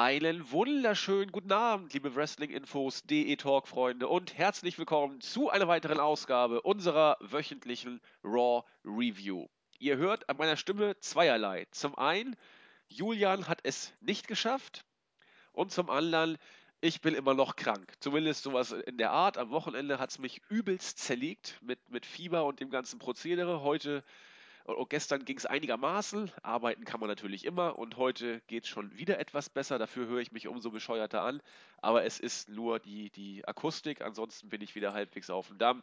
Einen 0.00 0.52
wunderschönen 0.52 1.32
guten 1.32 1.50
Abend, 1.50 1.92
liebe 1.92 2.14
Wrestling-Infos, 2.14 3.02
DE 3.02 3.34
Talk-Freunde 3.34 4.06
und 4.06 4.38
herzlich 4.38 4.78
willkommen 4.78 5.20
zu 5.20 5.50
einer 5.50 5.66
weiteren 5.66 5.98
Ausgabe 5.98 6.62
unserer 6.62 7.16
wöchentlichen 7.18 8.00
Raw 8.22 8.62
Review. 8.84 9.48
Ihr 9.80 9.96
hört 9.96 10.30
an 10.30 10.36
meiner 10.36 10.56
Stimme 10.56 10.96
zweierlei. 11.00 11.66
Zum 11.72 11.98
einen, 11.98 12.36
Julian 12.86 13.48
hat 13.48 13.58
es 13.64 13.92
nicht 14.00 14.28
geschafft 14.28 14.84
und 15.50 15.72
zum 15.72 15.90
anderen, 15.90 16.38
ich 16.80 17.00
bin 17.00 17.16
immer 17.16 17.34
noch 17.34 17.56
krank. 17.56 17.92
Zumindest 17.98 18.44
sowas 18.44 18.70
in 18.70 18.98
der 18.98 19.10
Art. 19.10 19.36
Am 19.36 19.50
Wochenende 19.50 19.98
hat 19.98 20.10
es 20.10 20.20
mich 20.20 20.42
übelst 20.48 21.00
zerlegt 21.00 21.58
mit, 21.60 21.90
mit 21.90 22.06
Fieber 22.06 22.44
und 22.44 22.60
dem 22.60 22.70
ganzen 22.70 23.00
Prozedere. 23.00 23.62
Heute 23.62 24.04
und 24.74 24.90
gestern 24.90 25.24
ging 25.24 25.38
es 25.38 25.46
einigermaßen. 25.46 26.30
Arbeiten 26.42 26.84
kann 26.84 27.00
man 27.00 27.08
natürlich 27.08 27.44
immer 27.44 27.78
und 27.78 27.96
heute 27.96 28.40
geht 28.48 28.64
es 28.64 28.68
schon 28.68 28.96
wieder 28.96 29.18
etwas 29.18 29.48
besser. 29.48 29.78
Dafür 29.78 30.06
höre 30.06 30.20
ich 30.20 30.32
mich 30.32 30.46
umso 30.46 30.70
bescheuerter 30.70 31.22
an. 31.22 31.40
Aber 31.78 32.04
es 32.04 32.20
ist 32.20 32.48
nur 32.48 32.78
die, 32.78 33.10
die 33.10 33.46
Akustik. 33.48 34.02
Ansonsten 34.02 34.50
bin 34.50 34.60
ich 34.60 34.74
wieder 34.74 34.92
halbwegs 34.92 35.30
auf 35.30 35.48
dem 35.48 35.58
Damm. 35.58 35.82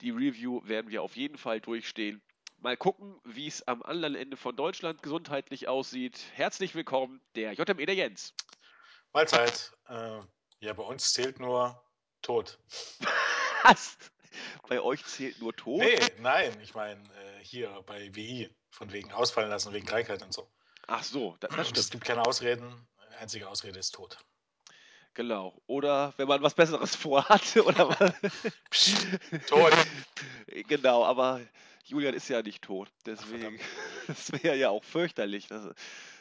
Die 0.00 0.10
Review 0.10 0.62
werden 0.64 0.90
wir 0.90 1.02
auf 1.02 1.16
jeden 1.16 1.36
Fall 1.36 1.60
durchstehen. 1.60 2.22
Mal 2.58 2.76
gucken, 2.76 3.20
wie 3.24 3.46
es 3.46 3.66
am 3.68 3.82
anderen 3.82 4.14
Ende 4.14 4.38
von 4.38 4.56
Deutschland 4.56 5.02
gesundheitlich 5.02 5.68
aussieht. 5.68 6.18
Herzlich 6.32 6.74
willkommen, 6.74 7.20
der 7.34 7.52
JME 7.52 7.84
der 7.84 7.94
Jens. 7.94 8.34
Mahlzeit. 9.12 9.72
Äh, 9.88 10.20
ja, 10.60 10.72
bei 10.72 10.82
uns 10.82 11.12
zählt 11.12 11.38
nur 11.38 11.82
Tod. 12.22 12.58
Was? 13.62 13.98
Bei 14.68 14.80
euch 14.80 15.04
zählt 15.04 15.40
nur 15.40 15.54
Tod? 15.54 15.80
Nee, 15.80 15.98
nein, 16.18 16.56
ich 16.62 16.74
meine 16.74 17.00
äh, 17.00 17.44
hier 17.44 17.82
bei 17.86 18.14
WI, 18.14 18.50
von 18.70 18.92
wegen 18.92 19.12
ausfallen 19.12 19.50
lassen, 19.50 19.72
wegen 19.72 19.86
Krankheit 19.86 20.22
und 20.22 20.32
so. 20.32 20.48
Ach 20.86 21.02
so, 21.02 21.36
das, 21.40 21.50
das 21.50 21.66
stimmt. 21.68 21.78
Es 21.78 21.90
gibt 21.90 22.04
keine 22.04 22.22
Ausreden, 22.24 22.86
die 23.10 23.16
einzige 23.16 23.48
Ausrede 23.48 23.78
ist 23.78 23.92
Tod. 23.92 24.18
Genau. 25.16 25.58
Oder 25.66 26.12
wenn 26.18 26.28
man 26.28 26.42
was 26.42 26.54
Besseres 26.54 26.94
vorhat. 26.96 27.56
Oder 27.56 27.88
tot. 29.46 29.72
Genau, 30.68 31.04
aber 31.04 31.40
Julian 31.84 32.14
ist 32.14 32.28
ja 32.28 32.42
nicht 32.42 32.62
tot. 32.62 32.90
Deswegen, 33.06 33.58
Ach, 33.58 34.06
das 34.08 34.32
wäre 34.32 34.56
ja 34.56 34.70
auch 34.70 34.84
fürchterlich. 34.84 35.48
Das 35.48 35.74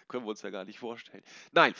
können 0.07 0.25
wir 0.25 0.29
uns 0.29 0.41
ja 0.41 0.49
gar 0.49 0.63
nicht 0.63 0.79
vorstellen. 0.79 1.23
Nein, 1.51 1.75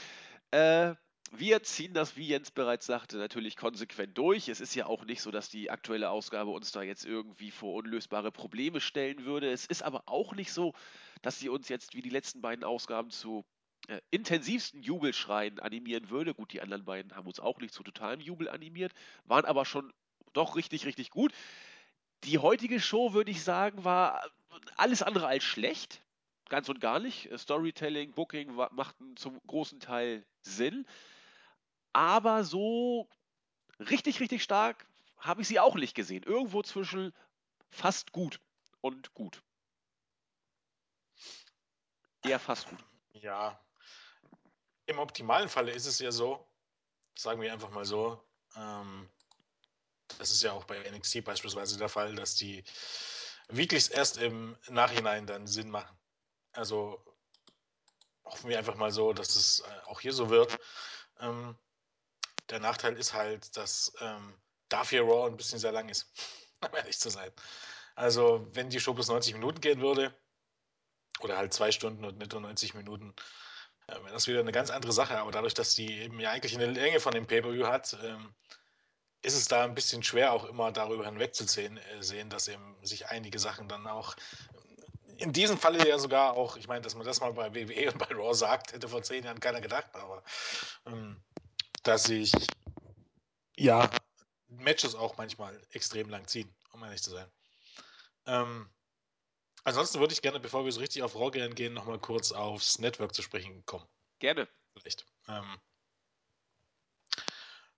äh, 0.52 0.96
wir 1.32 1.64
ziehen 1.64 1.94
das, 1.94 2.16
wie 2.16 2.28
Jens 2.28 2.52
bereits 2.52 2.86
sagte, 2.86 3.18
natürlich 3.18 3.56
konsequent 3.56 4.18
durch. 4.18 4.48
Es 4.48 4.62
ist 4.62 4.76
ja 4.76 4.86
auch 4.86 5.06
nicht 5.06 5.22
so, 5.22 5.32
dass 5.32 5.50
die 5.50 5.72
aktuelle 5.72 6.10
Ausgabe 6.10 6.52
uns 6.52 6.72
da 6.72 6.82
jetzt 6.82 7.06
irgendwie 7.06 7.52
vor 7.52 7.74
unlösbare 7.74 8.32
Probleme 8.32 8.80
stellen 8.80 9.26
würde. 9.26 9.52
Es 9.52 9.66
ist 9.66 9.84
aber 9.84 10.04
auch 10.06 10.34
nicht 10.34 10.54
so, 10.54 10.74
dass 11.22 11.40
sie 11.40 11.50
uns 11.50 11.68
jetzt 11.68 11.94
wie 11.94 12.02
die 12.02 12.10
letzten 12.10 12.42
beiden 12.42 12.64
Ausgaben 12.64 13.10
zu 13.10 13.44
äh, 13.88 14.00
intensivsten 14.12 14.82
Jubelschreien 14.82 15.60
animieren 15.60 16.10
würde. 16.10 16.34
Gut, 16.34 16.54
die 16.54 16.62
anderen 16.62 16.86
beiden 16.86 17.16
haben 17.16 17.28
uns 17.28 17.40
auch 17.40 17.60
nicht 17.60 17.74
zu 17.74 17.84
totalem 17.84 18.22
Jubel 18.22 18.48
animiert, 18.48 18.94
waren 19.26 19.46
aber 19.46 19.66
schon 19.66 19.92
doch 20.34 20.56
richtig, 20.56 20.86
richtig 20.86 21.10
gut. 21.10 21.34
Die 22.24 22.38
heutige 22.38 22.80
Show, 22.80 23.14
würde 23.14 23.32
ich 23.32 23.44
sagen, 23.44 23.84
war 23.84 24.22
alles 24.78 25.02
andere 25.02 25.28
als 25.28 25.44
schlecht. 25.44 26.02
Ganz 26.50 26.70
und 26.70 26.80
gar 26.80 27.00
nicht. 27.00 27.30
Storytelling, 27.38 28.14
Booking 28.14 28.54
machten 28.54 29.18
zum 29.18 29.40
großen 29.48 29.80
Teil 29.80 30.24
Sinn 30.42 30.86
aber 31.96 32.44
so 32.44 33.08
richtig, 33.80 34.20
richtig 34.20 34.44
stark 34.44 34.86
habe 35.18 35.42
ich 35.42 35.48
sie 35.48 35.62
auch 35.62 35.76
nicht 35.76 35.96
gesehen. 35.96 36.24
Irgendwo 36.24 36.62
zwischen 36.62 37.14
fast 37.70 38.12
gut 38.12 38.42
und 38.82 39.14
gut. 39.14 39.42
Eher 42.22 42.40
fast 42.40 42.68
gut. 42.68 42.84
Ja. 43.14 43.58
Im 44.88 45.00
optimalen 45.00 45.48
Falle 45.48 45.72
ist 45.72 45.86
es 45.86 46.00
ja 46.00 46.12
so, 46.12 46.46
sagen 47.18 47.42
wir 47.42 47.54
einfach 47.54 47.70
mal 47.70 47.86
so, 47.86 48.22
ähm, 48.58 49.10
das 50.18 50.32
ist 50.32 50.44
ja 50.44 50.52
auch 50.52 50.66
bei 50.66 50.78
NXT 50.92 51.24
beispielsweise 51.24 51.78
der 51.78 51.90
Fall, 51.90 52.14
dass 52.16 52.36
die 52.36 52.62
Weeklies 53.48 53.88
erst 53.88 54.18
im 54.18 54.58
Nachhinein 54.68 55.28
dann 55.28 55.48
Sinn 55.48 55.70
machen. 55.70 55.98
Also 56.52 57.02
hoffen 58.26 58.50
wir 58.50 58.58
einfach 58.58 58.76
mal 58.76 58.92
so, 58.92 59.14
dass 59.14 59.38
es 59.38 59.62
äh, 59.62 59.80
auch 59.86 60.02
hier 60.02 60.14
so 60.14 60.30
wird. 60.30 60.60
Ähm, 61.22 61.58
der 62.50 62.60
Nachteil 62.60 62.98
ist 62.98 63.14
halt, 63.14 63.56
dass 63.58 63.94
ähm, 64.00 64.34
dafür 64.70 65.04
Raw 65.04 65.28
ein 65.28 65.38
bisschen 65.38 65.60
sehr 65.60 65.72
lang 65.72 65.90
ist, 65.90 66.12
um 66.62 66.76
ehrlich 66.76 67.00
zu 67.00 67.10
sein. 67.10 67.32
Also, 67.96 68.48
wenn 68.54 68.70
die 68.70 68.80
Show 68.80 68.94
bis 68.94 69.08
90 69.08 69.34
Minuten 69.34 69.62
gehen 69.62 69.82
würde, 69.82 70.14
oder 71.22 71.38
halt 71.38 71.54
zwei 71.54 71.72
Stunden 71.72 72.04
und 72.04 72.18
nicht 72.18 72.32
nur 72.32 72.42
90 72.42 72.74
Minuten, 72.74 73.14
äh, 73.88 73.96
wäre 73.96 74.12
das 74.12 74.28
wieder 74.28 74.40
eine 74.40 74.52
ganz 74.52 74.70
andere 74.70 74.92
Sache. 74.92 75.18
Aber 75.18 75.32
dadurch, 75.32 75.54
dass 75.54 75.76
die 75.76 76.02
eben 76.02 76.20
ja 76.20 76.32
eigentlich 76.32 76.56
eine 76.56 76.66
Länge 76.66 77.00
von 77.00 77.14
dem 77.14 77.28
Pay-Per-View 77.28 77.68
hat, 77.68 77.98
ähm, 78.04 78.34
ist 79.22 79.36
es 79.36 79.48
da 79.48 79.64
ein 79.64 79.76
bisschen 79.76 80.04
schwer, 80.04 80.34
auch 80.34 80.46
immer 80.46 80.72
darüber 80.72 81.06
hinwegzusehen, 81.06 81.78
äh, 81.78 82.04
sehen, 82.04 82.30
dass 82.30 82.48
eben 82.48 82.76
sich 82.84 83.08
einige 83.08 83.40
Sachen 83.40 83.68
dann 83.68 83.88
auch 83.88 84.16
in 85.18 85.32
diesem 85.32 85.58
Falle 85.58 85.88
ja 85.88 85.98
sogar 85.98 86.34
auch, 86.34 86.58
ich 86.58 86.68
meine, 86.68 86.82
dass 86.82 86.96
man 86.96 87.06
das 87.06 87.22
mal 87.22 87.34
bei 87.34 87.54
WWE 87.56 87.92
und 87.92 87.98
bei 87.98 88.14
Raw 88.14 88.34
sagt, 88.34 88.74
hätte 88.74 88.90
vor 88.90 89.02
zehn 89.02 89.24
Jahren 89.24 89.40
keiner 89.40 89.62
gedacht, 89.62 89.88
aber 89.94 90.24
ähm, 90.86 91.22
dass 91.88 92.06
sich 92.06 92.34
ja 93.56 93.90
Matches 94.48 94.96
auch 94.96 95.18
manchmal 95.18 95.60
extrem 95.72 96.10
lang 96.10 96.28
ziehen, 96.28 96.54
um 96.72 96.84
ehrlich 96.84 97.02
zu 97.02 97.12
sein. 97.12 97.32
Ähm, 98.26 98.70
ansonsten 99.64 100.00
würde 100.00 100.14
ich 100.14 100.22
gerne, 100.22 100.40
bevor 100.40 100.66
wir 100.66 100.72
so 100.72 100.80
richtig 100.80 101.04
auf 101.04 101.16
Raw 101.16 101.32
gehen, 101.32 101.74
nochmal 101.74 102.00
kurz 102.00 102.32
aufs 102.32 102.80
Network 102.80 103.14
zu 103.14 103.22
sprechen 103.22 103.66
kommen. 103.66 103.88
Gerne. 104.20 104.48
Vielleicht. 104.74 105.06
Ähm, 105.28 105.60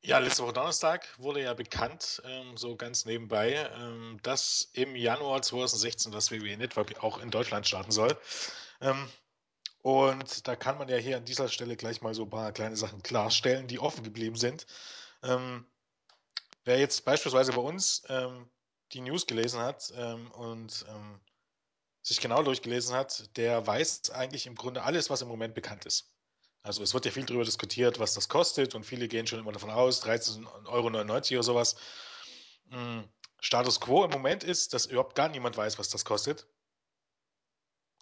ja, 0.01 0.19
letzte 0.19 0.43
Woche 0.43 0.53
Donnerstag 0.53 1.07
wurde 1.17 1.41
ja 1.41 1.53
bekannt, 1.53 2.21
ähm, 2.23 2.55
so 2.55 2.75
ganz 2.75 3.05
nebenbei, 3.05 3.69
ähm, 3.75 4.19
dass 4.23 4.69
im 4.73 4.95
Januar 4.95 5.41
2016 5.41 6.11
das 6.11 6.31
WWE 6.31 6.55
Network 6.55 7.03
auch 7.03 7.17
in 7.19 7.29
Deutschland 7.29 7.67
starten 7.67 7.91
soll. 7.91 8.17
Ähm, 8.79 9.09
und 9.87 10.49
da 10.49 10.57
kann 10.57 10.77
man 10.77 10.89
ja 10.89 10.97
hier 10.97 11.15
an 11.15 11.23
dieser 11.23 11.47
Stelle 11.47 11.77
gleich 11.77 12.01
mal 12.01 12.13
so 12.13 12.23
ein 12.23 12.29
paar 12.29 12.51
kleine 12.51 12.75
Sachen 12.75 13.03
klarstellen, 13.03 13.67
die 13.67 13.79
offen 13.79 14.03
geblieben 14.03 14.35
sind. 14.35 14.67
Ähm, 15.23 15.65
wer 16.65 16.77
jetzt 16.77 17.05
beispielsweise 17.05 17.53
bei 17.53 17.61
uns 17.61 18.03
ähm, 18.09 18.49
die 18.91 18.99
News 18.99 19.27
gelesen 19.27 19.61
hat 19.61 19.93
ähm, 19.95 20.29
und 20.31 20.85
ähm, 20.89 21.21
sich 22.01 22.19
genau 22.19 22.43
durchgelesen 22.43 22.93
hat, 22.97 23.37
der 23.37 23.65
weiß 23.65 24.09
eigentlich 24.09 24.45
im 24.45 24.55
Grunde 24.55 24.83
alles, 24.83 25.09
was 25.09 25.21
im 25.21 25.29
Moment 25.29 25.55
bekannt 25.55 25.85
ist. 25.85 26.11
Also 26.63 26.83
es 26.83 26.93
wird 26.93 27.05
ja 27.05 27.11
viel 27.11 27.23
darüber 27.23 27.45
diskutiert, 27.45 27.97
was 27.97 28.13
das 28.13 28.27
kostet 28.27 28.75
und 28.75 28.83
viele 28.83 29.07
gehen 29.07 29.25
schon 29.25 29.39
immer 29.39 29.53
davon 29.53 29.69
aus, 29.69 30.03
13,99 30.03 30.67
Euro 30.67 30.87
oder 30.87 31.43
sowas. 31.43 31.77
Hm, 32.71 33.07
Status 33.39 33.79
quo 33.79 34.03
im 34.03 34.11
Moment 34.11 34.43
ist, 34.43 34.73
dass 34.73 34.85
überhaupt 34.85 35.15
gar 35.15 35.29
niemand 35.29 35.55
weiß, 35.55 35.79
was 35.79 35.87
das 35.87 36.03
kostet. 36.03 36.45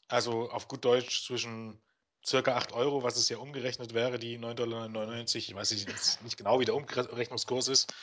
Also 0.08 0.50
auf 0.52 0.68
gut 0.68 0.86
Deutsch 0.86 1.26
zwischen 1.26 1.82
circa 2.26 2.56
8 2.56 2.74
Euro, 2.74 3.04
was 3.04 3.18
es 3.18 3.30
ja 3.30 3.38
umgerechnet 3.38 3.94
wäre, 3.94 4.20
die 4.20 4.38
9,99 4.38 4.56
Dollar. 4.56 5.36
Ich 5.36 5.56
weiß 5.56 5.72
jetzt 5.72 6.24
nicht 6.24 6.38
genau, 6.38 6.60
wie 6.60 6.66
der 6.66 6.76
Umrechnungskurs 6.76 7.68
ist. 7.68 7.94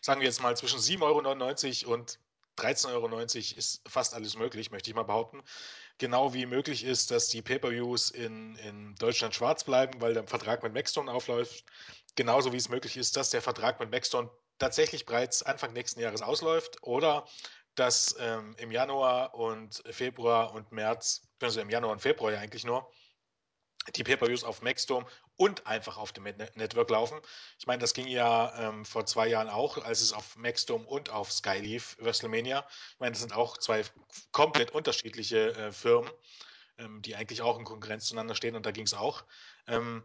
Sagen 0.00 0.20
wir 0.20 0.28
jetzt 0.28 0.42
mal 0.42 0.56
zwischen 0.56 0.80
7,99 0.80 1.86
Euro 1.86 1.94
und 1.94 2.18
13,90 2.58 2.88
Euro 2.92 3.18
ist 3.18 3.82
fast 3.88 4.14
alles 4.14 4.36
möglich, 4.36 4.70
möchte 4.70 4.90
ich 4.90 4.94
mal 4.94 5.02
behaupten. 5.02 5.42
Genau 5.98 6.34
wie 6.34 6.46
möglich 6.46 6.84
ist, 6.84 7.10
dass 7.10 7.28
die 7.28 7.42
Pay-Per-Views 7.42 8.10
in, 8.10 8.56
in 8.56 8.94
Deutschland 8.96 9.34
schwarz 9.34 9.64
bleiben, 9.64 10.00
weil 10.00 10.14
der 10.14 10.26
Vertrag 10.26 10.62
mit 10.62 10.72
Maxstone 10.72 11.10
aufläuft. 11.10 11.64
Genauso 12.16 12.52
wie 12.52 12.56
es 12.56 12.68
möglich 12.68 12.96
ist, 12.96 13.16
dass 13.16 13.30
der 13.30 13.42
Vertrag 13.42 13.80
mit 13.80 13.90
Maxstone 13.90 14.30
tatsächlich 14.58 15.04
bereits 15.04 15.42
Anfang 15.42 15.72
nächsten 15.72 16.00
Jahres 16.00 16.22
ausläuft 16.22 16.82
oder 16.82 17.26
dass 17.74 18.14
ähm, 18.20 18.54
im 18.58 18.70
Januar 18.70 19.34
und 19.34 19.82
Februar 19.90 20.54
und 20.54 20.70
März, 20.70 21.22
also 21.44 21.60
im 21.60 21.70
Januar 21.70 21.92
und 21.92 22.00
Februar 22.00 22.32
ja 22.32 22.40
eigentlich 22.40 22.64
nur, 22.64 22.90
die 23.96 24.04
Pay-Per-Views 24.04 24.44
auf 24.44 24.62
Maxdome 24.62 25.06
und 25.36 25.66
einfach 25.66 25.98
auf 25.98 26.12
dem 26.12 26.24
Network 26.24 26.90
laufen. 26.90 27.20
Ich 27.58 27.66
meine, 27.66 27.80
das 27.80 27.92
ging 27.92 28.06
ja 28.06 28.68
ähm, 28.68 28.84
vor 28.84 29.04
zwei 29.06 29.28
Jahren 29.28 29.48
auch, 29.48 29.78
als 29.78 30.00
es 30.00 30.12
auf 30.12 30.36
Maxdome 30.36 30.86
und 30.86 31.10
auf 31.10 31.30
Sky 31.32 31.58
lief, 31.58 31.96
WrestleMania. 32.00 32.66
Ich 32.92 33.00
meine, 33.00 33.12
das 33.12 33.20
sind 33.20 33.34
auch 33.34 33.58
zwei 33.58 33.84
komplett 34.32 34.70
unterschiedliche 34.70 35.54
äh, 35.54 35.72
Firmen, 35.72 36.10
ähm, 36.78 37.02
die 37.02 37.14
eigentlich 37.14 37.42
auch 37.42 37.58
in 37.58 37.64
Konkurrenz 37.64 38.06
zueinander 38.06 38.34
stehen 38.34 38.56
und 38.56 38.64
da 38.64 38.70
ging 38.70 38.86
es 38.86 38.94
auch. 38.94 39.24
Ähm, 39.66 40.02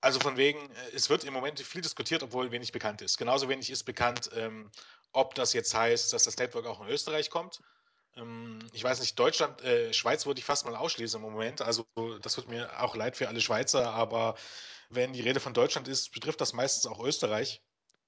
also 0.00 0.20
von 0.20 0.36
wegen, 0.36 0.70
äh, 0.70 0.90
es 0.94 1.10
wird 1.10 1.24
im 1.24 1.32
Moment 1.32 1.60
viel 1.60 1.80
diskutiert, 1.80 2.22
obwohl 2.22 2.50
wenig 2.50 2.72
bekannt 2.72 3.02
ist. 3.02 3.18
Genauso 3.18 3.48
wenig 3.48 3.70
ist 3.70 3.84
bekannt, 3.84 4.30
ähm, 4.34 4.70
ob 5.12 5.34
das 5.34 5.52
jetzt 5.52 5.74
heißt, 5.74 6.12
dass 6.12 6.24
das 6.24 6.36
Network 6.36 6.66
auch 6.66 6.80
in 6.80 6.88
Österreich 6.88 7.30
kommt. 7.30 7.60
Ähm, 8.16 8.58
ich 8.72 8.84
weiß 8.84 9.00
nicht, 9.00 9.18
Deutschland, 9.18 9.62
äh, 9.62 9.92
Schweiz 9.92 10.26
würde 10.26 10.38
ich 10.38 10.44
fast 10.44 10.64
mal 10.64 10.76
ausschließen 10.76 11.22
im 11.22 11.30
Moment. 11.30 11.60
Also 11.62 11.86
das 12.22 12.34
tut 12.34 12.48
mir 12.48 12.82
auch 12.82 12.96
leid 12.96 13.16
für 13.16 13.28
alle 13.28 13.40
Schweizer, 13.40 13.90
aber 13.92 14.36
wenn 14.90 15.12
die 15.12 15.20
Rede 15.20 15.40
von 15.40 15.54
Deutschland 15.54 15.88
ist, 15.88 16.12
betrifft 16.12 16.40
das 16.40 16.52
meistens 16.52 16.86
auch 16.90 17.02
Österreich. 17.02 17.62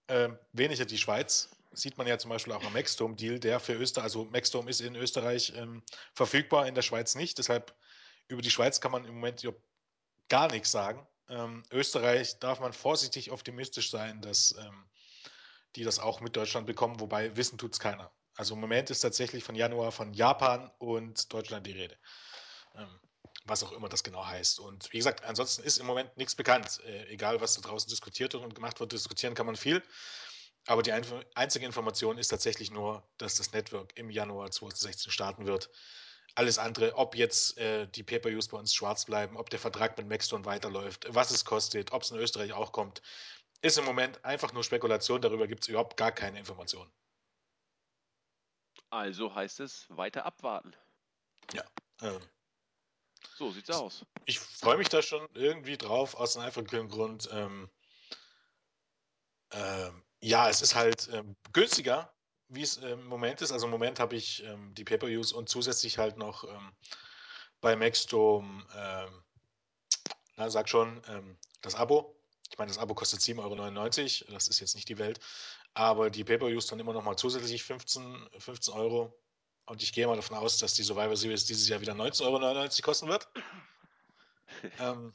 Ähm, 0.09 0.39
weniger 0.53 0.85
die 0.85 0.99
Schweiz. 0.99 1.51
Sieht 1.73 1.99
man 1.99 2.07
ja 2.07 2.17
zum 2.17 2.31
Beispiel 2.31 2.53
auch 2.53 2.65
am 2.65 2.73
Maxdome-Deal, 2.73 3.39
der 3.39 3.61
für 3.61 3.75
Österreich, 3.75 4.05
also 4.05 4.25
Maxdome 4.25 4.71
ist 4.71 4.81
in 4.81 4.95
Österreich 4.95 5.53
ähm, 5.57 5.83
verfügbar, 6.15 6.67
in 6.67 6.75
der 6.75 6.83
Schweiz 6.83 7.15
nicht. 7.17 7.39
Deshalb 7.39 7.75
über 8.29 8.41
die 8.41 8.51
Schweiz 8.51 8.81
kann 8.81 8.93
man 8.93 9.05
im 9.05 9.15
Moment 9.15 9.47
gar 10.29 10.51
nichts 10.51 10.71
sagen. 10.71 11.07
Ähm, 11.29 11.65
Österreich 11.71 12.39
darf 12.39 12.61
man 12.61 12.73
vorsichtig 12.73 13.33
optimistisch 13.33 13.91
sein, 13.91 14.23
dass 14.23 14.55
ähm, 14.59 14.85
die 15.75 15.85
das 15.85 15.99
auch 15.99 16.21
mit 16.21 16.37
Deutschland 16.37 16.67
bekommen, 16.67 17.01
wobei 17.01 17.37
wissen 17.37 17.59
tut 17.59 17.73
es 17.73 17.81
keiner. 17.81 18.11
Also 18.37 18.55
im 18.55 18.61
Moment 18.61 18.91
ist 18.91 19.01
tatsächlich 19.01 19.45
von 19.45 19.55
Januar 19.55 19.93
von 19.93 20.13
Japan 20.13 20.71
und 20.79 21.33
Deutschland 21.33 21.67
die 21.67 21.73
Rede. 21.73 21.97
Ähm, 22.75 23.01
was 23.47 23.63
auch 23.63 23.73
immer 23.73 23.89
das 23.89 24.03
genau 24.03 24.27
heißt. 24.27 24.61
Und 24.61 24.93
wie 24.93 24.99
gesagt, 24.99 25.25
ansonsten 25.25 25.63
ist 25.63 25.79
im 25.79 25.87
Moment 25.87 26.17
nichts 26.17 26.35
bekannt. 26.35 26.81
Äh, 26.85 27.07
egal, 27.09 27.41
was 27.41 27.55
da 27.55 27.63
draußen 27.63 27.89
diskutiert 27.89 28.35
und 28.35 28.55
gemacht 28.55 28.81
wird, 28.81 28.93
diskutieren 28.93 29.35
kann 29.35 29.47
man 29.47 29.57
viel. 29.57 29.83
Aber 30.67 30.83
die 30.83 30.93
ein 30.93 31.05
einzige 31.35 31.65
Information 31.65 32.19
ist 32.19 32.29
tatsächlich 32.29 32.71
nur, 32.71 33.09
dass 33.19 33.37
das 33.37 33.53
Network 33.53 33.97
im 33.97 34.11
Januar 34.11 34.51
2016 34.51 35.13
starten 35.13 35.47
wird. 35.47 35.71
Alles 36.35 36.59
andere, 36.59 36.97
ob 36.97 37.15
jetzt 37.15 37.57
äh, 37.57 37.87
die 37.87 38.03
Pay-Per-Views 38.03 38.49
bei 38.49 38.59
uns 38.59 38.75
schwarz 38.75 39.05
bleiben, 39.05 39.37
ob 39.37 39.49
der 39.49 39.61
Vertrag 39.61 39.97
mit 39.97 40.09
Maxstone 40.09 40.45
weiterläuft, 40.45 41.07
was 41.09 41.31
es 41.31 41.45
kostet, 41.45 41.93
ob 41.93 42.03
es 42.03 42.11
in 42.11 42.19
Österreich 42.19 42.53
auch 42.53 42.73
kommt, 42.73 43.01
ist 43.63 43.79
im 43.79 43.85
Moment 43.85 44.23
einfach 44.25 44.53
nur 44.53 44.65
Spekulation. 44.65 45.23
Darüber 45.23 45.47
gibt 45.47 45.63
es 45.63 45.69
überhaupt 45.69 45.97
gar 45.97 46.13
keine 46.13 46.39
Informationen. 46.39 46.91
Also 48.97 49.35
heißt 49.35 49.61
es 49.61 49.85
weiter 49.91 50.25
abwarten. 50.25 50.75
Ja. 51.53 51.63
Ähm, 52.01 52.19
so 53.37 53.51
sieht's 53.51 53.69
aus. 53.69 54.07
Ich 54.25 54.41
freue 54.41 54.79
mich 54.79 54.89
da 54.89 55.03
schon 55.03 55.29
irgendwie 55.35 55.77
drauf, 55.77 56.15
aus 56.15 56.35
einem 56.35 56.47
einfachen 56.47 56.89
Grund. 56.89 57.29
Ähm, 57.31 57.69
ähm, 59.51 60.03
ja, 60.23 60.49
es 60.49 60.63
ist 60.63 60.75
halt 60.75 61.11
ähm, 61.13 61.37
günstiger, 61.53 62.11
wie 62.49 62.63
es 62.63 62.79
ähm, 62.79 63.01
im 63.01 63.07
Moment 63.07 63.43
ist. 63.43 63.53
Also 63.53 63.67
im 63.67 63.71
Moment 63.71 64.01
habe 64.01 64.17
ich 64.17 64.43
ähm, 64.45 64.75
die 64.75 64.85
Pay-Per-Views 64.85 65.33
und 65.33 65.51
zusätzlich 65.51 65.99
halt 65.99 66.17
noch 66.17 66.49
bei 67.61 67.77
Maxdome, 67.77 68.65
na, 70.37 70.51
sag 70.51 70.69
schon, 70.69 71.03
das 71.63 71.75
Abo. 71.75 72.15
Ich 72.51 72.59
meine, 72.59 72.71
das 72.71 72.79
Abo 72.79 72.95
kostet 72.95 73.21
7,99 73.21 74.23
Euro, 74.23 74.33
das 74.33 74.49
ist 74.49 74.61
jetzt 74.61 74.75
nicht 74.75 74.89
die 74.89 74.99
Welt. 74.99 75.21
Aber 75.77 76.09
die 76.09 76.25
Pay-Per-Views 76.25 76.69
dann 76.69 76.81
immer 76.81 76.95
noch 76.95 77.05
mal 77.05 77.19
zusätzlich 77.19 77.63
15, 77.63 78.31
15 78.39 78.73
Euro. 78.73 79.15
Und 79.67 79.83
ich 79.83 79.93
gehe 79.93 80.07
mal 80.07 80.17
davon 80.17 80.39
aus, 80.39 80.57
dass 80.57 80.73
die 80.73 80.83
Survivor 80.83 81.15
Series 81.15 81.45
dieses 81.45 81.69
Jahr 81.69 81.83
wieder 81.83 81.93
19,99 81.93 82.23
Euro 82.25 82.69
kosten 82.83 83.09
wird. 83.09 83.29
ähm, 84.81 85.13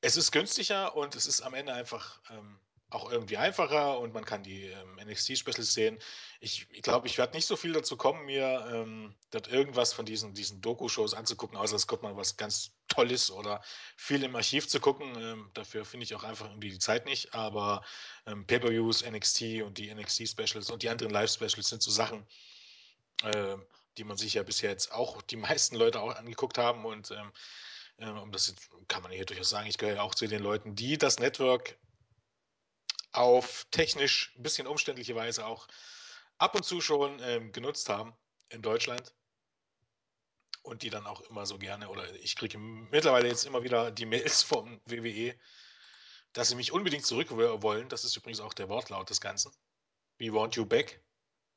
es 0.00 0.16
ist 0.16 0.32
günstiger 0.32 0.96
und 0.96 1.14
es 1.14 1.26
ist 1.26 1.42
am 1.42 1.52
Ende 1.52 1.74
einfach 1.74 2.22
ähm, 2.30 2.58
auch 2.88 3.10
irgendwie 3.10 3.36
einfacher 3.36 3.98
und 3.98 4.14
man 4.14 4.24
kann 4.24 4.44
die 4.44 4.66
ähm, 4.66 5.00
NXT-Specials 5.04 5.74
sehen. 5.74 5.98
Ich 6.40 6.60
glaube, 6.60 6.76
ich, 6.76 6.82
glaub, 6.82 7.06
ich 7.06 7.18
werde 7.18 7.34
nicht 7.34 7.46
so 7.46 7.56
viel 7.56 7.72
dazu 7.72 7.96
kommen, 7.96 8.26
mir 8.26 8.68
ähm, 8.72 9.14
dort 9.30 9.48
irgendwas 9.48 9.92
von 9.92 10.06
diesen, 10.06 10.34
diesen 10.34 10.60
Doku-Shows 10.60 11.14
anzugucken, 11.14 11.56
außer 11.56 11.74
es 11.74 11.88
kommt 11.88 12.02
mal 12.02 12.16
was 12.16 12.36
ganz 12.36 12.72
Tolles 12.86 13.32
oder 13.32 13.60
viel 13.96 14.22
im 14.22 14.36
Archiv 14.36 14.68
zu 14.68 14.78
gucken. 14.78 15.16
Ähm, 15.18 15.50
dafür 15.54 15.84
finde 15.84 16.04
ich 16.04 16.14
auch 16.14 16.22
einfach 16.22 16.48
irgendwie 16.48 16.70
die 16.70 16.78
Zeit 16.78 17.06
nicht. 17.06 17.34
Aber 17.34 17.84
ähm, 18.24 18.46
Pay-Per-Views, 18.46 19.04
NXT 19.04 19.62
und 19.62 19.78
die 19.78 19.92
NXT-Specials 19.92 20.70
und 20.70 20.82
die 20.82 20.88
anderen 20.88 21.12
Live-Specials 21.12 21.68
sind 21.68 21.82
so 21.82 21.90
Sachen, 21.90 22.24
äh, 23.24 23.56
die 23.98 24.04
man 24.04 24.16
sich 24.16 24.34
ja 24.34 24.44
bisher 24.44 24.70
jetzt 24.70 24.92
auch 24.92 25.22
die 25.22 25.36
meisten 25.36 25.74
Leute 25.74 26.00
auch 26.00 26.14
angeguckt 26.14 26.56
haben 26.56 26.84
und 26.84 27.10
ähm, 27.10 27.32
äh, 27.98 28.08
um 28.08 28.30
das 28.30 28.54
kann 28.86 29.02
man 29.02 29.10
hier 29.10 29.24
durchaus 29.24 29.48
sagen, 29.48 29.66
ich 29.66 29.78
gehöre 29.78 30.02
auch 30.02 30.14
zu 30.14 30.28
den 30.28 30.42
Leuten, 30.42 30.76
die 30.76 30.98
das 30.98 31.18
Network 31.18 31.76
auf 33.16 33.66
technisch 33.70 34.34
ein 34.36 34.42
bisschen 34.42 34.66
umständliche 34.66 35.14
Weise 35.14 35.46
auch 35.46 35.66
ab 36.38 36.54
und 36.54 36.64
zu 36.64 36.80
schon 36.80 37.18
ähm, 37.22 37.52
genutzt 37.52 37.88
haben 37.88 38.14
in 38.48 38.62
Deutschland. 38.62 39.14
Und 40.62 40.82
die 40.82 40.90
dann 40.90 41.06
auch 41.06 41.20
immer 41.22 41.46
so 41.46 41.58
gerne, 41.58 41.88
oder 41.88 42.12
ich 42.16 42.34
kriege 42.34 42.58
mittlerweile 42.58 43.28
jetzt 43.28 43.46
immer 43.46 43.62
wieder 43.62 43.92
die 43.92 44.04
Mails 44.04 44.42
vom 44.42 44.80
WWE, 44.86 45.38
dass 46.32 46.48
sie 46.48 46.56
mich 46.56 46.72
unbedingt 46.72 47.06
zurück 47.06 47.30
wollen. 47.30 47.88
Das 47.88 48.04
ist 48.04 48.16
übrigens 48.16 48.40
auch 48.40 48.52
der 48.52 48.68
Wortlaut 48.68 49.08
des 49.08 49.20
Ganzen. 49.20 49.52
We 50.18 50.32
want 50.32 50.56
you 50.56 50.66
back. 50.66 51.00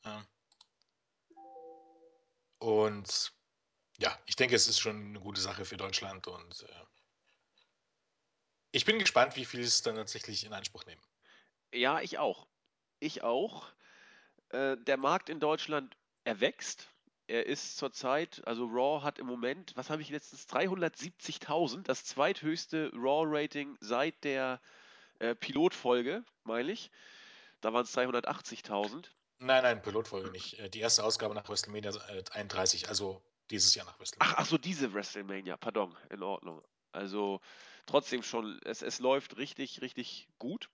Ja. 0.06 0.26
Und 2.60 3.34
ja, 3.98 4.18
ich 4.28 4.36
denke, 4.36 4.56
es 4.56 4.68
ist 4.68 4.80
schon 4.80 5.08
eine 5.08 5.20
gute 5.20 5.42
Sache 5.42 5.66
für 5.66 5.78
Deutschland 5.78 6.28
und 6.28 6.62
äh, 6.62 6.86
ich 8.72 8.86
bin 8.86 9.00
gespannt, 9.00 9.36
wie 9.36 9.46
viel 9.46 9.62
es 9.62 9.82
dann 9.82 9.96
tatsächlich 9.96 10.46
in 10.46 10.54
Anspruch 10.54 10.86
nehmen. 10.86 11.02
Ja, 11.74 12.02
ich 12.02 12.18
auch. 12.18 12.48
Ich 13.00 13.24
auch. 13.24 13.72
Äh, 14.50 14.78
der 14.78 14.98
Markt 14.98 15.30
in 15.30 15.40
Deutschland 15.40 15.96
erwächst. 16.24 16.90
Er 17.28 17.46
ist 17.46 17.78
zurzeit, 17.78 18.42
also 18.48 18.66
Raw 18.66 19.04
hat 19.04 19.20
im 19.20 19.28
Moment, 19.28 19.74
was 19.76 19.92
habe 19.92 20.02
ich 20.02 20.10
letztens, 20.10 20.48
370.000, 20.50 21.84
das 21.84 22.04
zweithöchste 22.04 22.92
Raw-Rating 22.96 23.78
seit 23.80 24.24
der 24.24 24.60
äh, 25.20 25.36
Pilotfolge, 25.36 26.24
meine 26.44 26.72
ich. 26.72 26.90
Da 27.62 27.72
waren 27.72 27.84
es 27.84 27.96
380.000. 27.96 29.06
Nein, 29.38 29.64
nein, 29.64 29.82
Pilotfolge 29.82 30.32
nicht. 30.32 30.58
Äh, 30.60 30.70
die 30.70 30.80
erste 30.80 31.04
Ausgabe 31.04 31.36
nach 31.36 31.48
WrestleMania 31.48 31.92
31, 32.32 32.84
äh, 32.84 32.88
also 32.88 33.22
dieses 33.52 33.76
Jahr 33.76 33.86
nach 33.86 34.00
WrestleMania. 34.00 34.34
Ach, 34.36 34.42
ach 34.42 34.46
so, 34.48 34.58
diese 34.58 34.94
WrestleMania, 34.94 35.56
pardon, 35.58 35.96
in 36.10 36.24
Ordnung. 36.24 36.64
Also 36.92 37.42
trotzdem 37.86 38.24
schon, 38.24 38.60
es, 38.66 38.82
es 38.82 39.00
läuft 39.00 39.38
richtig, 39.38 39.82
richtig 39.82 40.28
gut. 40.40 40.70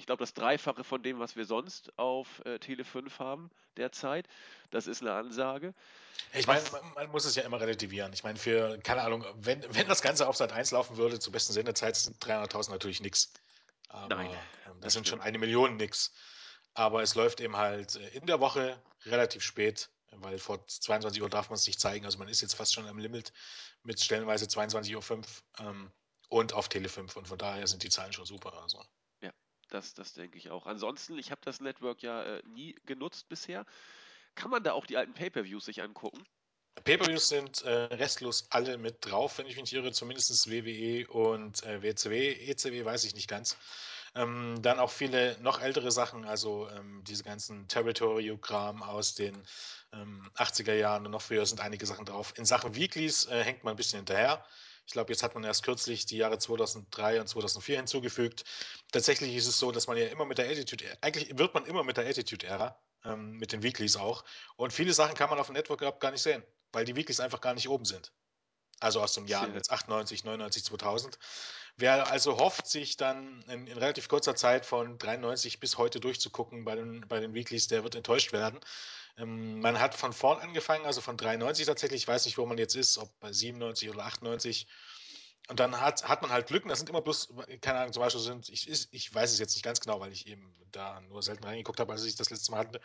Ich 0.00 0.06
glaube, 0.06 0.22
das 0.22 0.32
Dreifache 0.32 0.82
von 0.82 1.02
dem, 1.02 1.18
was 1.18 1.36
wir 1.36 1.44
sonst 1.44 1.92
auf 1.98 2.42
äh, 2.46 2.58
Tele 2.58 2.84
5 2.84 3.18
haben 3.18 3.50
derzeit. 3.76 4.26
Das 4.70 4.86
ist 4.86 5.02
eine 5.02 5.12
Ansage. 5.12 5.74
Ich 6.32 6.46
meine, 6.46 6.62
man, 6.72 6.94
man, 6.94 7.10
muss 7.10 7.26
es 7.26 7.36
ja 7.36 7.42
immer 7.42 7.60
relativieren. 7.60 8.10
Ich 8.14 8.24
meine, 8.24 8.38
für, 8.38 8.78
keine 8.78 9.02
Ahnung, 9.02 9.26
wenn, 9.34 9.62
wenn 9.74 9.86
das 9.88 10.00
Ganze 10.00 10.26
auf 10.26 10.36
Sat 10.36 10.52
1 10.52 10.70
laufen 10.70 10.96
würde, 10.96 11.18
zur 11.18 11.34
besten 11.34 11.52
Sendezeit 11.52 11.96
sind 11.96 12.16
300.000 12.24 12.70
natürlich 12.70 13.02
nichts. 13.02 13.30
Nein. 14.08 14.30
Ähm, 14.30 14.36
das, 14.64 14.80
das 14.80 14.92
sind 14.94 15.06
schon 15.06 15.20
eine 15.20 15.38
Million 15.38 15.76
nix. 15.76 16.14
Aber 16.72 17.02
es 17.02 17.14
läuft 17.14 17.42
eben 17.42 17.58
halt 17.58 17.96
äh, 17.96 18.08
in 18.16 18.24
der 18.24 18.40
Woche 18.40 18.82
relativ 19.04 19.42
spät, 19.42 19.90
weil 20.12 20.38
vor 20.38 20.66
22 20.66 21.20
Uhr 21.20 21.28
darf 21.28 21.50
man 21.50 21.56
es 21.56 21.66
nicht 21.66 21.78
zeigen. 21.78 22.06
Also 22.06 22.16
man 22.16 22.28
ist 22.28 22.40
jetzt 22.40 22.54
fast 22.54 22.72
schon 22.72 22.88
am 22.88 22.96
Limit 22.96 23.34
mit 23.82 24.00
stellenweise 24.00 24.46
22.05 24.46 24.94
Uhr 24.96 25.22
ähm, 25.58 25.92
und 26.30 26.54
auf 26.54 26.70
Tele 26.70 26.88
5. 26.88 27.16
Und 27.16 27.28
von 27.28 27.36
daher 27.36 27.66
sind 27.66 27.82
die 27.82 27.90
Zahlen 27.90 28.14
schon 28.14 28.24
super. 28.24 28.54
Also. 28.62 28.82
Das, 29.70 29.94
das 29.94 30.14
denke 30.14 30.36
ich 30.36 30.50
auch. 30.50 30.66
Ansonsten, 30.66 31.18
ich 31.18 31.30
habe 31.30 31.40
das 31.44 31.60
Network 31.60 32.02
ja 32.02 32.22
äh, 32.22 32.42
nie 32.46 32.74
genutzt 32.86 33.28
bisher. 33.28 33.64
Kann 34.34 34.50
man 34.50 34.62
da 34.62 34.72
auch 34.72 34.86
die 34.86 34.96
alten 34.96 35.14
Pay-Per-Views 35.14 35.64
sich 35.64 35.82
angucken? 35.82 36.22
Pay-Per-Views 36.84 37.28
sind 37.28 37.62
äh, 37.62 37.70
restlos 37.70 38.46
alle 38.50 38.78
mit 38.78 38.98
drauf, 39.00 39.38
wenn 39.38 39.46
ich 39.46 39.56
mich 39.56 39.72
irre, 39.72 39.92
zumindest 39.92 40.50
WWE 40.50 41.06
und 41.08 41.62
äh, 41.64 41.82
WCW. 41.82 42.32
ECW 42.50 42.84
weiß 42.84 43.04
ich 43.04 43.14
nicht 43.14 43.28
ganz. 43.28 43.56
Ähm, 44.14 44.60
dann 44.60 44.80
auch 44.80 44.90
viele 44.90 45.36
noch 45.40 45.60
ältere 45.60 45.92
Sachen, 45.92 46.24
also 46.24 46.68
ähm, 46.70 47.04
diese 47.04 47.22
ganzen 47.22 47.68
Territory-Kram 47.68 48.82
aus 48.82 49.14
den 49.14 49.40
ähm, 49.92 50.28
80er 50.36 50.74
Jahren 50.74 51.06
und 51.06 51.12
noch 51.12 51.22
früher 51.22 51.46
sind 51.46 51.60
einige 51.60 51.86
Sachen 51.86 52.06
drauf. 52.06 52.32
In 52.36 52.44
Sachen 52.44 52.74
Weeklies 52.74 53.26
äh, 53.26 53.44
hängt 53.44 53.62
man 53.62 53.74
ein 53.74 53.76
bisschen 53.76 53.98
hinterher. 53.98 54.44
Ich 54.90 54.92
glaube, 54.92 55.12
jetzt 55.12 55.22
hat 55.22 55.34
man 55.34 55.44
erst 55.44 55.62
kürzlich 55.62 56.04
die 56.04 56.16
Jahre 56.16 56.40
2003 56.40 57.20
und 57.20 57.28
2004 57.28 57.76
hinzugefügt. 57.76 58.42
Tatsächlich 58.90 59.36
ist 59.36 59.46
es 59.46 59.56
so, 59.56 59.70
dass 59.70 59.86
man 59.86 59.96
ja 59.96 60.08
immer 60.08 60.24
mit 60.24 60.38
der 60.38 60.50
Attitude, 60.50 60.84
eigentlich 61.00 61.38
wird 61.38 61.54
man 61.54 61.64
immer 61.66 61.84
mit 61.84 61.96
der 61.96 62.08
Attitude-Ära, 62.08 62.76
ähm, 63.04 63.38
mit 63.38 63.52
den 63.52 63.62
Weeklies 63.62 63.96
auch. 63.96 64.24
Und 64.56 64.72
viele 64.72 64.92
Sachen 64.92 65.14
kann 65.14 65.30
man 65.30 65.38
auf 65.38 65.46
dem 65.46 65.52
Network 65.52 65.80
überhaupt 65.82 66.00
gar 66.00 66.10
nicht 66.10 66.22
sehen, 66.22 66.42
weil 66.72 66.84
die 66.84 66.96
Weeklies 66.96 67.20
einfach 67.20 67.40
gar 67.40 67.54
nicht 67.54 67.68
oben 67.68 67.84
sind. 67.84 68.10
Also 68.80 69.00
aus 69.00 69.14
dem 69.14 69.28
Jahr 69.28 69.48
jetzt 69.54 69.70
98, 69.70 70.24
99, 70.24 70.64
2000. 70.64 71.20
Wer 71.76 72.10
also 72.10 72.38
hofft, 72.38 72.66
sich 72.66 72.96
dann 72.96 73.42
in, 73.42 73.68
in, 73.68 73.78
relativ 73.78 74.08
kurzer 74.08 74.34
Zeit 74.34 74.66
von 74.66 74.98
93 74.98 75.60
bis 75.60 75.78
heute 75.78 76.00
durchzugucken 76.00 76.64
bei 76.64 76.74
den, 76.74 77.06
bei 77.06 77.20
den 77.20 77.32
Weeklies, 77.32 77.68
der 77.68 77.84
wird 77.84 77.94
enttäuscht 77.94 78.32
werden. 78.32 78.58
Ähm, 79.18 79.60
man 79.60 79.80
hat 79.80 79.94
von 79.94 80.12
vorn 80.12 80.40
angefangen, 80.40 80.84
also 80.86 81.00
von 81.00 81.16
93 81.16 81.66
tatsächlich. 81.66 82.02
Ich 82.02 82.08
weiß 82.08 82.24
nicht, 82.24 82.38
wo 82.38 82.46
man 82.46 82.58
jetzt 82.58 82.76
ist, 82.76 82.98
ob 82.98 83.10
bei 83.20 83.32
97 83.32 83.90
oder 83.90 84.04
98. 84.04 84.66
Und 85.50 85.58
dann 85.58 85.80
hat, 85.80 86.08
hat 86.08 86.22
man 86.22 86.30
halt 86.30 86.46
Glück, 86.46 86.68
das 86.68 86.78
sind 86.78 86.90
immer 86.90 87.00
bloß, 87.00 87.34
keine 87.60 87.80
Ahnung, 87.80 87.92
zum 87.92 88.02
Beispiel 88.02 88.20
sind, 88.20 88.48
ich, 88.48 88.88
ich 88.92 89.12
weiß 89.12 89.32
es 89.32 89.40
jetzt 89.40 89.54
nicht 89.54 89.64
ganz 89.64 89.80
genau, 89.80 89.98
weil 89.98 90.12
ich 90.12 90.28
eben 90.28 90.54
da 90.70 91.00
nur 91.00 91.24
selten 91.24 91.42
reingeguckt 91.42 91.80
habe, 91.80 91.92
als 91.92 92.04
ich 92.04 92.14
das 92.14 92.30
letzte 92.30 92.52
Mal 92.52 92.58
hatte. 92.58 92.80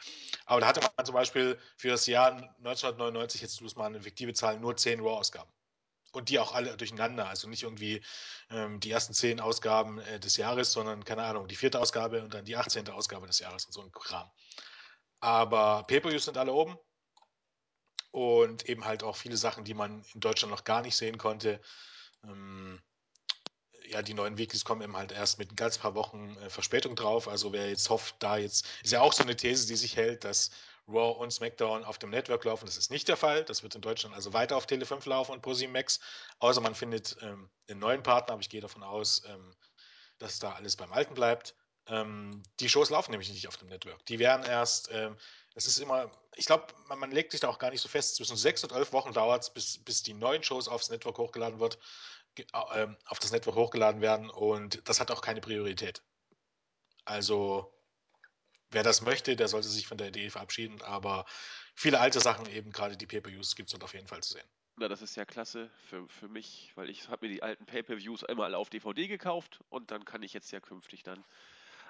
Aber 0.47 0.61
da 0.61 0.67
hatte 0.67 0.81
man 0.81 1.05
zum 1.05 1.13
Beispiel 1.13 1.59
für 1.77 1.89
das 1.89 2.07
Jahr 2.07 2.31
1999, 2.31 3.41
jetzt 3.41 3.59
bloß 3.59 3.75
mal 3.75 3.85
eine 3.85 4.01
fiktive 4.01 4.33
Zahl, 4.33 4.59
nur 4.59 4.75
10 4.75 4.99
Raw-Ausgaben. 4.99 5.51
Und 6.11 6.29
die 6.29 6.39
auch 6.39 6.55
alle 6.55 6.75
durcheinander. 6.75 7.27
Also 7.27 7.47
nicht 7.47 7.61
irgendwie 7.61 8.01
ähm, 8.49 8.79
die 8.79 8.89
ersten 8.89 9.13
10 9.13 9.41
Ausgaben 9.41 9.99
äh, 9.99 10.19
des 10.19 10.37
Jahres, 10.37 10.71
sondern, 10.71 11.03
keine 11.03 11.23
Ahnung, 11.23 11.47
die 11.47 11.55
vierte 11.55 11.79
Ausgabe 11.79 12.23
und 12.23 12.33
dann 12.33 12.45
die 12.45 12.55
18. 12.55 12.89
Ausgabe 12.89 13.27
des 13.27 13.39
Jahres 13.39 13.65
und 13.65 13.73
so 13.73 13.81
ein 13.81 13.91
Kram. 13.91 14.27
Aber 15.19 15.83
Pay-Per-Views 15.87 16.25
sind 16.25 16.37
alle 16.37 16.53
oben. 16.53 16.77
Und 18.11 18.69
eben 18.69 18.85
halt 18.85 19.03
auch 19.03 19.15
viele 19.15 19.35
Sachen, 19.35 19.65
die 19.65 19.73
man 19.73 20.03
in 20.13 20.21
Deutschland 20.21 20.51
noch 20.51 20.63
gar 20.63 20.81
nicht 20.81 20.95
sehen 20.95 21.17
konnte. 21.17 21.59
Ähm, 22.23 22.81
ja, 23.87 24.01
die 24.01 24.13
neuen 24.13 24.37
Weeklies 24.37 24.65
kommen 24.65 24.81
eben 24.81 24.95
halt 24.97 25.11
erst 25.11 25.37
mit 25.37 25.51
ein 25.51 25.55
ganz 25.55 25.77
paar 25.77 25.95
Wochen 25.95 26.37
äh, 26.37 26.49
Verspätung 26.49 26.95
drauf. 26.95 27.27
Also 27.27 27.51
wer 27.51 27.69
jetzt 27.69 27.89
hofft, 27.89 28.15
da 28.19 28.37
jetzt, 28.37 28.65
ist 28.83 28.91
ja 28.91 29.01
auch 29.01 29.13
so 29.13 29.23
eine 29.23 29.35
These, 29.35 29.67
die 29.67 29.75
sich 29.75 29.95
hält, 29.95 30.23
dass 30.23 30.51
Raw 30.87 31.19
und 31.19 31.31
SmackDown 31.31 31.83
auf 31.83 31.97
dem 31.97 32.11
Network 32.11 32.43
laufen. 32.45 32.65
Das 32.65 32.77
ist 32.77 32.91
nicht 32.91 33.07
der 33.07 33.17
Fall. 33.17 33.43
Das 33.43 33.63
wird 33.63 33.75
in 33.75 33.81
Deutschland 33.81 34.15
also 34.15 34.33
weiter 34.33 34.55
auf 34.55 34.67
Tele 34.67 34.85
5 34.85 35.05
laufen 35.05 35.31
und 35.31 35.41
ProSieben 35.41 35.73
Max. 35.73 35.99
Außer 36.39 36.61
man 36.61 36.75
findet 36.75 37.17
ähm, 37.21 37.49
einen 37.69 37.79
neuen 37.79 38.03
Partner, 38.03 38.33
aber 38.33 38.41
ich 38.41 38.49
gehe 38.49 38.61
davon 38.61 38.83
aus, 38.83 39.23
ähm, 39.27 39.55
dass 40.19 40.39
da 40.39 40.53
alles 40.53 40.75
beim 40.75 40.93
Alten 40.93 41.15
bleibt. 41.15 41.55
Ähm, 41.87 42.41
die 42.59 42.69
Shows 42.69 42.89
laufen 42.89 43.11
nämlich 43.11 43.29
nicht 43.29 43.47
auf 43.47 43.57
dem 43.57 43.67
Network. 43.67 44.05
Die 44.07 44.19
werden 44.19 44.45
erst, 44.45 44.89
ähm, 44.91 45.17
es 45.53 45.67
ist 45.67 45.77
immer, 45.77 46.11
ich 46.35 46.45
glaube, 46.45 46.67
man, 46.87 46.99
man, 46.99 47.11
legt 47.11 47.31
sich 47.31 47.41
da 47.41 47.47
auch 47.47 47.59
gar 47.59 47.69
nicht 47.69 47.81
so 47.81 47.89
fest, 47.89 48.15
zwischen 48.15 48.37
sechs 48.37 48.63
und 48.63 48.71
elf 48.71 48.91
Wochen 48.91 49.13
dauert 49.13 49.43
es, 49.43 49.53
bis, 49.53 49.77
bis 49.83 50.01
die 50.01 50.13
neuen 50.13 50.43
Shows 50.43 50.67
aufs 50.67 50.89
Network 50.89 51.17
hochgeladen 51.17 51.59
wird, 51.59 51.77
äh, 52.37 52.87
auf 53.05 53.19
das 53.19 53.31
Network 53.31 53.55
hochgeladen 53.55 54.01
werden 54.01 54.29
und 54.29 54.87
das 54.89 54.99
hat 54.99 55.11
auch 55.11 55.21
keine 55.21 55.41
Priorität. 55.41 56.01
Also 57.05 57.71
wer 58.71 58.83
das 58.83 59.01
möchte, 59.01 59.35
der 59.35 59.47
sollte 59.47 59.69
sich 59.69 59.87
von 59.87 59.97
der 59.97 60.07
Idee 60.07 60.29
verabschieden, 60.29 60.81
aber 60.81 61.25
viele 61.75 61.99
alte 61.99 62.19
Sachen, 62.19 62.47
eben 62.47 62.71
gerade 62.71 62.97
die 62.97 63.05
Pay-Per-Views, 63.05 63.55
gibt 63.55 63.69
es 63.69 63.71
dort 63.71 63.83
auf 63.83 63.93
jeden 63.93 64.07
Fall 64.07 64.23
zu 64.23 64.33
sehen. 64.33 64.47
Na, 64.77 64.89
das 64.89 65.01
ist 65.01 65.15
ja 65.15 65.23
klasse 65.23 65.69
für, 65.87 66.05
für 66.09 66.27
mich, 66.27 66.73
weil 66.75 66.89
ich 66.89 67.07
habe 67.07 67.27
mir 67.27 67.33
die 67.33 67.43
alten 67.43 67.65
Pay-Per-Views 67.65 68.25
einmal 68.25 68.53
auf 68.55 68.69
DVD 68.69 69.07
gekauft 69.07 69.61
und 69.69 69.91
dann 69.91 70.03
kann 70.03 70.21
ich 70.21 70.33
jetzt 70.33 70.51
ja 70.51 70.59
künftig 70.59 71.03
dann 71.03 71.23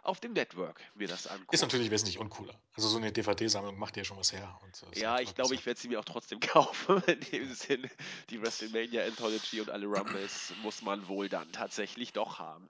auf 0.05 0.19
dem 0.19 0.33
Network 0.33 0.81
mir 0.95 1.07
das 1.07 1.27
angucken. 1.27 1.53
Ist 1.53 1.61
natürlich 1.61 1.91
wesentlich 1.91 2.19
uncooler. 2.19 2.53
Also 2.75 2.87
so 2.87 2.97
eine 2.97 3.11
DVD-Sammlung 3.11 3.77
macht 3.77 3.97
ja 3.97 4.03
schon 4.03 4.17
was 4.17 4.31
her. 4.31 4.59
Und, 4.63 4.97
ja, 4.97 5.19
ich 5.19 5.35
glaube, 5.35 5.55
ich 5.55 5.65
werde 5.65 5.79
sie 5.79 5.87
mir 5.87 5.99
auch 5.99 6.05
trotzdem 6.05 6.39
kaufen. 6.41 7.01
In 7.07 7.19
dem 7.19 7.53
Sinne, 7.53 7.89
die 8.29 8.41
WrestleMania 8.41 9.05
Anthology 9.05 9.61
und 9.61 9.69
alle 9.69 9.87
Rumbles 9.87 10.53
muss 10.63 10.81
man 10.81 11.07
wohl 11.07 11.29
dann 11.29 11.51
tatsächlich 11.51 12.13
doch 12.13 12.39
haben. 12.39 12.67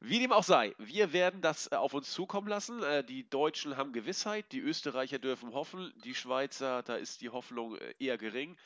Wie 0.00 0.18
dem 0.18 0.32
auch 0.32 0.42
sei, 0.42 0.74
wir 0.78 1.12
werden 1.12 1.42
das 1.42 1.70
äh, 1.70 1.76
auf 1.76 1.94
uns 1.94 2.10
zukommen 2.10 2.48
lassen. 2.48 2.82
Äh, 2.82 3.04
die 3.04 3.28
Deutschen 3.30 3.76
haben 3.76 3.92
Gewissheit, 3.92 4.46
die 4.50 4.58
Österreicher 4.58 5.20
dürfen 5.20 5.52
hoffen, 5.54 5.92
die 6.02 6.14
Schweizer, 6.14 6.82
da 6.82 6.96
ist 6.96 7.20
die 7.20 7.30
Hoffnung 7.30 7.76
äh, 7.76 7.94
eher 8.00 8.18
gering 8.18 8.56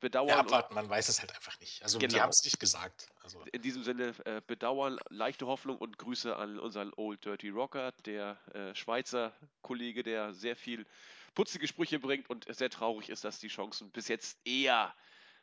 bedauern. 0.00 0.28
Ja, 0.28 0.38
abwarten, 0.38 0.74
man 0.74 0.88
weiß 0.88 1.08
es 1.08 1.20
halt 1.20 1.34
einfach 1.34 1.58
nicht. 1.60 1.82
Also 1.82 1.98
genau. 1.98 2.14
die 2.14 2.20
haben 2.20 2.30
es 2.30 2.44
nicht 2.44 2.60
gesagt. 2.60 3.08
Also. 3.22 3.42
In 3.52 3.62
diesem 3.62 3.82
Sinne 3.82 4.14
äh, 4.24 4.40
bedauern, 4.46 4.98
leichte 5.08 5.46
Hoffnung 5.46 5.78
und 5.78 5.98
Grüße 5.98 6.36
an 6.36 6.58
unseren 6.58 6.92
Old 6.96 7.24
Dirty 7.24 7.48
Rocker, 7.48 7.92
der 8.04 8.38
äh, 8.54 8.74
Schweizer 8.74 9.32
Kollege, 9.62 10.02
der 10.02 10.34
sehr 10.34 10.56
viel 10.56 10.86
putzige 11.34 11.66
Sprüche 11.66 11.98
bringt 11.98 12.30
und 12.30 12.46
sehr 12.48 12.70
traurig 12.70 13.08
ist, 13.10 13.24
dass 13.24 13.38
die 13.38 13.48
Chancen 13.48 13.90
bis 13.90 14.08
jetzt 14.08 14.38
eher 14.44 14.94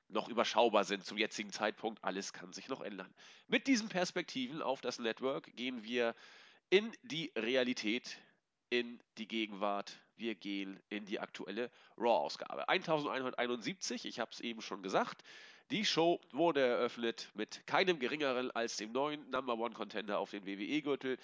noch 0.09 0.27
überschaubar 0.27 0.83
sind 0.83 1.05
zum 1.05 1.17
jetzigen 1.17 1.51
Zeitpunkt. 1.51 2.03
Alles 2.03 2.33
kann 2.33 2.53
sich 2.53 2.67
noch 2.67 2.81
ändern. 2.81 3.13
Mit 3.47 3.67
diesen 3.67 3.89
Perspektiven 3.89 4.61
auf 4.61 4.81
das 4.81 4.99
Network 4.99 5.55
gehen 5.55 5.83
wir 5.83 6.15
in 6.69 6.91
die 7.03 7.31
Realität, 7.35 8.17
in 8.69 9.01
die 9.17 9.27
Gegenwart 9.27 10.02
wir 10.17 10.35
gehen 10.35 10.79
in 10.89 11.05
die 11.05 11.19
aktuelle 11.19 11.69
Raw-Ausgabe. 11.97 12.67
1171, 12.69 14.05
ich 14.05 14.19
habe 14.19 14.31
es 14.31 14.39
eben 14.39 14.61
schon 14.61 14.83
gesagt. 14.83 15.23
Die 15.71 15.85
Show 15.85 16.19
wurde 16.31 16.61
eröffnet 16.61 17.31
mit 17.33 17.65
keinem 17.65 17.99
geringeren 17.99 18.51
als 18.51 18.77
dem 18.77 18.91
neuen 18.91 19.29
Number 19.29 19.57
One 19.57 19.73
Contender 19.73 20.19
auf 20.19 20.31
den 20.31 20.45
WWE-Gürtel, 20.45 21.17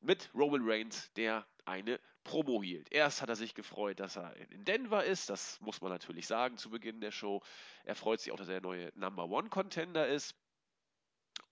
mit 0.00 0.30
Roman 0.34 0.62
Reigns, 0.64 1.12
der 1.14 1.46
eine 1.64 2.00
Promo 2.24 2.62
hielt. 2.62 2.90
Erst 2.92 3.22
hat 3.22 3.28
er 3.28 3.36
sich 3.36 3.54
gefreut, 3.54 4.00
dass 4.00 4.16
er 4.16 4.34
in 4.50 4.64
Denver 4.64 5.04
ist, 5.04 5.30
das 5.30 5.60
muss 5.60 5.80
man 5.80 5.90
natürlich 5.90 6.26
sagen 6.26 6.56
zu 6.56 6.70
Beginn 6.70 7.00
der 7.00 7.10
Show. 7.10 7.40
Er 7.84 7.94
freut 7.94 8.20
sich 8.20 8.32
auch, 8.32 8.36
dass 8.36 8.48
er 8.48 8.60
der 8.60 8.62
neue 8.62 8.92
Number 8.94 9.28
One 9.28 9.48
Contender 9.48 10.06
ist 10.08 10.34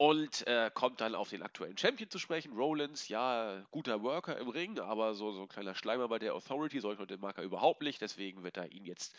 und 0.00 0.46
äh, 0.46 0.70
kommt 0.72 1.02
dann 1.02 1.14
auf 1.14 1.28
den 1.28 1.42
aktuellen 1.42 1.76
Champion 1.76 2.08
zu 2.08 2.18
sprechen. 2.18 2.54
Rollins, 2.54 3.08
ja, 3.08 3.62
guter 3.70 4.02
Worker 4.02 4.38
im 4.38 4.48
Ring, 4.48 4.78
aber 4.78 5.12
so, 5.12 5.30
so 5.32 5.42
ein 5.42 5.48
kleiner 5.48 5.74
Schleimer 5.74 6.08
bei 6.08 6.18
der 6.18 6.34
Authority, 6.34 6.80
solche 6.80 7.02
Leute 7.02 7.18
mag 7.18 7.36
er 7.36 7.44
überhaupt 7.44 7.82
nicht, 7.82 8.00
deswegen 8.00 8.42
wird 8.42 8.56
er 8.56 8.72
ihn 8.72 8.86
jetzt 8.86 9.14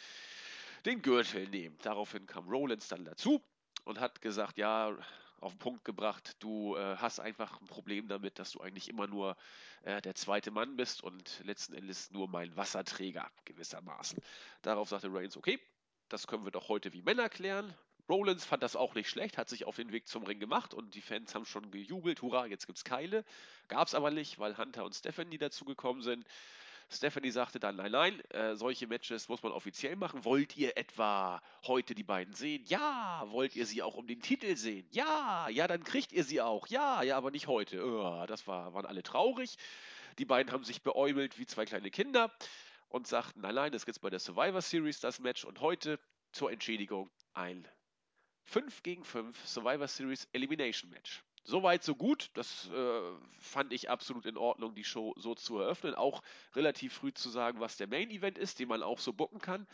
den 0.84 1.04
Gürtel 1.04 1.48
nehmen. 1.50 1.78
Daraufhin 1.84 2.26
kam 2.26 2.50
Rollins 2.50 2.88
dann 2.88 3.06
dazu 3.06 3.44
und 3.84 4.00
hat 4.00 4.24
gesagt, 4.24 4.58
ja, 4.58 4.98
auf 5.40 5.54
den 5.54 5.60
Punkt 5.60 5.86
gebracht, 5.86 6.36
du 6.40 6.76
äh, 6.76 6.98
hast 6.98 7.20
einfach 7.20 7.62
ein 7.62 7.68
Problem 7.68 8.08
damit, 8.08 8.40
dass 8.40 8.54
du 8.54 8.62
eigentlich 8.62 8.90
immer 8.90 9.06
nur 9.06 9.38
äh, 9.84 10.02
der 10.02 10.16
zweite 10.16 10.50
Mann 10.50 10.78
bist 10.78 11.04
und 11.04 11.44
letzten 11.44 11.76
Endes 11.76 12.10
nur 12.10 12.28
mein 12.28 12.58
Wasserträger 12.58 13.30
gewissermaßen. 13.46 14.18
Darauf 14.64 14.90
sagte 14.90 15.14
Reigns, 15.14 15.38
okay, 15.38 15.60
das 16.10 16.26
können 16.26 16.44
wir 16.44 16.52
doch 16.52 16.70
heute 16.70 16.92
wie 16.92 17.04
Männer 17.04 17.30
klären. 17.30 17.72
Rollins 18.10 18.46
fand 18.46 18.63
das 18.63 18.75
auch 18.75 18.96
nicht 18.96 19.10
schlecht, 19.10 19.38
hat 19.38 19.50
sich 19.50 19.65
auf 19.65 19.75
den 19.75 19.91
Weg 19.91 20.08
zum 20.08 20.24
Ring 20.24 20.39
gemacht 20.39 20.74
und 20.74 20.96
die 20.96 21.01
Fans 21.01 21.34
haben 21.36 21.46
schon 21.46 21.72
gejubelt, 21.72 22.22
hurra, 22.22 22.46
jetzt 22.46 22.67
gibt's 22.67 22.84
Keile. 22.84 23.24
Gab's 23.67 23.96
aber 23.96 24.12
nicht, 24.12 24.39
weil 24.39 24.58
Hunter 24.58 24.86
und 24.86 24.93
Stephanie 24.93 25.38
dazugekommen 25.38 26.01
sind. 26.01 26.25
Stephanie 26.93 27.31
sagte 27.31 27.60
dann, 27.60 27.77
nein, 27.77 27.91
nein, 27.91 28.20
äh, 28.31 28.55
solche 28.55 28.86
Matches 28.86 29.29
muss 29.29 29.41
man 29.43 29.53
offiziell 29.53 29.96
machen. 29.96 30.25
Wollt 30.25 30.58
ihr 30.58 30.75
etwa 30.75 31.41
heute 31.65 31.96
die 31.96 32.03
beiden 32.03 32.34
sehen? 32.34 32.65
Ja. 32.67 33.24
Wollt 33.27 33.55
ihr 33.55 33.65
sie 33.65 33.81
auch 33.81 33.96
um 33.96 34.08
den 34.08 34.22
Titel 34.22 34.58
sehen? 34.58 34.86
Ja. 34.91 35.48
Ja, 35.48 35.67
dann 35.67 35.86
kriegt 35.86 36.12
ihr 36.12 36.25
sie 36.25 36.41
auch. 36.41 36.67
Ja, 36.67 37.01
ja, 37.01 37.15
aber 37.15 37.31
nicht 37.31 37.48
heute. 37.48 37.86
Oh, 37.86 38.25
das 38.27 38.46
war, 38.46 38.74
waren 38.74 38.86
alle 38.86 39.03
traurig. 39.03 39.55
Die 40.20 40.25
beiden 40.25 40.51
haben 40.51 40.65
sich 40.65 40.81
beäumelt 40.81 41.39
wie 41.39 41.46
zwei 41.46 41.65
kleine 41.65 41.91
Kinder 41.91 42.29
und 42.89 43.08
sagten, 43.08 43.39
nein, 43.39 43.55
nein, 43.55 43.72
das 43.72 43.86
gibt's 43.86 44.00
bei 44.00 44.10
der 44.10 44.20
Survivor 44.20 44.62
Series, 44.62 45.00
das 45.00 45.20
Match. 45.20 45.46
Und 45.46 45.62
heute 45.62 45.98
zur 46.34 46.51
Entschädigung 46.51 47.10
ein 47.34 47.65
5 48.46 48.84
gegen 48.84 49.04
5 49.04 49.48
Survivor 49.48 49.88
Series 49.88 50.28
Elimination 50.34 50.90
Match. 50.90 51.24
Soweit, 51.44 51.84
so 51.84 51.96
gut. 51.96 52.30
Das 52.34 52.70
äh, 52.70 53.12
fand 53.40 53.74
ich 53.74 53.90
absolut 53.90 54.26
in 54.26 54.38
Ordnung, 54.38 54.76
die 54.76 54.84
Show 54.84 55.14
so 55.18 55.34
zu 55.34 55.58
eröffnen. 55.58 55.96
Auch 55.96 56.22
relativ 56.56 56.94
früh 56.94 57.14
zu 57.14 57.30
sagen, 57.30 57.60
was 57.60 57.78
der 57.78 57.88
Main 57.88 58.12
Event 58.12 58.38
ist, 58.38 58.60
den 58.60 58.68
man 58.68 58.84
auch 58.84 59.00
so 59.00 59.12
bucken 59.12 59.40
kann. 59.40 59.68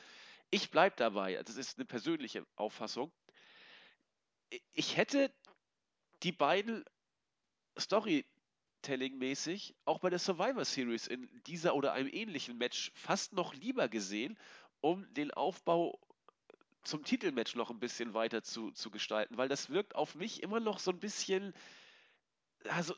Ich 0.50 0.72
bleibe 0.72 0.96
dabei. 0.96 1.42
Das 1.44 1.58
ist 1.58 1.78
eine 1.78 1.86
persönliche 1.86 2.46
Auffassung. 2.56 3.12
Ich 4.74 4.96
hätte 4.96 5.30
die 6.24 6.32
beiden 6.32 6.86
Storytelling-mäßig 7.78 9.76
auch 9.84 10.00
bei 10.00 10.10
der 10.10 10.20
Survivor 10.20 10.64
Series 10.64 11.08
in 11.08 11.30
dieser 11.48 11.76
oder 11.76 11.92
einem 11.92 12.10
ähnlichen 12.10 12.58
Match 12.58 12.94
fast 12.96 13.34
noch 13.34 13.54
lieber 13.54 13.90
gesehen, 13.90 14.40
um 14.80 15.14
den 15.14 15.32
Aufbau 15.32 16.00
zum 16.88 17.04
Titelmatch 17.04 17.56
noch 17.56 17.70
ein 17.70 17.80
bisschen 17.80 18.14
weiter 18.14 18.44
zu, 18.44 18.72
zu 18.72 18.90
gestalten, 18.90 19.38
weil 19.38 19.50
das 19.50 19.70
wirkt 19.70 19.96
auf 19.96 20.16
mich 20.16 20.42
immer 20.42 20.60
noch 20.60 20.80
so 20.80 20.92
ein 20.92 21.00
bisschen, 21.00 21.54
also 22.70 22.96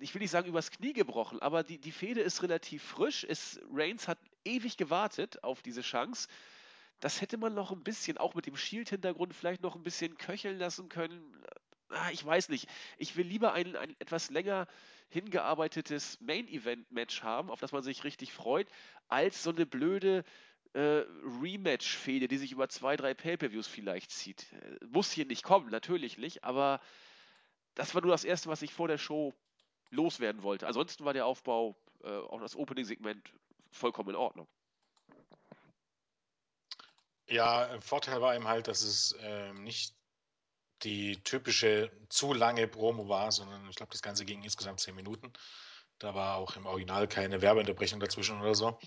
ich 0.00 0.14
will 0.14 0.20
nicht 0.20 0.30
sagen 0.30 0.48
übers 0.48 0.70
Knie 0.70 0.92
gebrochen, 0.92 1.40
aber 1.40 1.62
die, 1.62 1.78
die 1.78 1.92
Fehde 1.92 2.22
ist 2.22 2.42
relativ 2.42 2.82
frisch. 2.82 3.24
Es, 3.28 3.60
Reigns 3.70 4.08
hat 4.08 4.18
ewig 4.44 4.76
gewartet 4.76 5.42
auf 5.44 5.62
diese 5.62 5.82
Chance. 5.82 6.28
Das 7.00 7.20
hätte 7.20 7.36
man 7.36 7.54
noch 7.54 7.72
ein 7.72 7.84
bisschen, 7.84 8.16
auch 8.16 8.34
mit 8.34 8.46
dem 8.46 8.56
Shield-Hintergrund, 8.56 9.34
vielleicht 9.34 9.62
noch 9.62 9.76
ein 9.76 9.82
bisschen 9.82 10.16
köcheln 10.16 10.58
lassen 10.58 10.88
können. 10.88 11.44
Ah, 11.90 12.10
ich 12.10 12.24
weiß 12.24 12.48
nicht. 12.48 12.68
Ich 12.96 13.16
will 13.16 13.26
lieber 13.26 13.52
ein, 13.52 13.76
ein 13.76 13.94
etwas 13.98 14.30
länger 14.30 14.66
hingearbeitetes 15.10 16.20
Main-Event-Match 16.20 17.22
haben, 17.22 17.50
auf 17.50 17.60
das 17.60 17.72
man 17.72 17.82
sich 17.82 18.02
richtig 18.02 18.32
freut, 18.32 18.68
als 19.08 19.42
so 19.42 19.50
eine 19.50 19.66
blöde 19.66 20.24
äh, 20.76 21.06
Rematch-Fehde, 21.42 22.28
die 22.28 22.36
sich 22.36 22.52
über 22.52 22.68
zwei, 22.68 22.96
drei 22.96 23.14
Pay-Per-Views 23.14 23.66
vielleicht 23.66 24.10
zieht. 24.10 24.52
Äh, 24.52 24.84
muss 24.84 25.10
hier 25.10 25.24
nicht 25.24 25.42
kommen, 25.42 25.70
natürlich 25.70 26.18
nicht, 26.18 26.44
aber 26.44 26.80
das 27.74 27.94
war 27.94 28.02
nur 28.02 28.10
das 28.10 28.24
Erste, 28.24 28.50
was 28.50 28.60
ich 28.60 28.74
vor 28.74 28.86
der 28.86 28.98
Show 28.98 29.34
loswerden 29.90 30.42
wollte. 30.42 30.66
Ansonsten 30.66 31.04
war 31.04 31.14
der 31.14 31.24
Aufbau, 31.24 31.76
äh, 32.04 32.08
auch 32.08 32.40
das 32.40 32.56
Opening-Segment, 32.56 33.32
vollkommen 33.70 34.10
in 34.10 34.16
Ordnung. 34.16 34.46
Ja, 37.28 37.80
Vorteil 37.80 38.20
war 38.20 38.36
eben 38.36 38.46
halt, 38.46 38.68
dass 38.68 38.82
es 38.82 39.16
ähm, 39.20 39.64
nicht 39.64 39.94
die 40.82 41.16
typische 41.22 41.90
zu 42.10 42.34
lange 42.34 42.68
Promo 42.68 43.08
war, 43.08 43.32
sondern 43.32 43.68
ich 43.70 43.76
glaube, 43.76 43.92
das 43.92 44.02
Ganze 44.02 44.26
ging 44.26 44.42
insgesamt 44.42 44.80
zehn 44.80 44.94
Minuten. 44.94 45.32
Da 45.98 46.14
war 46.14 46.36
auch 46.36 46.54
im 46.56 46.66
Original 46.66 47.08
keine 47.08 47.40
Werbeunterbrechung 47.40 47.98
dazwischen 47.98 48.40
oder 48.40 48.54
so. 48.54 48.78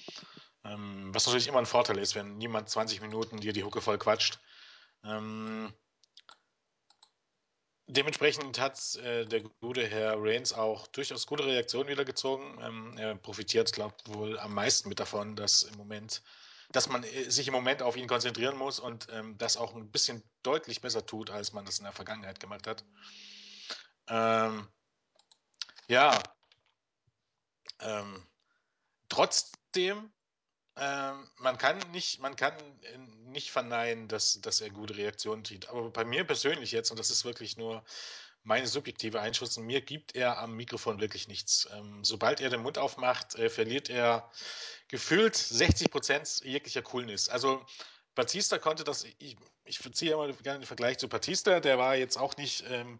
Ähm, 0.65 1.13
was 1.13 1.25
natürlich 1.25 1.47
immer 1.47 1.59
ein 1.59 1.65
Vorteil 1.65 1.97
ist, 1.97 2.15
wenn 2.15 2.37
niemand 2.37 2.69
20 2.69 3.01
Minuten 3.01 3.39
dir 3.39 3.53
die 3.53 3.63
Hucke 3.63 3.81
voll 3.81 3.97
quatscht. 3.97 4.39
Ähm, 5.03 5.73
dementsprechend 7.87 8.59
hat 8.59 8.95
äh, 8.97 9.25
der 9.25 9.41
gute 9.61 9.85
Herr 9.87 10.15
Reigns 10.17 10.53
auch 10.53 10.87
durchaus 10.87 11.25
gute 11.25 11.45
Reaktionen 11.45 11.89
wiedergezogen. 11.89 12.59
Ähm, 12.61 12.97
er 12.97 13.15
profitiert, 13.15 13.71
glaube 13.73 13.95
ich, 14.05 14.13
wohl 14.13 14.39
am 14.39 14.53
meisten 14.53 14.89
mit 14.89 14.99
davon, 14.99 15.35
dass 15.35 15.63
im 15.63 15.75
Moment, 15.77 16.21
dass 16.71 16.89
man 16.89 17.03
äh, 17.03 17.29
sich 17.29 17.47
im 17.47 17.53
Moment 17.53 17.81
auf 17.81 17.95
ihn 17.95 18.07
konzentrieren 18.07 18.57
muss 18.57 18.79
und 18.79 19.07
ähm, 19.11 19.37
das 19.37 19.57
auch 19.57 19.75
ein 19.75 19.91
bisschen 19.91 20.23
deutlich 20.43 20.81
besser 20.81 21.05
tut, 21.05 21.29
als 21.29 21.53
man 21.53 21.65
das 21.65 21.79
in 21.79 21.85
der 21.85 21.93
Vergangenheit 21.93 22.39
gemacht 22.39 22.67
hat. 22.67 22.83
Ähm, 24.07 24.67
ja. 25.87 26.21
Ähm, 27.81 28.27
trotzdem 29.07 30.11
man 31.37 31.57
kann 31.57 31.77
nicht, 31.91 32.19
man 32.19 32.35
kann 32.35 32.53
äh, 32.81 32.97
nicht 33.31 33.51
verneinen, 33.51 34.07
dass, 34.07 34.39
dass 34.41 34.61
er 34.61 34.69
gute 34.69 34.95
Reaktionen 34.97 35.43
zieht. 35.43 35.69
Aber 35.69 35.89
bei 35.89 36.05
mir 36.05 36.23
persönlich 36.23 36.71
jetzt, 36.71 36.91
und 36.91 36.99
das 36.99 37.09
ist 37.09 37.25
wirklich 37.25 37.57
nur 37.57 37.83
meine 38.43 38.67
subjektive 38.67 39.19
Einschätzung, 39.19 39.65
mir 39.65 39.81
gibt 39.81 40.15
er 40.15 40.37
am 40.39 40.55
Mikrofon 40.55 41.01
wirklich 41.01 41.27
nichts. 41.27 41.67
Ähm, 41.73 42.03
sobald 42.03 42.39
er 42.39 42.49
den 42.49 42.61
Mund 42.61 42.77
aufmacht, 42.77 43.35
äh, 43.35 43.49
verliert 43.49 43.89
er 43.89 44.31
gefühlt 44.87 45.35
60 45.35 45.91
Prozent 45.91 46.41
jeglicher 46.43 46.81
Coolness. 46.81 47.29
Also 47.29 47.65
Batista 48.15 48.57
konnte 48.57 48.83
das, 48.83 49.05
ich, 49.19 49.37
ich 49.65 49.79
ziehe 49.93 50.13
immer 50.13 50.31
gerne 50.33 50.59
den 50.59 50.65
Vergleich 50.65 50.97
zu 50.97 51.07
Batista, 51.07 51.59
der 51.59 51.77
war 51.77 51.95
jetzt 51.95 52.17
auch 52.17 52.37
nicht 52.37 52.63
ähm, 52.69 52.99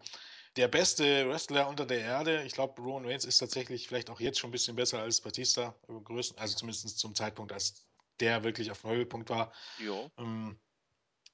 der 0.56 0.68
beste 0.68 1.28
Wrestler 1.28 1.68
unter 1.68 1.86
der 1.86 2.00
Erde. 2.00 2.42
Ich 2.44 2.52
glaube, 2.52 2.80
Roman 2.82 3.06
Reigns 3.06 3.24
ist 3.24 3.38
tatsächlich 3.38 3.88
vielleicht 3.88 4.10
auch 4.10 4.20
jetzt 4.20 4.38
schon 4.38 4.50
ein 4.50 4.52
bisschen 4.52 4.76
besser 4.76 5.00
als 5.00 5.20
Batista, 5.20 5.74
also 6.36 6.56
zumindest 6.56 6.98
zum 6.98 7.14
Zeitpunkt, 7.14 7.52
als 7.52 7.86
der 8.18 8.44
wirklich 8.44 8.70
auf 8.70 8.80
dem 8.82 8.90
Höhepunkt 8.90 9.30
war. 9.30 9.52
Ja. 9.78 10.10
Ähm, 10.18 10.58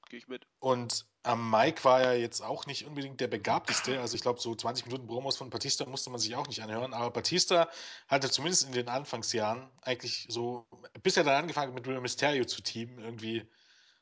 Gehe 0.09 0.19
ich 0.19 0.29
mit. 0.29 0.47
Und 0.61 1.07
am 1.25 1.51
Mike 1.51 1.83
war 1.83 2.01
er 2.01 2.19
jetzt 2.19 2.41
auch 2.41 2.67
nicht 2.67 2.87
unbedingt 2.87 3.21
der 3.21 3.27
begabteste. 3.27 4.01
Also 4.01 4.15
ich 4.15 4.23
glaube, 4.23 4.41
so 4.41 4.55
20 4.55 4.87
Minuten 4.87 5.09
Promos 5.09 5.37
von 5.37 5.51
Batista 5.51 5.85
musste 5.85 6.11
man 6.11 6.21
sich 6.21 6.37
auch 6.37 6.47
nicht 6.47 6.63
anhören. 6.63 6.95
Aber 6.95 7.11
Batista 7.11 7.69
hatte 8.07 8.31
zumindest 8.31 8.65
in 8.65 8.73
den 8.73 8.89
Anfangsjahren 8.89 9.69
eigentlich 9.83 10.27
so, 10.29 10.65
bis 11.03 11.17
er 11.17 11.25
dann 11.25 11.43
angefangen 11.43 11.73
hat 11.73 11.75
mit 11.75 11.89
Real 11.89 12.01
Mysterio 12.01 12.45
zu 12.45 12.63
teamen, 12.63 13.01
irgendwie 13.01 13.51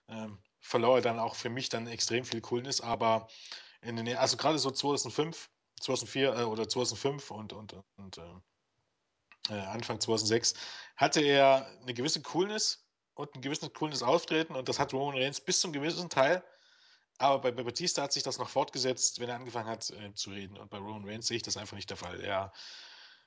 ähm, 0.08 0.38
verlor 0.60 0.96
er 0.96 1.02
dann 1.02 1.18
auch 1.18 1.34
für 1.36 1.48
mich 1.48 1.70
dann 1.70 1.86
extrem 1.86 2.26
viel 2.26 2.42
Coolness. 2.42 2.82
Aber 2.82 3.28
in 3.84 3.96
den, 3.96 4.16
also 4.16 4.36
gerade 4.36 4.58
so 4.58 4.70
2005, 4.70 5.50
2004 5.80 6.34
äh, 6.34 6.42
oder 6.44 6.68
2005 6.68 7.30
und, 7.30 7.52
und, 7.52 7.76
und 7.96 8.18
äh, 8.18 9.54
äh 9.54 9.60
Anfang 9.60 10.00
2006 10.00 10.54
hatte 10.96 11.20
er 11.20 11.66
eine 11.82 11.94
gewisse 11.94 12.22
Coolness 12.22 12.86
und 13.14 13.34
ein 13.34 13.42
gewisses 13.42 13.72
cooles 13.72 14.02
Auftreten 14.02 14.54
und 14.56 14.68
das 14.68 14.78
hat 14.78 14.92
Roman 14.92 15.16
Reigns 15.16 15.40
bis 15.40 15.60
zum 15.60 15.72
gewissen 15.72 16.08
Teil. 16.10 16.42
Aber 17.18 17.40
bei, 17.40 17.52
bei 17.52 17.62
Batista 17.62 18.02
hat 18.02 18.12
sich 18.12 18.24
das 18.24 18.38
noch 18.38 18.48
fortgesetzt, 18.48 19.20
wenn 19.20 19.28
er 19.28 19.36
angefangen 19.36 19.68
hat 19.68 19.88
äh, 19.90 20.12
zu 20.14 20.30
reden. 20.30 20.56
Und 20.56 20.70
bei 20.70 20.78
Roman 20.78 21.08
Reigns 21.08 21.28
sehe 21.28 21.36
ich 21.36 21.44
das 21.44 21.56
einfach 21.56 21.76
nicht 21.76 21.90
der 21.90 21.96
Fall. 21.96 22.20
Er, 22.20 22.52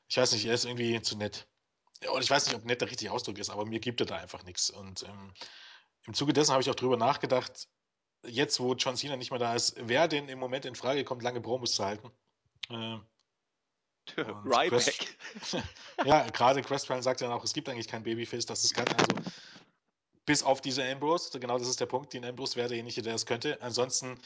ich 0.10 0.18
weiß 0.18 0.34
nicht, 0.34 0.46
er 0.46 0.54
ist 0.54 0.66
irgendwie 0.66 1.02
zu 1.02 1.18
nett. 1.18 1.48
Und 2.12 2.22
ich 2.22 2.30
weiß 2.30 2.46
nicht, 2.46 2.56
ob 2.56 2.66
nett 2.66 2.82
der 2.82 2.90
richtige 2.90 3.12
Ausdruck 3.12 3.38
ist, 3.38 3.50
aber 3.50 3.66
mir 3.66 3.80
gibt 3.80 4.02
er 4.02 4.06
da 4.06 4.18
einfach 4.18 4.44
nichts. 4.44 4.70
Und 4.70 5.04
ähm, 5.04 5.34
im 6.06 6.14
Zuge 6.14 6.34
dessen 6.34 6.52
habe 6.52 6.62
ich 6.62 6.70
auch 6.70 6.76
drüber 6.76 6.98
nachgedacht, 6.98 7.70
jetzt 8.26 8.60
wo 8.60 8.74
John 8.74 8.96
Cena 8.96 9.16
nicht 9.16 9.32
mehr 9.32 9.40
da 9.40 9.56
ist, 9.56 9.76
wer 9.78 10.08
denn 10.08 10.30
im 10.30 10.40
Moment 10.40 10.66
in 10.66 10.76
Frage 10.76 11.04
kommt, 11.04 11.24
lange 11.24 11.42
Promos 11.42 11.74
zu 11.74 11.86
halten. 11.86 12.12
Äh, 12.70 13.00
Ryback. 14.18 15.18
ja, 16.06 16.30
gerade 16.30 16.62
Crestfallen 16.62 17.04
sagt 17.04 17.22
ja 17.22 17.34
auch, 17.34 17.44
es 17.44 17.54
gibt 17.54 17.70
eigentlich 17.70 17.88
kein 17.88 18.04
Babyface, 18.04 18.46
das 18.46 18.64
ist 18.64 18.74
kein, 18.74 18.88
also 18.88 19.14
bis 20.26 20.44
auf 20.44 20.62
diese 20.62 20.84
Ambrose, 20.84 21.40
genau 21.40 21.58
das 21.58 21.68
ist 21.68 21.80
der 21.80 21.86
Punkt, 21.86 22.14
den 22.14 22.26
Ambrose 22.26 22.56
wäre 22.56 22.68
derjenige, 22.68 23.02
der 23.02 23.14
das 23.14 23.26
könnte. 23.26 23.62
Ansonsten 23.62 24.20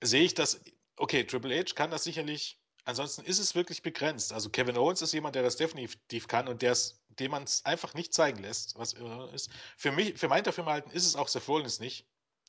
sehe 0.00 0.22
ich 0.22 0.34
das, 0.34 0.60
okay, 0.96 1.24
Triple 1.24 1.58
H 1.58 1.74
kann 1.74 1.90
das 1.90 2.04
sicherlich, 2.04 2.58
ansonsten 2.84 3.24
ist 3.24 3.38
es 3.38 3.54
wirklich 3.54 3.82
begrenzt. 3.82 4.32
Also 4.32 4.50
Kevin 4.50 4.78
Owens 4.78 5.02
ist 5.02 5.12
jemand, 5.12 5.34
der 5.34 5.42
das 5.42 5.56
definitiv 5.56 6.28
kann 6.28 6.48
und 6.48 6.62
dem 6.62 7.30
man 7.30 7.42
es 7.42 7.64
einfach 7.64 7.94
nicht 7.94 8.14
zeigen 8.14 8.42
lässt, 8.42 8.78
was 8.78 8.94
ist. 9.32 9.50
Für 9.76 9.92
mich, 9.92 10.18
für 10.18 10.28
mein 10.28 10.44
Dafürhalten 10.44 10.92
ist 10.92 11.06
es 11.06 11.16
auch 11.16 11.28
Seth 11.28 11.48
Rollins 11.48 11.80
nicht. 11.80 12.06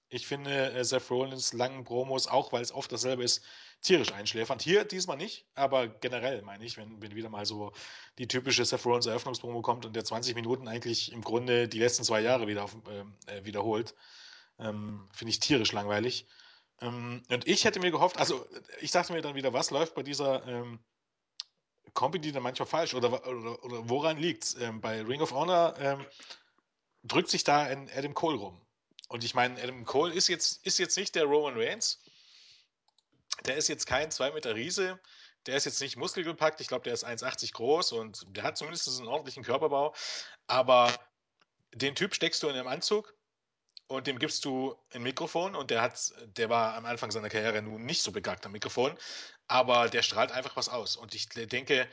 Ich 0.09 0.27
finde 0.27 0.71
äh, 0.71 0.83
Seth 0.83 1.09
Rollins 1.09 1.53
langen 1.53 1.83
Promos, 1.83 2.27
auch 2.27 2.51
weil 2.51 2.61
es 2.61 2.71
oft 2.71 2.91
dasselbe 2.91 3.23
ist, 3.23 3.43
tierisch 3.81 4.11
einschläfernd. 4.11 4.61
Hier 4.61 4.85
diesmal 4.85 5.17
nicht, 5.17 5.45
aber 5.55 5.87
generell 5.87 6.41
meine 6.41 6.63
ich, 6.63 6.77
wenn, 6.77 7.01
wenn 7.01 7.15
wieder 7.15 7.29
mal 7.29 7.45
so 7.45 7.71
die 8.17 8.27
typische 8.27 8.65
Seth 8.65 8.85
Rollins 8.85 9.05
Eröffnungspromo 9.05 9.61
kommt 9.61 9.85
und 9.85 9.95
der 9.95 10.05
20 10.05 10.35
Minuten 10.35 10.67
eigentlich 10.67 11.11
im 11.11 11.21
Grunde 11.21 11.67
die 11.67 11.79
letzten 11.79 12.03
zwei 12.03 12.21
Jahre 12.21 12.47
wieder 12.47 12.63
auf, 12.63 12.75
ähm, 12.89 13.15
äh, 13.27 13.43
wiederholt, 13.45 13.95
ähm, 14.59 15.07
finde 15.13 15.29
ich 15.29 15.39
tierisch 15.39 15.71
langweilig. 15.71 16.27
Ähm, 16.81 17.23
und 17.29 17.47
ich 17.47 17.65
hätte 17.65 17.79
mir 17.79 17.91
gehofft, 17.91 18.17
also 18.17 18.45
ich 18.81 18.91
dachte 18.91 19.13
mir 19.13 19.21
dann 19.21 19.35
wieder, 19.35 19.53
was 19.53 19.71
läuft 19.71 19.95
bei 19.95 20.03
dieser 20.03 20.45
ähm, 20.47 20.79
Company 21.93 22.31
dann 22.31 22.43
manchmal 22.43 22.67
falsch 22.67 22.93
oder, 22.93 23.27
oder, 23.27 23.63
oder 23.63 23.89
woran 23.89 24.17
liegt 24.17 24.43
es? 24.43 24.55
Ähm, 24.55 24.81
bei 24.81 25.01
Ring 25.01 25.21
of 25.21 25.31
Honor 25.31 25.75
ähm, 25.79 26.05
drückt 27.03 27.29
sich 27.29 27.43
da 27.43 27.63
ein 27.63 27.89
Adam 27.95 28.13
Cole 28.13 28.37
rum. 28.37 28.64
Und 29.09 29.23
ich 29.23 29.35
meine, 29.35 29.61
Adam 29.61 29.85
Cole 29.85 30.13
ist 30.13 30.27
jetzt, 30.27 30.65
ist 30.65 30.79
jetzt 30.79 30.97
nicht 30.97 31.15
der 31.15 31.25
Roman 31.25 31.57
Reigns. 31.57 32.01
Der 33.45 33.55
ist 33.57 33.67
jetzt 33.67 33.85
kein 33.85 34.11
2 34.11 34.31
Meter 34.31 34.55
Riese. 34.55 34.99
Der 35.45 35.55
ist 35.55 35.65
jetzt 35.65 35.81
nicht 35.81 35.95
muskelgepackt. 35.95 36.59
Ich 36.61 36.67
glaube, 36.67 36.83
der 36.83 36.93
ist 36.93 37.05
1,80 37.05 37.53
groß 37.53 37.91
und 37.91 38.25
der 38.35 38.43
hat 38.43 38.57
zumindest 38.57 38.87
einen 38.87 39.07
ordentlichen 39.07 39.43
Körperbau. 39.43 39.93
Aber 40.47 40.91
den 41.73 41.93
Typ 41.93 42.15
steckst 42.15 42.41
du 42.41 42.47
in 42.47 42.55
einem 42.55 42.67
Anzug 42.67 43.13
und 43.87 44.07
dem 44.07 44.17
gibst 44.17 44.45
du 44.45 44.75
ein 44.91 45.03
Mikrofon 45.03 45.53
und 45.55 45.69
der 45.69 45.81
hat, 45.81 46.13
der 46.25 46.49
war 46.49 46.73
am 46.73 46.85
Anfang 46.85 47.11
seiner 47.11 47.29
Karriere 47.29 47.61
nun 47.61 47.85
nicht 47.85 48.01
so 48.01 48.11
begagt 48.11 48.45
am 48.45 48.53
Mikrofon, 48.53 48.97
aber 49.47 49.89
der 49.89 50.01
strahlt 50.01 50.31
einfach 50.31 50.55
was 50.55 50.69
aus. 50.69 50.95
Und 50.95 51.13
ich 51.13 51.29
denke, 51.29 51.87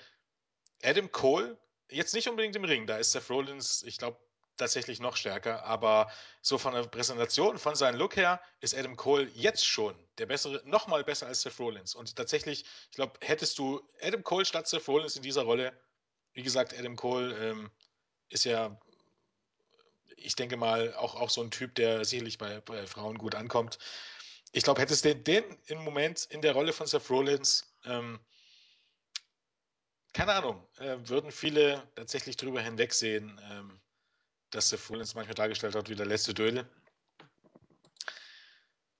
Adam 0.82 1.12
Cole, 1.12 1.58
jetzt 1.90 2.14
nicht 2.14 2.28
unbedingt 2.28 2.56
im 2.56 2.64
Ring, 2.64 2.86
da 2.86 2.96
ist 2.96 3.12
Seth 3.12 3.28
Rollins, 3.28 3.82
ich 3.82 3.98
glaube, 3.98 4.18
tatsächlich 4.56 5.00
noch 5.00 5.16
stärker, 5.16 5.64
aber 5.64 6.10
so 6.40 6.58
von 6.58 6.74
der 6.74 6.82
Präsentation, 6.84 7.58
von 7.58 7.74
seinem 7.74 7.98
Look 7.98 8.16
her, 8.16 8.40
ist 8.60 8.76
Adam 8.76 8.96
Cole 8.96 9.30
jetzt 9.34 9.64
schon 9.64 9.94
der 10.18 10.26
bessere, 10.26 10.62
noch 10.64 10.86
mal 10.86 11.04
besser 11.04 11.26
als 11.26 11.42
Seth 11.42 11.58
Rollins. 11.58 11.94
Und 11.94 12.14
tatsächlich, 12.16 12.64
ich 12.90 12.96
glaube, 12.96 13.14
hättest 13.20 13.58
du 13.58 13.80
Adam 14.00 14.22
Cole 14.22 14.44
statt 14.44 14.68
Seth 14.68 14.86
Rollins 14.88 15.16
in 15.16 15.22
dieser 15.22 15.42
Rolle, 15.42 15.72
wie 16.34 16.42
gesagt, 16.42 16.78
Adam 16.78 16.96
Cole 16.96 17.36
ähm, 17.36 17.70
ist 18.28 18.44
ja, 18.44 18.78
ich 20.16 20.36
denke 20.36 20.56
mal, 20.56 20.94
auch, 20.94 21.14
auch 21.14 21.30
so 21.30 21.42
ein 21.42 21.50
Typ, 21.50 21.74
der 21.74 22.04
sicherlich 22.04 22.38
bei, 22.38 22.60
bei 22.60 22.86
Frauen 22.86 23.18
gut 23.18 23.34
ankommt. 23.34 23.78
Ich 24.52 24.64
glaube, 24.64 24.80
hättest 24.80 25.04
du 25.04 25.14
den, 25.14 25.24
den 25.24 25.58
im 25.66 25.78
Moment 25.82 26.26
in 26.26 26.42
der 26.42 26.52
Rolle 26.52 26.72
von 26.72 26.86
Seth 26.86 27.10
Rollins, 27.10 27.74
ähm, 27.84 28.20
keine 30.12 30.34
Ahnung, 30.34 30.66
äh, 30.78 30.96
würden 31.04 31.32
viele 31.32 31.82
tatsächlich 31.94 32.36
drüber 32.36 32.60
hinwegsehen, 32.60 33.40
ähm, 33.50 33.80
dass 34.52 34.68
der 34.68 34.78
Fullens 34.78 35.14
manchmal 35.14 35.34
dargestellt 35.34 35.74
hat 35.74 35.88
wie 35.88 35.96
der 35.96 36.06
letzte 36.06 36.34
Dödel. 36.34 36.68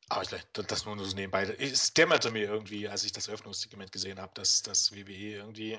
Aber 0.09 0.23
ich, 0.23 0.29
das 0.53 0.85
nur 0.85 1.03
so 1.03 1.17
nebenbei. 1.17 1.45
Es 1.59 1.95
dämmerte 1.95 2.31
mir 2.31 2.43
irgendwie, 2.43 2.89
als 2.89 3.05
ich 3.05 3.13
das 3.13 3.31
Öffnungssegment 3.31 3.93
gesehen 3.93 4.21
habe, 4.21 4.33
dass 4.35 4.63
das 4.63 4.93
WWE 4.93 5.37
irgendwie 5.37 5.79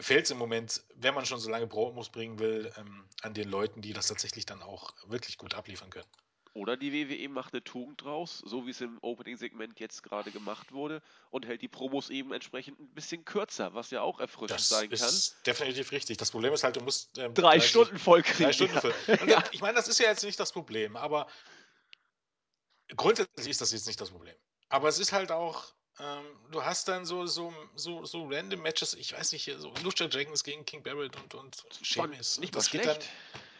fehlt 0.00 0.30
im 0.30 0.38
Moment, 0.38 0.82
wenn 0.96 1.14
man 1.14 1.24
schon 1.24 1.40
so 1.40 1.48
lange 1.48 1.66
Promos 1.66 2.10
bringen 2.10 2.38
will, 2.38 2.72
ähm, 2.76 3.08
an 3.22 3.32
den 3.32 3.48
Leuten, 3.48 3.80
die 3.80 3.92
das 3.92 4.08
tatsächlich 4.08 4.44
dann 4.44 4.62
auch 4.62 4.92
wirklich 5.06 5.38
gut 5.38 5.54
abliefern 5.54 5.90
können. 5.90 6.08
Oder 6.54 6.76
die 6.76 6.92
WWE 6.92 7.28
macht 7.28 7.52
eine 7.52 7.64
Tugend 7.64 8.02
draus, 8.02 8.38
so 8.46 8.64
wie 8.64 8.70
es 8.70 8.80
im 8.80 8.98
Opening-Segment 9.02 9.80
jetzt 9.80 10.04
gerade 10.04 10.30
gemacht 10.30 10.70
wurde, 10.70 11.02
und 11.30 11.46
hält 11.46 11.62
die 11.62 11.68
Promos 11.68 12.10
eben 12.10 12.32
entsprechend 12.32 12.78
ein 12.78 12.94
bisschen 12.94 13.24
kürzer, 13.24 13.74
was 13.74 13.90
ja 13.90 14.02
auch 14.02 14.20
erfrischend 14.20 14.52
das 14.52 14.68
sein 14.68 14.82
kann. 14.82 14.90
Das 14.90 15.12
ist 15.12 15.36
definitiv 15.44 15.90
richtig. 15.90 16.16
Das 16.16 16.30
Problem 16.30 16.52
ist 16.52 16.62
halt, 16.62 16.76
du 16.76 16.80
musst. 16.80 17.18
Ähm, 17.18 17.34
drei 17.34 17.56
30, 17.56 17.68
Stunden 17.68 17.98
voll 17.98 18.22
kriegen. 18.22 18.44
Drei 18.44 18.52
Stunden 18.52 18.80
voll. 18.80 18.94
Und 19.20 19.28
ja. 19.28 19.42
Ich 19.50 19.62
meine, 19.62 19.74
das 19.74 19.88
ist 19.88 19.98
ja 19.98 20.08
jetzt 20.08 20.22
nicht 20.22 20.38
das 20.38 20.52
Problem, 20.52 20.96
aber 20.96 21.26
grundsätzlich 22.96 23.48
ist 23.48 23.60
das 23.60 23.72
jetzt 23.72 23.88
nicht 23.88 24.00
das 24.00 24.10
Problem. 24.10 24.36
Aber 24.68 24.88
es 24.88 25.00
ist 25.00 25.12
halt 25.12 25.32
auch. 25.32 25.74
Ähm, 25.98 26.24
du 26.52 26.64
hast 26.64 26.86
dann 26.86 27.04
so, 27.04 27.26
so, 27.26 27.52
so, 27.74 28.04
so 28.04 28.28
random 28.28 28.62
Matches, 28.62 28.94
ich 28.94 29.12
weiß 29.12 29.32
nicht, 29.32 29.52
so 29.58 29.72
Lucha 29.82 30.06
Dragons 30.06 30.44
gegen 30.44 30.64
King 30.64 30.84
Barrett 30.84 31.16
und, 31.16 31.34
und 31.34 31.56
Sheamus. 31.82 32.38
Nicht 32.38 32.54
das 32.54 32.70
geht 32.70 32.86
dann. 32.86 32.98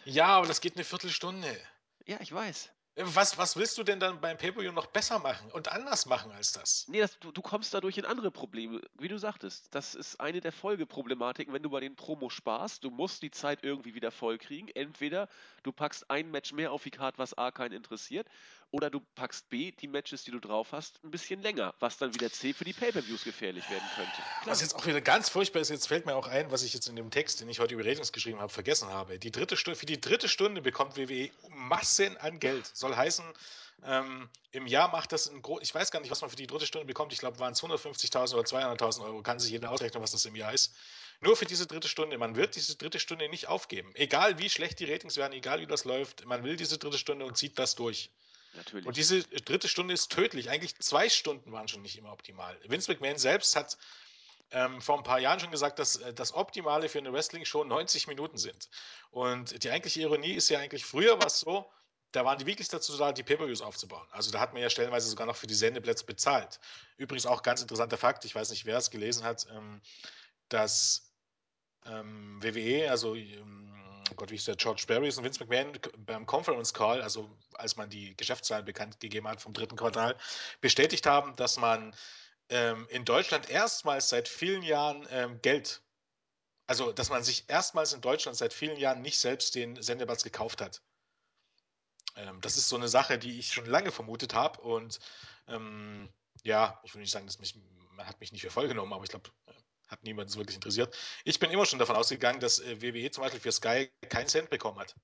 Ja, 0.04 0.26
aber 0.26 0.46
das 0.46 0.60
geht 0.60 0.76
eine 0.76 0.84
Viertelstunde. 0.84 1.60
Ja, 2.06 2.18
ich 2.20 2.32
weiß. 2.32 2.70
Was, 2.96 3.36
was 3.38 3.56
willst 3.56 3.76
du 3.76 3.82
denn 3.82 3.98
dann 3.98 4.20
beim 4.20 4.36
Pay-Per-View 4.36 4.70
noch 4.70 4.86
besser 4.86 5.18
machen 5.18 5.50
und 5.50 5.66
anders 5.66 6.06
machen 6.06 6.30
als 6.30 6.52
das? 6.52 6.86
Nee, 6.86 7.00
das, 7.00 7.18
du, 7.18 7.32
du 7.32 7.42
kommst 7.42 7.74
dadurch 7.74 7.98
in 7.98 8.04
andere 8.04 8.30
Probleme. 8.30 8.80
Wie 8.98 9.08
du 9.08 9.18
sagtest, 9.18 9.74
das 9.74 9.96
ist 9.96 10.20
eine 10.20 10.40
der 10.40 10.52
Folgeproblematiken, 10.52 11.52
wenn 11.52 11.64
du 11.64 11.70
bei 11.70 11.80
den 11.80 11.96
Promos 11.96 12.32
sparst. 12.32 12.84
Du 12.84 12.90
musst 12.90 13.22
die 13.22 13.32
Zeit 13.32 13.64
irgendwie 13.64 13.96
wieder 13.96 14.12
voll 14.12 14.38
kriegen. 14.38 14.68
Entweder 14.68 15.28
du 15.64 15.72
packst 15.72 16.08
ein 16.08 16.30
Match 16.30 16.52
mehr 16.52 16.70
auf 16.70 16.84
die 16.84 16.92
Karte, 16.92 17.18
was 17.18 17.36
A 17.36 17.50
keinen 17.50 17.72
interessiert, 17.72 18.28
oder 18.70 18.90
du 18.90 19.00
packst 19.14 19.48
B, 19.48 19.72
die 19.72 19.88
Matches, 19.88 20.24
die 20.24 20.30
du 20.30 20.40
drauf 20.40 20.72
hast, 20.72 21.02
ein 21.04 21.10
bisschen 21.10 21.42
länger, 21.42 21.74
was 21.80 21.98
dann 21.98 22.14
wieder 22.14 22.30
C 22.30 22.52
für 22.52 22.64
die 22.64 22.72
Pay-Per-Views 22.72 23.24
gefährlich 23.24 23.68
werden 23.70 23.88
könnte. 23.94 24.12
Klar. 24.12 24.46
Was 24.46 24.60
jetzt 24.60 24.74
auch 24.74 24.86
wieder 24.86 25.00
ganz 25.00 25.28
furchtbar 25.28 25.60
ist, 25.60 25.70
jetzt 25.70 25.88
fällt 25.88 26.06
mir 26.06 26.14
auch 26.14 26.26
ein, 26.26 26.50
was 26.50 26.62
ich 26.62 26.74
jetzt 26.74 26.88
in 26.88 26.96
dem 26.96 27.10
Text, 27.10 27.40
den 27.40 27.48
ich 27.48 27.60
heute 27.60 27.74
über 27.74 27.84
Ratings 27.84 28.12
geschrieben 28.12 28.40
habe, 28.40 28.52
vergessen 28.52 28.88
habe. 28.88 29.18
Die 29.18 29.30
dritte 29.30 29.56
Stunde, 29.56 29.78
für 29.78 29.86
die 29.86 30.00
dritte 30.00 30.28
Stunde 30.28 30.62
bekommt 30.62 30.96
WWE 30.96 31.30
Massen 31.48 32.16
an 32.18 32.38
Geld. 32.38 32.70
Soll 32.74 32.94
heißen, 32.94 33.24
ähm, 33.86 34.28
im 34.52 34.66
Jahr 34.66 34.88
macht 34.88 35.12
das 35.12 35.28
ein 35.28 35.42
groß, 35.42 35.60
ich 35.62 35.74
weiß 35.74 35.90
gar 35.90 36.00
nicht, 36.00 36.10
was 36.10 36.20
man 36.20 36.30
für 36.30 36.36
die 36.36 36.46
dritte 36.46 36.66
Stunde 36.66 36.86
bekommt. 36.86 37.12
Ich 37.12 37.18
glaube, 37.18 37.38
waren 37.38 37.52
es 37.52 37.62
150.000 37.62 38.34
oder 38.34 38.42
200.000 38.44 39.04
Euro. 39.04 39.22
Kann 39.22 39.38
sich 39.38 39.50
jeder 39.50 39.70
ausrechnen, 39.70 40.02
was 40.02 40.12
das 40.12 40.24
im 40.24 40.36
Jahr 40.36 40.52
ist. 40.52 40.74
Nur 41.20 41.36
für 41.36 41.44
diese 41.44 41.66
dritte 41.66 41.88
Stunde. 41.88 42.16
Man 42.16 42.36
wird 42.36 42.56
diese 42.56 42.76
dritte 42.76 42.98
Stunde 42.98 43.28
nicht 43.28 43.48
aufgeben. 43.48 43.90
Egal 43.94 44.38
wie 44.38 44.48
schlecht 44.48 44.80
die 44.80 44.90
Ratings 44.90 45.16
werden, 45.16 45.32
egal 45.32 45.60
wie 45.60 45.66
das 45.66 45.84
läuft, 45.84 46.24
man 46.24 46.44
will 46.44 46.56
diese 46.56 46.78
dritte 46.78 46.98
Stunde 46.98 47.26
und 47.26 47.36
zieht 47.36 47.58
das 47.58 47.74
durch. 47.74 48.10
Natürlich. 48.56 48.86
Und 48.86 48.96
diese 48.96 49.22
dritte 49.22 49.68
Stunde 49.68 49.94
ist 49.94 50.12
tödlich. 50.12 50.50
Eigentlich 50.50 50.76
zwei 50.78 51.08
Stunden 51.08 51.52
waren 51.52 51.68
schon 51.68 51.82
nicht 51.82 51.98
immer 51.98 52.12
optimal. 52.12 52.58
Vince 52.64 52.90
McMahon 52.92 53.18
selbst 53.18 53.56
hat 53.56 53.76
ähm, 54.50 54.80
vor 54.80 54.96
ein 54.96 55.02
paar 55.02 55.18
Jahren 55.18 55.40
schon 55.40 55.50
gesagt, 55.50 55.78
dass 55.78 55.96
äh, 55.96 56.14
das 56.14 56.32
Optimale 56.34 56.88
für 56.88 56.98
eine 56.98 57.12
Wrestling-Show 57.12 57.64
90 57.64 58.06
Minuten 58.06 58.38
sind. 58.38 58.68
Und 59.10 59.62
die 59.64 59.70
eigentliche 59.70 60.02
Ironie 60.02 60.32
ist 60.32 60.48
ja 60.48 60.60
eigentlich, 60.60 60.84
früher 60.84 61.18
war 61.18 61.26
es 61.26 61.40
so, 61.40 61.70
da 62.12 62.24
waren 62.24 62.38
die 62.38 62.46
wirklich 62.46 62.68
dazu 62.68 62.96
da, 62.96 63.12
die 63.12 63.24
Pay-Per-Views 63.24 63.60
aufzubauen. 63.60 64.06
Also 64.12 64.30
da 64.30 64.38
hat 64.38 64.52
man 64.52 64.62
ja 64.62 64.70
stellenweise 64.70 65.08
sogar 65.08 65.26
noch 65.26 65.34
für 65.34 65.48
die 65.48 65.54
Sendeplätze 65.54 66.04
bezahlt. 66.06 66.60
Übrigens 66.96 67.26
auch 67.26 67.42
ganz 67.42 67.60
interessanter 67.60 67.96
Fakt, 67.96 68.24
ich 68.24 68.34
weiß 68.34 68.50
nicht, 68.50 68.66
wer 68.66 68.78
es 68.78 68.90
gelesen 68.90 69.24
hat, 69.24 69.46
ähm, 69.50 69.80
dass 70.48 71.12
ähm, 71.86 72.40
WWE, 72.40 72.88
also 72.90 73.16
ähm, 73.16 73.83
Gott, 74.16 74.30
wie 74.30 74.36
ist 74.36 74.46
der, 74.46 74.56
George 74.56 74.84
Barry 74.86 75.08
und 75.08 75.24
Vince 75.24 75.44
McMahon 75.44 75.78
beim 75.98 76.26
Conference 76.26 76.72
Call, 76.72 77.02
also 77.02 77.30
als 77.54 77.76
man 77.76 77.90
die 77.90 78.16
Geschäftszahlen 78.16 78.64
bekannt 78.64 79.00
gegeben 79.00 79.28
hat 79.28 79.40
vom 79.40 79.52
dritten 79.52 79.76
Quartal, 79.76 80.16
bestätigt 80.60 81.06
haben, 81.06 81.36
dass 81.36 81.56
man 81.56 81.94
ähm, 82.48 82.86
in 82.90 83.04
Deutschland 83.04 83.48
erstmals 83.50 84.08
seit 84.08 84.28
vielen 84.28 84.62
Jahren 84.62 85.06
ähm, 85.10 85.40
Geld, 85.42 85.82
also 86.66 86.92
dass 86.92 87.10
man 87.10 87.24
sich 87.24 87.44
erstmals 87.48 87.92
in 87.92 88.00
Deutschland 88.00 88.36
seit 88.36 88.52
vielen 88.52 88.78
Jahren 88.78 89.02
nicht 89.02 89.18
selbst 89.18 89.54
den 89.54 89.80
Sendeplatz 89.82 90.22
gekauft 90.22 90.60
hat. 90.60 90.82
Ähm, 92.16 92.40
das 92.40 92.56
ist 92.56 92.68
so 92.68 92.76
eine 92.76 92.88
Sache, 92.88 93.18
die 93.18 93.38
ich 93.38 93.52
schon 93.52 93.66
lange 93.66 93.90
vermutet 93.90 94.34
habe 94.34 94.60
und 94.60 95.00
ähm, 95.48 96.08
ja, 96.42 96.80
ich 96.84 96.94
will 96.94 97.00
nicht 97.00 97.10
sagen, 97.10 97.26
dass 97.26 97.38
mich, 97.38 97.56
man 97.92 98.06
hat 98.06 98.20
mich 98.20 98.32
nicht 98.32 98.42
für 98.42 98.50
voll 98.50 98.68
genommen, 98.68 98.92
aber 98.92 99.04
ich 99.04 99.10
glaube, 99.10 99.30
hat 99.94 100.02
niemanden 100.02 100.30
so 100.30 100.38
wirklich 100.38 100.56
interessiert. 100.56 100.94
Ich 101.24 101.38
bin 101.38 101.50
immer 101.50 101.66
schon 101.66 101.78
davon 101.78 101.96
ausgegangen, 101.96 102.40
dass 102.40 102.58
äh, 102.58 102.82
WWE 102.82 103.10
zum 103.10 103.22
Beispiel 103.22 103.40
für 103.40 103.52
Sky 103.52 103.90
keinen 104.08 104.28
Cent 104.28 104.50
bekommen 104.50 104.78
hat. 104.78 104.94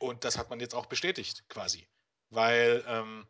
Und 0.00 0.24
das 0.24 0.38
hat 0.38 0.50
man 0.50 0.60
jetzt 0.60 0.74
auch 0.74 0.86
bestätigt, 0.86 1.44
quasi. 1.48 1.86
Weil, 2.30 2.84
ähm, 2.88 3.26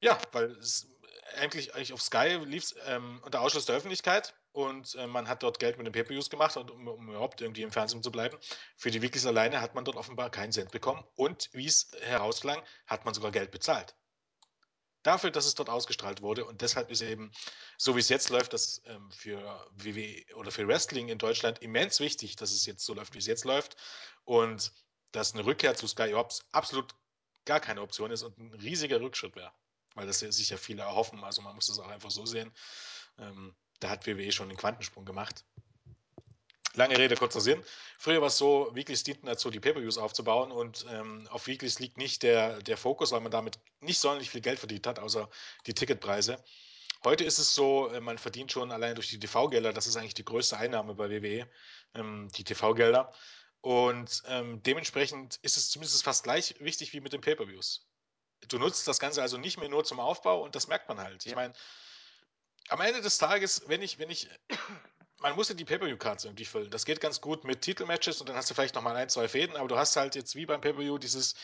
ja, 0.00 0.18
weil 0.32 0.52
es 0.52 0.88
eigentlich, 1.36 1.74
eigentlich 1.74 1.92
auf 1.92 2.02
Sky 2.02 2.40
lief 2.44 2.64
es 2.64 2.74
ähm, 2.86 3.20
unter 3.24 3.40
Ausschluss 3.40 3.66
der 3.66 3.76
Öffentlichkeit 3.76 4.34
und 4.52 4.96
äh, 4.96 5.06
man 5.06 5.28
hat 5.28 5.44
dort 5.44 5.60
Geld 5.60 5.76
mit 5.78 5.86
den 5.86 5.92
Pay-Per-Views 5.92 6.30
gemacht, 6.30 6.56
um, 6.56 6.88
um, 6.88 7.08
überhaupt 7.08 7.40
irgendwie 7.40 7.62
im 7.62 7.70
Fernsehen 7.70 8.02
zu 8.02 8.10
bleiben. 8.10 8.36
Für 8.76 8.90
die 8.90 9.02
Weeklies 9.02 9.26
alleine 9.26 9.60
hat 9.60 9.74
man 9.74 9.84
dort 9.84 9.96
offenbar 9.96 10.30
keinen 10.30 10.50
Cent 10.50 10.72
bekommen 10.72 11.04
und 11.14 11.50
wie 11.52 11.66
es 11.66 11.92
herausklang, 12.00 12.60
hat 12.86 13.04
man 13.04 13.14
sogar 13.14 13.30
Geld 13.30 13.52
bezahlt 13.52 13.94
dafür, 15.02 15.30
dass 15.30 15.46
es 15.46 15.54
dort 15.54 15.70
ausgestrahlt 15.70 16.22
wurde. 16.22 16.44
Und 16.44 16.60
deshalb 16.62 16.90
ist 16.90 17.02
eben, 17.02 17.32
so 17.76 17.96
wie 17.96 18.00
es 18.00 18.08
jetzt 18.08 18.30
läuft, 18.30 18.52
das 18.52 18.82
ähm, 18.86 19.10
für 19.10 19.66
WWE 19.72 20.24
oder 20.36 20.50
für 20.50 20.66
Wrestling 20.66 21.08
in 21.08 21.18
Deutschland 21.18 21.60
immens 21.60 22.00
wichtig, 22.00 22.36
dass 22.36 22.52
es 22.52 22.66
jetzt 22.66 22.84
so 22.84 22.94
läuft, 22.94 23.14
wie 23.14 23.18
es 23.18 23.26
jetzt 23.26 23.44
läuft. 23.44 23.76
Und 24.24 24.72
dass 25.12 25.34
eine 25.34 25.44
Rückkehr 25.44 25.74
zu 25.74 25.86
Sky 25.86 26.14
Ops 26.14 26.46
absolut 26.52 26.94
gar 27.44 27.60
keine 27.60 27.82
Option 27.82 28.10
ist 28.10 28.22
und 28.22 28.38
ein 28.38 28.52
riesiger 28.54 29.00
Rückschritt 29.00 29.34
wäre. 29.36 29.52
Weil 29.94 30.06
das 30.06 30.20
sich 30.20 30.50
ja 30.50 30.56
viele 30.56 30.82
erhoffen. 30.82 31.24
Also 31.24 31.42
man 31.42 31.54
muss 31.54 31.66
das 31.66 31.78
auch 31.78 31.88
einfach 31.88 32.10
so 32.10 32.26
sehen. 32.26 32.52
Ähm, 33.18 33.56
da 33.80 33.90
hat 33.90 34.06
WWE 34.06 34.30
schon 34.30 34.48
den 34.48 34.58
Quantensprung 34.58 35.04
gemacht. 35.04 35.44
Lange 36.74 36.96
Rede, 36.96 37.16
kurzer 37.16 37.40
Sinn. 37.40 37.64
Früher 37.98 38.20
war 38.20 38.28
es 38.28 38.38
so, 38.38 38.70
Weeklies 38.74 39.02
dienten 39.02 39.26
dazu, 39.26 39.50
die 39.50 39.58
Pay-Per-Views 39.58 39.98
aufzubauen 39.98 40.52
und 40.52 40.86
ähm, 40.88 41.26
auf 41.30 41.48
Weeklies 41.48 41.80
liegt 41.80 41.96
nicht 41.96 42.22
der, 42.22 42.62
der 42.62 42.76
Fokus, 42.76 43.10
weil 43.10 43.20
man 43.20 43.32
damit 43.32 43.58
nicht 43.80 43.98
sonderlich 43.98 44.30
viel 44.30 44.40
Geld 44.40 44.60
verdient 44.60 44.86
hat, 44.86 45.00
außer 45.00 45.28
die 45.66 45.74
Ticketpreise. 45.74 46.42
Heute 47.02 47.24
ist 47.24 47.38
es 47.38 47.54
so, 47.54 47.88
äh, 47.88 48.00
man 48.00 48.18
verdient 48.18 48.52
schon 48.52 48.70
allein 48.70 48.94
durch 48.94 49.08
die 49.08 49.18
TV-Gelder, 49.18 49.72
das 49.72 49.88
ist 49.88 49.96
eigentlich 49.96 50.14
die 50.14 50.24
größte 50.24 50.58
Einnahme 50.58 50.94
bei 50.94 51.10
WWE, 51.10 51.48
ähm, 51.94 52.28
die 52.36 52.44
TV-Gelder. 52.44 53.12
Und 53.62 54.22
ähm, 54.26 54.62
dementsprechend 54.62 55.36
ist 55.42 55.56
es 55.56 55.70
zumindest 55.70 56.04
fast 56.04 56.22
gleich 56.22 56.54
wichtig 56.60 56.92
wie 56.92 57.00
mit 57.00 57.12
den 57.12 57.20
Pay-Per-Views. 57.20 57.88
Du 58.48 58.58
nutzt 58.58 58.86
das 58.86 59.00
Ganze 59.00 59.22
also 59.22 59.38
nicht 59.38 59.58
mehr 59.58 59.68
nur 59.68 59.84
zum 59.84 59.98
Aufbau 59.98 60.42
und 60.42 60.54
das 60.54 60.68
merkt 60.68 60.88
man 60.88 61.00
halt. 61.00 61.26
Ich 61.26 61.34
meine, 61.34 61.52
am 62.68 62.80
Ende 62.80 63.00
des 63.02 63.18
Tages, 63.18 63.64
wenn 63.66 63.82
ich, 63.82 63.98
wenn 63.98 64.08
ich 64.08 64.28
man 65.20 65.36
muss 65.36 65.48
ja 65.48 65.54
die 65.54 65.64
Pay-Per-View-Cards 65.64 66.24
irgendwie 66.24 66.44
füllen. 66.44 66.70
Das 66.70 66.84
geht 66.84 67.00
ganz 67.00 67.20
gut 67.20 67.44
mit 67.44 67.60
Titelmatches 67.62 68.20
und 68.20 68.28
dann 68.28 68.36
hast 68.36 68.50
du 68.50 68.54
vielleicht 68.54 68.74
nochmal 68.74 68.96
ein, 68.96 69.08
zwei 69.08 69.28
Fäden, 69.28 69.56
aber 69.56 69.68
du 69.68 69.76
hast 69.76 69.96
halt 69.96 70.14
jetzt 70.14 70.34
wie 70.34 70.46
beim 70.46 70.60
Pay-Per-View 70.60 70.98
dieses, 70.98 71.34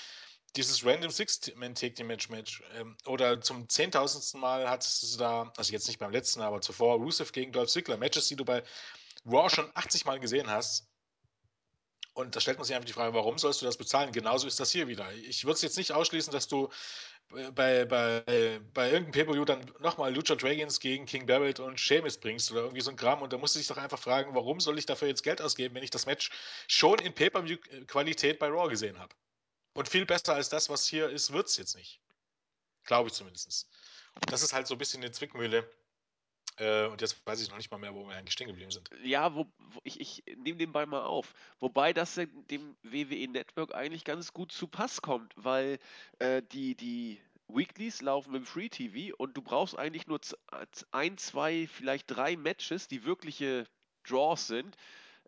dieses 0.57 0.85
Random 0.85 1.11
Six-Man-Take-Match-Match. 1.11 2.63
Ähm, 2.75 2.97
oder 3.07 3.41
zum 3.41 3.69
zehntausendsten 3.69 4.41
Mal 4.41 4.69
hattest 4.69 5.15
du 5.15 5.19
da, 5.19 5.53
also 5.57 5.73
jetzt 5.73 5.87
nicht 5.89 5.99
beim 5.99 6.11
letzten, 6.11 6.41
aber 6.41 6.61
zuvor, 6.61 6.97
Rusev 6.97 7.33
gegen 7.33 7.53
Dolph 7.53 7.71
Ziggler. 7.71 7.99
Matches, 7.99 8.29
die 8.29 8.37
du 8.37 8.45
bei 8.45 8.63
Raw 9.27 9.51
schon 9.51 9.71
80 9.75 10.07
Mal 10.07 10.21
gesehen 10.21 10.51
hast. 10.51 10.89
Und 12.15 12.35
da 12.35 12.41
stellt 12.41 12.57
man 12.57 12.65
sich 12.65 12.75
einfach 12.75 12.87
die 12.87 12.95
Frage, 12.95 13.13
warum 13.13 13.37
sollst 13.37 13.61
du 13.61 13.67
das 13.67 13.77
bezahlen? 13.77 14.11
Genauso 14.11 14.47
ist 14.47 14.59
das 14.59 14.73
hier 14.73 14.89
wieder. 14.89 15.13
Ich 15.13 15.45
würde 15.45 15.57
es 15.57 15.63
jetzt 15.63 15.77
nicht 15.77 15.93
ausschließen, 15.93 16.33
dass 16.33 16.49
du 16.49 16.71
bei, 17.55 17.85
bei, 17.85 18.61
bei 18.73 18.91
irgendeinem 18.91 19.11
Pay-Per-View 19.13 19.45
dann 19.45 19.61
nochmal 19.81 20.15
Lucha 20.15 20.35
Dragons 20.35 20.81
gegen 20.81 21.07
King 21.07 21.27
Barrett 21.27 21.61
und 21.61 21.79
Sheamus 21.79 22.19
bringst 22.19 22.51
oder 22.53 22.63
irgendwie 22.63 22.81
so 22.81 22.91
ein 22.91 22.97
Kram 22.97 23.23
und 23.23 23.33
da 23.33 23.39
musst 23.39 23.55
du 23.55 23.59
dich 23.59 23.69
doch 23.69 23.77
einfach 23.77 23.99
fragen, 23.99 24.35
warum 24.35 24.61
soll 24.61 24.79
ich 24.79 24.87
dafür 24.87 25.09
jetzt 25.09 25.23
Geld 25.23 25.43
ausgeben, 25.43 25.75
wenn 25.75 25.83
ich 25.83 25.91
das 25.91 26.07
Match 26.07 26.31
schon 26.69 26.99
in 27.01 27.13
Pay-Per-View-Qualität 27.13 28.39
bei 28.39 28.49
Raw 28.49 28.69
gesehen 28.69 28.99
habe. 28.99 29.15
Und 29.75 29.89
viel 29.89 30.07
besser 30.07 30.35
als 30.35 30.49
das, 30.49 30.71
was 30.71 30.87
hier 30.87 31.11
ist, 31.11 31.33
wird 31.33 31.49
es 31.49 31.57
jetzt 31.57 31.77
nicht. 31.77 32.01
Glaube 32.85 33.09
ich 33.09 33.15
zumindest. 33.15 33.69
Und 34.15 34.33
das 34.33 34.43
ist 34.43 34.53
halt 34.53 34.67
so 34.67 34.75
ein 34.75 34.79
bisschen 34.79 35.03
eine 35.03 35.11
Zwickmühle. 35.11 35.69
Äh, 36.59 36.87
und 36.87 37.01
jetzt 37.01 37.25
weiß 37.27 37.41
ich 37.43 37.51
noch 37.51 37.57
nicht 37.57 37.71
mal 37.71 37.79
mehr, 37.79 37.95
wo 37.95 38.07
wir 38.09 38.17
eigentlich 38.17 38.33
stehen 38.33 38.49
geblieben 38.49 38.71
sind. 38.71 38.89
Ja, 39.03 39.35
wo, 39.35 39.47
wo 39.59 39.81
ich, 39.85 40.01
ich 40.01 40.25
nehme 40.37 40.59
den 40.59 40.73
Ball 40.73 40.87
mal 40.87 41.03
auf. 41.03 41.35
Wobei 41.61 41.93
das 41.93 42.15
dem 42.15 42.77
WWE 42.83 43.29
Network 43.29 43.75
eigentlich 43.75 44.05
ganz 44.05 44.33
gut 44.33 44.53
zu 44.53 44.67
Pass 44.67 45.03
kommt, 45.03 45.33
weil 45.37 45.79
äh, 46.19 46.43
die, 46.53 46.75
die 46.75 47.21
Weeklies 47.49 48.03
laufen 48.03 48.35
im 48.35 48.45
Free 48.45 48.69
TV 48.69 49.15
und 49.17 49.37
du 49.37 49.43
brauchst 49.43 49.79
eigentlich 49.79 50.07
nur 50.07 50.21
ein, 50.91 51.19
zwei, 51.19 51.69
vielleicht 51.69 52.07
drei 52.09 52.37
Matches, 52.37 52.89
die 52.89 53.05
wirkliche 53.05 53.67
Draws 54.05 54.47
sind, 54.47 54.77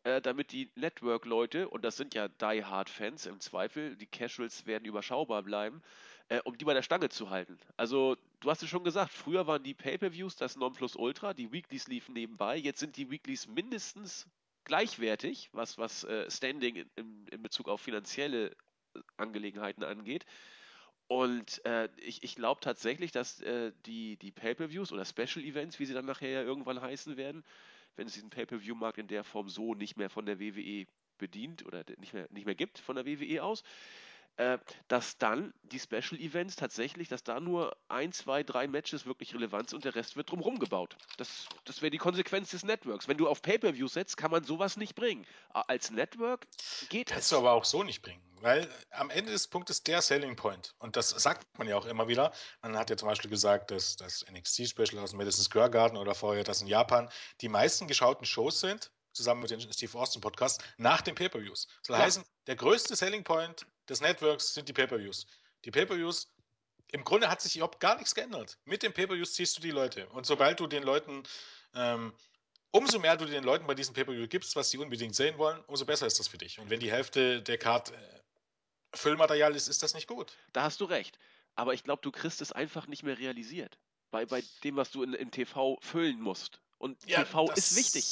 äh, 0.04 0.20
damit 0.20 0.52
die 0.52 0.70
Network-Leute, 0.74 1.68
und 1.68 1.84
das 1.84 1.96
sind 1.96 2.14
ja 2.14 2.28
Die-Hard-Fans 2.28 3.26
im 3.26 3.40
Zweifel, 3.40 3.96
die 3.96 4.06
Casuals 4.06 4.66
werden 4.66 4.84
überschaubar 4.84 5.42
bleiben, 5.42 5.82
äh, 6.28 6.40
um 6.44 6.56
die 6.56 6.64
bei 6.64 6.74
der 6.74 6.82
Stange 6.82 7.08
zu 7.08 7.30
halten. 7.30 7.58
Also, 7.76 8.16
du 8.40 8.50
hast 8.50 8.62
es 8.62 8.68
schon 8.68 8.84
gesagt, 8.84 9.12
früher 9.12 9.46
waren 9.46 9.62
die 9.62 9.74
Pay-Per-Views 9.74 10.36
das 10.36 10.56
Nonplusultra, 10.56 11.34
die 11.34 11.52
Weeklies 11.52 11.88
liefen 11.88 12.14
nebenbei, 12.14 12.56
jetzt 12.56 12.80
sind 12.80 12.96
die 12.96 13.10
Weeklies 13.10 13.46
mindestens 13.46 14.26
gleichwertig, 14.64 15.48
was, 15.52 15.78
was 15.78 16.04
äh, 16.04 16.30
Standing 16.30 16.76
in, 16.76 16.90
in, 16.96 17.26
in 17.28 17.42
Bezug 17.42 17.68
auf 17.68 17.80
finanzielle 17.80 18.50
äh, 18.94 19.00
Angelegenheiten 19.16 19.82
angeht. 19.82 20.24
Und 21.08 21.64
äh, 21.64 21.88
ich, 21.96 22.22
ich 22.22 22.36
glaube 22.36 22.60
tatsächlich, 22.60 23.12
dass 23.12 23.40
äh, 23.40 23.72
die, 23.86 24.16
die 24.18 24.30
Pay-Per-Views 24.30 24.92
oder 24.92 25.06
Special 25.06 25.42
Events, 25.42 25.78
wie 25.78 25.86
sie 25.86 25.94
dann 25.94 26.04
nachher 26.04 26.28
ja 26.28 26.42
irgendwann 26.42 26.82
heißen 26.82 27.16
werden, 27.16 27.44
wenn 27.96 28.06
es 28.06 28.12
diesen 28.12 28.30
Pay-Per-View-Markt 28.30 28.98
in 28.98 29.08
der 29.08 29.24
Form 29.24 29.48
so 29.48 29.74
nicht 29.74 29.96
mehr 29.96 30.10
von 30.10 30.26
der 30.26 30.38
WWE 30.38 30.86
bedient 31.16 31.64
oder 31.66 31.82
nicht 31.96 32.12
mehr, 32.12 32.28
nicht 32.30 32.44
mehr 32.44 32.54
gibt 32.54 32.78
von 32.78 32.94
der 32.94 33.06
WWE 33.06 33.42
aus, 33.42 33.64
äh, 34.38 34.58
dass 34.86 35.18
dann 35.18 35.52
die 35.64 35.80
Special 35.80 36.18
Events 36.20 36.54
tatsächlich, 36.54 37.08
dass 37.08 37.24
da 37.24 37.40
nur 37.40 37.76
ein, 37.88 38.12
zwei, 38.12 38.44
drei 38.44 38.68
Matches 38.68 39.04
wirklich 39.04 39.34
relevant 39.34 39.70
sind 39.70 39.78
und 39.78 39.84
der 39.84 39.96
Rest 39.96 40.16
wird 40.16 40.30
drumherum 40.30 40.60
gebaut. 40.60 40.96
Das, 41.16 41.48
das 41.64 41.82
wäre 41.82 41.90
die 41.90 41.98
Konsequenz 41.98 42.50
des 42.50 42.62
Networks. 42.62 43.08
Wenn 43.08 43.16
du 43.16 43.28
auf 43.28 43.42
Pay-Per-View 43.42 43.88
setzt, 43.88 44.16
kann 44.16 44.30
man 44.30 44.44
sowas 44.44 44.76
nicht 44.76 44.94
bringen. 44.94 45.26
Als 45.50 45.90
Network 45.90 46.46
geht 46.88 47.08
Kannst 47.08 47.24
es. 47.24 47.28
du 47.30 47.38
aber 47.38 47.50
auch 47.50 47.64
so 47.64 47.82
nicht 47.82 48.00
bringen. 48.00 48.22
Weil 48.40 48.72
am 48.92 49.10
Ende 49.10 49.32
des 49.32 49.48
Punktes 49.48 49.82
der 49.82 50.00
Selling 50.02 50.36
Point, 50.36 50.76
und 50.78 50.94
das 50.94 51.08
sagt 51.08 51.58
man 51.58 51.66
ja 51.66 51.76
auch 51.76 51.86
immer 51.86 52.06
wieder, 52.06 52.32
man 52.62 52.78
hat 52.78 52.90
ja 52.90 52.96
zum 52.96 53.08
Beispiel 53.08 53.30
gesagt, 53.30 53.72
dass 53.72 53.96
das 53.96 54.24
NXT-Special 54.30 55.02
aus 55.02 55.10
dem 55.10 55.18
Madison 55.18 55.42
Square 55.42 55.70
Garden 55.70 55.96
oder 55.96 56.14
vorher 56.14 56.44
das 56.44 56.60
in 56.60 56.68
Japan 56.68 57.10
die 57.40 57.48
meisten 57.48 57.88
geschauten 57.88 58.24
Shows 58.24 58.60
sind, 58.60 58.92
zusammen 59.12 59.42
mit 59.42 59.50
dem 59.50 59.60
Steve 59.60 59.98
Austin 59.98 60.20
Podcast, 60.20 60.62
nach 60.76 61.00
den 61.00 61.16
Pay-Per-Views. 61.16 61.66
Das 61.66 61.88
soll 61.88 61.96
ja. 61.96 62.04
heißen, 62.04 62.24
der 62.46 62.54
größte 62.54 62.94
Selling 62.94 63.24
Point 63.24 63.66
des 63.88 64.00
Networks 64.00 64.54
sind 64.54 64.68
die 64.68 64.72
Pay-Per-Views. 64.72 65.26
Die 65.64 65.70
Pay-Per-Views, 65.70 66.32
im 66.92 67.04
Grunde 67.04 67.28
hat 67.28 67.40
sich 67.40 67.56
überhaupt 67.56 67.80
gar 67.80 67.96
nichts 67.96 68.14
geändert. 68.14 68.58
Mit 68.64 68.82
den 68.82 68.92
Pay-Per-Views 68.92 69.34
ziehst 69.34 69.56
du 69.56 69.60
die 69.60 69.70
Leute. 69.70 70.08
Und 70.10 70.26
sobald 70.26 70.60
du 70.60 70.66
den 70.66 70.82
Leuten, 70.82 71.22
ähm, 71.74 72.12
umso 72.70 72.98
mehr 72.98 73.16
du 73.16 73.26
den 73.26 73.44
Leuten 73.44 73.66
bei 73.66 73.74
diesem 73.74 73.94
Pay-Per-View 73.94 74.28
gibst, 74.28 74.56
was 74.56 74.70
sie 74.70 74.78
unbedingt 74.78 75.14
sehen 75.14 75.38
wollen, 75.38 75.62
umso 75.66 75.84
besser 75.84 76.06
ist 76.06 76.18
das 76.18 76.28
für 76.28 76.38
dich. 76.38 76.58
Und 76.58 76.70
wenn 76.70 76.80
die 76.80 76.90
Hälfte 76.90 77.42
der 77.42 77.58
Card 77.58 77.90
äh, 77.90 78.20
Füllmaterial 78.94 79.54
ist, 79.54 79.68
ist 79.68 79.82
das 79.82 79.94
nicht 79.94 80.06
gut. 80.06 80.36
Da 80.52 80.62
hast 80.62 80.80
du 80.80 80.84
recht. 80.84 81.18
Aber 81.54 81.74
ich 81.74 81.84
glaube, 81.84 82.02
du 82.02 82.10
kriegst 82.10 82.40
es 82.40 82.52
einfach 82.52 82.86
nicht 82.86 83.02
mehr 83.02 83.18
realisiert. 83.18 83.78
Bei, 84.10 84.24
bei 84.24 84.42
dem, 84.64 84.76
was 84.76 84.90
du 84.90 85.02
in, 85.02 85.12
in 85.12 85.30
TV 85.30 85.78
füllen 85.82 86.20
musst. 86.20 86.60
Und 86.78 87.04
ja, 87.06 87.24
TV 87.24 87.50
ist 87.52 87.76
wichtig. 87.76 88.04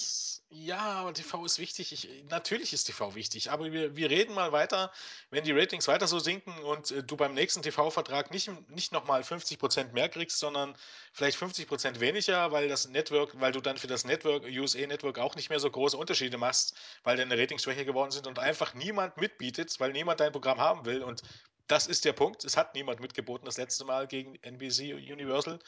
Ja, 0.48 0.78
aber 0.78 1.12
TV 1.12 1.44
ist 1.44 1.58
wichtig. 1.58 1.92
Ich, 1.92 2.08
natürlich 2.28 2.72
ist 2.72 2.84
TV 2.84 3.16
wichtig. 3.16 3.50
Aber 3.50 3.72
wir, 3.72 3.96
wir 3.96 4.10
reden 4.10 4.32
mal 4.32 4.52
weiter, 4.52 4.92
wenn 5.30 5.42
die 5.42 5.50
Ratings 5.50 5.88
weiter 5.88 6.06
so 6.06 6.20
sinken 6.20 6.56
und 6.60 6.92
äh, 6.92 7.02
du 7.02 7.16
beim 7.16 7.34
nächsten 7.34 7.62
TV-Vertrag 7.62 8.30
nicht, 8.30 8.50
nicht 8.70 8.92
nochmal 8.92 9.22
50% 9.22 9.92
mehr 9.92 10.08
kriegst, 10.08 10.38
sondern 10.38 10.76
vielleicht 11.12 11.36
50% 11.36 11.98
weniger, 11.98 12.52
weil 12.52 12.68
das 12.68 12.88
Network, 12.88 13.40
weil 13.40 13.50
du 13.50 13.60
dann 13.60 13.76
für 13.76 13.88
das 13.88 14.04
Network, 14.04 14.44
USA 14.44 14.86
Network 14.86 15.18
auch 15.18 15.34
nicht 15.34 15.50
mehr 15.50 15.58
so 15.58 15.68
große 15.68 15.96
Unterschiede 15.96 16.38
machst, 16.38 16.76
weil 17.02 17.16
deine 17.16 17.36
Ratings 17.36 17.64
schwächer 17.64 17.84
geworden 17.84 18.12
sind 18.12 18.28
und 18.28 18.38
einfach 18.38 18.74
niemand 18.74 19.16
mitbietet, 19.16 19.74
weil 19.80 19.92
niemand 19.92 20.20
dein 20.20 20.30
Programm 20.30 20.60
haben 20.60 20.84
will. 20.84 21.02
Und 21.02 21.22
das 21.66 21.86
ist 21.86 22.04
der 22.04 22.12
Punkt. 22.12 22.44
Es 22.44 22.56
hat 22.56 22.74
niemand 22.74 23.00
mitgeboten 23.00 23.44
das 23.44 23.56
letzte 23.56 23.84
Mal 23.84 24.06
gegen 24.06 24.36
NBC 24.36 24.94
Universal. 24.94 25.58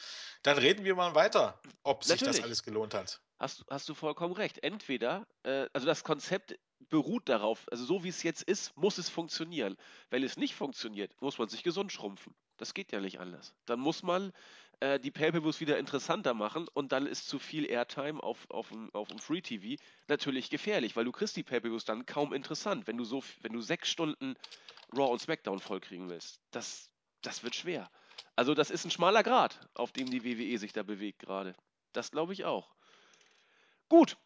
Dann 0.43 0.57
reden 0.57 0.85
wir 0.85 0.95
mal 0.95 1.15
weiter, 1.15 1.59
ob 1.83 2.03
sich 2.03 2.11
Natürlich. 2.11 2.37
das 2.37 2.45
alles 2.45 2.63
gelohnt 2.63 2.93
hat. 2.93 3.21
hast, 3.37 3.65
hast 3.69 3.89
du 3.89 3.93
vollkommen 3.93 4.33
recht. 4.33 4.63
Entweder, 4.63 5.27
äh, 5.43 5.67
also 5.73 5.85
das 5.85 6.03
Konzept 6.03 6.57
beruht 6.89 7.27
darauf, 7.27 7.65
also 7.71 7.83
so 7.83 8.03
wie 8.03 8.09
es 8.09 8.23
jetzt 8.23 8.43
ist, 8.43 8.75
muss 8.77 8.97
es 8.97 9.09
funktionieren. 9.09 9.77
Wenn 10.09 10.23
es 10.23 10.37
nicht 10.37 10.55
funktioniert, 10.55 11.13
muss 11.21 11.37
man 11.37 11.49
sich 11.49 11.63
gesund 11.63 11.91
schrumpfen. 11.91 12.33
Das 12.57 12.73
geht 12.73 12.91
ja 12.91 12.99
nicht 13.01 13.19
anders. 13.19 13.53
Dann 13.65 13.79
muss 13.79 14.03
man 14.03 14.31
äh, 14.81 14.99
die 14.99 15.11
Pay-Per-Views 15.11 15.59
wieder 15.59 15.77
interessanter 15.77 16.33
machen 16.33 16.67
und 16.73 16.91
dann 16.91 17.05
ist 17.05 17.27
zu 17.27 17.39
viel 17.39 17.69
Airtime 17.69 18.21
auf, 18.21 18.49
auf, 18.49 18.69
dem, 18.69 18.93
auf 18.93 19.09
dem 19.09 19.19
Free 19.19 19.41
TV 19.41 19.81
natürlich 20.07 20.49
gefährlich, 20.49 20.95
weil 20.95 21.05
du 21.05 21.11
kriegst 21.11 21.35
die 21.35 21.43
Pay-Per-Views 21.43 21.85
dann 21.85 22.05
kaum 22.05 22.33
interessant, 22.33 22.87
wenn 22.87 22.97
du 22.97 23.03
so, 23.03 23.23
wenn 23.41 23.53
du 23.53 23.61
sechs 23.61 23.89
Stunden 23.89 24.35
Raw 24.95 25.11
und 25.11 25.19
SmackDown 25.19 25.59
vollkriegen 25.59 26.09
willst. 26.09 26.39
Das, 26.51 26.89
das 27.21 27.43
wird 27.43 27.55
schwer. 27.55 27.89
Also 28.35 28.53
das 28.53 28.71
ist 28.71 28.85
ein 28.85 28.91
schmaler 28.91 29.23
Grad, 29.23 29.59
auf 29.73 29.91
dem 29.91 30.09
die 30.09 30.23
WWE 30.23 30.57
sich 30.57 30.73
da 30.73 30.83
bewegt 30.83 31.19
gerade. 31.19 31.55
Das 31.93 32.11
glaube 32.11 32.33
ich 32.33 32.45
auch. 32.45 32.73
Gut. 33.89 34.17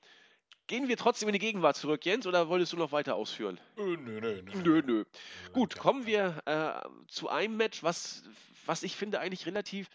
Gehen 0.67 0.87
wir 0.87 0.95
trotzdem 0.95 1.27
in 1.27 1.33
die 1.33 1.39
Gegenwart 1.39 1.75
zurück, 1.75 2.05
Jens, 2.05 2.25
oder 2.25 2.47
wolltest 2.47 2.71
du 2.71 2.77
noch 2.77 2.93
weiter 2.93 3.15
ausführen? 3.15 3.59
Nö, 3.75 3.97
nö, 3.97 4.21
nö. 4.21 4.41
Nö, 4.63 4.81
nö. 4.81 5.05
Gut, 5.51 5.77
kommen 5.77 6.05
wir 6.05 6.41
äh, 6.45 6.87
zu 7.09 7.27
einem 7.27 7.57
Match, 7.57 7.83
was, 7.83 8.23
was 8.65 8.83
ich 8.83 8.95
finde 8.95 9.19
eigentlich 9.19 9.45
relativ, 9.45 9.89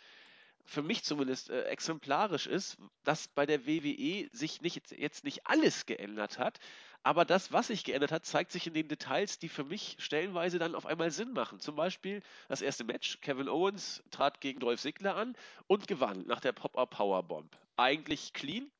für 0.68 0.82
mich 0.82 1.02
zumindest, 1.02 1.48
äh, 1.48 1.64
exemplarisch 1.64 2.46
ist, 2.46 2.76
dass 3.02 3.26
bei 3.28 3.46
der 3.46 3.66
WWE 3.66 4.28
sich 4.32 4.60
nicht, 4.60 4.90
jetzt 4.90 5.24
nicht 5.24 5.46
alles 5.46 5.86
geändert 5.86 6.38
hat, 6.38 6.58
aber 7.02 7.24
das, 7.24 7.52
was 7.52 7.68
sich 7.68 7.84
geändert 7.84 8.12
hat, 8.12 8.26
zeigt 8.26 8.52
sich 8.52 8.66
in 8.66 8.74
den 8.74 8.86
Details, 8.86 9.38
die 9.38 9.48
für 9.48 9.64
mich 9.64 9.96
stellenweise 9.98 10.58
dann 10.58 10.74
auf 10.74 10.84
einmal 10.84 11.10
Sinn 11.10 11.32
machen. 11.32 11.58
Zum 11.58 11.74
Beispiel 11.74 12.22
das 12.48 12.60
erste 12.60 12.84
Match, 12.84 13.18
Kevin 13.22 13.48
Owens 13.48 14.02
trat 14.10 14.42
gegen 14.42 14.60
Dolph 14.60 14.80
Ziggler 14.80 15.16
an 15.16 15.34
und 15.68 15.88
gewann 15.88 16.26
nach 16.26 16.40
der 16.40 16.52
Pop-Up 16.52 16.90
Powerbomb. 16.90 17.56
Eigentlich 17.76 18.34
clean, 18.34 18.70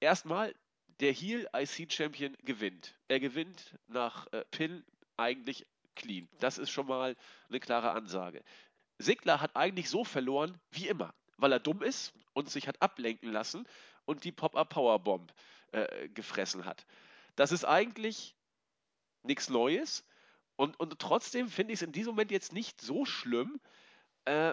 erstmal 0.00 0.52
der 0.98 1.12
Heel 1.12 1.48
IC 1.54 1.92
Champion 1.92 2.36
gewinnt. 2.42 2.98
Er 3.06 3.20
gewinnt 3.20 3.78
nach 3.86 4.26
äh, 4.32 4.44
Pin 4.50 4.84
eigentlich 5.16 5.66
clean. 5.94 6.28
Das 6.40 6.58
ist 6.58 6.70
schon 6.70 6.88
mal 6.88 7.14
eine 7.48 7.60
klare 7.60 7.92
Ansage. 7.92 8.42
Sigler 8.98 9.40
hat 9.40 9.54
eigentlich 9.54 9.88
so 9.88 10.02
verloren 10.02 10.60
wie 10.72 10.88
immer, 10.88 11.14
weil 11.38 11.52
er 11.52 11.60
dumm 11.60 11.82
ist 11.82 12.12
und 12.34 12.50
sich 12.50 12.68
hat 12.68 12.82
ablenken 12.82 13.32
lassen 13.32 13.66
und 14.04 14.24
die 14.24 14.32
Pop-Up 14.32 14.68
Powerbomb 14.70 15.32
äh, 15.72 16.08
gefressen 16.08 16.64
hat. 16.64 16.86
Das 17.36 17.52
ist 17.52 17.64
eigentlich 17.64 18.34
nichts 19.22 19.48
Neues 19.48 20.04
und, 20.56 20.78
und 20.80 20.98
trotzdem 20.98 21.48
finde 21.48 21.72
ich 21.72 21.78
es 21.78 21.86
in 21.86 21.92
diesem 21.92 22.12
Moment 22.12 22.30
jetzt 22.30 22.52
nicht 22.52 22.80
so 22.80 23.04
schlimm, 23.04 23.60
äh, 24.24 24.52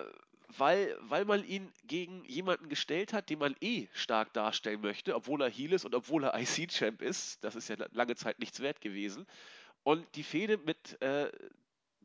weil, 0.50 0.96
weil 1.02 1.26
man 1.26 1.44
ihn 1.44 1.72
gegen 1.86 2.24
jemanden 2.26 2.70
gestellt 2.70 3.12
hat, 3.12 3.30
den 3.30 3.40
man 3.40 3.56
eh 3.60 3.88
stark 3.92 4.32
darstellen 4.34 4.82
möchte, 4.82 5.16
obwohl 5.16 5.42
er 5.42 5.50
Heel 5.50 5.74
ist 5.74 5.84
und 5.84 5.96
obwohl 5.96 6.24
er 6.24 6.40
IC-Champ 6.40 7.02
ist. 7.02 7.44
Das 7.44 7.56
ist 7.56 7.70
ja 7.70 7.76
lange 7.92 8.16
Zeit 8.16 8.38
nichts 8.38 8.60
wert 8.60 8.82
gewesen. 8.82 9.26
Und 9.84 10.06
die 10.16 10.24
Fehde 10.24 10.58
mit 10.58 11.02
äh, 11.02 11.32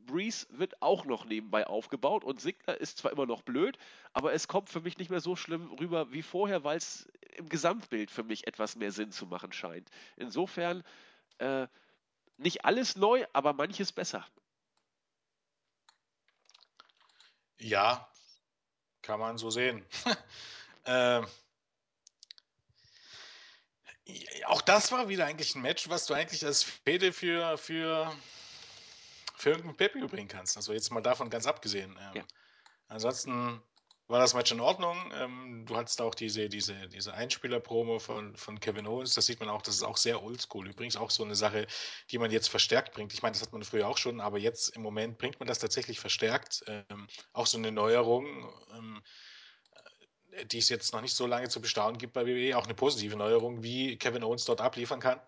Breeze 0.07 0.47
wird 0.51 0.81
auch 0.83 1.05
noch 1.05 1.25
nebenbei 1.25 1.67
aufgebaut 1.67 2.25
und 2.25 2.41
Sigler 2.41 2.81
ist 2.81 2.99
zwar 2.99 3.13
immer 3.13 3.27
noch 3.27 3.43
blöd, 3.43 3.79
aber 4.13 4.33
es 4.33 4.49
kommt 4.49 4.69
für 4.69 4.81
mich 4.81 4.99
nicht 4.99 5.11
mehr 5.11 5.21
so 5.21 5.37
schlimm 5.37 5.73
rüber 5.73 6.13
wie 6.13 6.23
vorher, 6.23 6.65
weil 6.65 6.79
es 6.79 7.09
im 7.37 7.49
Gesamtbild 7.49 8.11
für 8.11 8.23
mich 8.23 8.47
etwas 8.47 8.77
mehr 8.77 8.93
Sinn 8.93 9.13
zu 9.13 9.27
machen 9.27 9.53
scheint. 9.53 9.91
Insofern 10.17 10.85
äh, 11.39 11.67
nicht 12.37 12.65
alles 12.65 12.97
neu, 12.97 13.27
aber 13.33 13.53
manches 13.53 13.93
besser. 13.93 14.27
Ja, 17.59 18.09
kann 19.03 19.21
man 19.21 19.37
so 19.37 19.51
sehen. 19.51 19.85
ähm, 20.87 21.27
auch 24.47 24.63
das 24.63 24.91
war 24.93 25.09
wieder 25.09 25.27
eigentlich 25.27 25.55
ein 25.55 25.63
Match, 25.63 25.89
was 25.89 26.07
du 26.07 26.15
eigentlich 26.15 26.45
als 26.45 26.63
Fede 26.63 27.13
für, 27.13 27.59
für, 27.59 28.15
für 29.41 29.51
irgendein 29.51 29.77
Pepe 29.77 30.07
bringen 30.07 30.29
kannst. 30.29 30.57
Also 30.57 30.73
jetzt 30.73 30.91
mal 30.91 31.01
davon 31.01 31.31
ganz 31.31 31.47
abgesehen. 31.47 31.99
Ähm, 32.01 32.17
ja. 32.17 32.25
Ansonsten 32.89 33.63
war 34.11 34.19
das 34.19 34.35
Match 34.35 34.51
in 34.51 34.61
Ordnung. 34.61 34.97
Ähm, 35.15 35.65
du 35.67 35.77
hattest 35.77 36.03
auch 36.03 36.15
diese, 36.15 36.49
diese, 36.49 36.89
diese 36.89 37.15
Einspieler-Promo 37.15 38.01
von, 38.01 38.37
von 38.37 38.59
Kevin 38.59 38.87
Owens. 38.87 39.15
Das 39.15 39.27
sieht 39.27 39.41
man 39.41 39.49
auch, 39.49 39.63
das 39.63 39.77
ist 39.77 39.83
auch 39.85 39.97
sehr 39.97 40.23
oldschool. 40.23 40.69
Übrigens 40.69 40.97
auch 40.97 41.11
so 41.11 41.25
eine 41.25 41.37
Sache, 41.37 41.67
die 42.11 42.19
man 42.19 42.31
jetzt 42.31 42.49
verstärkt 42.49 42.93
bringt. 42.93 43.13
Ich 43.13 43.23
meine, 43.23 43.35
das 43.35 43.43
hat 43.43 43.53
man 43.53 43.63
früher 43.63 43.87
auch 43.87 43.99
schon, 43.99 44.21
aber 44.21 44.39
jetzt 44.39 44.77
im 44.77 44.83
Moment 44.83 45.19
bringt 45.19 45.39
man 45.39 45.47
das 45.47 45.61
tatsächlich 45.61 46.01
verstärkt. 46.01 46.65
Ähm, 46.67 47.07
auch 47.33 47.47
so 47.47 47.57
eine 47.57 47.71
Neuerung, 47.71 48.53
ähm, 48.75 49.03
die 50.47 50.59
es 50.59 50.69
jetzt 50.69 50.93
noch 50.93 51.01
nicht 51.01 51.15
so 51.15 51.27
lange 51.27 51.49
zu 51.49 51.61
bestaunen 51.61 51.99
gibt 51.99 52.13
bei 52.13 52.27
WWE. 52.27 52.57
Auch 52.57 52.65
eine 52.65 52.75
positive 52.75 53.17
Neuerung, 53.17 53.63
wie 53.63 53.97
Kevin 53.97 54.25
Owens 54.25 54.45
dort 54.45 54.61
abliefern 54.61 55.01
kann. 55.01 55.21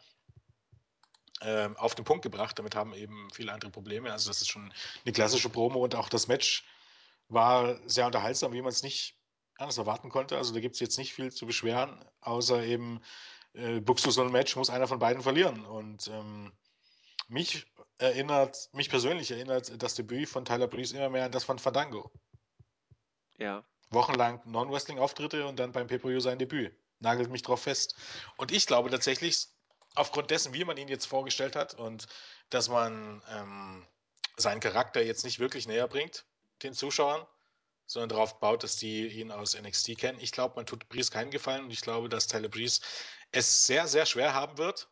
Ähm, 1.45 1.77
auf 1.77 1.95
den 1.95 2.05
Punkt 2.05 2.23
gebracht. 2.23 2.59
Damit 2.59 2.77
haben 2.77 2.95
eben 2.95 3.29
viele 3.33 3.53
andere 3.53 3.71
Probleme. 3.71 4.13
Also, 4.13 4.31
das 4.31 4.41
ist 4.41 4.49
schon 4.49 4.73
eine 5.05 5.13
klassische 5.13 5.49
Promo 5.49 5.83
und 5.83 5.95
auch 5.95 6.09
das 6.09 6.29
Match 6.29 6.65
war 7.29 7.79
sehr 7.89 8.07
unterhaltsam, 8.07 8.53
wie 8.53 8.63
man 8.63 8.71
es 8.71 8.83
nicht 8.83 9.17
anders 9.59 9.79
erwarten 9.79 10.09
konnte. 10.11 10.37
Also 10.37 10.53
da 10.53 10.61
gibt 10.61 10.75
es 10.75 10.81
jetzt 10.81 10.99
nicht 10.99 11.15
viel 11.15 11.33
zu 11.33 11.47
beschweren, 11.47 12.05
außer 12.21 12.63
eben, 12.65 13.01
äh, 13.55 13.81
buchst 13.81 14.05
du 14.07 14.11
so 14.11 14.23
ein 14.23 14.33
Match, 14.33 14.57
muss 14.57 14.71
einer 14.71 14.89
von 14.89 14.99
beiden 14.99 15.23
verlieren. 15.23 15.65
Und 15.65 16.09
ähm, 16.09 16.53
mich 17.29 17.67
erinnert, 17.99 18.69
mich 18.73 18.91
persönlich 18.91 19.31
erinnert 19.31 19.83
das 19.83 19.95
Debüt 19.95 20.29
von 20.29 20.45
Tyler 20.45 20.69
Breeze 20.69 20.97
immer 20.97 21.09
mehr 21.09 21.25
an 21.25 21.33
das 21.33 21.45
von 21.45 21.59
Fandango. 21.59 22.11
Ja. 23.39 23.65
Wochenlang 23.91 24.41
Non-Wrestling-Auftritte 24.45 25.47
und 25.47 25.59
dann 25.59 25.73
beim 25.73 25.87
pay 25.87 26.21
sein 26.21 26.39
Debüt. 26.39 26.75
Nagelt 27.01 27.31
mich 27.31 27.43
drauf 27.43 27.63
fest. 27.63 27.97
Und 28.37 28.53
ich 28.53 28.67
glaube 28.67 28.91
tatsächlich, 28.91 29.49
aufgrund 29.95 30.31
dessen, 30.31 30.55
wie 30.55 30.65
man 30.65 30.77
ihn 30.77 30.89
jetzt 30.89 31.07
vorgestellt 31.07 31.57
hat 31.57 31.75
und 31.75 32.07
dass 32.51 32.69
man 32.69 33.23
ähm, 33.29 33.87
seinen 34.37 34.61
Charakter 34.61 35.03
jetzt 35.03 35.25
nicht 35.25 35.39
wirklich 35.39 35.67
näher 35.67 35.89
bringt, 35.89 36.25
den 36.63 36.75
Zuschauern, 36.75 37.27
sondern 37.87 38.11
darauf 38.11 38.41
baut, 38.41 38.63
dass 38.63 38.77
die 38.77 39.07
ihn 39.09 39.31
aus 39.31 39.59
NXT 39.59 39.99
kennen. 39.99 40.21
Ich 40.21 40.33
glaube, 40.33 40.57
man 40.57 40.67
tut 40.67 40.89
Breeze 40.89 41.11
keinen 41.11 41.31
Gefallen 41.31 41.65
und 41.65 41.71
ich 41.71 41.83
glaube, 41.83 42.09
dass 42.09 42.27
Tyler 42.27 42.49
Breeze 42.49 42.81
es 43.33 43.67
sehr, 43.67 43.87
sehr 43.87 44.07
schwer 44.07 44.35
haben 44.35 44.59
wird. 44.59 44.89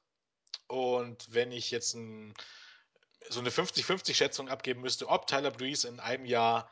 Und 0.67 1.33
wenn 1.33 1.53
ich 1.53 1.71
jetzt 1.71 1.95
ein, 1.95 2.35
so 3.29 3.41
eine 3.41 3.51
50-50-Schätzung 3.51 4.49
abgeben 4.49 4.83
müsste, 4.83 5.09
ob 5.09 5.27
Tyler 5.27 5.51
Breeze 5.51 5.89
in 5.89 6.01
einem 6.01 6.25
Jahr 6.25 6.71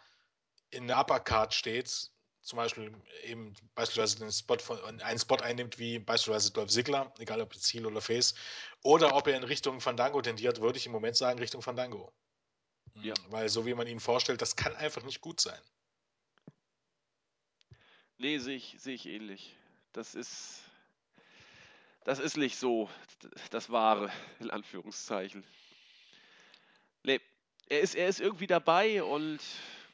in 0.71 0.87
der 0.87 0.99
Uppercard 0.99 1.55
steht, 1.55 2.11
zum 2.49 2.57
Beispiel 2.57 2.91
eben 3.25 3.53
beispielsweise 3.75 4.23
einen 4.23 4.33
Spot, 4.33 4.59
von, 4.59 4.79
einen 5.03 5.19
Spot 5.19 5.37
einnimmt 5.37 5.79
wie 5.79 5.99
beispielsweise 5.99 6.51
Dolph 6.51 6.71
Ziggler, 6.71 7.13
egal 7.19 7.43
ob 7.43 7.55
Ziel 7.55 7.85
oder 7.85 8.01
Face, 8.01 8.35
oder 8.83 9.15
ob 9.15 9.27
er 9.27 9.37
in 9.37 9.45
Richtung 9.45 9.83
Fandango 9.83 10.23
tendiert, 10.23 10.63
würde 10.63 10.79
ich 10.79 10.87
im 10.87 10.93
Moment 10.93 11.15
sagen 11.15 11.39
Richtung 11.39 11.61
Fandango. 11.61 12.11
Ja. 12.95 13.13
Weil 13.29 13.51
so 13.51 13.67
wie 13.67 13.75
man 13.75 13.87
ihn 13.87 14.01
vorstellt, 14.01 14.41
das 14.41 14.57
kann 14.57 14.75
einfach 14.77 15.03
nicht 15.03 15.21
gut 15.21 15.43
sein. 15.43 15.61
Nee, 18.17 18.39
sehe 18.39 18.57
ich, 18.57 18.77
seh 18.79 18.95
ich 18.95 19.05
ähnlich. 19.05 19.55
Das 19.93 20.15
ist. 20.15 20.63
Das 22.05 22.19
ist 22.19 22.39
nicht 22.39 22.57
so 22.57 22.89
das 23.51 23.69
Wahre, 23.69 24.11
in 24.41 24.51
Anführungszeichen. 24.51 25.45
Nee, 27.03 27.21
er 27.69 27.81
ist, 27.81 27.95
er 27.95 28.09
ist 28.09 28.21
irgendwie 28.21 28.47
dabei 28.47 29.03
und 29.03 29.39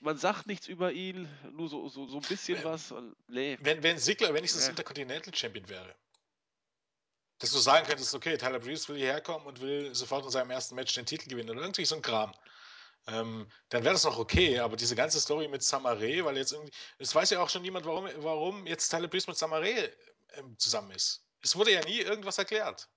man 0.04 0.16
sagt 0.18 0.46
nichts 0.46 0.68
über 0.68 0.92
ihn, 0.92 1.28
nur 1.52 1.68
so, 1.68 1.88
so, 1.88 2.06
so 2.06 2.18
ein 2.18 2.22
bisschen 2.22 2.58
wenn, 2.58 2.64
was. 2.64 2.94
Nee. 3.28 3.58
Wenn, 3.60 3.82
wenn 3.82 3.98
Sigler 3.98 4.32
wenigstens 4.34 4.64
ja. 4.64 4.70
Intercontinental 4.70 5.34
Champion 5.34 5.68
wäre, 5.68 5.94
dass 7.38 7.50
du 7.50 7.58
sagen 7.58 7.86
könntest, 7.86 8.14
okay, 8.14 8.36
Tyler 8.36 8.60
Breeze 8.60 8.88
will 8.88 8.96
hierher 8.96 9.20
kommen 9.20 9.46
und 9.46 9.60
will 9.60 9.94
sofort 9.94 10.24
in 10.24 10.30
seinem 10.30 10.50
ersten 10.50 10.74
Match 10.74 10.94
den 10.94 11.06
Titel 11.06 11.28
gewinnen 11.28 11.50
oder 11.50 11.62
irgendwie 11.62 11.84
so 11.84 11.96
ein 11.96 12.02
Kram 12.02 12.32
ähm, 13.06 13.46
dann 13.68 13.84
wäre 13.84 13.94
das 13.94 14.04
noch 14.04 14.18
okay. 14.18 14.58
Aber 14.60 14.76
diese 14.76 14.96
ganze 14.96 15.20
Story 15.20 15.48
mit 15.48 15.62
Samaré, 15.62 16.24
weil 16.24 16.36
jetzt 16.36 16.52
irgendwie, 16.52 16.72
es 16.98 17.14
weiß 17.14 17.30
ja 17.30 17.40
auch 17.40 17.50
schon 17.50 17.62
niemand, 17.62 17.86
warum, 17.86 18.08
warum 18.18 18.66
jetzt 18.66 18.88
Tyler 18.88 19.08
Breeze 19.08 19.28
mit 19.28 19.36
Samaré 19.36 19.90
ähm, 20.34 20.58
zusammen 20.58 20.90
ist. 20.92 21.24
Es 21.42 21.56
wurde 21.56 21.72
ja 21.72 21.84
nie 21.84 22.00
irgendwas 22.00 22.38
erklärt. 22.38 22.88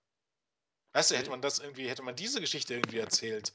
Weißt 0.94 1.12
du, 1.12 1.18
hätte 1.18 1.30
man 1.30 1.42
das 1.42 1.60
irgendwie, 1.60 1.90
hätte 1.90 2.02
man 2.02 2.16
diese 2.16 2.40
Geschichte 2.40 2.74
irgendwie 2.74 3.00
erzählt, 3.00 3.54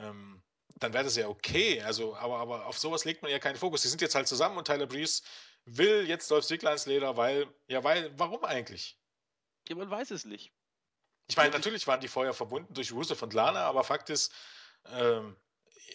ähm, 0.00 0.42
dann 0.76 0.92
wäre 0.92 1.04
das 1.04 1.16
ja 1.16 1.28
okay. 1.28 1.80
Also, 1.82 2.16
aber, 2.16 2.38
aber 2.38 2.66
auf 2.66 2.78
sowas 2.78 3.04
legt 3.04 3.22
man 3.22 3.30
ja 3.30 3.38
keinen 3.38 3.56
Fokus. 3.56 3.82
Die 3.82 3.88
sind 3.88 4.00
jetzt 4.00 4.14
halt 4.14 4.28
zusammen 4.28 4.56
und 4.56 4.66
Tyler 4.66 4.86
Breeze 4.86 5.22
will 5.64 6.06
jetzt 6.08 6.30
Dolph 6.30 6.46
Ziggler 6.46 6.72
ins 6.72 6.86
Leder, 6.86 7.16
weil, 7.16 7.46
ja, 7.68 7.82
weil, 7.84 8.12
warum 8.18 8.44
eigentlich? 8.44 8.98
Ja, 9.68 9.76
man 9.76 9.90
weiß 9.90 10.10
es 10.10 10.24
nicht. 10.24 10.52
Ich 11.28 11.36
meine, 11.36 11.50
natürlich 11.50 11.86
waren 11.86 12.00
die 12.00 12.08
vorher 12.08 12.34
verbunden 12.34 12.74
durch 12.74 12.92
Rusev 12.92 13.22
und 13.22 13.32
Lana, 13.32 13.64
aber 13.64 13.82
Fakt 13.82 14.10
ist, 14.10 14.30
ähm, 14.92 15.36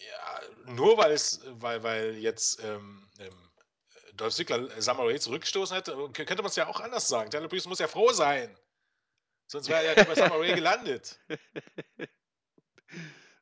ja, 0.08 0.40
nur 0.72 0.98
weil 0.98 1.12
es, 1.12 1.40
weil, 1.44 1.82
weil 1.84 2.16
jetzt 2.16 2.60
ähm, 2.64 3.08
ähm, 3.20 3.50
Dolph 4.14 4.34
Ziggler 4.34 4.80
Samurai 4.80 5.18
zurückgestoßen 5.18 5.76
hätte, 5.76 5.92
könnte 6.12 6.36
man 6.36 6.46
es 6.46 6.56
ja 6.56 6.66
auch 6.66 6.80
anders 6.80 7.06
sagen. 7.06 7.30
Tyler 7.30 7.46
Breeze 7.46 7.68
muss 7.68 7.78
ja 7.78 7.86
froh 7.86 8.12
sein. 8.12 8.58
Sonst 9.46 9.68
wäre 9.68 9.84
er 9.84 9.96
ja 9.96 10.04
bei 10.04 10.14
Samurai 10.14 10.52
gelandet. 10.52 11.20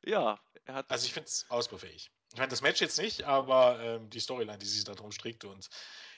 Ja. 0.05 0.39
Also 0.87 1.05
ich 1.05 1.13
finde 1.13 1.27
es 1.27 1.45
ausbaufähig. 1.49 2.11
Ich 2.31 2.37
meine, 2.37 2.49
das 2.49 2.61
Match 2.61 2.81
jetzt 2.81 2.97
nicht, 2.97 3.23
aber 3.23 3.79
ähm, 3.79 4.09
die 4.09 4.19
Storyline, 4.19 4.57
die 4.57 4.67
sich 4.67 4.83
da 4.83 4.93
drum 4.93 5.11
strickt 5.11 5.45
und 5.45 5.69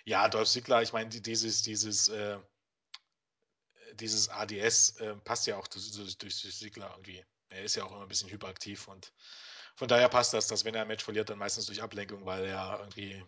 ja, 0.04 0.28
Dolph 0.28 0.50
Ziggler, 0.50 0.82
ich 0.82 0.94
meine, 0.94 1.10
dieses, 1.10 1.62
dieses, 1.62 2.10
äh, 2.10 2.38
dieses 3.94 4.30
ADS 4.30 4.98
äh, 4.98 5.16
passt 5.18 5.48
ja 5.48 5.58
auch 5.58 5.68
durch, 5.68 5.92
durch, 5.92 6.18
durch 6.18 6.36
Sigler 6.36 6.90
irgendwie. 6.92 7.24
Er 7.50 7.64
ist 7.64 7.76
ja 7.76 7.84
auch 7.84 7.92
immer 7.92 8.02
ein 8.02 8.08
bisschen 8.08 8.30
hyperaktiv 8.30 8.88
und 8.88 9.14
von 9.76 9.88
daher 9.88 10.10
passt 10.10 10.34
das, 10.34 10.48
dass 10.48 10.66
wenn 10.66 10.76
er 10.76 10.82
ein 10.82 10.88
Match 10.88 11.04
verliert, 11.04 11.30
dann 11.30 11.38
meistens 11.38 11.66
durch 11.66 11.82
Ablenkung, 11.82 12.26
weil 12.26 12.46
er 12.46 12.80
irgendwie 12.80 13.24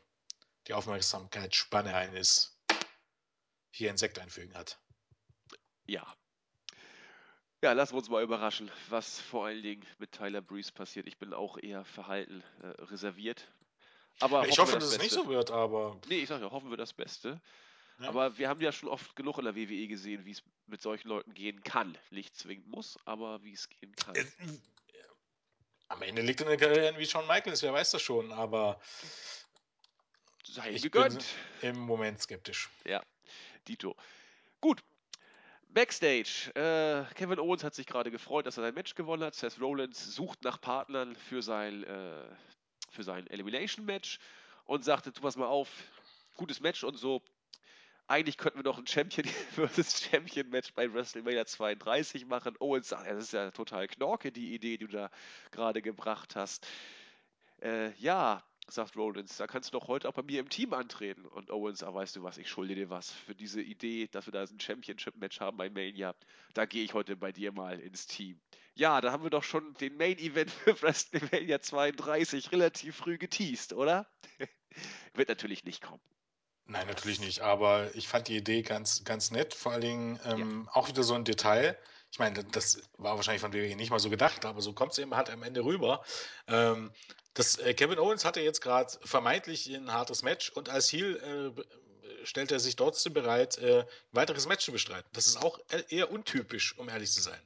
die 0.68 0.74
Aufmerksamkeitsspanne 0.74 1.94
eines 1.96 2.58
hier 3.72 3.90
Insekt 3.90 4.20
einfügen 4.20 4.54
hat. 4.56 4.80
Ja. 5.86 6.16
Ja, 7.64 7.72
lassen 7.72 7.94
wir 7.94 8.00
uns 8.00 8.10
mal 8.10 8.22
überraschen, 8.22 8.70
was 8.90 9.22
vor 9.22 9.46
allen 9.46 9.64
Dingen 9.64 9.86
mit 9.98 10.12
Tyler 10.12 10.42
Breeze 10.42 10.70
passiert. 10.70 11.08
Ich 11.08 11.18
bin 11.18 11.34
auch 11.34 11.58
eher 11.58 11.86
verhalten 11.86 12.44
äh, 12.62 12.68
reserviert. 12.84 13.48
Aber 14.20 14.46
ich 14.46 14.60
hoffe, 14.60 14.74
dass 14.74 14.92
es 14.92 15.00
nicht 15.00 15.12
so 15.12 15.30
wird, 15.30 15.50
aber. 15.50 15.98
Nee, 16.10 16.18
ich 16.18 16.28
sag 16.28 16.42
ja, 16.42 16.52
hoffen 16.52 16.72
wir 16.72 16.76
das 16.76 16.92
Beste. 16.92 17.40
Ja. 18.00 18.10
Aber 18.10 18.38
wir 18.38 18.50
haben 18.50 18.60
ja 18.60 18.74
schon 18.74 18.90
oft 18.90 19.16
genug 19.16 19.38
in 19.38 19.46
der 19.46 19.56
WWE 19.56 19.88
gesehen, 19.88 20.26
wie 20.26 20.32
es 20.32 20.44
mit 20.68 20.82
solchen 20.82 21.08
Leuten 21.08 21.34
gehen 21.34 21.64
kann. 21.64 21.98
Nicht 22.10 22.36
zwingend 22.36 22.68
muss, 22.68 23.00
aber 23.06 23.42
wie 23.46 23.54
es 23.54 23.70
gehen 23.70 23.96
kann. 23.96 24.14
Äh, 24.14 24.26
am 25.88 26.02
Ende 26.02 26.22
liegt 26.22 26.42
in 26.42 26.48
der 26.48 26.58
Karriere 26.58 26.98
wie 26.98 27.06
Shawn 27.06 27.28
Michaels, 27.28 27.62
wer 27.62 27.72
weiß 27.72 27.92
das 27.92 28.02
schon, 28.02 28.34
aber 28.34 28.78
sei 30.44 30.72
ich 30.72 30.82
gegönnt. 30.82 31.24
bin 31.62 31.70
im 31.70 31.80
Moment 31.80 32.22
skeptisch. 32.22 32.70
Ja, 32.84 33.02
Dito. 33.70 33.96
Gut. 34.60 34.84
Backstage. 35.74 36.52
Äh, 36.56 37.14
Kevin 37.16 37.40
Owens 37.40 37.64
hat 37.64 37.74
sich 37.74 37.88
gerade 37.88 38.12
gefreut, 38.12 38.46
dass 38.46 38.58
er 38.58 38.64
sein 38.64 38.74
Match 38.76 38.96
gewonnen 38.96 39.24
hat. 39.24 39.36
Seth 39.36 39.60
Rollins 39.60 40.16
sucht 40.16 40.44
nach 40.44 40.62
Partnern 40.62 41.16
für 41.16 41.42
sein, 41.42 41.84
äh, 41.84 42.26
für 42.92 43.04
sein 43.04 43.28
Elimination 43.28 43.86
Match 43.86 44.20
und 44.66 44.84
sagte, 44.84 45.12
tu 45.12 45.22
pass 45.22 45.36
mal 45.36 45.48
auf, 45.48 45.70
gutes 46.38 46.60
Match 46.60 46.84
und 46.84 46.98
so. 46.98 47.24
Eigentlich 48.08 48.38
könnten 48.38 48.60
wir 48.60 48.64
noch 48.64 48.78
ein 48.78 48.86
Champion 48.86 49.28
versus 49.56 50.04
Champion 50.04 50.50
Match 50.50 50.74
bei 50.74 50.94
WrestleMania 50.94 51.46
32 51.46 52.28
machen. 52.28 52.56
Owens 52.60 52.90
sagt, 52.90 53.10
das 53.10 53.24
ist 53.24 53.34
ja 53.34 53.50
total 53.52 53.88
knorke, 53.88 54.32
die 54.32 54.54
Idee, 54.54 54.78
die 54.78 54.86
du 54.86 54.92
da 54.92 55.10
gerade 55.52 55.82
gebracht 55.82 56.36
hast. 56.36 56.68
Äh, 57.62 57.94
ja, 57.94 58.44
sagt 58.70 58.96
Rollins, 58.96 59.38
da 59.38 59.48
kannst 59.48 59.74
du 59.74 59.80
doch 59.80 59.88
heute 59.88 60.08
auch 60.08 60.14
bei 60.14 60.24
mir 60.24 60.40
im 60.40 60.50
Team 60.50 60.74
antreten. 60.74 61.26
Und 61.26 61.52
Owens, 61.52 61.84
ah, 61.84 61.94
weißt 61.94 62.16
du 62.16 62.24
was, 62.24 62.38
ich 62.38 62.50
schulde 62.50 62.76
dir 62.76 62.90
was 62.90 63.12
für 63.12 63.36
diese 63.36 63.62
Idee, 63.62 64.08
dass 64.08 64.26
wir 64.26 64.34
da 64.34 64.42
ein 64.44 64.60
Championship-Match 64.60 65.40
haben 65.40 65.58
bei 65.58 65.70
Mania. 65.70 66.16
Da 66.54 66.66
gehe 66.66 66.84
ich 66.84 66.94
heute 66.94 67.16
bei 67.16 67.32
dir 67.32 67.52
mal 67.52 67.80
ins 67.80 68.08
Team. 68.08 68.40
Ja, 68.76 69.02
da 69.02 69.12
haben 69.12 69.24
wir 69.24 69.30
doch 69.30 69.44
schon 69.44 69.74
den 69.76 69.98
Main-Event 69.98 70.52
für 70.66 70.82
WrestleMania 70.82 71.62
32 71.62 72.52
relativ 72.52 72.96
früh 72.96 73.18
geteased, 73.18 73.74
oder? 73.74 74.08
Wird 75.14 75.30
natürlich 75.30 75.64
nicht 75.66 75.82
kommen. 75.82 76.02
Nein, 76.66 76.88
natürlich 76.88 77.20
nicht, 77.20 77.42
aber 77.42 77.94
ich 77.94 78.08
fand 78.08 78.30
die 78.30 78.38
Idee 78.38 78.62
ganz, 78.62 79.04
ganz 79.04 79.32
nett. 79.32 79.54
Vor 79.54 79.74
allen 79.74 79.82
Dingen 79.82 80.20
ähm, 80.26 80.64
ja. 80.66 80.72
auch 80.74 80.88
wieder 80.88 81.04
so 81.04 81.14
ein 81.14 81.26
Detail. 81.26 81.78
Ich 82.14 82.20
meine, 82.20 82.44
das 82.44 82.80
war 83.00 83.16
wahrscheinlich 83.16 83.42
von 83.42 83.54
WWE 83.54 83.76
nicht 83.76 83.90
mal 83.90 83.98
so 83.98 84.12
gedacht, 84.12 84.46
aber 84.46 84.62
so 84.62 84.72
kommt 84.72 84.92
es 84.92 85.00
eben 85.00 85.16
halt 85.16 85.32
am 85.32 85.42
Ende 85.42 85.66
rüber. 85.66 86.06
Ähm, 86.46 86.92
das, 87.34 87.58
äh, 87.58 87.74
Kevin 87.74 87.98
Owens 87.98 88.24
hatte 88.24 88.40
jetzt 88.40 88.62
gerade 88.62 88.94
vermeintlich 89.04 89.68
ein 89.74 89.92
hartes 89.92 90.22
Match 90.22 90.52
und 90.52 90.70
als 90.70 90.94
Heel 90.94 91.56
äh, 91.58 92.26
stellt 92.28 92.52
er 92.52 92.60
sich 92.60 92.76
trotzdem 92.76 93.14
bereit, 93.14 93.58
äh, 93.58 93.80
ein 93.80 93.86
weiteres 94.12 94.46
Match 94.46 94.64
zu 94.64 94.72
bestreiten. 94.72 95.10
Das 95.14 95.26
ist 95.26 95.38
auch 95.38 95.58
e-, 95.72 95.86
eher 95.90 96.12
untypisch, 96.12 96.78
um 96.78 96.88
ehrlich 96.88 97.12
zu 97.12 97.20
sein. 97.20 97.42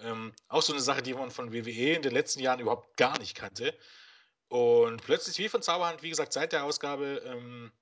Ähm, 0.00 0.34
auch 0.48 0.60
so 0.60 0.74
eine 0.74 0.82
Sache, 0.82 1.00
die 1.00 1.14
man 1.14 1.30
von 1.30 1.54
WWE 1.54 1.94
in 1.94 2.02
den 2.02 2.12
letzten 2.12 2.40
Jahren 2.40 2.60
überhaupt 2.60 2.98
gar 2.98 3.18
nicht 3.18 3.34
kannte. 3.34 3.74
Und 4.48 5.02
plötzlich, 5.02 5.38
wie 5.38 5.48
von 5.48 5.62
Zauberhand, 5.62 6.02
wie 6.02 6.10
gesagt, 6.10 6.34
seit 6.34 6.52
der 6.52 6.64
Ausgabe, 6.64 7.22
ähm, 7.24 7.72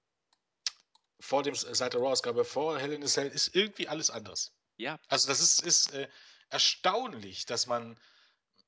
vor 1.19 1.43
dem, 1.43 1.57
seit 1.57 1.95
der 1.95 2.01
Raw-Ausgabe 2.01 2.45
vor 2.45 2.79
Hell 2.79 2.93
in 2.93 3.03
a 3.03 3.07
Cell, 3.07 3.27
ist 3.27 3.57
irgendwie 3.57 3.89
alles 3.89 4.09
anders. 4.09 4.53
Ja. 4.83 4.99
Also, 5.09 5.29
das 5.29 5.41
ist, 5.41 5.63
ist 5.63 5.93
äh, 5.93 6.09
erstaunlich, 6.51 7.47
dass 7.47 7.67
man 7.67 7.97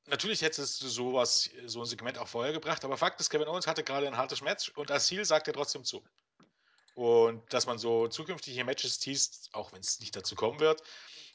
natürlich 0.06 0.42
hättest 0.42 0.82
du 0.82 0.88
sowas, 0.88 1.50
so 1.66 1.80
ein 1.80 1.86
Segment 1.86 2.18
auch 2.18 2.28
vorher 2.28 2.52
gebracht, 2.52 2.84
aber 2.84 2.96
Fakt 2.96 3.20
ist, 3.20 3.30
Kevin 3.30 3.48
Owens 3.48 3.66
hatte 3.66 3.84
gerade 3.84 4.06
ein 4.06 4.16
hartes 4.16 4.42
Match 4.42 4.70
und 4.76 4.90
als 4.90 5.06
Ziel 5.06 5.24
sagt 5.24 5.48
er 5.48 5.54
trotzdem 5.54 5.84
zu. 5.84 6.04
Und 6.94 7.52
dass 7.52 7.66
man 7.66 7.78
so 7.78 8.06
zukünftige 8.06 8.64
Matches 8.64 8.98
teast, 8.98 9.48
auch 9.52 9.72
wenn 9.72 9.80
es 9.80 9.98
nicht 9.98 10.14
dazu 10.14 10.36
kommen 10.36 10.60
wird, 10.60 10.82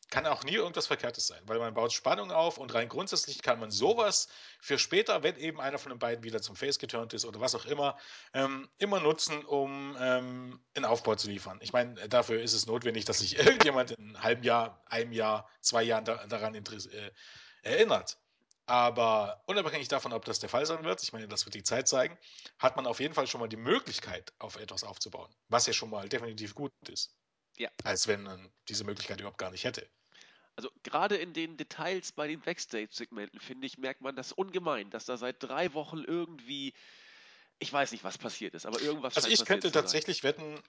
kann 0.09 0.25
auch 0.25 0.43
nie 0.43 0.55
irgendwas 0.55 0.87
Verkehrtes 0.87 1.27
sein, 1.27 1.41
weil 1.45 1.59
man 1.59 1.73
baut 1.73 1.93
Spannung 1.93 2.31
auf 2.31 2.57
und 2.57 2.73
rein 2.73 2.89
grundsätzlich 2.89 3.41
kann 3.41 3.59
man 3.59 3.71
sowas 3.71 4.27
für 4.59 4.79
später, 4.79 5.23
wenn 5.23 5.35
eben 5.37 5.61
einer 5.61 5.77
von 5.77 5.91
den 5.91 5.99
beiden 5.99 6.23
wieder 6.23 6.41
zum 6.41 6.55
Face 6.55 6.79
geturnt 6.79 7.13
ist 7.13 7.25
oder 7.25 7.39
was 7.39 7.55
auch 7.55 7.65
immer, 7.65 7.97
ähm, 8.33 8.69
immer 8.77 8.99
nutzen, 8.99 9.45
um 9.45 9.95
ähm, 9.99 10.59
einen 10.75 10.85
Aufbau 10.85 11.15
zu 11.15 11.29
liefern. 11.29 11.59
Ich 11.61 11.73
meine, 11.73 12.09
dafür 12.09 12.41
ist 12.41 12.53
es 12.53 12.65
notwendig, 12.65 13.05
dass 13.05 13.19
sich 13.19 13.37
irgendjemand 13.39 13.91
in 13.91 14.15
einem 14.15 14.23
halben 14.23 14.43
Jahr, 14.43 14.81
einem 14.85 15.11
Jahr, 15.11 15.49
zwei 15.61 15.83
Jahren 15.83 16.05
da, 16.05 16.25
daran 16.27 16.55
äh, 16.55 17.11
erinnert. 17.61 18.17
Aber 18.65 19.41
unabhängig 19.47 19.87
davon, 19.87 20.13
ob 20.13 20.25
das 20.25 20.39
der 20.39 20.49
Fall 20.49 20.65
sein 20.67 20.83
wird, 20.83 21.01
ich 21.01 21.11
meine, 21.11 21.27
das 21.27 21.45
wird 21.45 21.55
die 21.55 21.63
Zeit 21.63 21.87
zeigen, 21.87 22.15
hat 22.59 22.75
man 22.75 22.85
auf 22.85 22.99
jeden 22.99 23.15
Fall 23.15 23.25
schon 23.25 23.41
mal 23.41 23.49
die 23.49 23.57
Möglichkeit, 23.57 24.31
auf 24.37 24.57
etwas 24.57 24.83
aufzubauen. 24.83 25.33
Was 25.47 25.65
ja 25.65 25.73
schon 25.73 25.89
mal 25.89 26.07
definitiv 26.07 26.53
gut 26.53 26.71
ist. 26.87 27.15
Ja. 27.57 27.69
Als 27.83 28.07
wenn 28.07 28.21
man 28.21 28.51
diese 28.67 28.83
Möglichkeit 28.83 29.19
überhaupt 29.19 29.39
gar 29.39 29.49
nicht 29.49 29.63
hätte. 29.63 29.89
Also 30.59 30.71
gerade 30.83 31.15
in 31.15 31.31
den 31.31 31.55
Details 31.55 32.11
bei 32.11 32.27
den 32.27 32.41
Backstage-Segmenten, 32.41 33.39
finde 33.39 33.65
ich, 33.65 33.77
merkt 33.77 34.01
man 34.01 34.17
das 34.17 34.33
ungemein, 34.33 34.89
dass 34.89 35.05
da 35.05 35.15
seit 35.15 35.41
drei 35.41 35.73
Wochen 35.73 36.03
irgendwie, 36.05 36.73
ich 37.59 37.71
weiß 37.71 37.93
nicht, 37.93 38.03
was 38.03 38.17
passiert 38.17 38.53
ist, 38.55 38.65
aber 38.65 38.81
irgendwas. 38.81 39.15
Also 39.15 39.29
ich 39.29 39.45
könnte 39.45 39.71
tatsächlich 39.71 40.21
wetten, 40.21 40.61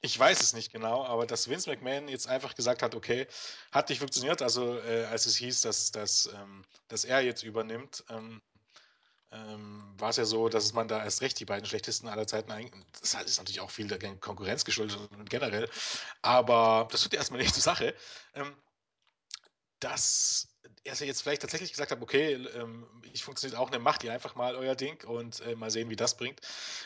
ich 0.00 0.18
weiß 0.18 0.40
es 0.40 0.54
nicht 0.54 0.72
genau, 0.72 1.04
aber 1.04 1.24
dass 1.24 1.48
Vince 1.48 1.70
McMahon 1.70 2.08
jetzt 2.08 2.26
einfach 2.26 2.56
gesagt 2.56 2.82
hat, 2.82 2.96
okay, 2.96 3.28
hat 3.70 3.90
nicht 3.90 4.00
funktioniert, 4.00 4.42
also 4.42 4.76
äh, 4.76 5.04
als 5.04 5.26
es 5.26 5.36
hieß, 5.36 5.60
dass, 5.60 5.92
dass, 5.92 6.28
ähm, 6.34 6.64
dass 6.88 7.04
er 7.04 7.20
jetzt 7.20 7.44
übernimmt, 7.44 8.02
ähm, 8.10 8.42
ähm, 9.30 9.94
war 9.98 10.10
es 10.10 10.16
ja 10.16 10.24
so, 10.24 10.48
dass 10.48 10.72
man 10.72 10.88
da 10.88 11.04
erst 11.04 11.22
recht 11.22 11.38
die 11.38 11.44
beiden 11.44 11.64
schlechtesten 11.64 12.08
aller 12.08 12.26
Zeiten 12.26 12.50
eigentlich, 12.50 12.72
das 13.00 13.14
ist 13.14 13.38
natürlich 13.38 13.60
auch 13.60 13.70
viel 13.70 13.86
der 13.86 14.00
Konkurrenz 14.16 14.64
geschuldet 14.64 14.98
generell, 15.28 15.70
aber 16.22 16.88
das 16.90 17.04
tut 17.04 17.12
ja 17.12 17.20
erstmal 17.20 17.40
nicht 17.40 17.54
zur 17.54 17.62
Sache, 17.62 17.94
ähm, 18.34 18.56
dass 19.80 20.48
er 20.84 21.06
jetzt 21.06 21.22
vielleicht 21.22 21.42
tatsächlich 21.42 21.70
gesagt 21.70 21.90
hat, 21.90 22.00
okay, 22.00 22.32
ähm, 22.32 22.86
ich 23.12 23.24
funktioniert 23.24 23.58
auch, 23.58 23.68
eine 23.68 23.78
Macht 23.78 24.04
ihr 24.04 24.12
einfach 24.12 24.34
mal 24.34 24.56
euer 24.56 24.74
Ding 24.74 25.04
und 25.04 25.40
äh, 25.40 25.54
mal 25.54 25.70
sehen, 25.70 25.90
wie 25.90 25.96
das 25.96 26.16
bringt. 26.16 26.40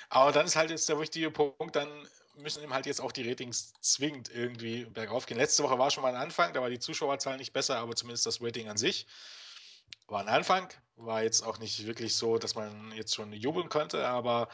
Aber 0.08 0.32
dann 0.32 0.46
ist 0.46 0.56
halt 0.56 0.70
jetzt 0.70 0.88
der 0.88 0.98
wichtige 0.98 1.30
Punkt, 1.30 1.76
dann 1.76 1.88
müssen 2.34 2.62
ihm 2.62 2.72
halt 2.72 2.86
jetzt 2.86 3.00
auch 3.00 3.12
die 3.12 3.28
Ratings 3.28 3.74
zwingend 3.80 4.30
irgendwie 4.30 4.84
bergauf 4.86 5.26
gehen. 5.26 5.36
Letzte 5.36 5.62
Woche 5.62 5.78
war 5.78 5.90
schon 5.90 6.02
mal 6.02 6.14
ein 6.14 6.20
Anfang, 6.20 6.52
da 6.52 6.60
war 6.60 6.70
die 6.70 6.78
Zuschauerzahl 6.78 7.36
nicht 7.36 7.52
besser, 7.52 7.78
aber 7.78 7.94
zumindest 7.94 8.26
das 8.26 8.42
Rating 8.42 8.68
an 8.68 8.76
sich 8.76 9.06
war 10.08 10.20
ein 10.20 10.28
Anfang. 10.28 10.68
War 10.96 11.22
jetzt 11.22 11.42
auch 11.42 11.58
nicht 11.58 11.86
wirklich 11.86 12.14
so, 12.14 12.38
dass 12.38 12.54
man 12.54 12.92
jetzt 12.92 13.14
schon 13.14 13.32
jubeln 13.32 13.68
konnte, 13.68 14.06
aber 14.06 14.48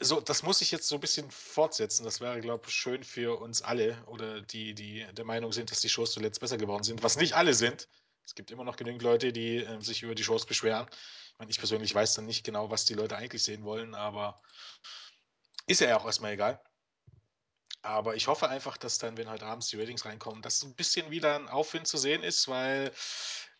so, 0.00 0.20
das 0.20 0.42
muss 0.42 0.60
ich 0.60 0.70
jetzt 0.70 0.88
so 0.88 0.96
ein 0.96 1.00
bisschen 1.00 1.30
fortsetzen. 1.30 2.04
Das 2.04 2.20
wäre, 2.20 2.40
glaube 2.40 2.64
ich, 2.66 2.74
schön 2.74 3.04
für 3.04 3.40
uns 3.40 3.62
alle 3.62 4.02
oder 4.06 4.40
die, 4.40 4.74
die 4.74 5.06
der 5.12 5.24
Meinung 5.24 5.52
sind, 5.52 5.70
dass 5.70 5.80
die 5.80 5.88
Shows 5.88 6.12
zuletzt 6.12 6.40
besser 6.40 6.56
geworden 6.56 6.82
sind, 6.82 7.02
was 7.02 7.16
nicht 7.16 7.34
alle 7.34 7.54
sind. 7.54 7.88
Es 8.24 8.34
gibt 8.34 8.50
immer 8.50 8.64
noch 8.64 8.76
genügend 8.76 9.02
Leute, 9.02 9.32
die 9.32 9.56
äh, 9.58 9.80
sich 9.80 10.02
über 10.02 10.14
die 10.14 10.24
Shows 10.24 10.46
beschweren. 10.46 10.86
Ich 10.90 11.38
meine, 11.38 11.50
ich 11.50 11.58
persönlich 11.58 11.94
weiß 11.94 12.14
dann 12.14 12.26
nicht 12.26 12.44
genau, 12.44 12.70
was 12.70 12.84
die 12.84 12.94
Leute 12.94 13.16
eigentlich 13.16 13.42
sehen 13.42 13.64
wollen, 13.64 13.94
aber 13.94 14.40
ist 15.66 15.80
ja 15.80 15.96
auch 15.96 16.06
erstmal 16.06 16.32
egal. 16.32 16.62
Aber 17.82 18.14
ich 18.14 18.28
hoffe 18.28 18.48
einfach, 18.48 18.76
dass 18.76 18.98
dann, 18.98 19.16
wenn 19.16 19.28
heute 19.28 19.44
abends 19.44 19.66
die 19.68 19.76
Ratings 19.78 20.04
reinkommen, 20.04 20.40
dass 20.40 20.62
ein 20.62 20.74
bisschen 20.74 21.10
wieder 21.10 21.34
ein 21.34 21.48
Aufwind 21.48 21.88
zu 21.88 21.98
sehen 21.98 22.22
ist, 22.22 22.46
weil 22.46 22.92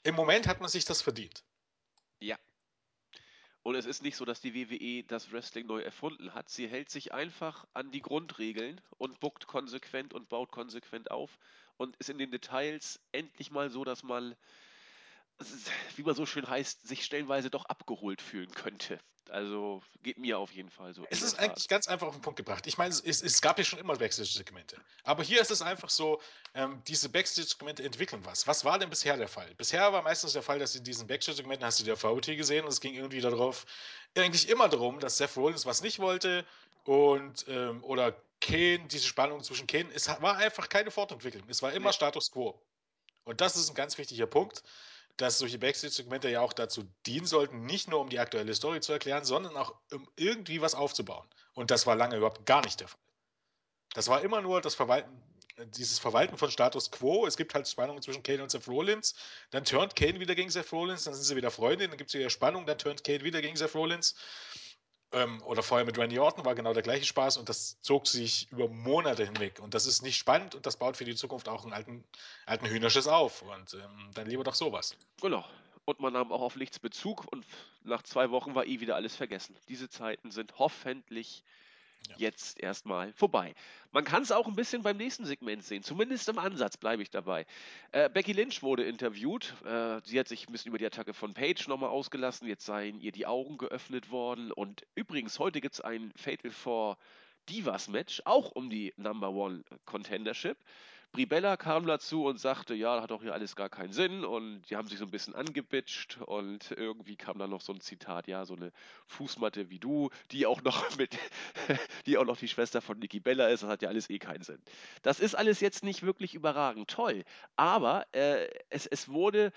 im 0.04 0.14
Moment 0.14 0.46
hat 0.46 0.60
man 0.60 0.68
sich 0.68 0.84
das 0.84 1.02
verdient. 1.02 1.44
Ja. 2.20 2.38
Und 3.62 3.76
es 3.76 3.86
ist 3.86 4.02
nicht 4.02 4.16
so, 4.16 4.24
dass 4.24 4.40
die 4.40 4.54
WWE 4.54 5.04
das 5.04 5.30
Wrestling 5.30 5.66
neu 5.66 5.80
erfunden 5.80 6.34
hat. 6.34 6.48
Sie 6.48 6.66
hält 6.66 6.90
sich 6.90 7.14
einfach 7.14 7.64
an 7.74 7.92
die 7.92 8.02
Grundregeln 8.02 8.80
und 8.98 9.20
buckt 9.20 9.46
konsequent 9.46 10.14
und 10.14 10.28
baut 10.28 10.50
konsequent 10.50 11.10
auf 11.10 11.38
und 11.76 11.96
ist 11.96 12.10
in 12.10 12.18
den 12.18 12.32
Details 12.32 13.00
endlich 13.12 13.52
mal 13.52 13.70
so, 13.70 13.84
dass 13.84 14.02
man 14.02 14.34
wie 15.96 16.02
man 16.02 16.14
so 16.14 16.26
schön 16.26 16.48
heißt, 16.48 16.86
sich 16.86 17.04
stellenweise 17.04 17.50
doch 17.50 17.64
abgeholt 17.66 18.20
fühlen 18.20 18.50
könnte. 18.52 19.00
Also 19.30 19.82
geht 20.02 20.18
mir 20.18 20.38
auf 20.38 20.52
jeden 20.52 20.68
Fall 20.68 20.92
so. 20.94 21.06
Es 21.08 21.22
ist 21.22 21.38
eigentlich 21.38 21.66
ganz 21.68 21.88
einfach 21.88 22.06
auf 22.08 22.14
den 22.14 22.20
Punkt 22.20 22.36
gebracht. 22.36 22.66
Ich 22.66 22.76
meine, 22.76 22.92
es, 22.92 23.00
es 23.00 23.40
gab 23.40 23.56
ja 23.56 23.64
schon 23.64 23.78
immer 23.78 23.96
Backstage-Segmente. 23.96 24.76
Aber 25.04 25.22
hier 25.22 25.40
ist 25.40 25.50
es 25.50 25.62
einfach 25.62 25.88
so, 25.88 26.20
ähm, 26.54 26.82
diese 26.86 27.08
Backstage-Segmente 27.08 27.82
entwickeln 27.82 28.24
was. 28.26 28.46
Was 28.46 28.64
war 28.64 28.78
denn 28.78 28.90
bisher 28.90 29.16
der 29.16 29.28
Fall? 29.28 29.54
Bisher 29.54 29.90
war 29.92 30.02
meistens 30.02 30.34
der 30.34 30.42
Fall, 30.42 30.58
dass 30.58 30.74
in 30.74 30.84
diesen 30.84 31.06
Backstage-Segmenten 31.06 31.64
hast 31.64 31.80
du 31.80 31.84
der 31.84 31.96
VOT 31.96 32.26
gesehen 32.26 32.64
und 32.64 32.72
es 32.72 32.80
ging 32.80 32.94
irgendwie 32.94 33.20
darauf, 33.20 33.64
eigentlich 34.16 34.50
immer 34.50 34.68
darum, 34.68 35.00
dass 35.00 35.16
Seth 35.16 35.36
Rollins 35.36 35.64
was 35.64 35.82
nicht 35.82 35.98
wollte 35.98 36.44
und 36.84 37.46
ähm, 37.48 37.82
oder 37.84 38.14
Kane, 38.40 38.86
diese 38.88 39.06
Spannung 39.06 39.42
zwischen 39.42 39.66
Kane, 39.66 39.88
es 39.94 40.08
war 40.08 40.36
einfach 40.36 40.68
keine 40.68 40.90
Fortentwicklung. 40.90 41.48
Es 41.48 41.62
war 41.62 41.72
immer 41.72 41.86
ja. 41.86 41.92
Status 41.92 42.32
Quo. 42.32 42.60
Und 43.24 43.40
das 43.40 43.56
ist 43.56 43.70
ein 43.70 43.74
ganz 43.76 43.96
wichtiger 43.98 44.26
Punkt 44.26 44.62
dass 45.16 45.38
solche 45.38 45.58
Backstage-Segmente 45.58 46.28
ja 46.28 46.40
auch 46.40 46.52
dazu 46.52 46.84
dienen 47.06 47.26
sollten, 47.26 47.64
nicht 47.64 47.88
nur 47.88 48.00
um 48.00 48.08
die 48.08 48.18
aktuelle 48.18 48.54
Story 48.54 48.80
zu 48.80 48.92
erklären, 48.92 49.24
sondern 49.24 49.56
auch 49.56 49.74
um 49.92 50.08
irgendwie 50.16 50.60
was 50.60 50.74
aufzubauen. 50.74 51.28
Und 51.54 51.70
das 51.70 51.86
war 51.86 51.96
lange 51.96 52.16
überhaupt 52.16 52.46
gar 52.46 52.62
nicht 52.64 52.80
der 52.80 52.88
Fall. 52.88 53.00
Das 53.94 54.08
war 54.08 54.22
immer 54.22 54.40
nur 54.40 54.60
das 54.60 54.74
Verwalten, 54.74 55.10
dieses 55.76 55.98
Verwalten 55.98 56.38
von 56.38 56.50
Status 56.50 56.90
Quo. 56.90 57.26
Es 57.26 57.36
gibt 57.36 57.54
halt 57.54 57.68
Spannungen 57.68 58.02
zwischen 58.02 58.22
Kane 58.22 58.42
und 58.42 58.50
Seth 58.50 58.68
Rollins. 58.68 59.14
Dann 59.50 59.64
turnt 59.64 59.96
Kane 59.96 60.18
wieder 60.18 60.34
gegen 60.34 60.50
Seth 60.50 60.72
Rollins, 60.72 61.04
dann 61.04 61.14
sind 61.14 61.24
sie 61.24 61.36
wieder 61.36 61.50
Freunde, 61.50 61.88
dann 61.88 61.98
gibt 61.98 62.10
es 62.10 62.14
wieder 62.14 62.30
Spannung, 62.30 62.64
dann 62.66 62.78
turnt 62.78 63.04
Kane 63.04 63.22
wieder 63.22 63.42
gegen 63.42 63.56
Seth 63.56 63.74
Rollins. 63.74 64.14
Ähm, 65.12 65.42
oder 65.42 65.62
vorher 65.62 65.84
mit 65.84 65.98
Randy 65.98 66.18
Orton 66.18 66.44
war 66.44 66.54
genau 66.54 66.72
der 66.72 66.82
gleiche 66.82 67.04
Spaß 67.04 67.36
und 67.36 67.48
das 67.48 67.80
zog 67.82 68.06
sich 68.06 68.50
über 68.50 68.68
Monate 68.68 69.24
hinweg. 69.24 69.60
Und 69.60 69.74
das 69.74 69.86
ist 69.86 70.02
nicht 70.02 70.16
spannend 70.16 70.54
und 70.54 70.64
das 70.64 70.76
baut 70.76 70.96
für 70.96 71.04
die 71.04 71.14
Zukunft 71.14 71.48
auch 71.48 71.64
einen 71.64 71.72
alten, 71.72 72.04
alten 72.46 72.66
Hühnerschiss 72.66 73.06
auf. 73.06 73.42
Und 73.42 73.74
ähm, 73.74 74.10
dann 74.14 74.26
lieber 74.26 74.44
doch 74.44 74.54
sowas. 74.54 74.96
Genau. 75.20 75.44
Und 75.84 76.00
man 76.00 76.12
nahm 76.12 76.32
auch 76.32 76.40
auf 76.40 76.56
nichts 76.56 76.78
Bezug 76.78 77.26
und 77.30 77.44
nach 77.82 78.02
zwei 78.02 78.30
Wochen 78.30 78.54
war 78.54 78.66
eh 78.66 78.80
wieder 78.80 78.94
alles 78.94 79.16
vergessen. 79.16 79.56
Diese 79.68 79.88
Zeiten 79.88 80.30
sind 80.30 80.58
hoffentlich 80.58 81.42
jetzt 82.16 82.60
erstmal 82.60 83.12
vorbei. 83.14 83.54
Man 83.90 84.04
kann 84.04 84.22
es 84.22 84.32
auch 84.32 84.46
ein 84.46 84.54
bisschen 84.54 84.82
beim 84.82 84.96
nächsten 84.96 85.24
Segment 85.24 85.64
sehen, 85.64 85.82
zumindest 85.82 86.28
im 86.28 86.38
Ansatz 86.38 86.76
bleibe 86.76 87.02
ich 87.02 87.10
dabei. 87.10 87.46
Äh, 87.92 88.08
Becky 88.08 88.32
Lynch 88.32 88.62
wurde 88.62 88.84
interviewt. 88.84 89.54
Äh, 89.64 90.00
sie 90.04 90.18
hat 90.18 90.28
sich 90.28 90.48
ein 90.48 90.52
bisschen 90.52 90.70
über 90.70 90.78
die 90.78 90.86
Attacke 90.86 91.14
von 91.14 91.34
Paige 91.34 91.64
nochmal 91.68 91.90
ausgelassen. 91.90 92.48
Jetzt 92.48 92.64
seien 92.64 93.00
ihr 93.00 93.12
die 93.12 93.26
Augen 93.26 93.58
geöffnet 93.58 94.10
worden. 94.10 94.52
Und 94.52 94.86
übrigens, 94.94 95.38
heute 95.38 95.60
gibt 95.60 95.74
es 95.74 95.80
ein 95.80 96.12
Fatal 96.16 96.50
for 96.50 96.96
Divas 97.48 97.88
Match, 97.88 98.22
auch 98.24 98.52
um 98.52 98.70
die 98.70 98.94
Number 98.96 99.30
One 99.30 99.64
Contendership. 99.84 100.56
Bribella 101.12 101.58
kam 101.58 101.86
dazu 101.86 102.24
und 102.24 102.40
sagte, 102.40 102.74
ja, 102.74 103.02
hat 103.02 103.10
doch 103.10 103.22
hier 103.22 103.34
alles 103.34 103.54
gar 103.54 103.68
keinen 103.68 103.92
Sinn 103.92 104.24
und 104.24 104.62
die 104.70 104.76
haben 104.76 104.88
sich 104.88 104.98
so 104.98 105.04
ein 105.04 105.10
bisschen 105.10 105.34
angebitscht 105.34 106.18
und 106.24 106.70
irgendwie 106.70 107.16
kam 107.16 107.38
dann 107.38 107.50
noch 107.50 107.60
so 107.60 107.74
ein 107.74 107.80
Zitat, 107.80 108.28
ja, 108.28 108.46
so 108.46 108.56
eine 108.56 108.72
Fußmatte 109.08 109.68
wie 109.68 109.78
du, 109.78 110.08
die 110.30 110.46
auch 110.46 110.62
noch 110.62 110.96
mit, 110.96 111.18
die 112.06 112.16
auch 112.16 112.24
noch 112.24 112.38
die 112.38 112.48
Schwester 112.48 112.80
von 112.80 112.98
Niki 112.98 113.20
Bella 113.20 113.48
ist, 113.48 113.62
das 113.62 113.68
hat 113.68 113.82
ja 113.82 113.90
alles 113.90 114.08
eh 114.08 114.18
keinen 114.18 114.42
Sinn. 114.42 114.62
Das 115.02 115.20
ist 115.20 115.34
alles 115.34 115.60
jetzt 115.60 115.84
nicht 115.84 116.02
wirklich 116.02 116.34
überragend 116.34 116.88
toll, 116.88 117.24
aber 117.56 118.06
äh, 118.12 118.48
es, 118.70 118.86
es 118.86 119.10
wurde 119.10 119.52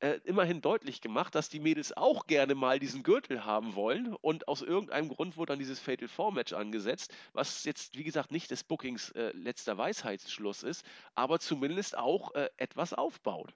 äh, 0.00 0.18
immerhin 0.24 0.60
deutlich 0.60 1.00
gemacht, 1.00 1.34
dass 1.34 1.48
die 1.48 1.60
Mädels 1.60 1.96
auch 1.96 2.26
gerne 2.26 2.54
mal 2.54 2.78
diesen 2.78 3.02
Gürtel 3.02 3.44
haben 3.44 3.74
wollen 3.74 4.14
und 4.14 4.48
aus 4.48 4.62
irgendeinem 4.62 5.08
Grund 5.08 5.36
wurde 5.36 5.52
dann 5.52 5.58
dieses 5.58 5.78
Fatal 5.78 6.08
Four 6.08 6.32
Match 6.32 6.52
angesetzt, 6.52 7.12
was 7.32 7.64
jetzt 7.64 7.96
wie 7.96 8.04
gesagt 8.04 8.32
nicht 8.32 8.50
des 8.50 8.64
Bookings 8.64 9.10
äh, 9.10 9.30
letzter 9.32 9.76
Weisheitsschluss 9.78 10.62
ist, 10.62 10.84
aber 11.14 11.38
zumindest 11.38 11.96
auch 11.96 12.34
äh, 12.34 12.48
etwas 12.56 12.94
aufbaut. 12.94 13.52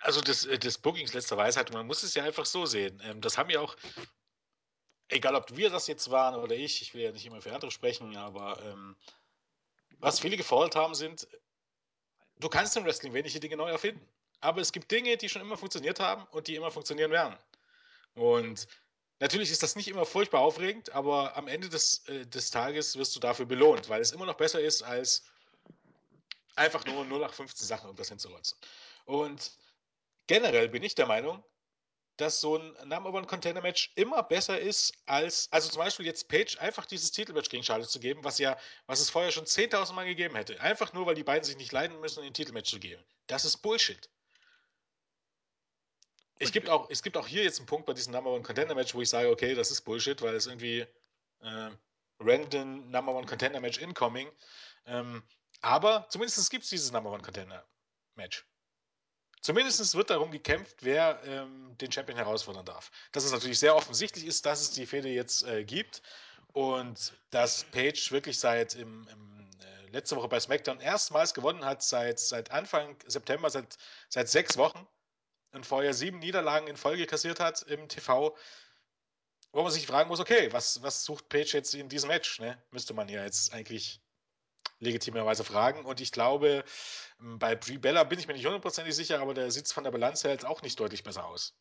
Also 0.00 0.20
des, 0.20 0.44
äh, 0.46 0.58
des 0.58 0.78
Bookings 0.78 1.14
letzter 1.14 1.36
Weisheit, 1.36 1.72
man 1.72 1.86
muss 1.86 2.02
es 2.02 2.14
ja 2.14 2.24
einfach 2.24 2.44
so 2.44 2.66
sehen. 2.66 3.00
Ähm, 3.04 3.20
das 3.20 3.38
haben 3.38 3.50
ja 3.50 3.60
auch, 3.60 3.76
egal 5.08 5.34
ob 5.34 5.56
wir 5.56 5.70
das 5.70 5.86
jetzt 5.86 6.10
waren 6.10 6.34
oder 6.34 6.56
ich, 6.56 6.82
ich 6.82 6.94
will 6.94 7.02
ja 7.02 7.12
nicht 7.12 7.26
immer 7.26 7.40
für 7.40 7.54
andere 7.54 7.70
sprechen, 7.70 8.16
aber 8.16 8.60
ähm, 8.62 8.96
was 9.98 10.20
viele 10.20 10.36
gefordert 10.36 10.76
haben, 10.76 10.94
sind, 10.94 11.28
du 12.40 12.48
kannst 12.48 12.76
im 12.76 12.84
Wrestling 12.84 13.14
wenige 13.14 13.40
Dinge 13.40 13.56
neu 13.56 13.70
erfinden. 13.70 14.06
Aber 14.44 14.60
es 14.60 14.72
gibt 14.72 14.90
Dinge, 14.90 15.16
die 15.16 15.30
schon 15.30 15.40
immer 15.40 15.56
funktioniert 15.56 16.00
haben 16.00 16.26
und 16.30 16.48
die 16.48 16.54
immer 16.54 16.70
funktionieren 16.70 17.10
werden. 17.10 17.34
Und 18.14 18.68
natürlich 19.18 19.50
ist 19.50 19.62
das 19.62 19.74
nicht 19.74 19.88
immer 19.88 20.04
furchtbar 20.04 20.42
aufregend, 20.42 20.92
aber 20.92 21.34
am 21.38 21.48
Ende 21.48 21.70
des, 21.70 22.06
äh, 22.08 22.26
des 22.26 22.50
Tages 22.50 22.98
wirst 22.98 23.16
du 23.16 23.20
dafür 23.20 23.46
belohnt, 23.46 23.88
weil 23.88 24.02
es 24.02 24.12
immer 24.12 24.26
noch 24.26 24.36
besser 24.36 24.60
ist, 24.60 24.82
als 24.82 25.24
einfach 26.56 26.84
nur 26.84 27.06
0815 27.06 27.66
Sachen 27.66 27.86
irgendwas 27.86 28.10
hinzurotzen. 28.10 28.58
Und 29.06 29.50
generell 30.26 30.68
bin 30.68 30.82
ich 30.82 30.94
der 30.94 31.06
Meinung, 31.06 31.42
dass 32.18 32.42
so 32.42 32.58
ein 32.58 32.76
Number 32.86 33.14
One 33.14 33.26
Container 33.26 33.62
Match 33.62 33.92
immer 33.94 34.22
besser 34.22 34.60
ist 34.60 34.92
als, 35.06 35.48
also 35.52 35.70
zum 35.70 35.78
Beispiel 35.78 36.04
jetzt 36.04 36.28
Page 36.28 36.58
einfach 36.58 36.84
dieses 36.84 37.12
Titelmatch 37.12 37.48
gegen 37.48 37.64
Charlotte 37.64 37.88
zu 37.88 37.98
geben, 37.98 38.22
was 38.24 38.38
ja, 38.38 38.58
was 38.86 39.00
es 39.00 39.08
vorher 39.08 39.32
schon 39.32 39.46
10.000 39.46 39.94
Mal 39.94 40.04
gegeben 40.04 40.36
hätte. 40.36 40.60
Einfach 40.60 40.92
nur, 40.92 41.06
weil 41.06 41.14
die 41.14 41.24
beiden 41.24 41.44
sich 41.44 41.56
nicht 41.56 41.72
leiden 41.72 41.98
müssen, 42.00 42.22
ein 42.22 42.34
Titelmatch 42.34 42.70
zu 42.70 42.78
geben. 42.78 43.02
Das 43.26 43.46
ist 43.46 43.56
Bullshit. 43.56 44.10
Es 46.38 46.52
gibt, 46.52 46.68
auch, 46.68 46.90
es 46.90 47.02
gibt 47.02 47.16
auch 47.16 47.26
hier 47.26 47.44
jetzt 47.44 47.58
einen 47.60 47.66
Punkt 47.66 47.86
bei 47.86 47.92
diesem 47.92 48.12
Number 48.12 48.30
One 48.30 48.42
Contender 48.42 48.74
Match, 48.74 48.94
wo 48.94 49.00
ich 49.00 49.08
sage, 49.08 49.30
okay, 49.30 49.54
das 49.54 49.70
ist 49.70 49.82
Bullshit, 49.82 50.20
weil 50.20 50.34
es 50.34 50.46
irgendwie 50.46 50.86
äh, 51.40 51.70
random 52.18 52.90
Number 52.90 53.14
One 53.14 53.26
Contender 53.26 53.60
Match 53.60 53.78
incoming. 53.78 54.30
Ähm, 54.86 55.22
aber 55.60 56.06
zumindest 56.10 56.50
gibt 56.50 56.64
es 56.64 56.70
dieses 56.70 56.90
Number 56.90 57.10
One 57.10 57.22
Contender 57.22 57.64
Match. 58.16 58.44
Zumindest 59.40 59.94
wird 59.94 60.08
darum 60.08 60.30
gekämpft, 60.30 60.78
wer 60.80 61.22
ähm, 61.24 61.76
den 61.78 61.92
Champion 61.92 62.16
herausfordern 62.16 62.64
darf. 62.64 62.90
Dass 63.12 63.24
es 63.24 63.32
natürlich 63.32 63.58
sehr 63.58 63.76
offensichtlich 63.76 64.26
ist, 64.26 64.46
dass 64.46 64.62
es 64.62 64.70
die 64.70 64.86
Fehde 64.86 65.10
jetzt 65.10 65.44
äh, 65.44 65.64
gibt 65.64 66.02
und 66.54 67.12
dass 67.30 67.64
Page 67.64 68.10
wirklich 68.10 68.38
seit 68.38 68.74
im, 68.74 69.06
im 69.08 69.50
äh, 69.60 69.90
letzte 69.90 70.16
Woche 70.16 70.28
bei 70.28 70.40
SmackDown 70.40 70.80
erstmals 70.80 71.34
gewonnen 71.34 71.64
hat, 71.64 71.82
seit, 71.82 72.18
seit 72.18 72.50
Anfang 72.52 72.96
September, 73.06 73.50
seit, 73.50 73.76
seit 74.08 74.28
sechs 74.30 74.56
Wochen 74.56 74.86
und 75.54 75.66
vorher 75.66 75.94
sieben 75.94 76.18
Niederlagen 76.18 76.66
in 76.66 76.76
Folge 76.76 77.06
kassiert 77.06 77.40
hat 77.40 77.62
im 77.62 77.88
TV, 77.88 78.36
wo 79.52 79.62
man 79.62 79.72
sich 79.72 79.86
fragen 79.86 80.08
muss, 80.08 80.20
okay, 80.20 80.52
was, 80.52 80.82
was 80.82 81.04
sucht 81.04 81.28
Page 81.28 81.52
jetzt 81.54 81.74
in 81.74 81.88
diesem 81.88 82.08
Match? 82.08 82.40
Ne? 82.40 82.60
Müsste 82.70 82.92
man 82.92 83.08
ja 83.08 83.24
jetzt 83.24 83.52
eigentlich 83.52 84.00
legitimerweise 84.80 85.44
fragen. 85.44 85.84
Und 85.84 86.00
ich 86.00 86.12
glaube, 86.12 86.64
bei 87.18 87.54
Brie 87.54 87.78
Bella 87.78 88.04
bin 88.04 88.18
ich 88.18 88.26
mir 88.26 88.34
nicht 88.34 88.44
hundertprozentig 88.44 88.94
sicher, 88.94 89.20
aber 89.20 89.34
der 89.34 89.50
Sitz 89.50 89.72
von 89.72 89.84
der 89.84 89.92
Balance 89.92 90.28
hält 90.28 90.44
auch 90.44 90.62
nicht 90.62 90.78
deutlich 90.80 91.04
besser 91.04 91.26
aus. 91.26 91.54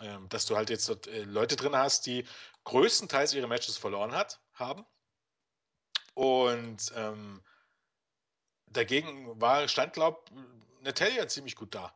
Ähm, 0.00 0.28
dass 0.28 0.46
du 0.46 0.56
halt 0.56 0.70
jetzt 0.70 0.88
dort 0.88 1.08
äh, 1.08 1.24
Leute 1.24 1.56
drin 1.56 1.76
hast, 1.76 2.06
die 2.06 2.24
größtenteils 2.64 3.34
ihre 3.34 3.48
Matches 3.48 3.76
verloren 3.76 4.12
hat, 4.12 4.40
haben. 4.54 4.86
Und 6.14 6.92
ähm, 6.94 7.42
dagegen 8.66 9.40
war, 9.40 9.68
stand, 9.68 9.92
glaube 9.92 10.20
ich, 10.30 10.84
Natalia 10.84 11.26
ziemlich 11.28 11.56
gut 11.56 11.74
da. 11.74 11.94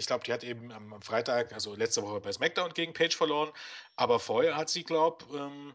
Ich 0.00 0.06
glaube, 0.06 0.24
die 0.24 0.32
hat 0.32 0.42
eben 0.42 0.72
am, 0.72 1.00
Freitag, 1.02 1.52
also 1.52 1.74
letzte 1.74 2.02
Woche 2.02 2.20
bei 2.20 2.32
SmackDown 2.32 2.72
gegen 2.72 2.94
Page 2.94 3.14
verloren, 3.14 3.52
aber 3.96 4.18
vorher 4.18 4.56
hat 4.56 4.70
sie, 4.70 4.82
glaube 4.82 5.24
ähm, 5.36 5.74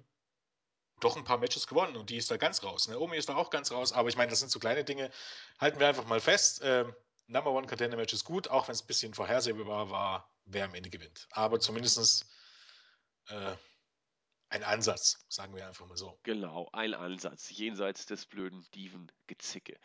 doch 0.99 1.15
ein 1.15 1.23
paar 1.23 1.37
Matches 1.37 1.67
gewonnen 1.67 1.95
und 1.95 2.09
die 2.09 2.17
ist 2.17 2.31
da 2.31 2.37
ganz 2.37 2.63
raus. 2.63 2.87
Naomi 2.87 3.17
ist 3.17 3.29
da 3.29 3.35
auch 3.35 3.51
ganz 3.51 3.71
raus, 3.71 3.93
aber 3.93 4.09
ich 4.09 4.17
meine, 4.17 4.31
das 4.31 4.39
sind 4.39 4.49
so 4.49 4.59
kleine 4.59 4.83
Dinge. 4.83 5.11
Halten 5.59 5.79
wir 5.79 5.87
einfach 5.87 6.05
mal 6.05 6.19
fest. 6.19 6.61
Ähm, 6.63 6.93
Number 7.27 7.51
One 7.51 7.67
Contender 7.67 7.97
Match 7.97 8.13
ist 8.13 8.23
gut, 8.23 8.47
auch 8.47 8.67
wenn 8.67 8.73
es 8.73 8.83
ein 8.83 8.87
bisschen 8.87 9.13
vorhersehbar 9.13 9.89
war, 9.91 10.31
wer 10.45 10.65
am 10.65 10.73
Ende 10.73 10.89
gewinnt. 10.89 11.27
Aber 11.31 11.59
zumindest 11.59 12.25
äh, 13.27 13.55
ein 14.49 14.63
Ansatz, 14.63 15.25
sagen 15.29 15.55
wir 15.55 15.67
einfach 15.67 15.85
mal 15.85 15.97
so. 15.97 16.17
Genau, 16.23 16.69
ein 16.71 16.93
Ansatz, 16.93 17.49
jenseits 17.49 18.05
des 18.05 18.25
blöden 18.25 18.65
Diven-Gezicke. 18.71 19.77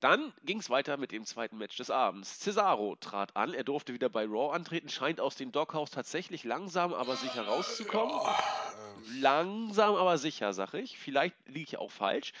Dann 0.00 0.32
ging 0.44 0.60
es 0.60 0.70
weiter 0.70 0.96
mit 0.96 1.10
dem 1.10 1.24
zweiten 1.24 1.58
Match 1.58 1.76
des 1.76 1.90
Abends. 1.90 2.38
Cesaro 2.40 2.96
trat 3.00 3.34
an, 3.34 3.52
er 3.52 3.64
durfte 3.64 3.92
wieder 3.92 4.08
bei 4.08 4.24
Raw 4.24 4.54
antreten, 4.54 4.88
scheint 4.88 5.20
aus 5.20 5.34
dem 5.34 5.50
Doghouse 5.50 5.90
tatsächlich 5.90 6.44
langsam, 6.44 6.94
aber 6.94 7.16
sicher 7.16 7.42
rauszukommen. 7.42 8.14
Ja, 8.14 8.30
äh. 8.30 9.20
Langsam, 9.20 9.96
aber 9.96 10.16
sicher, 10.18 10.52
sag 10.52 10.74
ich. 10.74 10.98
Vielleicht 10.98 11.34
liege 11.46 11.64
ich 11.64 11.76
auch 11.78 11.90
falsch. 11.90 12.32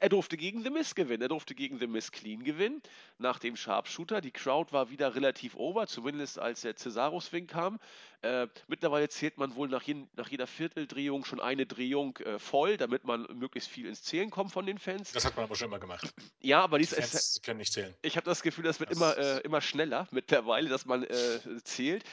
Er 0.00 0.08
durfte 0.08 0.36
gegen 0.36 0.62
The 0.62 0.70
Miz 0.70 0.94
gewinnen. 0.94 1.22
Er 1.22 1.28
durfte 1.28 1.54
gegen 1.54 1.78
The 1.78 1.88
Miz 1.88 2.12
clean 2.12 2.44
gewinnen. 2.44 2.82
Nach 3.18 3.38
dem 3.38 3.56
Sharpshooter. 3.56 4.20
Die 4.20 4.30
Crowd 4.30 4.72
war 4.72 4.90
wieder 4.90 5.14
relativ 5.14 5.56
over, 5.56 5.88
zumindest 5.88 6.38
als 6.38 6.60
der 6.60 6.76
Cesaro-Swing 6.76 7.48
kam. 7.48 7.80
Äh, 8.22 8.46
mittlerweile 8.68 9.08
zählt 9.08 9.38
man 9.38 9.54
wohl 9.56 9.68
nach, 9.68 9.82
je, 9.82 10.06
nach, 10.16 10.28
jeder 10.28 10.46
Vierteldrehung 10.46 11.24
schon 11.24 11.40
eine 11.40 11.66
Drehung 11.66 12.16
äh, 12.18 12.38
voll, 12.38 12.76
damit 12.76 13.04
man 13.04 13.26
möglichst 13.34 13.68
viel 13.68 13.86
ins 13.86 14.02
Zählen 14.02 14.30
kommt 14.30 14.52
von 14.52 14.66
den 14.66 14.78
Fans. 14.78 15.12
Das 15.12 15.24
hat 15.24 15.36
man 15.36 15.44
aber 15.44 15.56
schon 15.56 15.68
immer 15.68 15.80
gemacht. 15.80 16.12
Ja, 16.40 16.60
aber 16.62 16.78
dies, 16.78 16.90
die 16.90 16.96
Fans 16.96 17.14
es, 17.14 17.42
können 17.42 17.58
nicht 17.58 17.72
zählen. 17.72 17.94
Ich 18.02 18.16
habe 18.16 18.24
das 18.24 18.42
Gefühl, 18.42 18.64
das 18.64 18.78
wird 18.78 18.90
das 18.90 18.96
immer, 18.96 19.16
äh, 19.18 19.40
immer 19.40 19.60
schneller 19.60 20.06
mittlerweile, 20.12 20.68
dass 20.68 20.86
man 20.86 21.02
äh, 21.02 21.40
zählt. 21.64 22.04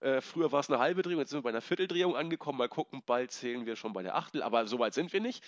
Äh, 0.00 0.20
früher 0.20 0.52
war 0.52 0.60
es 0.60 0.68
eine 0.68 0.78
halbe 0.78 1.02
Drehung, 1.02 1.20
jetzt 1.20 1.30
sind 1.30 1.38
wir 1.38 1.44
bei 1.44 1.50
einer 1.50 1.62
Vierteldrehung 1.62 2.16
angekommen. 2.16 2.58
Mal 2.58 2.68
gucken, 2.68 3.02
bald 3.04 3.32
zählen 3.32 3.66
wir 3.66 3.76
schon 3.76 3.92
bei 3.92 4.02
der 4.02 4.16
Achtel, 4.16 4.42
aber 4.42 4.66
so 4.66 4.78
weit 4.78 4.94
sind 4.94 5.12
wir 5.12 5.20
nicht. 5.20 5.42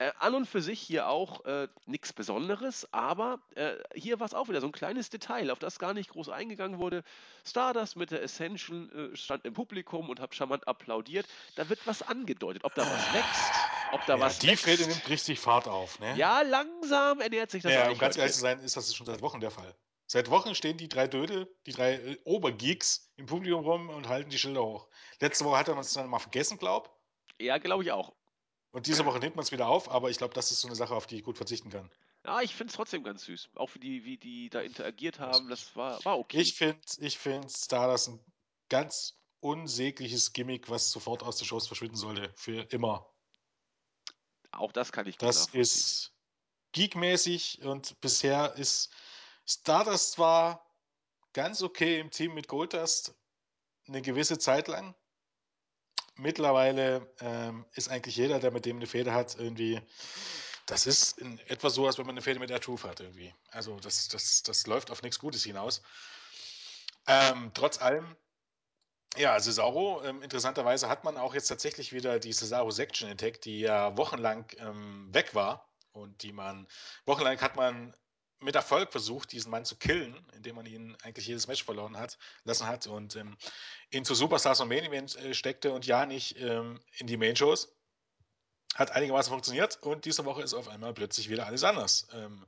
Äh, 0.00 0.12
an 0.20 0.34
und 0.36 0.46
für 0.46 0.62
sich 0.62 0.80
hier 0.80 1.08
auch 1.08 1.44
äh, 1.44 1.66
nichts 1.86 2.12
Besonderes, 2.12 2.86
aber 2.92 3.40
äh, 3.56 3.74
hier 3.94 4.20
war 4.20 4.26
es 4.28 4.34
auch 4.34 4.48
wieder 4.48 4.60
so 4.60 4.68
ein 4.68 4.72
kleines 4.72 5.10
Detail, 5.10 5.50
auf 5.50 5.58
das 5.58 5.80
gar 5.80 5.92
nicht 5.92 6.10
groß 6.10 6.28
eingegangen 6.28 6.78
wurde. 6.78 7.02
Stardust 7.44 7.96
mit 7.96 8.12
der 8.12 8.22
Essential 8.22 9.10
äh, 9.12 9.16
stand 9.16 9.44
im 9.44 9.54
Publikum 9.54 10.08
und 10.08 10.20
hat 10.20 10.36
charmant 10.36 10.68
applaudiert. 10.68 11.26
Da 11.56 11.68
wird 11.68 11.84
was 11.84 12.02
angedeutet, 12.02 12.62
ob 12.62 12.76
da 12.76 12.82
was 12.82 13.12
wächst, 13.12 13.52
ob 13.90 14.06
da 14.06 14.14
ja, 14.14 14.20
was 14.20 14.38
Die 14.38 14.54
Fäde 14.54 14.86
nimmt 14.86 15.08
richtig 15.08 15.40
Fahrt 15.40 15.66
auf, 15.66 15.98
ne? 15.98 16.16
Ja, 16.16 16.42
langsam 16.42 17.20
ernährt 17.20 17.50
sich 17.50 17.64
das 17.64 17.72
Ja, 17.72 17.90
um 17.90 17.98
ganz 17.98 18.16
ehrlich 18.16 18.34
zu 18.34 18.40
sein, 18.40 18.60
ist 18.60 18.76
das 18.76 18.94
schon 18.94 19.06
seit 19.06 19.20
Wochen 19.20 19.40
der 19.40 19.50
Fall. 19.50 19.74
Seit 20.06 20.30
Wochen 20.30 20.54
stehen 20.54 20.78
die 20.78 20.88
drei 20.88 21.08
Dödel, 21.08 21.52
die 21.66 21.72
drei 21.72 21.94
äh, 21.94 22.18
Obergeeks 22.22 23.12
im 23.16 23.26
Publikum 23.26 23.64
rum 23.64 23.90
und 23.90 24.08
halten 24.08 24.30
die 24.30 24.38
Schilder 24.38 24.62
hoch. 24.62 24.88
Letzte 25.20 25.44
Woche 25.44 25.58
hat 25.58 25.68
er 25.68 25.76
uns 25.76 25.92
dann 25.92 26.08
mal 26.08 26.20
vergessen, 26.20 26.56
glaub. 26.56 26.96
Ja, 27.40 27.58
glaube 27.58 27.82
ich 27.82 27.90
auch. 27.90 28.12
Und 28.70 28.86
diese 28.86 29.04
Woche 29.06 29.18
nimmt 29.18 29.36
man 29.36 29.42
es 29.42 29.52
wieder 29.52 29.68
auf, 29.68 29.90
aber 29.90 30.10
ich 30.10 30.18
glaube, 30.18 30.34
das 30.34 30.50
ist 30.50 30.60
so 30.60 30.68
eine 30.68 30.76
Sache, 30.76 30.94
auf 30.94 31.06
die 31.06 31.16
ich 31.16 31.24
gut 31.24 31.36
verzichten 31.36 31.70
kann. 31.70 31.90
Ja, 32.24 32.40
ich 32.42 32.54
finde 32.54 32.70
es 32.70 32.76
trotzdem 32.76 33.02
ganz 33.02 33.24
süß. 33.24 33.50
Auch 33.54 33.74
wie 33.74 33.78
die, 33.78 34.04
wie 34.04 34.18
die 34.18 34.50
da 34.50 34.60
interagiert 34.60 35.18
haben, 35.18 35.48
das 35.48 35.74
war, 35.74 36.04
war 36.04 36.18
okay. 36.18 36.40
Ich 36.40 36.54
finde 36.54 36.80
ich 36.98 37.18
find 37.18 37.50
Stardust 37.50 38.08
ein 38.08 38.20
ganz 38.68 39.18
unsägliches 39.40 40.32
Gimmick, 40.32 40.68
was 40.68 40.90
sofort 40.90 41.22
aus 41.22 41.38
der 41.38 41.46
Shows 41.46 41.66
verschwinden 41.66 41.96
sollte. 41.96 42.30
Für 42.34 42.62
immer. 42.70 43.08
Auch 44.50 44.72
das 44.72 44.92
kann 44.92 45.06
ich 45.06 45.16
gut 45.16 45.28
Das 45.28 45.46
ist 45.54 46.12
geekmäßig 46.72 47.62
und 47.62 47.98
bisher 48.00 48.54
ist 48.54 48.90
Stardust 49.46 50.12
zwar 50.12 50.66
ganz 51.32 51.62
okay 51.62 52.00
im 52.00 52.10
Team 52.10 52.34
mit 52.34 52.48
Goldust 52.48 53.14
eine 53.86 54.02
gewisse 54.02 54.38
Zeit 54.38 54.68
lang. 54.68 54.94
Mittlerweile 56.18 57.08
ähm, 57.20 57.64
ist 57.74 57.88
eigentlich 57.88 58.16
jeder, 58.16 58.40
der 58.40 58.50
mit 58.50 58.66
dem 58.66 58.76
eine 58.76 58.86
Fehde 58.86 59.14
hat, 59.14 59.36
irgendwie. 59.38 59.80
Das 60.66 60.86
ist 60.86 61.18
in 61.18 61.38
etwa 61.46 61.70
so, 61.70 61.86
als 61.86 61.96
wenn 61.96 62.04
man 62.04 62.14
eine 62.14 62.22
Fehde 62.22 62.40
mit 62.40 62.50
der 62.50 62.60
Truth 62.60 62.84
hat, 62.84 63.00
irgendwie. 63.00 63.32
Also, 63.50 63.78
das, 63.80 64.08
das, 64.08 64.42
das 64.42 64.66
läuft 64.66 64.90
auf 64.90 65.02
nichts 65.02 65.18
Gutes 65.18 65.44
hinaus. 65.44 65.82
Ähm, 67.06 67.52
trotz 67.54 67.80
allem, 67.80 68.16
ja, 69.16 69.38
Cesaro, 69.40 70.02
ähm, 70.04 70.22
interessanterweise 70.22 70.88
hat 70.88 71.04
man 71.04 71.16
auch 71.16 71.34
jetzt 71.34 71.48
tatsächlich 71.48 71.92
wieder 71.92 72.18
die 72.18 72.32
Cesaro 72.32 72.70
Section 72.70 73.08
Attack, 73.10 73.40
die 73.40 73.60
ja 73.60 73.96
wochenlang 73.96 74.44
ähm, 74.58 75.08
weg 75.14 75.34
war 75.34 75.68
und 75.92 76.22
die 76.22 76.32
man, 76.32 76.66
wochenlang 77.06 77.40
hat 77.40 77.56
man 77.56 77.94
mit 78.40 78.54
Erfolg 78.54 78.92
versucht, 78.92 79.32
diesen 79.32 79.50
Mann 79.50 79.64
zu 79.64 79.76
killen, 79.76 80.16
indem 80.34 80.56
man 80.56 80.66
ihn 80.66 80.96
eigentlich 81.02 81.26
jedes 81.26 81.46
Match 81.48 81.64
verloren 81.64 81.96
hat, 81.96 82.18
lassen 82.44 82.66
hat 82.66 82.86
und 82.86 83.16
ähm, 83.16 83.36
ihn 83.90 84.04
zu 84.04 84.14
Superstars 84.14 84.60
und 84.60 84.68
Main 84.68 84.84
Event 84.84 85.16
äh, 85.16 85.34
steckte 85.34 85.72
und 85.72 85.86
ja 85.86 86.06
nicht 86.06 86.38
ähm, 86.38 86.80
in 86.98 87.06
die 87.06 87.16
Main 87.16 87.36
Shows. 87.36 87.74
Hat 88.74 88.92
einigermaßen 88.92 89.30
funktioniert 89.30 89.82
und 89.82 90.04
diese 90.04 90.24
Woche 90.24 90.42
ist 90.42 90.54
auf 90.54 90.68
einmal 90.68 90.94
plötzlich 90.94 91.30
wieder 91.30 91.46
alles 91.46 91.64
anders. 91.64 92.06
Ähm, 92.12 92.46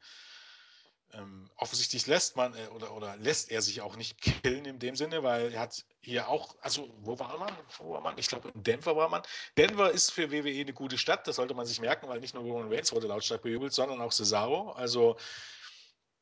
ähm, 1.13 1.51
offensichtlich 1.57 2.07
lässt 2.07 2.37
man 2.37 2.55
äh, 2.55 2.69
oder, 2.69 2.95
oder 2.95 3.17
lässt 3.17 3.51
er 3.51 3.63
sich 3.63 3.81
auch 3.81 3.97
nicht 3.97 4.21
killen 4.21 4.65
in 4.65 4.79
dem 4.79 4.95
Sinne, 4.95 5.23
weil 5.23 5.53
er 5.53 5.61
hat 5.61 5.85
hier 6.03 6.29
auch, 6.29 6.55
also 6.61 6.89
wo 7.01 7.19
war 7.19 7.37
man? 7.39 7.53
Wo 7.79 7.93
war 7.93 8.01
man? 8.01 8.17
Ich 8.17 8.29
glaube 8.29 8.51
in 8.55 8.63
Denver 8.63 8.95
war 8.95 9.09
man. 9.09 9.23
Denver 9.57 9.91
ist 9.91 10.13
für 10.13 10.31
WWE 10.31 10.61
eine 10.61 10.73
gute 10.73 10.99
Stadt, 10.99 11.27
das 11.27 11.37
sollte 11.37 11.55
man 11.55 11.67
sich 11.67 11.81
merken, 11.81 12.09
weil 12.09 12.21
nicht 12.21 12.35
nur 12.35 12.45
Roman 12.45 12.73
Reigns 12.73 12.93
wurde 12.93 13.09
lautstark 13.09 13.43
bejubelt, 13.43 13.73
sondern 13.73 14.01
auch 14.01 14.13
Cesaro. 14.13 14.71
Also 14.73 15.17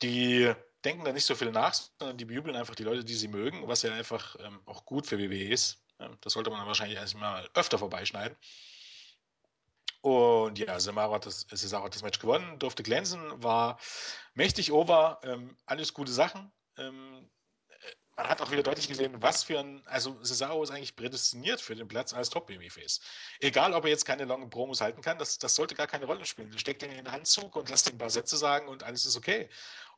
die 0.03 0.53
denken 0.85 1.05
da 1.05 1.13
nicht 1.13 1.25
so 1.25 1.35
viel 1.35 1.51
nach, 1.51 1.75
sondern 1.99 2.17
die 2.19 2.25
bejubeln 2.25 2.57
einfach 2.57 2.75
die 2.75 2.85
Leute, 2.85 3.05
die 3.05 3.15
sie 3.15 3.29
mögen, 3.29 3.67
was 3.67 3.83
ja 3.83 3.93
einfach 3.93 4.37
ähm, 4.41 4.61
auch 4.67 4.85
gut 4.85 5.07
für 5.07 5.19
WWE 5.19 5.49
ist. 5.49 5.83
Das 6.21 6.35
sollte 6.35 6.51
man 6.51 6.61
dann 6.61 6.69
wahrscheinlich 6.69 6.97
erstmal 6.97 7.49
öfter 7.55 7.79
vorbeischneiden. 7.79 8.37
Und 10.01 10.59
ja, 10.59 10.79
Cesaro 10.79 11.13
hat, 11.13 11.27
das, 11.27 11.47
Cesaro 11.49 11.85
hat 11.85 11.95
das 11.95 12.03
Match 12.03 12.21
gewonnen, 12.21 12.59
durfte 12.61 12.85
glänzen, 12.85 13.43
war 13.43 13.79
mächtig 14.35 14.71
over, 14.71 15.21
ähm, 15.25 15.57
alles 15.67 15.93
gute 15.93 16.13
Sachen. 16.13 16.53
Ähm, 16.77 17.29
man 18.19 18.29
hat 18.29 18.43
auch 18.43 18.51
wieder 18.51 18.65
deutlich 18.65 18.89
gesehen, 18.89 19.23
was 19.23 19.45
für 19.45 19.61
ein, 19.61 19.81
also 19.87 20.19
Cesaro 20.25 20.63
ist 20.65 20.71
eigentlich 20.71 20.97
prädestiniert 20.97 21.61
für 21.61 21.77
den 21.77 21.87
Platz 21.87 22.13
als 22.13 22.31
Top-Babyface. 22.31 23.01
Egal, 23.39 23.73
ob 23.75 23.85
er 23.85 23.91
jetzt 23.91 24.05
keine 24.05 24.25
langen 24.25 24.51
Promos 24.51 24.81
halten 24.81 25.03
kann, 25.03 25.19
das, 25.19 25.39
das 25.39 25.55
sollte 25.55 25.77
gar 25.77 25.87
keine 25.87 26.07
Rolle 26.07 26.27
spielen. 26.27 26.51
Du 26.51 26.59
steckst 26.59 26.83
ihn 26.83 26.91
in 26.91 26.97
den 26.97 27.07
Anzug 27.07 27.55
und 27.55 27.71
lass 27.71 27.87
ihn 27.87 27.95
ein 27.95 27.99
paar 27.99 28.11
Sätze 28.11 28.37
sagen 28.37 28.67
und 28.67 28.83
alles 28.83 29.07
ist 29.07 29.17
okay. 29.17 29.49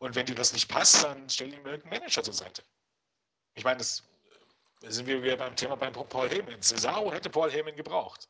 Und 0.01 0.17
wenn 0.17 0.27
dir 0.27 0.35
das 0.35 0.53
nicht 0.53 0.69
passt, 0.69 1.03
dann 1.03 1.31
stell 1.31 1.49
ihm 1.49 1.65
irgendeinen 1.65 1.99
Manager 1.99 2.23
zur 2.23 2.35
Seite. 2.35 2.63
Ich 3.55 3.65
meine, 3.65 3.79
das 3.79 4.03
sind 4.83 5.07
wir 5.07 5.23
wieder 5.23 5.39
beim 5.39 5.57
Thema 5.57 5.77
beim 5.77 5.95
Paul 5.95 6.29
Heyman. 6.29 6.61
Cesaro 6.61 7.13
hätte 7.13 7.31
Paul 7.31 7.51
Heyman 7.51 7.75
gebraucht. 7.75 8.29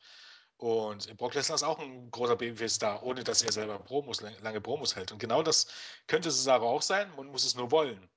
Und 0.55 1.17
Brock 1.17 1.33
Lesnar 1.33 1.55
ist 1.55 1.63
auch 1.63 1.79
ein 1.79 2.09
großer 2.11 2.37
Babyface-Star, 2.37 3.03
ohne 3.03 3.25
dass 3.25 3.41
er 3.41 3.51
selber 3.51 3.77
Promos, 3.79 4.21
lange 4.21 4.61
Promos 4.61 4.95
hält. 4.95 5.11
Und 5.11 5.19
genau 5.19 5.43
das 5.43 5.67
könnte 6.07 6.31
Cesaro 6.31 6.69
auch 6.69 6.81
sein, 6.81 7.13
man 7.17 7.27
muss 7.27 7.43
es 7.43 7.55
nur 7.55 7.71
wollen. 7.71 8.09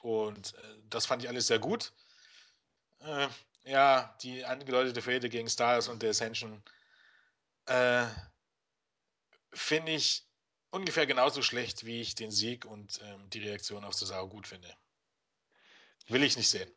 Und 0.00 0.54
äh, 0.54 0.78
das 0.90 1.06
fand 1.06 1.22
ich 1.22 1.28
alles 1.28 1.46
sehr 1.46 1.58
gut. 1.58 1.92
Äh, 3.00 3.28
ja, 3.64 4.16
die 4.22 4.44
angedeutete 4.44 5.02
Fehde 5.02 5.28
gegen 5.28 5.48
Stars 5.48 5.88
und 5.88 6.02
der 6.02 6.10
Ascension 6.10 6.62
äh, 7.66 8.06
finde 9.52 9.92
ich 9.92 10.24
ungefähr 10.70 11.06
genauso 11.06 11.42
schlecht, 11.42 11.84
wie 11.84 12.00
ich 12.00 12.14
den 12.14 12.30
Sieg 12.30 12.64
und 12.64 13.00
ähm, 13.02 13.28
die 13.30 13.40
Reaktion 13.40 13.84
auf 13.84 13.94
Cesaro 13.94 14.28
gut 14.28 14.46
finde. 14.46 14.72
Will 16.08 16.22
ich 16.22 16.36
nicht 16.36 16.48
sehen. 16.48 16.70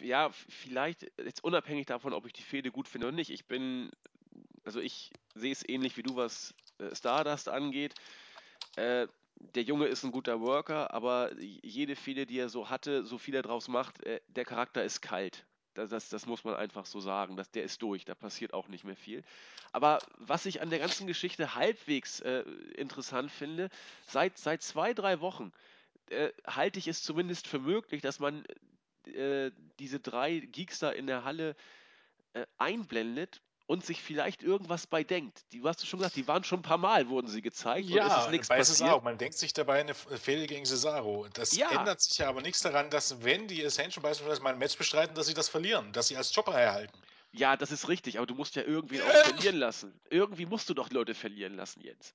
Ja, 0.00 0.30
vielleicht 0.30 1.10
jetzt 1.18 1.44
unabhängig 1.44 1.86
davon, 1.86 2.14
ob 2.14 2.26
ich 2.26 2.32
die 2.32 2.42
Fehde 2.42 2.70
gut 2.70 2.88
finde 2.88 3.08
oder 3.08 3.16
nicht. 3.16 3.30
Ich 3.30 3.46
bin, 3.46 3.90
also 4.64 4.80
ich 4.80 5.12
sehe 5.34 5.52
es 5.52 5.68
ähnlich 5.68 5.96
wie 5.96 6.02
du, 6.02 6.16
was 6.16 6.54
äh, 6.78 6.94
Stardust 6.94 7.48
angeht. 7.48 7.94
Äh, 8.76 9.06
der 9.40 9.62
Junge 9.62 9.86
ist 9.86 10.04
ein 10.04 10.12
guter 10.12 10.40
Worker, 10.40 10.92
aber 10.92 11.30
jede 11.40 11.96
Fehde, 11.96 12.26
die 12.26 12.38
er 12.38 12.48
so 12.48 12.68
hatte, 12.70 13.04
so 13.04 13.18
viel 13.18 13.34
er 13.34 13.42
draus 13.42 13.68
macht, 13.68 14.02
äh, 14.04 14.20
der 14.28 14.44
Charakter 14.44 14.84
ist 14.84 15.00
kalt. 15.00 15.46
Das, 15.74 15.90
das, 15.90 16.08
das, 16.08 16.26
muss 16.26 16.44
man 16.44 16.56
einfach 16.56 16.84
so 16.84 17.00
sagen. 17.00 17.36
Das, 17.36 17.50
der 17.50 17.62
ist 17.62 17.80
durch, 17.80 18.04
da 18.04 18.14
passiert 18.14 18.52
auch 18.52 18.68
nicht 18.68 18.84
mehr 18.84 18.96
viel. 18.96 19.22
Aber 19.72 19.98
was 20.18 20.46
ich 20.46 20.60
an 20.60 20.70
der 20.70 20.80
ganzen 20.80 21.06
Geschichte 21.06 21.54
halbwegs 21.54 22.20
äh, 22.20 22.40
interessant 22.76 23.30
finde, 23.30 23.70
seit, 24.06 24.36
seit 24.36 24.62
zwei, 24.62 24.94
drei 24.94 25.20
Wochen 25.20 25.52
äh, 26.10 26.30
halte 26.46 26.78
ich 26.78 26.88
es 26.88 27.02
zumindest 27.02 27.46
für 27.46 27.60
möglich, 27.60 28.02
dass 28.02 28.18
man 28.18 28.44
äh, 29.06 29.52
diese 29.78 30.00
drei 30.00 30.40
Geeks 30.40 30.80
da 30.80 30.90
in 30.90 31.06
der 31.06 31.24
Halle 31.24 31.54
äh, 32.32 32.46
einblendet 32.58 33.40
und 33.70 33.86
sich 33.86 34.02
vielleicht 34.02 34.42
irgendwas 34.42 34.88
bei 34.88 35.04
denkt. 35.04 35.44
Die, 35.52 35.60
du 35.60 35.68
hast 35.68 35.86
schon 35.86 36.00
gesagt, 36.00 36.16
die 36.16 36.26
waren 36.26 36.42
schon 36.42 36.58
ein 36.58 36.62
paar 36.62 36.76
Mal, 36.76 37.08
wurden 37.08 37.28
sie 37.28 37.40
gezeigt 37.40 37.88
ja, 37.88 38.04
und 38.04 38.10
es 38.10 38.24
ist 38.24 38.30
nichts 38.32 38.48
bei 38.48 38.56
passiert. 38.56 38.78
Cesaro. 38.78 39.00
Man 39.00 39.16
denkt 39.16 39.38
sich 39.38 39.52
dabei 39.52 39.78
eine 39.78 39.94
Fehde 39.94 40.48
gegen 40.48 40.66
Cesaro. 40.66 41.28
Das 41.34 41.56
ja. 41.56 41.70
ändert 41.70 42.00
sich 42.00 42.18
ja 42.18 42.28
aber 42.28 42.42
nichts 42.42 42.62
daran, 42.62 42.90
dass 42.90 43.22
wenn 43.22 43.46
die 43.46 43.64
Ascension 43.64 44.02
beispielsweise 44.02 44.42
mal 44.42 44.54
ein 44.54 44.58
Match 44.58 44.76
bestreiten, 44.76 45.14
dass 45.14 45.28
sie 45.28 45.34
das 45.34 45.48
verlieren, 45.48 45.92
dass 45.92 46.08
sie 46.08 46.16
als 46.16 46.34
Chopper 46.34 46.60
erhalten. 46.60 46.98
Ja, 47.30 47.56
das 47.56 47.70
ist 47.70 47.86
richtig, 47.86 48.18
aber 48.18 48.26
du 48.26 48.34
musst 48.34 48.56
ja 48.56 48.64
irgendwie 48.64 49.00
auch 49.02 49.24
verlieren 49.24 49.54
lassen. 49.54 50.00
Irgendwie 50.10 50.46
musst 50.46 50.68
du 50.68 50.74
doch 50.74 50.90
Leute 50.90 51.14
verlieren 51.14 51.54
lassen, 51.54 51.80
Jens. 51.80 52.12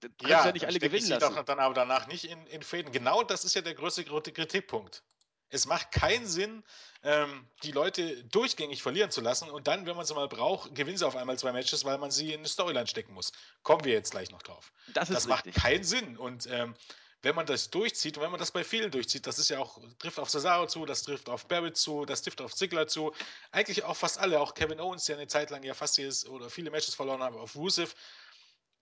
Du 0.00 0.08
kannst 0.18 0.30
ja, 0.30 0.44
ja 0.44 0.52
nicht 0.52 0.66
alle 0.66 0.78
gewinnen 0.78 1.08
lassen. 1.08 1.36
Doch 1.36 1.42
dann 1.42 1.58
aber 1.58 1.72
danach 1.72 2.06
nicht 2.06 2.26
in, 2.26 2.46
in 2.48 2.62
Fäden. 2.62 2.92
Genau 2.92 3.22
das 3.22 3.46
ist 3.46 3.54
ja 3.54 3.62
der 3.62 3.74
größte 3.74 4.04
Kritikpunkt. 4.04 5.02
Es 5.50 5.66
macht 5.66 5.92
keinen 5.92 6.26
Sinn, 6.26 6.64
ähm, 7.02 7.46
die 7.62 7.72
Leute 7.72 8.24
durchgängig 8.24 8.82
verlieren 8.82 9.10
zu 9.10 9.20
lassen 9.20 9.50
und 9.50 9.66
dann, 9.66 9.86
wenn 9.86 9.96
man 9.96 10.06
sie 10.06 10.14
mal 10.14 10.28
braucht, 10.28 10.74
gewinnen 10.74 10.96
sie 10.96 11.06
auf 11.06 11.16
einmal 11.16 11.38
zwei 11.38 11.52
Matches, 11.52 11.84
weil 11.84 11.98
man 11.98 12.10
sie 12.10 12.32
in 12.32 12.40
eine 12.40 12.48
Storyline 12.48 12.86
stecken 12.86 13.14
muss. 13.14 13.32
Kommen 13.62 13.84
wir 13.84 13.92
jetzt 13.92 14.10
gleich 14.10 14.30
noch 14.30 14.42
drauf. 14.42 14.72
Das, 14.94 15.08
ist 15.08 15.16
das 15.16 15.26
macht 15.26 15.52
keinen 15.52 15.84
Sinn. 15.84 16.16
Und 16.16 16.46
ähm, 16.50 16.74
wenn 17.22 17.34
man 17.34 17.46
das 17.46 17.70
durchzieht 17.70 18.16
und 18.16 18.22
wenn 18.22 18.30
man 18.30 18.40
das 18.40 18.50
bei 18.50 18.64
vielen 18.64 18.90
durchzieht, 18.90 19.26
das 19.26 19.38
ist 19.38 19.50
ja 19.50 19.58
auch, 19.58 19.78
trifft 19.98 20.18
auf 20.18 20.30
Cesaro 20.30 20.66
zu, 20.66 20.86
das 20.86 21.02
trifft 21.02 21.28
auf 21.28 21.46
Barrett 21.46 21.76
zu, 21.76 22.04
das 22.04 22.22
trifft 22.22 22.40
auf 22.40 22.54
Ziggler 22.54 22.86
zu, 22.86 23.12
eigentlich 23.50 23.84
auch 23.84 23.96
fast 23.96 24.18
alle, 24.18 24.40
auch 24.40 24.54
Kevin 24.54 24.80
Owens, 24.80 25.04
der 25.04 25.16
eine 25.16 25.26
Zeit 25.26 25.50
lang 25.50 25.62
ja 25.62 25.74
fast 25.74 25.98
jedes 25.98 26.26
oder 26.26 26.48
viele 26.48 26.70
Matches 26.70 26.94
verloren 26.94 27.22
hat, 27.22 27.34
auf 27.34 27.56
Rusev. 27.56 27.94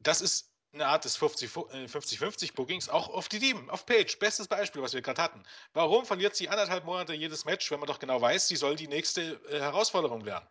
Das 0.01 0.21
ist 0.21 0.53
eine 0.73 0.87
Art 0.87 1.05
des 1.05 1.19
50-50-Bookings, 1.19 2.89
auch 2.89 3.09
auf 3.09 3.29
die 3.29 3.39
Team, 3.39 3.69
auf 3.71 3.87
Page. 3.87 4.19
Bestes 4.19 4.49
Beispiel, 4.49 4.83
was 4.83 4.93
wir 4.93 5.01
gerade 5.01 5.23
hatten. 5.23 5.43
Warum 5.73 6.05
verliert 6.05 6.37
sie 6.37 6.49
anderthalb 6.49 6.85
Monate 6.85 7.14
jedes 7.14 7.45
Match, 7.45 7.71
wenn 7.71 7.81
man 7.81 7.87
doch 7.87 7.99
genau 7.99 8.21
weiß, 8.21 8.49
sie 8.49 8.57
soll 8.57 8.77
die 8.77 8.89
nächste 8.89 9.41
äh, 9.51 9.61
Herausforderung 9.61 10.25
werden? 10.25 10.47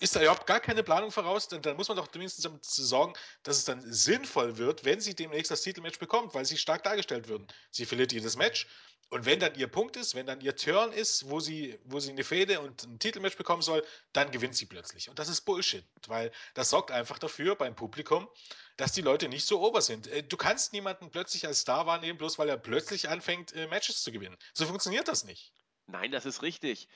Ist 0.00 0.16
da 0.16 0.20
überhaupt 0.20 0.46
gar 0.46 0.60
keine 0.60 0.82
Planung 0.82 1.10
voraus? 1.10 1.48
Dann, 1.48 1.62
dann 1.62 1.76
muss 1.76 1.88
man 1.88 1.96
doch 1.96 2.08
zumindest 2.08 2.44
damit 2.44 2.64
sorgen, 2.64 3.14
dass 3.42 3.58
es 3.58 3.64
dann 3.64 3.80
sinnvoll 3.92 4.58
wird, 4.58 4.84
wenn 4.84 5.00
sie 5.00 5.14
demnächst 5.14 5.50
das 5.50 5.62
Titelmatch 5.62 5.98
bekommt, 5.98 6.34
weil 6.34 6.44
sie 6.44 6.56
stark 6.56 6.82
dargestellt 6.84 7.28
würden. 7.28 7.46
Sie 7.70 7.86
verliert 7.86 8.12
jedes 8.12 8.36
Match, 8.36 8.66
und 9.10 9.26
wenn 9.26 9.38
dann 9.38 9.54
ihr 9.54 9.68
Punkt 9.68 9.96
ist, 9.96 10.14
wenn 10.14 10.26
dann 10.26 10.40
ihr 10.40 10.56
Turn 10.56 10.92
ist, 10.92 11.28
wo 11.30 11.38
sie, 11.38 11.78
wo 11.84 12.00
sie 12.00 12.10
eine 12.10 12.24
Fehde 12.24 12.60
und 12.60 12.82
ein 12.84 12.98
Titelmatch 12.98 13.36
bekommen 13.36 13.62
soll, 13.62 13.84
dann 14.12 14.30
gewinnt 14.30 14.56
sie 14.56 14.66
plötzlich. 14.66 15.08
Und 15.08 15.18
das 15.18 15.28
ist 15.28 15.42
Bullshit, 15.42 15.84
weil 16.08 16.32
das 16.54 16.70
sorgt 16.70 16.90
einfach 16.90 17.18
dafür 17.18 17.54
beim 17.54 17.76
Publikum, 17.76 18.28
dass 18.76 18.92
die 18.92 19.02
Leute 19.02 19.28
nicht 19.28 19.46
so 19.46 19.60
ober 19.60 19.82
sind. 19.82 20.08
Äh, 20.08 20.24
du 20.24 20.36
kannst 20.36 20.72
niemanden 20.72 21.10
plötzlich 21.10 21.46
als 21.46 21.60
Star 21.60 21.86
wahrnehmen, 21.86 22.18
bloß 22.18 22.38
weil 22.38 22.48
er 22.48 22.56
plötzlich 22.56 23.08
anfängt, 23.08 23.52
äh, 23.52 23.68
Matches 23.68 24.02
zu 24.02 24.10
gewinnen. 24.10 24.36
So 24.52 24.66
funktioniert 24.66 25.06
das 25.06 25.24
nicht. 25.24 25.52
Nein, 25.86 26.10
das 26.10 26.26
ist 26.26 26.42
richtig. 26.42 26.88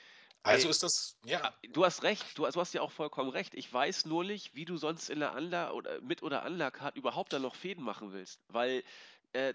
Also 0.43 0.69
ist 0.69 0.83
das, 0.83 1.19
ja. 1.25 1.55
Du 1.71 1.85
hast 1.85 2.03
recht, 2.03 2.25
du, 2.37 2.47
du, 2.47 2.61
hast 2.61 2.73
ja 2.73 2.81
auch 2.81 2.93
vollkommen 2.93 3.31
recht. 3.31 3.55
Ich 3.55 3.73
weiß 3.73 4.07
nur 4.07 4.25
nicht, 4.25 4.55
wie 4.55 4.65
du 4.65 4.77
sonst 4.77 5.11
in 5.11 5.21
der 5.21 5.35
Anla 5.35 5.73
oder 5.73 6.01
mit 6.01 6.23
oder 6.23 6.43
Anla-Card 6.43 6.97
überhaupt 6.97 7.33
da 7.33 7.39
noch 7.39 7.55
Fäden 7.55 7.85
machen 7.85 8.13
willst. 8.13 8.41
Weil 8.49 8.83
äh, 9.33 9.55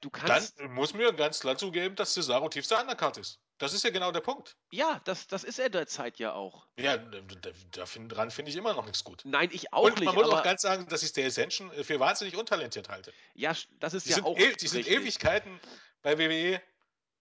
du 0.00 0.10
kannst. 0.10 0.60
Dann 0.60 0.72
muss 0.72 0.94
mir 0.94 1.12
ganz 1.12 1.40
klar 1.40 1.56
zugeben, 1.56 1.96
dass 1.96 2.14
Cesaro 2.14 2.48
tiefster 2.48 2.80
Undercard 2.80 3.16
ist. 3.18 3.40
Das 3.58 3.72
ist 3.72 3.84
ja 3.84 3.90
genau 3.90 4.10
der 4.10 4.20
Punkt. 4.20 4.56
Ja, 4.72 5.00
das, 5.04 5.28
das 5.28 5.44
ist 5.44 5.60
er 5.60 5.70
derzeit 5.70 6.18
ja 6.18 6.32
auch. 6.32 6.66
Ja, 6.76 6.96
daran 6.96 8.30
finde 8.30 8.50
ich 8.50 8.56
immer 8.56 8.74
noch 8.74 8.84
nichts 8.84 9.04
gut. 9.04 9.22
Nein, 9.24 9.48
ich 9.52 9.72
auch 9.72 9.84
Und 9.84 10.00
nicht. 10.00 10.06
man 10.06 10.14
muss 10.16 10.28
auch 10.28 10.42
ganz 10.42 10.62
sagen, 10.62 10.88
dass 10.88 11.04
ich 11.04 11.12
der 11.12 11.26
Ascension 11.28 11.70
für 11.84 12.00
wahnsinnig 12.00 12.36
untalentiert 12.36 12.88
halte. 12.88 13.12
Ja, 13.34 13.54
das 13.78 13.94
ist 13.94 14.06
die 14.06 14.10
ja 14.10 14.16
sind 14.16 14.24
auch. 14.24 14.36
Die 14.36 14.66
sind 14.66 14.88
Ewigkeiten 14.88 15.60
bei 16.02 16.18
WWE. 16.18 16.60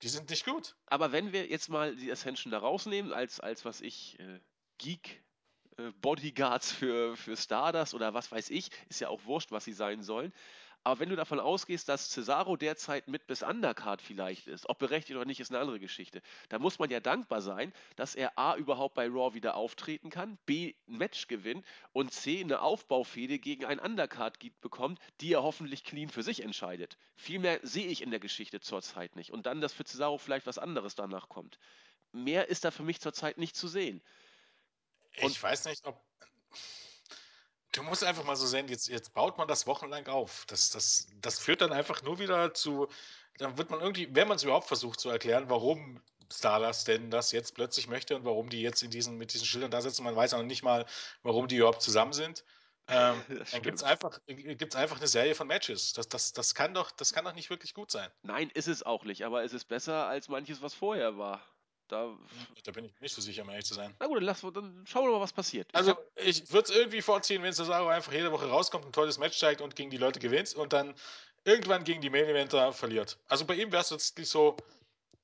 Die 0.04 0.10
sind 0.10 0.30
nicht 0.30 0.46
gut. 0.46 0.76
Aber 0.86 1.14
wenn 1.14 1.32
wir 1.32 1.48
jetzt 1.48 1.70
mal 1.70 1.96
die 1.96 2.12
Ascension 2.12 2.52
da 2.52 2.60
rausnehmen, 2.60 3.14
als, 3.14 3.40
als 3.40 3.64
was 3.64 3.80
ich, 3.80 4.20
äh, 4.20 4.40
Geek, 4.78 5.24
äh, 5.78 5.92
Bodyguards 6.02 6.74
für, 6.74 7.16
für 7.16 7.38
Stardust 7.38 7.94
oder 7.94 8.14
was 8.14 8.30
weiß 8.32 8.50
ich, 8.50 8.70
ist 8.90 9.00
ja 9.00 9.08
auch 9.08 9.24
wurscht, 9.24 9.52
was 9.52 9.64
sie 9.64 9.72
sein 9.72 10.04
sollen. 10.04 10.34
Aber 10.86 11.00
wenn 11.00 11.10
du 11.10 11.16
davon 11.16 11.40
ausgehst, 11.40 11.88
dass 11.88 12.10
Cesaro 12.10 12.58
derzeit 12.58 13.08
mit 13.08 13.26
bis 13.26 13.42
Undercard 13.42 14.02
vielleicht 14.02 14.48
ist, 14.48 14.68
ob 14.68 14.80
berechtigt 14.80 15.16
oder 15.16 15.26
nicht, 15.26 15.40
ist 15.40 15.50
eine 15.50 15.60
andere 15.60 15.80
Geschichte. 15.80 16.22
Da 16.50 16.60
muss 16.60 16.78
man 16.78 16.90
ja 16.90 17.00
dankbar 17.00 17.42
sein, 17.42 17.72
dass 17.96 18.16
er 18.16 18.38
A 18.38 18.58
überhaupt 18.58 18.96
bei 18.96 19.08
Raw 19.08 19.34
wieder 19.34 19.56
auftreten 19.56 20.10
kann, 20.10 20.38
B 20.46 20.74
ein 20.88 20.98
Match 20.98 21.28
gewinnt 21.28 21.66
und 21.94 22.12
C 22.12 22.42
eine 22.42 22.62
Aufbaufehde 22.62 23.40
gegen 23.40 23.64
ein 23.66 23.80
Undercard 23.80 24.40
bekommt, 24.60 25.00
die 25.22 25.34
er 25.34 25.44
hoffentlich 25.44 25.86
clean 25.86 26.10
für 26.10 26.24
sich 26.24 26.42
entscheidet. 26.42 26.98
Viel 27.16 27.40
mehr 27.40 27.60
sehe 27.64 27.88
ich 27.88 28.02
in 28.02 28.12
der 28.12 28.20
Geschichte 28.20 28.60
zurzeit 28.60 29.16
nicht. 29.16 29.32
Und 29.32 29.46
dann, 29.46 29.62
dass 29.62 29.72
für 29.72 29.86
Cesaro 29.86 30.18
vielleicht 30.18 30.48
was 30.48 30.58
anderes 30.58 30.96
danach 30.96 31.30
kommt. 31.30 31.60
Mehr 32.12 32.50
ist 32.50 32.66
da 32.66 32.72
für 32.72 32.84
mich 32.84 33.00
zurzeit 33.00 33.38
nicht 33.38 33.56
zu 33.56 33.70
sehen. 33.70 34.02
Und 35.22 35.32
ich 35.32 35.42
weiß 35.42 35.66
nicht, 35.66 35.86
ob 35.86 36.04
Du 37.74 37.84
musst 37.84 38.04
einfach 38.04 38.24
mal 38.24 38.36
so 38.36 38.48
sehen, 38.48 38.68
jetzt, 38.68 38.88
jetzt 38.88 39.14
baut 39.14 39.38
man 39.38 39.48
das 39.48 39.68
wochenlang 39.68 40.08
auf. 40.08 40.46
Das, 40.48 40.70
das, 40.70 41.08
das 41.22 41.40
führt 41.40 41.62
dann 41.62 41.74
einfach 41.74 42.02
nur 42.04 42.20
wieder 42.20 42.54
zu, 42.54 42.88
dann 43.38 43.58
wird 43.58 43.70
man 43.70 43.82
irgendwie, 43.82 44.08
wenn 44.16 44.28
man 44.28 44.38
es 44.38 44.44
überhaupt 44.44 44.68
versucht 44.68 45.00
zu 45.00 45.10
erklären, 45.10 45.50
warum 45.50 46.00
Stardust 46.32 46.88
denn 46.88 47.12
das 47.12 47.32
jetzt 47.32 47.56
plötzlich 47.56 47.88
möchte 47.88 48.16
und 48.16 48.26
warum 48.26 48.50
die 48.50 48.62
jetzt 48.62 48.84
in 48.84 48.92
diesen, 48.92 49.18
mit 49.18 49.34
diesen 49.34 49.46
Schildern 49.46 49.72
da 49.72 49.82
sitzen, 49.82 50.04
man 50.04 50.16
weiß 50.16 50.34
auch 50.36 50.44
nicht 50.44 50.64
mal, 50.64 50.86
warum 51.24 51.48
die 51.48 51.58
überhaupt 51.58 51.82
zusammen 51.82 52.14
sind. 52.14 52.44
Ähm, 52.88 53.22
dann 53.52 53.62
gibt 53.62 53.78
es 53.78 53.84
einfach, 53.84 54.20
gibt's 54.28 54.76
einfach 54.76 54.98
eine 54.98 55.08
Serie 55.08 55.36
von 55.36 55.48
Matches. 55.48 55.94
Das, 55.94 56.08
das, 56.08 56.34
das, 56.34 56.54
kann 56.54 56.74
doch, 56.74 56.92
das 56.92 57.14
kann 57.14 57.26
doch 57.26 57.34
nicht 57.34 57.50
wirklich 57.50 57.74
gut 57.74 57.92
sein. 57.92 58.10
Nein, 58.22 58.50
ist 58.54 58.68
es 58.68 58.84
auch 58.84 59.04
nicht, 59.04 59.26
aber 59.26 59.44
es 59.44 59.54
ist 59.54 59.66
besser 59.66 60.08
als 60.08 60.28
manches, 60.28 60.62
was 60.62 60.74
vorher 60.74 61.18
war. 61.18 61.42
Da, 61.94 62.18
da 62.64 62.72
bin 62.72 62.86
ich 62.86 63.02
nicht 63.02 63.14
so 63.14 63.22
sicher, 63.22 63.44
um 63.44 63.50
ehrlich 63.50 63.68
zu 63.68 63.76
sein. 63.76 63.94
Na 64.00 64.08
gut, 64.08 64.18
dann, 64.18 64.24
lass, 64.24 64.42
dann 64.42 64.84
schauen 64.88 65.06
wir 65.06 65.12
mal, 65.12 65.22
was 65.22 65.32
passiert. 65.32 65.70
Also, 65.74 65.96
ich 66.16 66.52
würde 66.52 66.72
es 66.72 66.76
irgendwie 66.76 67.04
vorziehen, 67.04 67.44
wenn 67.44 67.54
Cesaro 67.54 67.88
einfach 67.88 68.12
jede 68.12 68.32
Woche 68.32 68.48
rauskommt, 68.48 68.84
ein 68.86 68.92
tolles 68.92 69.20
Match 69.20 69.38
zeigt 69.38 69.62
und 69.62 69.76
gegen 69.76 69.92
die 69.92 69.98
Leute 69.98 70.20
gewinnt 70.20 70.56
und 70.56 70.74
dann 70.74 70.96
irgendwann 71.46 71.84
gegen 71.84 72.02
die 72.02 72.10
Main 72.10 72.26
Eventer 72.26 72.74
verliert. 72.74 73.20
Also 73.28 73.46
bei 73.46 73.54
ihm 73.54 73.72
wäre 73.72 73.84
es 73.84 73.92
jetzt 73.92 74.18
so, 74.26 74.58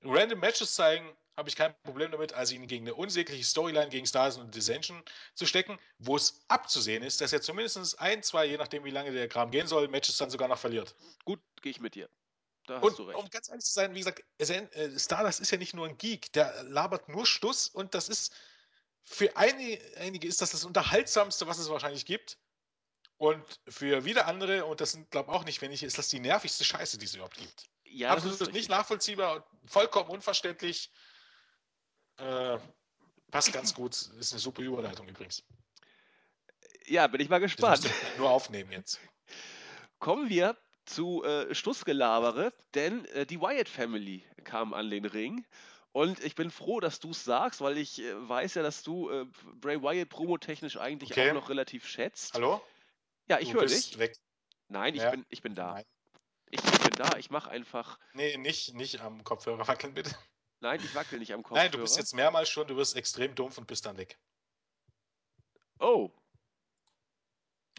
random 0.04 0.40
Matches 0.40 0.76
zeigen, 0.76 1.12
habe 1.36 1.50
ich 1.50 1.56
kein 1.56 1.74
Problem 1.84 2.12
damit, 2.12 2.34
also 2.34 2.54
ihn 2.54 2.68
gegen 2.68 2.86
eine 2.86 2.94
unsägliche 2.94 3.44
Storyline 3.44 3.90
gegen 3.90 4.06
Stars 4.06 4.38
und 4.38 4.54
Dissension 4.54 5.02
zu 5.34 5.48
stecken, 5.48 5.80
wo 5.98 6.18
es 6.18 6.44
abzusehen 6.50 7.02
ist, 7.02 7.20
dass 7.20 7.34
er 7.34 7.42
zumindest 7.42 8.00
ein, 8.00 8.22
zwei, 8.22 8.46
je 8.46 8.58
nachdem 8.58 8.84
wie 8.84 8.92
lange 8.92 9.12
der 9.12 9.28
Kram 9.28 9.50
gehen 9.50 9.66
soll, 9.66 9.88
Matches 9.88 10.18
dann 10.18 10.30
sogar 10.30 10.50
noch 10.50 10.60
verliert. 10.60 10.94
Gut, 11.26 11.40
gehe 11.64 11.72
ich 11.72 11.80
mit 11.80 11.96
dir. 11.96 12.10
Da 12.70 12.76
hast 12.76 12.84
und, 12.84 13.00
du 13.00 13.04
recht. 13.04 13.18
Um 13.18 13.30
ganz 13.32 13.50
ehrlich 13.50 13.66
zu 13.66 13.74
sein, 13.74 13.96
wie 13.96 14.00
gesagt, 14.00 14.24
äh, 14.38 15.00
Stardust 15.00 15.40
ist 15.40 15.50
ja 15.50 15.58
nicht 15.58 15.74
nur 15.74 15.88
ein 15.88 15.98
Geek, 15.98 16.32
der 16.34 16.64
labert 16.64 17.10
nur 17.10 17.26
Stuss 17.26 17.68
und 17.68 17.96
das 17.96 18.10
ist 18.10 18.32
für 19.04 19.36
einige, 19.36 20.28
ist 20.28 20.42
das 20.42 20.52
das 20.52 20.66
Unterhaltsamste, 20.66 21.48
was 21.48 21.58
es 21.58 21.70
wahrscheinlich 21.70 22.06
gibt. 22.06 22.38
Und 23.18 23.44
für 23.68 24.06
wieder 24.06 24.28
andere, 24.28 24.66
und 24.66 24.82
das 24.82 24.92
sind, 24.92 25.10
glaube 25.10 25.32
ich, 25.32 25.36
auch 25.36 25.46
nicht 25.46 25.62
wenige, 25.62 25.86
ist 25.86 25.98
das 25.98 26.10
die 26.10 26.20
nervigste 26.20 26.64
Scheiße, 26.64 27.00
die 27.00 27.06
es 27.06 27.16
überhaupt 27.16 27.38
gibt. 27.38 27.66
Ja, 27.86 28.12
Absolut 28.12 28.54
nicht 28.54 28.70
nachvollziehbar, 28.70 29.50
vollkommen 29.66 30.12
unverständlich. 30.12 30.92
Äh, 32.18 32.60
passt 33.32 33.52
ganz 33.52 33.74
gut. 33.74 33.94
Ist 33.94 34.32
eine 34.32 34.40
super 34.40 34.62
Überleitung 34.62 35.08
übrigens. 35.08 35.44
Ja, 36.86 37.08
bin 37.08 37.20
ich 37.20 37.30
mal 37.30 37.40
gespannt. 37.40 37.90
Nur 38.18 38.30
aufnehmen 38.30 38.72
jetzt. 38.72 39.00
Kommen 40.00 40.30
wir 40.30 40.56
zu 40.90 41.24
äh, 41.24 41.54
Stussgelabere, 41.54 42.54
denn 42.74 43.06
äh, 43.06 43.26
die 43.26 43.40
Wyatt 43.40 43.70
Family 43.70 44.24
kam 44.44 44.74
an 44.74 44.90
den 44.90 45.06
Ring. 45.06 45.46
Und 45.92 46.24
ich 46.24 46.36
bin 46.36 46.52
froh, 46.52 46.80
dass 46.80 47.00
du 47.00 47.12
es 47.12 47.24
sagst, 47.24 47.62
weil 47.62 47.78
ich 47.78 48.00
äh, 48.02 48.30
weiß 48.30 48.56
ja, 48.56 48.64
dass 48.64 48.84
du 48.84 49.10
äh, 49.10 49.26
Bray 49.56 49.82
Wyatt 49.82 50.10
promotechnisch 50.10 50.78
eigentlich 50.78 51.12
okay. 51.12 51.30
auch 51.30 51.36
noch 51.36 51.50
relativ 51.50 51.88
schätzt. 51.88 52.34
Hallo? 52.34 52.62
Ja, 53.28 53.40
ich 53.40 53.54
höre 53.54 53.66
dich. 53.66 53.98
Weg. 53.98 54.18
Nein, 54.68 54.94
ich, 54.96 55.02
ja. 55.02 55.12
bin, 55.12 55.26
ich 55.30 55.42
bin 55.42 55.56
da. 55.56 55.80
Ich, 56.52 56.64
ich, 56.64 56.80
bin 56.80 56.92
da, 56.96 57.18
ich 57.18 57.30
mache 57.30 57.50
einfach. 57.50 58.00
Nee, 58.14 58.38
nicht, 58.38 58.74
nicht 58.74 59.02
am 59.02 59.24
Kopfhörer 59.24 59.68
wackeln, 59.68 59.94
bitte. 59.94 60.16
Nein, 60.62 60.80
ich 60.84 60.94
wackel 60.94 61.20
nicht 61.20 61.34
am 61.34 61.44
Kopfhörer. 61.44 61.64
Nein, 61.64 61.72
du 61.72 61.80
bist 61.80 61.98
jetzt 61.98 62.14
mehrmals 62.14 62.50
schon, 62.50 62.68
du 62.68 62.76
wirst 62.76 62.96
extrem 62.96 63.34
dumpf 63.34 63.58
und 63.58 63.68
bist 63.68 63.86
dann 63.86 63.98
weg. 63.98 64.20
Oh. 65.80 66.12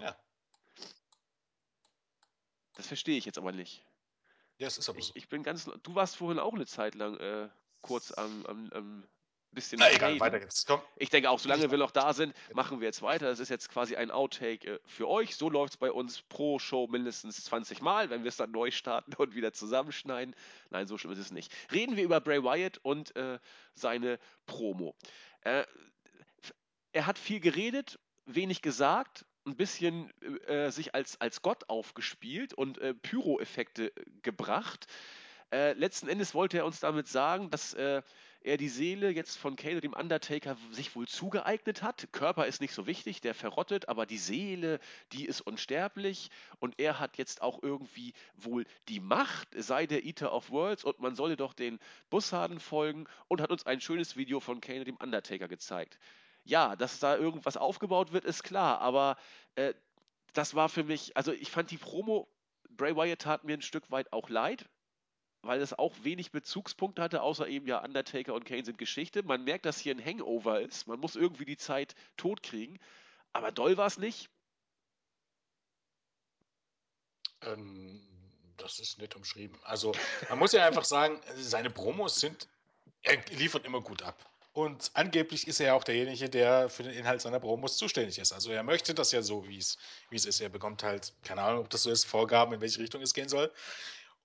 Ja. 0.01 0.17
Das 2.81 2.87
verstehe 2.87 3.19
ich 3.19 3.27
jetzt 3.27 3.37
aber 3.37 3.53
nicht. 3.53 3.85
Ja, 4.57 4.67
es 4.67 4.79
ist 4.79 4.89
aber 4.89 5.03
so. 5.03 5.13
Ich, 5.15 5.25
ich 5.25 5.29
bin 5.29 5.43
ganz. 5.43 5.71
Du 5.83 5.95
warst 5.95 6.17
vorhin 6.17 6.39
auch 6.39 6.55
eine 6.55 6.65
Zeit 6.65 6.95
lang 6.95 7.15
äh, 7.19 7.51
kurz 7.83 8.11
am, 8.11 8.47
am, 8.47 8.71
am 8.73 9.09
bisschen. 9.51 9.81
Na 9.81 9.93
egal, 9.93 10.19
weiter 10.19 10.41
geht's. 10.41 10.65
Komm. 10.65 10.81
Ich 10.97 11.11
denke 11.11 11.29
auch, 11.29 11.39
solange 11.39 11.71
wir 11.71 11.77
noch 11.77 11.91
da 11.91 12.15
sind, 12.15 12.35
machen 12.55 12.81
wir 12.81 12.87
jetzt 12.87 13.03
weiter. 13.03 13.27
Das 13.27 13.39
ist 13.39 13.51
jetzt 13.51 13.69
quasi 13.69 13.97
ein 13.97 14.11
Outtake 14.11 14.67
äh, 14.67 14.79
für 14.87 15.09
euch. 15.09 15.37
So 15.37 15.51
läuft 15.51 15.75
es 15.75 15.77
bei 15.77 15.93
uns 15.93 16.23
pro 16.23 16.59
Show 16.59 16.87
mindestens 16.87 17.45
20 17.45 17.83
Mal, 17.83 18.09
wenn 18.09 18.23
wir 18.25 18.31
es 18.31 18.39
dann 18.39 18.51
neu 18.51 18.71
starten 18.71 19.13
und 19.13 19.35
wieder 19.35 19.53
zusammenschneiden. 19.53 20.35
Nein, 20.71 20.87
so 20.87 20.97
schlimm 20.97 21.13
ist 21.13 21.19
es 21.19 21.33
nicht. 21.33 21.53
Reden 21.71 21.99
wir 21.99 22.05
über 22.05 22.23
Bray 22.23 22.43
Wyatt 22.43 22.79
und 22.79 23.15
äh, 23.15 23.39
seine 23.75 24.19
Promo. 24.47 24.95
Äh, 25.43 25.65
er 26.93 27.05
hat 27.05 27.19
viel 27.19 27.41
geredet, 27.41 27.99
wenig 28.25 28.63
gesagt 28.63 29.27
ein 29.47 29.57
bisschen 29.57 30.11
äh, 30.47 30.71
sich 30.71 30.95
als, 30.95 31.21
als 31.21 31.43
Gott 31.43 31.69
aufgespielt 31.69 32.55
und 32.55 32.79
äh, 32.79 32.95
Pyro-Effekte 32.95 33.89
äh, 33.89 34.05
gebracht. 34.23 34.87
Äh, 35.53 35.73
letzten 35.73 36.09
Endes 36.09 36.35
wollte 36.35 36.59
er 36.59 36.67
uns 36.67 36.79
damit 36.81 37.09
sagen, 37.09 37.51
dass 37.51 37.75
äh, 37.75 38.03
er 38.43 38.57
die 38.57 38.69
Seele 38.69 39.11
jetzt 39.11 39.37
von 39.37 39.57
Kane, 39.57 39.81
dem 39.81 39.93
Undertaker, 39.95 40.57
sich 40.71 40.95
wohl 40.95 41.09
zugeeignet 41.09 41.83
hat. 41.83 42.09
Körper 42.13 42.47
ist 42.47 42.61
nicht 42.61 42.73
so 42.73 42.87
wichtig, 42.87 43.21
der 43.21 43.35
verrottet, 43.35 43.89
aber 43.89 44.07
die 44.07 44.19
Seele, 44.19 44.79
die 45.13 45.27
ist 45.27 45.41
unsterblich 45.41 46.31
und 46.61 46.79
er 46.79 47.01
hat 47.01 47.19
jetzt 47.19 47.43
auch 47.43 47.63
irgendwie 47.63 48.15
wohl 48.37 48.65
die 48.89 49.01
Macht, 49.01 49.49
sei 49.57 49.87
der 49.87 50.05
Eater 50.05 50.33
of 50.33 50.51
Worlds 50.51 50.85
und 50.85 51.01
man 51.01 51.17
solle 51.17 51.37
doch 51.37 51.53
den 51.53 51.81
Bussarden 52.11 52.61
folgen 52.61 53.07
und 53.27 53.41
hat 53.41 53.51
uns 53.51 53.67
ein 53.67 53.81
schönes 53.81 54.17
Video 54.17 54.39
von 54.39 54.61
Kane, 54.61 54.85
dem 54.85 54.97
Undertaker, 54.97 55.49
gezeigt 55.49 55.99
ja, 56.51 56.75
dass 56.75 56.99
da 56.99 57.17
irgendwas 57.17 57.57
aufgebaut 57.57 58.13
wird, 58.13 58.25
ist 58.25 58.43
klar, 58.43 58.81
aber 58.81 59.17
äh, 59.55 59.73
das 60.33 60.55
war 60.55 60.69
für 60.69 60.83
mich, 60.83 61.17
also 61.17 61.33
ich 61.33 61.51
fand 61.51 61.71
die 61.71 61.79
Promo, 61.79 62.29
Bray 62.71 62.97
Wyatt 62.97 63.21
tat 63.21 63.45
mir 63.45 63.55
ein 63.55 63.63
Stück 63.63 63.91
weit 63.91 64.13
auch 64.13 64.29
leid, 64.29 64.69
weil 65.43 65.61
es 65.61 65.73
auch 65.73 65.95
wenig 66.03 66.33
Bezugspunkte 66.33 67.03
hatte, 67.03 67.23
außer 67.23 67.49
eben 67.49 67.67
ja 67.67 67.83
Undertaker 67.83 68.35
und 68.35 68.45
Kane 68.45 68.65
sind 68.65 68.79
Geschichte. 68.79 69.23
Man 69.23 69.45
merkt, 69.45 69.65
dass 69.65 69.79
hier 69.79 69.95
ein 69.95 70.05
Hangover 70.05 70.61
ist, 70.61 70.89
man 70.89 70.99
muss 70.99 71.17
irgendwie 71.17 71.45
die 71.45 71.57
Zeit 71.57 71.95
totkriegen, 72.17 72.81
aber 73.33 73.53
doll 73.53 73.77
war 73.77 73.87
es 73.87 73.99
nicht. 73.99 74.29
Ähm, 77.43 78.07
das 78.57 78.81
ist 78.81 78.99
nett 78.99 79.15
umschrieben. 79.15 79.57
Also 79.63 79.93
man 80.29 80.39
muss 80.41 80.53
ja 80.53 80.67
einfach 80.67 80.85
sagen, 80.85 81.21
seine 81.37 81.71
Promos 81.71 82.19
sind, 82.19 82.49
er 83.03 83.25
liefert 83.31 83.65
immer 83.65 83.81
gut 83.81 84.03
ab. 84.03 84.31
Und 84.53 84.91
angeblich 84.95 85.47
ist 85.47 85.61
er 85.61 85.67
ja 85.67 85.75
auch 85.75 85.85
derjenige, 85.85 86.29
der 86.29 86.69
für 86.69 86.83
den 86.83 86.93
Inhalt 86.93 87.21
seiner 87.21 87.39
Promos 87.39 87.77
zuständig 87.77 88.19
ist. 88.19 88.33
Also 88.33 88.51
er 88.51 88.65
möchte 88.65 88.95
das 88.95 89.13
ja 89.13 89.23
so, 89.23 89.47
wie 89.47 89.59
es, 89.59 89.77
ist. 90.11 90.41
Er 90.41 90.49
bekommt 90.49 90.83
halt, 90.83 91.13
keine 91.23 91.43
Ahnung, 91.43 91.61
ob 91.61 91.71
das 91.71 91.85
so 91.85 91.91
ist, 91.91 92.05
Vorgaben, 92.05 92.53
in 92.53 92.61
welche 92.61 92.81
Richtung 92.81 93.01
es 93.01 93.15
gehen 93.15 93.29
soll. 93.29 93.53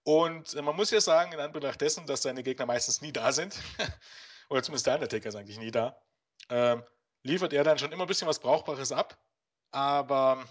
Und 0.04 0.56
äh, 0.56 0.62
man 0.64 0.76
muss 0.76 0.90
ja 0.90 1.00
sagen, 1.00 1.32
in 1.32 1.40
Anbetracht 1.40 1.80
dessen, 1.80 2.08
dass 2.08 2.24
seine 2.24 2.42
Gegner 2.42 2.66
meistens 2.66 3.02
nie 3.02 3.12
da 3.12 3.32
sind, 3.32 3.56
oder 4.50 4.64
zumindest 4.64 4.88
der 4.88 4.96
Undertaker 4.96 5.30
ist 5.30 5.36
eigentlich 5.36 5.60
nie 5.60 5.72
da, 5.72 5.96
ähm, 6.50 6.84
liefert 7.22 7.54
er 7.54 7.64
dann 7.64 7.78
schon 7.78 7.92
immer 7.92 8.06
ein 8.06 8.08
bisschen 8.08 8.28
was 8.28 8.40
Brauchbares 8.40 8.92
ab. 8.92 9.18
Aber 9.72 10.44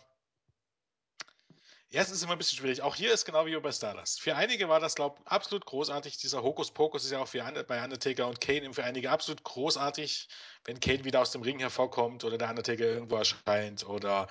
ja, 1.94 2.02
es 2.02 2.10
ist 2.10 2.24
immer 2.24 2.32
ein 2.32 2.38
bisschen 2.38 2.58
schwierig. 2.58 2.82
Auch 2.82 2.96
hier 2.96 3.14
ist 3.14 3.24
genau 3.24 3.46
wie 3.46 3.56
bei 3.60 3.70
Stardust. 3.70 4.20
Für 4.20 4.34
einige 4.34 4.68
war 4.68 4.80
das, 4.80 4.96
glaube 4.96 5.16
ich, 5.20 5.28
absolut 5.28 5.64
großartig. 5.64 6.16
Dieser 6.16 6.42
Hokuspokus 6.42 7.04
ist 7.04 7.12
ja 7.12 7.20
auch 7.20 7.28
für, 7.28 7.44
bei 7.68 7.84
Undertaker 7.84 8.26
und 8.26 8.40
Kane 8.40 8.74
für 8.74 8.82
einige 8.82 9.12
absolut 9.12 9.44
großartig, 9.44 10.26
wenn 10.64 10.80
Kane 10.80 11.04
wieder 11.04 11.20
aus 11.20 11.30
dem 11.30 11.42
Ring 11.42 11.60
hervorkommt 11.60 12.24
oder 12.24 12.36
der 12.36 12.50
Undertaker 12.50 12.82
irgendwo 12.82 13.14
erscheint 13.14 13.86
oder 13.86 14.26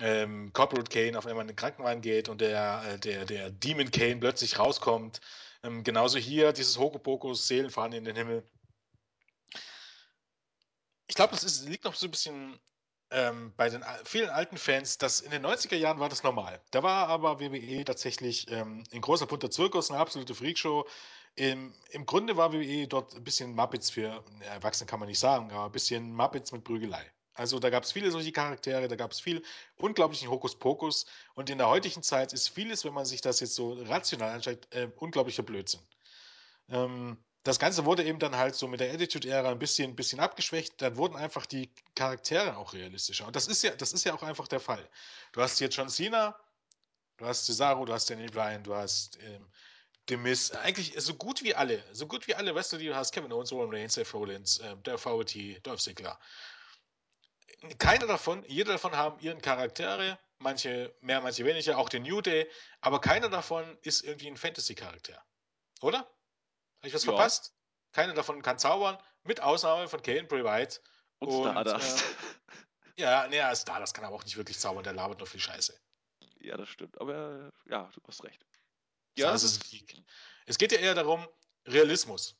ähm, 0.00 0.52
Corporate 0.52 0.88
Kane 0.88 1.18
auf 1.18 1.26
einmal 1.26 1.42
in 1.42 1.48
den 1.48 1.56
Krankenwagen 1.56 2.02
geht 2.02 2.28
und 2.28 2.40
der, 2.40 2.84
äh, 2.86 2.98
der, 3.00 3.24
der 3.24 3.50
Demon 3.50 3.90
Kane 3.90 4.18
plötzlich 4.18 4.56
rauskommt. 4.56 5.20
Ähm, 5.64 5.82
genauso 5.82 6.18
hier 6.18 6.52
dieses 6.52 6.78
Hokuspokus, 6.78 7.48
Seelen 7.48 7.70
fahren 7.70 7.94
in 7.94 8.04
den 8.04 8.14
Himmel. 8.14 8.48
Ich 11.08 11.16
glaube, 11.16 11.32
das 11.32 11.64
liegt 11.64 11.82
noch 11.82 11.96
so 11.96 12.06
ein 12.06 12.12
bisschen 12.12 12.60
ähm, 13.10 13.52
bei 13.56 13.68
den 13.68 13.84
vielen 14.04 14.30
alten 14.30 14.56
Fans, 14.56 14.98
dass 14.98 15.20
in 15.20 15.30
den 15.30 15.44
90er 15.44 15.76
Jahren 15.76 16.00
war 16.00 16.08
das 16.08 16.22
normal. 16.22 16.60
Da 16.70 16.82
war 16.82 17.08
aber 17.08 17.40
WWE 17.40 17.84
tatsächlich 17.84 18.50
ähm, 18.50 18.84
ein 18.92 19.00
großer 19.00 19.26
bunter 19.26 19.50
Zirkus, 19.50 19.90
eine 19.90 20.00
absolute 20.00 20.34
Freakshow. 20.34 20.86
Im, 21.36 21.74
Im 21.90 22.06
Grunde 22.06 22.36
war 22.36 22.52
WWE 22.52 22.88
dort 22.88 23.14
ein 23.14 23.22
bisschen 23.22 23.54
Muppets 23.54 23.90
für, 23.90 24.24
Erwachsene 24.40 24.86
kann 24.86 25.00
man 25.00 25.08
nicht 25.08 25.18
sagen, 25.18 25.50
aber 25.50 25.66
ein 25.66 25.72
bisschen 25.72 26.12
Muppets 26.12 26.50
mit 26.52 26.64
Prügelei. 26.64 27.12
Also 27.34 27.58
da 27.58 27.68
gab 27.68 27.84
es 27.84 27.92
viele 27.92 28.10
solche 28.10 28.32
Charaktere, 28.32 28.88
da 28.88 28.96
gab 28.96 29.12
es 29.12 29.20
viel 29.20 29.42
unglaublichen 29.76 30.30
Hokuspokus. 30.30 31.04
Und 31.34 31.50
in 31.50 31.58
der 31.58 31.68
heutigen 31.68 32.02
Zeit 32.02 32.32
ist 32.32 32.48
vieles, 32.48 32.84
wenn 32.84 32.94
man 32.94 33.04
sich 33.04 33.20
das 33.20 33.40
jetzt 33.40 33.54
so 33.54 33.74
rational 33.74 34.30
anschaut, 34.30 34.66
äh, 34.70 34.88
unglaublicher 34.96 35.42
Blödsinn. 35.42 35.80
Ähm, 36.70 37.18
das 37.46 37.58
Ganze 37.58 37.84
wurde 37.84 38.04
eben 38.04 38.18
dann 38.18 38.36
halt 38.36 38.54
so 38.54 38.68
mit 38.68 38.80
der 38.80 38.92
Attitude-Ära 38.92 39.50
ein 39.50 39.58
bisschen, 39.58 39.90
ein 39.90 39.96
bisschen 39.96 40.20
abgeschwächt. 40.20 40.80
Dann 40.82 40.96
wurden 40.96 41.16
einfach 41.16 41.46
die 41.46 41.70
Charaktere 41.94 42.56
auch 42.56 42.72
realistischer. 42.72 43.26
Und 43.26 43.36
das 43.36 43.46
ist 43.46 43.62
ja, 43.62 43.70
das 43.76 43.92
ist 43.92 44.04
ja 44.04 44.14
auch 44.14 44.22
einfach 44.22 44.48
der 44.48 44.60
Fall. 44.60 44.88
Du 45.32 45.42
hast 45.42 45.60
jetzt 45.60 45.76
John 45.76 45.88
Cena, 45.88 46.36
Du 47.16 47.24
hast 47.24 47.46
Cesaro, 47.46 47.84
du 47.84 47.92
hast 47.92 48.10
Daniel 48.10 48.30
Bryan, 48.30 48.62
du 48.62 48.74
hast 48.74 49.18
ähm, 49.22 49.46
The 50.08 50.16
Miz. 50.16 50.50
Eigentlich 50.50 50.94
so 50.98 51.14
gut 51.14 51.42
wie 51.42 51.54
alle, 51.54 51.82
so 51.92 52.06
gut 52.06 52.26
wie 52.28 52.34
alle 52.34 52.54
Wrestler, 52.54 52.78
die 52.78 52.86
du 52.86 52.94
hast. 52.94 53.12
Kevin 53.12 53.32
Owens, 53.32 53.52
Roman 53.52 53.74
Reigns, 53.74 53.94
Seth 53.94 54.12
Rollins, 54.12 54.58
äh, 54.58 54.76
der 54.84 54.98
VOT, 54.98 55.34
Dolph 55.62 55.80
Ziggler. 55.80 56.18
Keiner 57.78 58.06
davon, 58.06 58.44
jeder 58.46 58.72
davon 58.72 58.94
haben 58.94 59.18
ihren 59.20 59.40
Charaktere, 59.40 60.18
manche 60.38 60.94
mehr, 61.00 61.22
manche 61.22 61.44
weniger, 61.44 61.78
auch 61.78 61.88
den 61.88 62.02
New 62.02 62.20
Day, 62.20 62.48
aber 62.82 63.00
keiner 63.00 63.30
davon 63.30 63.78
ist 63.80 64.04
irgendwie 64.04 64.28
ein 64.28 64.36
Fantasy-Charakter. 64.36 65.24
Oder? 65.80 66.06
Habe 66.86 66.88
ich 66.88 66.94
was 66.94 67.04
Ja. 67.04 67.12
verpasst? 67.12 67.52
Keiner 67.92 68.14
davon 68.14 68.42
kann 68.42 68.58
zaubern, 68.58 68.96
mit 69.24 69.40
Ausnahme 69.40 69.88
von 69.88 70.00
Kane, 70.02 70.24
Bray 70.24 70.44
Wyatt. 70.44 70.80
Und, 71.18 71.28
Und, 71.30 71.50
Stardust. 71.50 72.04
Äh, 72.96 73.00
ja, 73.02 73.26
nee, 73.26 73.40
Stardust 73.56 73.94
kann 73.94 74.04
aber 74.04 74.14
auch 74.14 74.24
nicht 74.24 74.36
wirklich 74.36 74.58
zaubern, 74.58 74.84
der 74.84 74.92
labert 74.92 75.18
nur 75.18 75.26
viel 75.26 75.40
Scheiße. 75.40 75.76
ja, 76.40 76.56
das 76.56 76.68
stimmt. 76.68 77.00
Aber 77.00 77.50
äh, 77.66 77.70
ja, 77.70 77.90
du 77.92 78.00
hast 78.06 78.22
recht. 78.22 78.44
Ja, 79.18 79.26
Ja, 79.26 79.32
das 79.32 79.42
ist. 79.42 79.68
Geek. 79.68 80.04
Es 80.46 80.58
geht 80.58 80.70
ja 80.72 80.78
eher 80.78 80.94
darum, 80.94 81.26
Realismus. 81.66 82.36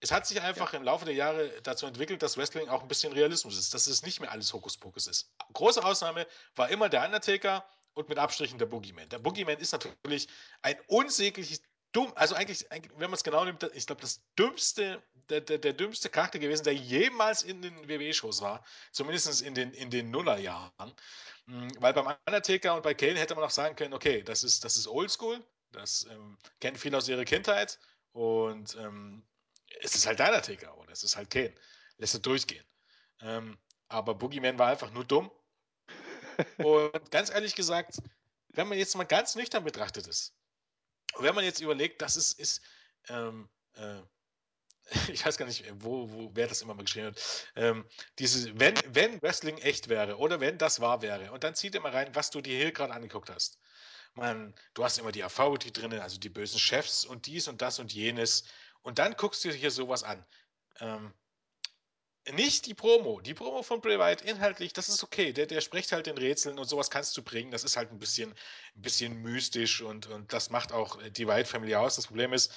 Es 0.00 0.12
hat 0.12 0.26
sich 0.26 0.40
einfach 0.40 0.72
im 0.74 0.82
Laufe 0.84 1.04
der 1.06 1.14
Jahre 1.14 1.48
dazu 1.62 1.86
entwickelt, 1.86 2.22
dass 2.22 2.36
Wrestling 2.36 2.68
auch 2.68 2.82
ein 2.82 2.88
bisschen 2.88 3.12
Realismus 3.12 3.58
ist, 3.58 3.72
dass 3.74 3.86
es 3.86 4.02
nicht 4.02 4.20
mehr 4.20 4.30
alles 4.30 4.52
Hokuspokus 4.52 5.06
ist. 5.08 5.32
Große 5.54 5.82
Ausnahme 5.82 6.26
war 6.54 6.68
immer 6.68 6.88
der 6.90 7.04
Undertaker 7.06 7.66
und 7.94 8.08
mit 8.10 8.18
Abstrichen 8.18 8.58
der 8.58 8.66
Boogeyman. 8.66 9.08
Der 9.08 9.18
Boogeyman 9.18 9.58
ist 9.58 9.72
natürlich 9.72 10.28
ein 10.62 10.78
unsägliches 10.88 11.62
dumm, 11.94 12.12
also 12.16 12.34
eigentlich, 12.34 12.70
eigentlich 12.70 12.92
wenn 12.92 13.10
man 13.10 13.14
es 13.14 13.24
genau 13.24 13.44
nimmt, 13.44 13.62
ich 13.74 13.86
glaube, 13.86 14.02
das 14.02 14.22
dümmste, 14.38 15.02
der, 15.30 15.40
der, 15.40 15.58
der 15.58 15.72
dümmste 15.72 16.10
Charakter 16.10 16.38
gewesen, 16.38 16.64
der 16.64 16.74
jemals 16.74 17.42
in 17.42 17.62
den 17.62 17.88
WWE-Shows 17.88 18.42
war, 18.42 18.64
zumindest 18.92 19.40
in 19.42 19.54
den, 19.54 19.72
in 19.72 19.90
den 19.90 20.10
Nullerjahren. 20.10 20.94
Mm, 21.46 21.68
Weil 21.78 21.94
beim 21.94 22.14
Undertaker 22.26 22.74
und 22.74 22.82
bei 22.82 22.94
Kane 22.94 23.18
hätte 23.18 23.34
man 23.34 23.44
auch 23.44 23.50
sagen 23.50 23.76
können, 23.76 23.94
okay, 23.94 24.22
das 24.22 24.44
ist, 24.44 24.64
das 24.64 24.76
ist 24.76 24.86
Oldschool, 24.86 25.42
das 25.72 26.06
ähm, 26.10 26.36
kennen 26.60 26.76
viele 26.76 26.96
aus 26.98 27.08
ihrer 27.08 27.24
Kindheit 27.24 27.78
und 28.12 28.76
ähm, 28.76 29.24
es 29.80 29.94
ist 29.94 30.06
halt 30.06 30.20
deiner 30.20 30.42
Ticker 30.42 30.76
oder 30.78 30.92
es 30.92 31.02
ist 31.02 31.16
halt 31.16 31.30
Kane. 31.30 31.54
Lässt 31.96 32.14
er 32.14 32.20
durchgehen. 32.20 32.64
Ähm, 33.20 33.56
aber 33.88 34.14
Boogeyman 34.14 34.58
war 34.58 34.68
einfach 34.68 34.90
nur 34.90 35.04
dumm. 35.04 35.30
Und 36.58 37.10
ganz 37.12 37.30
ehrlich 37.30 37.54
gesagt, 37.54 37.98
wenn 38.48 38.68
man 38.68 38.78
jetzt 38.78 38.96
mal 38.96 39.04
ganz 39.04 39.36
nüchtern 39.36 39.62
betrachtet 39.62 40.08
ist, 40.08 40.34
wenn 41.18 41.34
man 41.34 41.44
jetzt 41.44 41.60
überlegt, 41.60 42.02
das 42.02 42.16
ist, 42.16 42.38
ist 42.38 42.62
ähm, 43.08 43.48
äh, 43.74 44.00
ich 45.12 45.24
weiß 45.24 45.38
gar 45.38 45.46
nicht, 45.46 45.64
wo, 45.82 46.10
wo, 46.10 46.30
wer 46.34 46.46
das 46.46 46.62
immer 46.62 46.74
mal 46.74 46.84
geschrieben 46.84 47.08
hat, 47.08 47.48
ähm, 47.56 47.88
dieses, 48.18 48.58
wenn, 48.58 48.74
wenn 48.88 49.20
Wrestling 49.22 49.58
echt 49.58 49.88
wäre 49.88 50.18
oder 50.18 50.40
wenn 50.40 50.58
das 50.58 50.80
wahr 50.80 51.02
wäre, 51.02 51.32
und 51.32 51.44
dann 51.44 51.54
zieht 51.54 51.74
immer 51.74 51.92
rein, 51.92 52.14
was 52.14 52.30
du 52.30 52.40
dir 52.40 52.56
hier 52.56 52.72
gerade 52.72 52.92
angeguckt 52.92 53.30
hast. 53.30 53.58
Man, 54.14 54.54
du 54.74 54.84
hast 54.84 54.98
immer 54.98 55.10
die 55.10 55.24
AV-T 55.24 55.72
drinnen, 55.72 56.00
also 56.00 56.18
die 56.18 56.28
bösen 56.28 56.60
Chefs 56.60 57.04
und 57.04 57.26
dies 57.26 57.48
und 57.48 57.62
das 57.62 57.80
und 57.80 57.92
jenes. 57.92 58.44
Und 58.82 59.00
dann 59.00 59.16
guckst 59.16 59.44
du 59.44 59.48
dir 59.48 59.56
hier 59.56 59.70
sowas 59.72 60.04
an. 60.04 60.24
Ähm, 60.78 61.12
nicht 62.32 62.66
die 62.66 62.74
Promo. 62.74 63.20
Die 63.20 63.34
Promo 63.34 63.62
von 63.62 63.80
Bray 63.80 63.98
Wyatt 63.98 64.22
inhaltlich, 64.22 64.72
das 64.72 64.88
ist 64.88 65.02
okay. 65.02 65.32
Der, 65.32 65.46
der 65.46 65.60
spricht 65.60 65.92
halt 65.92 66.06
den 66.06 66.18
Rätseln 66.18 66.58
und 66.58 66.66
sowas 66.66 66.90
kannst 66.90 67.16
du 67.16 67.22
bringen. 67.22 67.50
Das 67.50 67.64
ist 67.64 67.76
halt 67.76 67.90
ein 67.90 67.98
bisschen, 67.98 68.30
ein 68.30 68.82
bisschen 68.82 69.20
mystisch 69.22 69.82
und, 69.82 70.06
und 70.06 70.32
das 70.32 70.50
macht 70.50 70.72
auch 70.72 70.98
die 71.10 71.26
Wyatt 71.26 71.48
Family 71.48 71.74
aus. 71.74 71.96
Das 71.96 72.06
Problem 72.06 72.32
ist, 72.32 72.52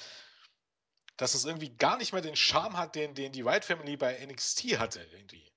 dass 1.16 1.34
es 1.34 1.44
irgendwie 1.44 1.70
gar 1.70 1.98
nicht 1.98 2.12
mehr 2.12 2.22
den 2.22 2.36
Charme 2.36 2.76
hat, 2.76 2.94
den, 2.94 3.14
den 3.14 3.32
die 3.32 3.44
Wyatt 3.44 3.64
Family 3.64 3.96
bei 3.96 4.24
NXT 4.24 4.78
hatte, 4.78 5.06
irgendwie. 5.12 5.52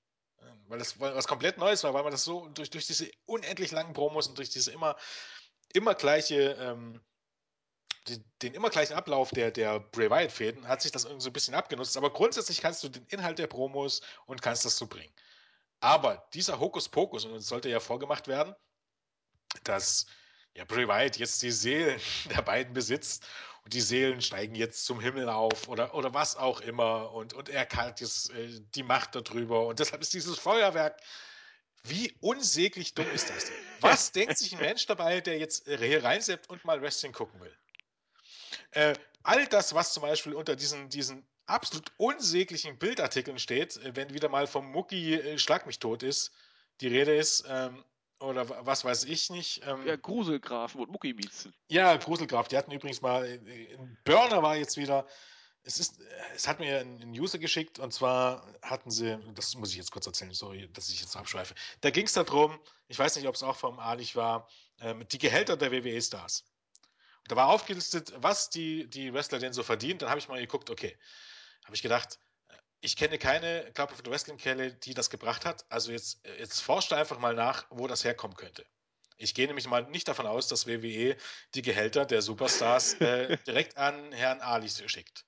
Weil 0.67 0.79
das 0.79 0.99
was 0.99 1.27
komplett 1.27 1.57
Neues 1.57 1.83
war, 1.83 1.93
weil 1.93 2.03
man 2.03 2.13
das 2.13 2.23
so 2.23 2.47
durch, 2.49 2.69
durch 2.69 2.87
diese 2.87 3.11
unendlich 3.25 3.71
langen 3.71 3.93
Promos 3.93 4.27
und 4.27 4.37
durch 4.37 4.49
diese 4.49 4.71
immer, 4.71 4.95
immer 5.73 5.95
gleiche, 5.95 6.57
ähm, 6.59 7.01
den 8.41 8.53
immer 8.53 8.69
gleichen 8.69 8.93
Ablauf 8.93 9.29
der, 9.31 9.51
der 9.51 9.79
Bray 9.79 10.09
Wyatt-Fäden 10.09 10.67
hat 10.67 10.81
sich 10.81 10.91
das 10.91 11.05
irgendwie 11.05 11.23
so 11.23 11.29
ein 11.29 11.33
bisschen 11.33 11.53
abgenutzt. 11.53 11.97
Aber 11.97 12.11
grundsätzlich 12.11 12.61
kannst 12.61 12.83
du 12.83 12.89
den 12.89 13.05
Inhalt 13.07 13.39
der 13.39 13.47
Promos 13.47 14.01
und 14.25 14.41
kannst 14.41 14.65
das 14.65 14.77
so 14.77 14.87
bringen. 14.87 15.13
Aber 15.79 16.27
dieser 16.33 16.59
Hokuspokus, 16.59 17.25
und 17.25 17.35
es 17.35 17.47
sollte 17.47 17.69
ja 17.69 17.79
vorgemacht 17.79 18.27
werden, 18.27 18.55
dass 19.63 20.05
ja, 20.53 20.65
Bray 20.65 20.87
Wyatt 20.87 21.17
jetzt 21.17 21.41
die 21.41 21.51
Seelen 21.51 21.99
der 22.35 22.41
beiden 22.41 22.73
besitzt 22.73 23.25
und 23.63 23.73
die 23.73 23.81
Seelen 23.81 24.21
steigen 24.21 24.55
jetzt 24.55 24.85
zum 24.85 24.99
Himmel 24.99 25.29
auf 25.29 25.67
oder, 25.67 25.93
oder 25.93 26.13
was 26.13 26.35
auch 26.35 26.61
immer 26.61 27.11
und, 27.11 27.33
und 27.33 27.49
er 27.49 27.67
hat 27.69 28.01
jetzt 28.01 28.31
äh, 28.31 28.61
die 28.75 28.83
Macht 28.83 29.15
darüber 29.15 29.67
und 29.67 29.79
deshalb 29.79 30.01
ist 30.01 30.13
dieses 30.13 30.37
Feuerwerk. 30.39 30.99
Wie 31.83 32.15
unsäglich 32.21 32.93
dumm 32.93 33.09
ist 33.11 33.29
das 33.31 33.45
denn? 33.45 33.55
Was 33.81 34.11
denkt 34.11 34.37
sich 34.37 34.53
ein 34.53 34.59
Mensch 34.59 34.85
dabei, 34.85 35.19
der 35.19 35.39
jetzt 35.39 35.65
hier 35.65 36.03
reinseppt 36.03 36.47
und 36.47 36.63
mal 36.63 36.79
Wrestling 36.79 37.11
gucken 37.11 37.39
will? 37.41 37.57
Äh, 38.71 38.95
all 39.23 39.47
das, 39.47 39.73
was 39.73 39.93
zum 39.93 40.03
Beispiel 40.03 40.33
unter 40.33 40.55
diesen, 40.55 40.89
diesen 40.89 41.25
absolut 41.45 41.91
unsäglichen 41.97 42.77
Bildartikeln 42.77 43.39
steht, 43.39 43.77
äh, 43.77 43.95
wenn 43.95 44.13
wieder 44.13 44.29
mal 44.29 44.47
vom 44.47 44.71
Mucki 44.71 45.15
äh, 45.15 45.37
Schlag 45.37 45.65
mich 45.65 45.79
tot 45.79 46.03
ist, 46.03 46.31
die 46.79 46.87
Rede 46.87 47.15
ist, 47.15 47.43
ähm, 47.47 47.83
oder 48.19 48.65
was 48.65 48.85
weiß 48.85 49.05
ich 49.05 49.29
nicht. 49.29 49.61
Ähm, 49.65 49.85
Ja, 49.85 49.95
Gruselgrafen 49.95 50.79
und 50.81 50.91
Muckimiezen. 50.91 51.53
ja, 51.69 51.95
Gruselgraf, 51.97 52.47
die 52.47 52.57
hatten 52.57 52.71
übrigens 52.71 53.01
mal, 53.01 53.25
äh, 53.25 53.75
ein 53.75 53.97
Burner 54.03 54.43
war 54.43 54.55
jetzt 54.55 54.77
wieder, 54.77 55.07
es 55.63 55.79
ist, 55.79 55.99
äh, 55.99 56.05
es 56.35 56.47
hat 56.47 56.59
mir 56.59 56.79
ein, 56.79 57.01
ein 57.01 57.09
User 57.11 57.39
geschickt 57.39 57.79
und 57.79 57.91
zwar 57.93 58.45
hatten 58.61 58.91
sie, 58.91 59.17
das 59.33 59.55
muss 59.55 59.71
ich 59.71 59.77
jetzt 59.77 59.91
kurz 59.91 60.07
erzählen, 60.07 60.33
sorry, 60.33 60.69
dass 60.73 60.89
ich 60.89 61.01
jetzt 61.01 61.15
abschweife. 61.15 61.55
Da 61.81 61.89
ging 61.89 62.05
es 62.05 62.13
darum, 62.13 62.59
ich 62.87 62.97
weiß 62.97 63.15
nicht, 63.15 63.27
ob 63.27 63.35
es 63.35 63.43
auch 63.43 63.55
vom 63.55 63.79
Alich 63.79 64.15
war, 64.15 64.47
ähm, 64.79 65.05
die 65.11 65.17
Gehälter 65.17 65.57
der 65.57 65.71
WWE-Stars. 65.71 66.45
Da 67.31 67.37
war 67.37 67.47
aufgelistet, 67.47 68.11
was 68.17 68.49
die, 68.49 68.89
die 68.89 69.13
Wrestler 69.13 69.39
denn 69.39 69.53
so 69.53 69.63
verdienen. 69.63 69.99
Dann 69.99 70.09
habe 70.09 70.19
ich 70.19 70.27
mal 70.27 70.41
geguckt, 70.41 70.69
okay, 70.69 70.97
habe 71.63 71.73
ich 71.73 71.81
gedacht, 71.81 72.19
äh, 72.49 72.53
ich 72.81 72.97
kenne 72.97 73.17
keine 73.17 73.71
glaubhafte 73.73 74.11
Wrestling-Kelle, 74.11 74.73
die 74.73 74.93
das 74.93 75.09
gebracht 75.09 75.45
hat. 75.45 75.63
Also 75.69 75.93
jetzt, 75.93 76.25
äh, 76.25 76.39
jetzt 76.39 76.59
forscht 76.59 76.91
einfach 76.91 77.19
mal 77.19 77.33
nach, 77.33 77.67
wo 77.69 77.87
das 77.87 78.03
herkommen 78.03 78.35
könnte. 78.35 78.65
Ich 79.15 79.33
gehe 79.33 79.47
nämlich 79.47 79.65
mal 79.65 79.83
nicht 79.83 80.09
davon 80.09 80.27
aus, 80.27 80.49
dass 80.49 80.67
WWE 80.67 81.15
die 81.55 81.61
Gehälter 81.61 82.05
der 82.05 82.21
Superstars 82.21 82.95
äh, 82.95 83.37
direkt 83.47 83.77
an 83.77 84.11
Herrn 84.11 84.41
Ali 84.41 84.67
schickt. 84.67 85.23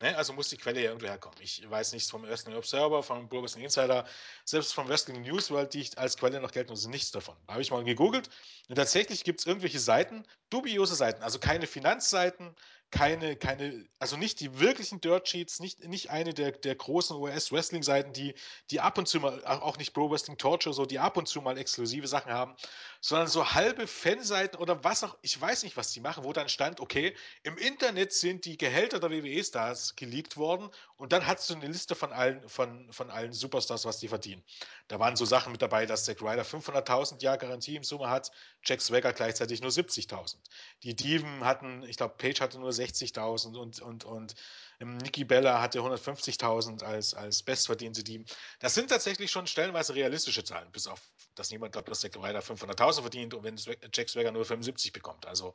Ne? 0.00 0.16
Also 0.16 0.32
muss 0.32 0.48
die 0.48 0.56
Quelle 0.56 0.80
ja 0.80 0.88
irgendwo 0.88 1.06
herkommen. 1.06 1.38
Ich 1.40 1.68
weiß 1.68 1.92
nichts 1.92 2.10
vom 2.10 2.22
Wrestling 2.22 2.56
Observer, 2.56 3.02
vom 3.02 3.28
Pro 3.28 3.42
Wrestling 3.42 3.64
Insider, 3.64 4.06
selbst 4.44 4.72
vom 4.72 4.88
Wrestling 4.88 5.22
News 5.22 5.50
World, 5.50 5.74
die 5.74 5.80
ich 5.80 5.98
als 5.98 6.16
Quelle 6.16 6.40
noch 6.40 6.52
gelten, 6.52 6.70
also 6.70 6.88
nichts 6.88 7.10
davon. 7.10 7.36
Da 7.46 7.54
habe 7.54 7.62
ich 7.62 7.70
mal 7.70 7.84
gegoogelt 7.84 8.30
und 8.68 8.76
tatsächlich 8.76 9.24
gibt 9.24 9.40
es 9.40 9.46
irgendwelche 9.46 9.78
Seiten, 9.78 10.24
dubiose 10.48 10.94
Seiten, 10.94 11.22
also 11.22 11.38
keine 11.38 11.66
Finanzseiten, 11.66 12.54
keine, 12.90 13.36
keine, 13.36 13.86
also 14.00 14.16
nicht 14.16 14.40
die 14.40 14.58
wirklichen 14.58 15.00
Dirt 15.00 15.28
Sheets, 15.28 15.60
nicht, 15.60 15.86
nicht 15.86 16.10
eine 16.10 16.34
der, 16.34 16.52
der 16.52 16.74
großen 16.74 17.16
US-Wrestling-Seiten, 17.16 18.12
die, 18.12 18.34
die 18.70 18.80
ab 18.80 18.98
und 18.98 19.06
zu 19.06 19.20
mal, 19.20 19.44
auch 19.44 19.78
nicht 19.78 19.94
Pro 19.94 20.10
Wrestling 20.10 20.38
Torture, 20.38 20.74
so, 20.74 20.86
die 20.86 20.98
ab 20.98 21.16
und 21.16 21.28
zu 21.28 21.40
mal 21.40 21.56
exklusive 21.56 22.08
Sachen 22.08 22.32
haben, 22.32 22.56
sondern 23.00 23.28
so 23.28 23.52
halbe 23.52 23.86
Fanseiten 23.86 24.58
oder 24.58 24.82
was 24.82 25.04
auch, 25.04 25.16
ich 25.22 25.40
weiß 25.40 25.62
nicht, 25.62 25.76
was 25.76 25.92
die 25.92 26.00
machen, 26.00 26.24
wo 26.24 26.32
dann 26.32 26.48
stand, 26.48 26.80
okay, 26.80 27.14
im 27.44 27.56
Internet 27.58 28.12
sind 28.12 28.44
die 28.44 28.58
Gehälter 28.58 28.98
der 28.98 29.10
WWE-Stars 29.10 29.94
geleakt 29.94 30.36
worden 30.36 30.68
und 30.96 31.12
dann 31.12 31.26
hast 31.26 31.48
du 31.48 31.54
eine 31.54 31.68
Liste 31.68 31.94
von 31.94 32.12
allen, 32.12 32.48
von, 32.48 32.92
von 32.92 33.10
allen 33.10 33.32
Superstars, 33.32 33.84
was 33.84 33.98
die 33.98 34.08
verdienen. 34.08 34.42
Da 34.88 34.98
waren 34.98 35.14
so 35.14 35.24
Sachen 35.24 35.52
mit 35.52 35.62
dabei, 35.62 35.86
dass 35.86 36.04
Zack 36.04 36.20
Ryder 36.22 36.42
500.000 36.42 37.22
Jahr 37.22 37.38
Garantie 37.38 37.76
im 37.76 37.84
Summe 37.84 38.10
hat, 38.10 38.32
Jack 38.64 38.80
Swagger 38.80 39.12
gleichzeitig 39.12 39.60
nur 39.62 39.70
70.000. 39.70 40.36
Die 40.82 40.96
Diven 40.96 41.44
hatten, 41.44 41.84
ich 41.84 41.96
glaube, 41.96 42.14
Page 42.18 42.40
hatte 42.40 42.58
nur 42.58 42.72
60.000 42.80 43.56
und, 43.56 43.80
und, 43.80 44.04
und 44.04 44.34
ähm, 44.80 44.96
Nikki 44.98 45.24
Bella 45.24 45.60
hatte 45.60 45.80
150.000 45.80 46.82
als, 46.82 47.14
als 47.14 47.42
bestverdiente 47.42 48.02
Diven. 48.02 48.26
Das 48.60 48.74
sind 48.74 48.88
tatsächlich 48.88 49.30
schon 49.30 49.46
stellenweise 49.46 49.94
realistische 49.94 50.44
Zahlen, 50.44 50.70
bis 50.72 50.86
auf, 50.86 51.00
dass 51.34 51.50
niemand 51.50 51.72
glaubt, 51.72 51.88
dass 51.88 52.00
Zack 52.00 52.16
Ryder 52.16 52.40
500.000 52.40 53.00
verdient 53.00 53.34
und 53.34 53.44
wenn 53.44 53.56
Jack 53.92 54.08
Swagger 54.08 54.32
nur 54.32 54.44
75 54.44 54.92
bekommt. 54.92 55.26
Also, 55.26 55.54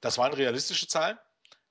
das 0.00 0.18
waren 0.18 0.32
realistische 0.32 0.86
Zahlen. 0.86 1.18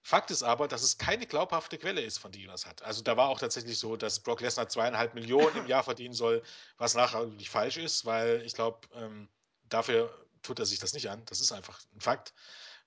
Fakt 0.07 0.31
ist 0.31 0.41
aber, 0.43 0.69
dass 0.69 0.83
es 0.83 0.97
keine 0.97 1.27
glaubhafte 1.27 1.77
Quelle 1.77 1.99
ist, 1.99 2.17
von 2.19 2.31
die 2.31 2.45
das 2.45 2.65
hat. 2.65 2.81
Also 2.81 3.01
da 3.01 3.17
war 3.17 3.27
auch 3.27 3.39
tatsächlich 3.39 3.77
so, 3.77 3.97
dass 3.97 4.21
Brock 4.21 4.39
Lesnar 4.39 4.69
zweieinhalb 4.69 5.13
Millionen 5.13 5.53
im 5.57 5.67
Jahr 5.67 5.83
verdienen 5.83 6.13
soll, 6.13 6.43
was 6.77 6.93
nachher 6.93 7.25
nicht 7.25 7.49
falsch 7.49 7.75
ist, 7.75 8.05
weil 8.05 8.41
ich 8.45 8.53
glaube, 8.53 8.88
ähm, 8.95 9.27
dafür 9.67 10.09
tut 10.43 10.59
er 10.59 10.65
sich 10.65 10.79
das 10.79 10.93
nicht 10.93 11.09
an. 11.09 11.21
Das 11.25 11.41
ist 11.41 11.51
einfach 11.51 11.81
ein 11.93 11.99
Fakt. 11.99 12.33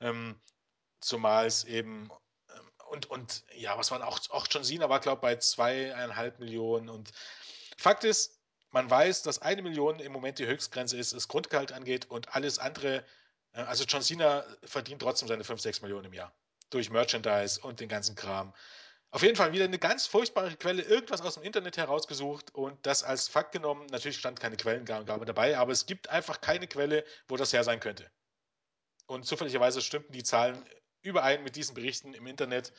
Ähm, 0.00 0.40
zumal 1.00 1.46
es 1.46 1.64
eben 1.64 2.10
ähm, 2.48 2.70
und, 2.90 3.06
und 3.06 3.44
ja, 3.54 3.76
was 3.78 3.90
waren 3.90 4.02
auch, 4.02 4.18
auch 4.30 4.46
John 4.50 4.64
Cena 4.64 4.88
war, 4.88 5.00
glaube 5.00 5.18
ich, 5.18 5.22
bei 5.22 5.36
zweieinhalb 5.36 6.38
Millionen. 6.38 6.88
Und 6.88 7.10
Fakt 7.76 8.04
ist, 8.04 8.40
man 8.70 8.88
weiß, 8.88 9.22
dass 9.22 9.40
eine 9.40 9.62
Million 9.62 10.00
im 10.00 10.12
Moment 10.12 10.38
die 10.38 10.46
Höchstgrenze 10.46 10.96
ist, 10.96 11.14
was 11.14 11.28
Grundgehalt 11.28 11.72
angeht 11.72 12.10
und 12.10 12.34
alles 12.34 12.58
andere, 12.58 13.04
äh, 13.52 13.62
also 13.62 13.84
John 13.84 14.02
Cena 14.02 14.44
verdient 14.64 15.02
trotzdem 15.02 15.28
seine 15.28 15.44
5, 15.44 15.60
6 15.60 15.82
Millionen 15.82 16.06
im 16.06 16.12
Jahr 16.12 16.32
durch 16.70 16.90
Merchandise 16.90 17.60
und 17.60 17.80
den 17.80 17.88
ganzen 17.88 18.14
Kram. 18.14 18.54
Auf 19.12 19.22
jeden 19.22 19.34
Fall 19.34 19.52
wieder 19.52 19.64
eine 19.64 19.78
ganz 19.78 20.06
furchtbare 20.06 20.54
Quelle, 20.56 20.82
irgendwas 20.82 21.20
aus 21.22 21.34
dem 21.34 21.42
Internet 21.42 21.76
herausgesucht 21.76 22.54
und 22.54 22.78
das 22.86 23.02
als 23.02 23.26
Fakt 23.26 23.50
genommen. 23.50 23.86
Natürlich 23.86 24.18
stand 24.18 24.38
keine 24.38 24.56
Quellengabe 24.56 25.24
dabei, 25.24 25.58
aber 25.58 25.72
es 25.72 25.86
gibt 25.86 26.08
einfach 26.08 26.40
keine 26.40 26.68
Quelle, 26.68 27.04
wo 27.26 27.36
das 27.36 27.52
her 27.52 27.64
sein 27.64 27.80
könnte. 27.80 28.08
Und 29.06 29.26
zufälligerweise 29.26 29.80
stimmten 29.80 30.12
die 30.12 30.22
Zahlen 30.22 30.64
überein 31.02 31.42
mit 31.42 31.56
diesen 31.56 31.74
Berichten 31.74 32.14
im 32.14 32.26
Internet 32.26 32.72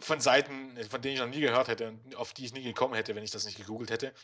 von 0.00 0.20
Seiten, 0.20 0.76
von 0.88 1.02
denen 1.02 1.14
ich 1.14 1.20
noch 1.20 1.28
nie 1.28 1.40
gehört 1.40 1.68
hätte 1.68 1.88
und 1.88 2.16
auf 2.16 2.32
die 2.32 2.44
ich 2.44 2.52
nie 2.52 2.62
gekommen 2.62 2.94
hätte, 2.94 3.14
wenn 3.14 3.22
ich 3.22 3.30
das 3.30 3.44
nicht 3.44 3.58
gegoogelt 3.58 3.90
hätte. 3.90 4.14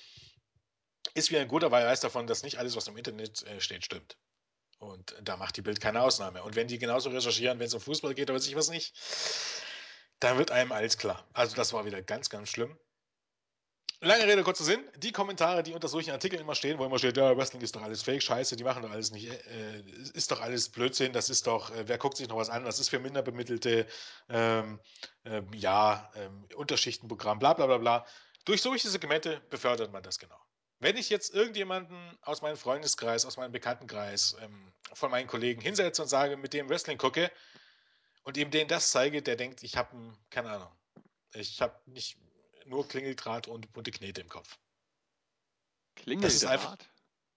Ist 1.15 1.31
wie 1.31 1.39
ein 1.39 1.49
guter 1.49 1.71
Beweis 1.71 2.01
davon, 2.01 2.27
dass 2.27 2.43
nicht 2.43 2.59
alles, 2.59 2.77
was 2.77 2.89
im 2.89 2.97
Internet 2.97 3.43
äh, 3.45 3.61
steht, 3.61 3.85
stimmt. 3.85 4.17
Und 4.79 5.15
da 5.23 5.37
macht 5.37 5.57
die 5.57 5.63
Bild 5.63 5.81
keine 5.81 6.03
Ausnahme. 6.03 6.43
Und 6.43 6.55
wenn 6.55 6.69
die 6.69 6.79
genauso 6.79 7.11
recherchieren, 7.11 7.59
wenn 7.59 7.67
es 7.67 7.75
um 7.75 7.81
Fußball 7.81 8.15
geht 8.15 8.31
oder 8.31 8.39
weiß 8.39 8.47
ich 8.47 8.57
was 8.57 8.69
nicht, 8.69 8.95
dann 10.21 10.39
wird 10.39 10.51
einem 10.51 10.73
alles 10.73 10.99
klar. 10.99 11.29
Also 11.33 11.57
das 11.57 11.73
war 11.73 11.85
wieder 11.85 12.03
ganz, 12.03 12.31
ganz 12.31 12.49
schlimm. 12.49 12.79
Lange 14.01 14.29
Rede, 14.29 14.45
kurzer 14.45 14.63
Sinn. 14.63 14.89
Die 14.97 15.11
Kommentare, 15.11 15.65
die 15.65 15.75
unter 15.75 15.89
solchen 15.89 16.13
Artikeln 16.13 16.41
immer 16.41 16.55
stehen, 16.55 16.79
wo 16.79 16.85
immer 16.85 16.99
steht, 16.99 17.17
ja, 17.17 17.37
Wrestling 17.37 17.63
ist 17.63 17.75
doch 17.75 17.83
alles 17.83 18.03
Fake, 18.03 18.23
Scheiße, 18.23 18.55
die 18.55 18.63
machen 18.63 18.83
doch 18.83 18.93
alles 18.93 19.11
nicht, 19.11 19.29
äh, 19.29 19.81
ist 20.15 20.31
doch 20.31 20.41
alles 20.41 20.69
Blödsinn, 20.69 21.13
das 21.13 21.29
ist 21.29 21.49
doch, 21.49 21.71
äh, 21.75 21.89
wer 21.89 21.99
guckt 21.99 22.17
sich 22.17 22.29
noch 22.29 22.37
was 22.37 22.49
an, 22.49 22.65
das 22.65 22.79
ist 22.79 22.91
für 22.91 23.01
Minderbemittelte, 23.01 23.89
ähm, 24.29 24.79
äh, 25.25 25.43
ja, 25.53 26.13
ähm, 26.15 26.47
Unterschichtenprogramm, 26.55 27.41
bla 27.41 27.55
bla 27.55 27.67
bla 27.67 27.79
bla. 27.79 28.07
Durch 28.45 28.63
solche 28.63 28.89
Segmente 28.89 29.41
befördert 29.51 29.93
man 29.93 30.05
das 30.05 30.21
genau. 30.21 30.39
Wenn 30.79 30.97
ich 30.97 31.11
jetzt 31.11 31.35
irgendjemanden 31.35 32.17
aus 32.23 32.41
meinem 32.41 32.57
Freundeskreis, 32.57 33.25
aus 33.25 33.37
meinem 33.37 33.51
Bekanntenkreis, 33.51 34.37
ähm, 34.41 34.73
von 34.93 35.11
meinen 35.11 35.27
Kollegen 35.27 35.61
hinsetze 35.61 36.03
und 36.03 36.09
sage, 36.09 36.37
mit 36.37 36.53
dem 36.53 36.69
Wrestling 36.69 36.99
gucke 36.99 37.33
und 38.23 38.37
ihm 38.37 38.53
denen 38.53 38.69
das 38.69 38.93
zeige, 38.93 39.23
der 39.23 39.35
denkt, 39.35 39.65
ich 39.65 39.77
habe, 39.77 39.91
keine 40.31 40.51
Ahnung, 40.51 40.71
ich 41.35 41.61
habe 41.61 41.75
nicht 41.87 42.17
nur 42.69 42.87
Klingeldraht 42.87 43.49
und 43.49 43.73
bunte 43.73 43.91
Knete 43.91 44.21
im 44.21 44.29
Kopf. 44.29 44.59
Klingeldraht? 45.97 46.31
Das 46.31 46.35
ist 46.35 46.45
einfach 46.45 46.77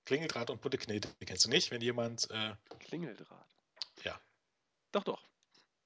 Klingeldraht 0.06 0.50
und 0.50 0.62
bunte 0.62 0.78
Knete. 0.78 1.10
Kennst 1.26 1.46
du 1.46 1.50
nicht, 1.50 1.72
wenn 1.72 1.82
jemand. 1.82 2.30
Äh, 2.32 2.56
Klingeldraht. 2.80 3.48
Ja. 4.04 4.20
Doch, 4.92 5.04
doch. 5.04 5.22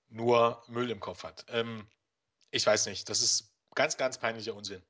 Nur 0.08 0.64
Müll 0.68 0.90
im 0.90 1.00
Kopf 1.00 1.24
hat. 1.24 1.46
Ähm, 1.50 1.88
ich 2.52 2.66
weiß 2.66 2.86
nicht. 2.88 3.10
Das 3.10 3.22
ist 3.22 3.54
ganz, 3.76 3.98
ganz 3.98 4.18
peinlicher 4.18 4.56
Unsinn. 4.56 4.82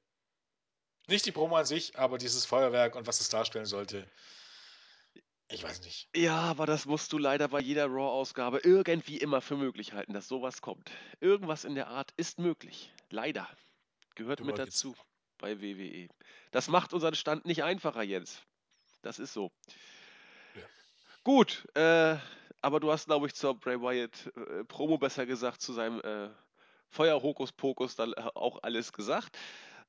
Nicht 1.07 1.25
die 1.25 1.31
Promo 1.31 1.55
an 1.55 1.65
sich, 1.65 1.97
aber 1.97 2.17
dieses 2.17 2.45
Feuerwerk 2.45 2.95
und 2.95 3.07
was 3.07 3.19
es 3.21 3.29
darstellen 3.29 3.65
sollte. 3.65 4.09
Ich 5.49 5.63
weiß 5.63 5.81
nicht. 5.81 6.09
Ja, 6.15 6.39
aber 6.39 6.65
das 6.65 6.85
musst 6.85 7.13
du 7.13 7.19
leider 7.19 7.47
bei 7.47 7.59
jeder 7.59 7.85
Raw-Ausgabe 7.85 8.61
irgendwie 8.63 9.17
immer 9.17 9.41
für 9.41 9.55
möglich 9.55 9.93
halten, 9.93 10.13
dass 10.13 10.27
sowas 10.27 10.61
kommt. 10.61 10.89
Irgendwas 11.19 11.65
in 11.65 11.75
der 11.75 11.87
Art 11.87 12.13
ist 12.17 12.39
möglich. 12.39 12.91
Leider. 13.09 13.47
Gehört 14.15 14.43
mit 14.43 14.57
dazu 14.57 14.95
bei 15.37 15.61
WWE. 15.61 16.07
Das 16.51 16.67
macht 16.67 16.93
unseren 16.93 17.15
Stand 17.15 17.45
nicht 17.45 17.63
einfacher, 17.63 18.01
Jens. 18.01 18.41
Das 19.01 19.19
ist 19.19 19.33
so. 19.33 19.51
Ja. 20.55 20.61
Gut, 21.23 21.67
äh, 21.75 22.17
aber 22.61 22.79
du 22.79 22.91
hast, 22.91 23.05
glaube 23.05 23.27
ich, 23.27 23.35
zur 23.35 23.59
Bray 23.59 23.79
Wyatt 23.79 24.31
äh, 24.35 24.63
Promo 24.63 24.97
besser 24.97 25.25
gesagt, 25.25 25.61
zu 25.61 25.73
seinem 25.73 25.99
äh, 26.01 26.29
Feuer-Hokus-Pokus 26.89 27.95
dann 27.95 28.13
äh, 28.13 28.29
auch 28.33 28.63
alles 28.63 28.93
gesagt. 28.93 29.37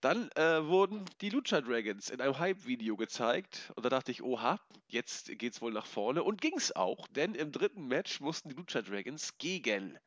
Dann 0.01 0.31
äh, 0.33 0.67
wurden 0.67 1.05
die 1.23 1.31
Lucha 1.31 1.63
Dragons 1.63 2.11
in 2.11 2.21
einem 2.21 2.39
Hype-Video 2.39 2.97
gezeigt 2.97 3.73
und 3.77 3.87
da 3.87 3.89
dachte 3.89 4.11
ich, 4.11 4.23
oha, 4.23 4.61
jetzt 4.89 5.39
geht's 5.39 5.63
wohl 5.63 5.73
nach 5.73 5.87
vorne 5.87 6.23
und 6.23 6.43
ging's 6.43 6.71
auch, 6.73 7.07
denn 7.09 7.35
im 7.35 7.51
dritten 7.51 7.87
Match 7.87 8.21
mussten 8.21 8.51
die 8.51 8.57
Lucha 8.57 8.83
Dragons 8.83 9.39
gegen 9.39 9.99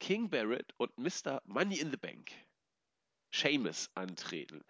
King 0.00 0.28
Barrett 0.28 0.74
und 0.76 0.98
Mr. 0.98 1.40
Money 1.46 1.78
in 1.78 1.90
the 1.90 1.96
Bank 1.96 2.32
Seamus 3.32 3.90
antreten. 3.94 4.62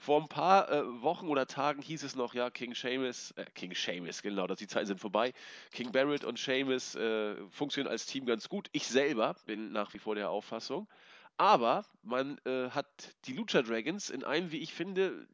Vor 0.00 0.22
ein 0.22 0.28
paar 0.28 0.70
äh, 0.70 1.02
Wochen 1.02 1.26
oder 1.26 1.46
Tagen 1.46 1.82
hieß 1.82 2.04
es 2.04 2.14
noch, 2.14 2.32
ja, 2.32 2.50
King 2.50 2.74
Seamus, 2.74 3.32
äh, 3.32 3.44
King 3.54 3.74
Seamus, 3.74 4.22
genau, 4.22 4.46
dass 4.46 4.58
die 4.58 4.68
Zeiten 4.68 4.86
sind 4.86 5.00
vorbei. 5.00 5.32
King 5.72 5.90
Barrett 5.90 6.24
und 6.24 6.38
Seamus 6.38 6.94
äh, 6.94 7.36
funktionieren 7.50 7.90
als 7.90 8.06
Team 8.06 8.24
ganz 8.24 8.48
gut. 8.48 8.68
Ich 8.72 8.86
selber 8.86 9.34
bin 9.46 9.72
nach 9.72 9.92
wie 9.94 9.98
vor 9.98 10.14
der 10.14 10.30
Auffassung. 10.30 10.88
Aber 11.36 11.84
man 12.02 12.38
äh, 12.44 12.70
hat 12.70 12.86
die 13.24 13.32
Lucha 13.32 13.62
Dragons 13.62 14.10
in 14.10 14.24
einem, 14.24 14.52
wie 14.52 14.58
ich 14.58 14.72
finde, 14.72 15.26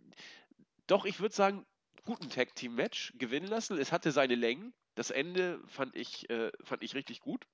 doch, 0.87 1.05
ich 1.05 1.20
würde 1.20 1.35
sagen, 1.35 1.66
guten 2.05 2.31
Tag 2.31 2.55
Team 2.55 2.75
Match 2.75 3.12
gewinnen 3.16 3.49
lassen. 3.49 3.79
Es 3.79 3.93
hatte 3.93 4.12
seine 4.12 4.35
Längen. 4.35 4.72
Das 4.95 5.11
Ende 5.11 5.61
fand 5.66 5.95
ich, 5.95 6.29
äh, 6.31 6.53
fand 6.62 6.83
ich 6.83 6.95
richtig 6.95 7.20
gut. 7.20 7.47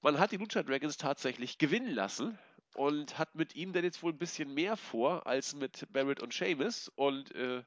Man 0.00 0.18
hat 0.18 0.32
die 0.32 0.36
Lucha 0.36 0.62
Dragons 0.62 0.96
tatsächlich 0.96 1.58
gewinnen 1.58 1.90
lassen 1.90 2.38
und 2.74 3.18
hat 3.18 3.34
mit 3.34 3.54
ihm 3.54 3.72
dann 3.72 3.84
jetzt 3.84 4.02
wohl 4.02 4.12
ein 4.12 4.18
bisschen 4.18 4.52
mehr 4.52 4.76
vor 4.76 5.26
als 5.26 5.54
mit 5.54 5.90
Barrett 5.92 6.20
und 6.20 6.32
Seamus. 6.32 6.88
Und 6.96 7.34
äh, 7.34 7.62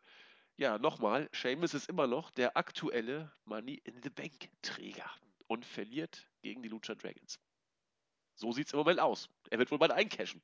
ja, 0.58 0.78
nochmal, 0.78 1.30
Seamus 1.34 1.74
ist 1.74 1.89
immer 1.89 2.08
noch 2.08 2.32
der 2.32 2.58
aktuelle 2.58 3.32
Money 3.45 3.82
in 3.84 4.02
the 4.04 4.10
Bank 4.10 4.50
Träger 4.62 5.10
und 5.47 5.66
verliert 5.66 6.28
gegen 6.41 6.62
die 6.62 6.70
Lucha 6.70 6.95
Dragons. 6.95 7.39
So 8.36 8.52
sieht 8.52 8.68
es 8.68 8.74
im 8.74 8.80
Moment 8.80 9.00
aus. 9.00 9.30
Er 9.50 9.60
wird 9.60 9.72
wohl 9.72 9.80
bald 9.80 9.91
eincashen. 9.91 10.41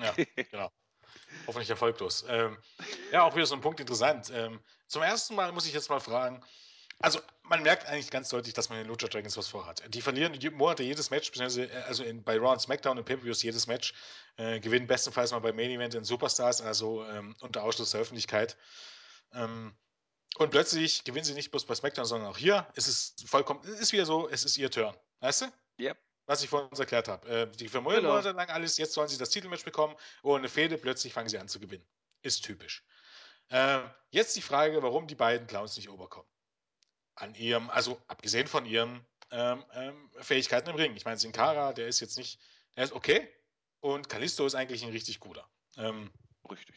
Ja, 0.00 0.14
genau. 0.50 0.70
Hoffentlich 1.46 1.70
erfolglos. 1.70 2.24
Ähm, 2.28 2.56
ja, 3.12 3.22
auch 3.22 3.34
wieder 3.34 3.46
so 3.46 3.54
ein 3.54 3.60
Punkt 3.60 3.80
interessant. 3.80 4.30
Ähm, 4.32 4.60
zum 4.86 5.02
ersten 5.02 5.34
Mal 5.34 5.52
muss 5.52 5.66
ich 5.66 5.74
jetzt 5.74 5.90
mal 5.90 6.00
fragen, 6.00 6.44
also 7.04 7.20
man 7.42 7.62
merkt 7.62 7.86
eigentlich 7.86 8.10
ganz 8.10 8.30
deutlich, 8.30 8.54
dass 8.54 8.70
man 8.70 8.78
den 8.78 8.88
Lucha 8.88 9.06
Dragons 9.06 9.36
was 9.36 9.46
vorhat. 9.46 9.82
Die 9.88 10.00
verlieren 10.00 10.38
Monate 10.54 10.82
jedes 10.82 11.10
Match, 11.10 11.30
äh, 11.38 11.68
also 11.86 12.02
in, 12.02 12.24
bei 12.24 12.38
Raw 12.38 12.52
und 12.52 12.60
SmackDown 12.60 12.96
und 12.96 13.04
Pay-Per-Views 13.04 13.42
jedes 13.42 13.66
Match, 13.66 13.92
äh, 14.36 14.58
gewinnen 14.58 14.86
bestenfalls 14.86 15.30
mal 15.30 15.40
bei 15.40 15.52
Main 15.52 15.70
Event 15.70 15.94
in 15.94 16.04
Superstars, 16.04 16.62
also 16.62 17.04
ähm, 17.04 17.36
unter 17.40 17.62
Ausschluss 17.62 17.90
der 17.90 18.00
Öffentlichkeit. 18.00 18.56
Ähm, 19.34 19.76
und 20.38 20.50
plötzlich 20.50 21.04
gewinnen 21.04 21.24
sie 21.24 21.34
nicht 21.34 21.50
bloß 21.50 21.66
bei 21.66 21.74
SmackDown, 21.74 22.06
sondern 22.06 22.30
auch 22.30 22.38
hier. 22.38 22.66
Es 22.74 22.88
ist 22.88 23.28
vollkommen, 23.28 23.60
es 23.64 23.78
ist 23.78 23.92
wieder 23.92 24.06
so, 24.06 24.26
es 24.28 24.44
ist 24.44 24.56
ihr 24.56 24.70
Turn. 24.70 24.96
Weißt 25.20 25.42
du? 25.42 25.46
Yep. 25.78 25.98
Was 26.26 26.42
ich 26.42 26.48
vorhin 26.48 26.70
erklärt 26.78 27.08
habe. 27.08 27.28
Äh, 27.28 27.50
die 27.50 27.68
vermögen 27.68 27.96
genau. 27.96 28.18
lang 28.18 28.48
alles, 28.48 28.78
jetzt 28.78 28.94
sollen 28.94 29.08
sie 29.08 29.18
das 29.18 29.28
Titelmatch 29.28 29.64
bekommen 29.64 29.94
eine 30.24 30.48
Fehde, 30.48 30.78
plötzlich 30.78 31.12
fangen 31.12 31.28
sie 31.28 31.38
an 31.38 31.48
zu 31.48 31.60
gewinnen. 31.60 31.86
Ist 32.22 32.44
typisch. 32.44 32.82
Äh, 33.50 33.80
jetzt 34.10 34.34
die 34.36 34.42
Frage, 34.42 34.82
warum 34.82 35.06
die 35.06 35.14
beiden 35.14 35.46
Clowns 35.46 35.76
nicht 35.76 35.90
oberkommen 35.90 36.26
an 37.16 37.34
ihrem, 37.34 37.70
also 37.70 38.00
abgesehen 38.06 38.46
von 38.46 38.66
ihren 38.66 39.04
ähm, 39.30 39.64
ähm, 39.72 40.10
Fähigkeiten 40.20 40.70
im 40.70 40.76
Ring. 40.76 40.96
Ich 40.96 41.04
meine, 41.04 41.18
Sinkara, 41.18 41.72
der 41.72 41.88
ist 41.88 42.00
jetzt 42.00 42.18
nicht, 42.18 42.40
der 42.76 42.84
ist 42.84 42.92
okay 42.92 43.28
und 43.80 44.08
Kalisto 44.08 44.46
ist 44.46 44.54
eigentlich 44.54 44.84
ein 44.84 44.90
richtig 44.90 45.20
guter. 45.20 45.48
Ähm, 45.76 46.12
richtig. 46.50 46.74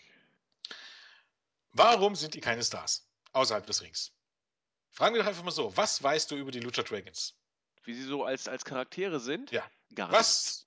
Warum 1.72 2.16
sind 2.16 2.34
die 2.34 2.42
keine 2.42 2.64
Stars 2.64 3.08
außerhalb 3.34 3.66
des 3.66 3.82
Rings? 3.82 4.12
Fragen 4.90 5.14
wir 5.14 5.22
doch 5.22 5.30
einfach 5.30 5.44
mal 5.44 5.52
so, 5.52 5.76
was 5.78 6.02
weißt 6.02 6.32
du 6.32 6.36
über 6.36 6.52
die 6.52 6.60
Lucha 6.60 6.82
Dragons? 6.82 7.36
Wie 7.84 7.94
sie 7.94 8.04
so 8.04 8.24
als, 8.24 8.48
als 8.48 8.66
Charaktere 8.66 9.20
sind? 9.20 9.52
Ja. 9.52 9.70
Gar 9.94 10.12
was? 10.12 10.66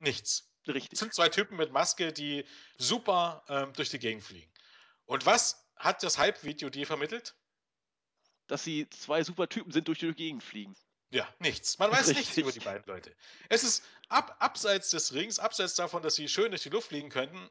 Nichts. 0.00 0.42
nichts. 0.44 0.50
Richtig. 0.66 0.90
Das 0.90 0.98
sind 1.00 1.14
zwei 1.14 1.28
Typen 1.28 1.56
mit 1.56 1.72
Maske, 1.72 2.12
die 2.12 2.44
super 2.78 3.44
ähm, 3.48 3.72
durch 3.74 3.90
die 3.90 3.98
Gegend 3.98 4.22
fliegen. 4.22 4.50
Und 5.06 5.26
was 5.26 5.66
hat 5.76 6.02
das 6.02 6.18
Hype-Video 6.18 6.70
dir 6.70 6.86
vermittelt? 6.86 7.34
Dass 8.46 8.64
sie 8.64 8.88
zwei 8.90 9.22
super 9.24 9.48
Typen 9.48 9.72
sind, 9.72 9.88
durch 9.88 9.98
die 9.98 10.12
Gegend 10.12 10.42
fliegen. 10.42 10.74
Ja, 11.10 11.28
nichts. 11.38 11.78
Man 11.78 11.90
weiß 11.90 12.08
Richtig. 12.08 12.16
nichts 12.16 12.36
über 12.36 12.52
die 12.52 12.60
beiden 12.60 12.84
Leute. 12.86 13.14
Es 13.48 13.62
ist 13.62 13.84
ab, 14.08 14.36
abseits 14.40 14.90
des 14.90 15.12
Rings, 15.12 15.38
abseits 15.38 15.74
davon, 15.74 16.02
dass 16.02 16.16
sie 16.16 16.28
schön 16.28 16.50
durch 16.50 16.62
die 16.62 16.70
Luft 16.70 16.88
fliegen 16.88 17.08
könnten, 17.08 17.48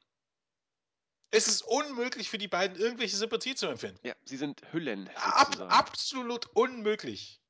es 1.34 1.48
ist 1.48 1.64
unmöglich 1.64 2.30
für 2.30 2.38
die 2.38 2.48
beiden 2.48 2.78
irgendwelche 2.78 3.16
Sympathie 3.16 3.56
zu 3.56 3.66
empfinden. 3.66 4.00
Ja, 4.06 4.14
sie 4.24 4.38
sind 4.38 4.62
Hüllen. 4.72 5.10
Ab, 5.16 5.60
absolut 5.68 6.46
unmöglich. 6.54 7.42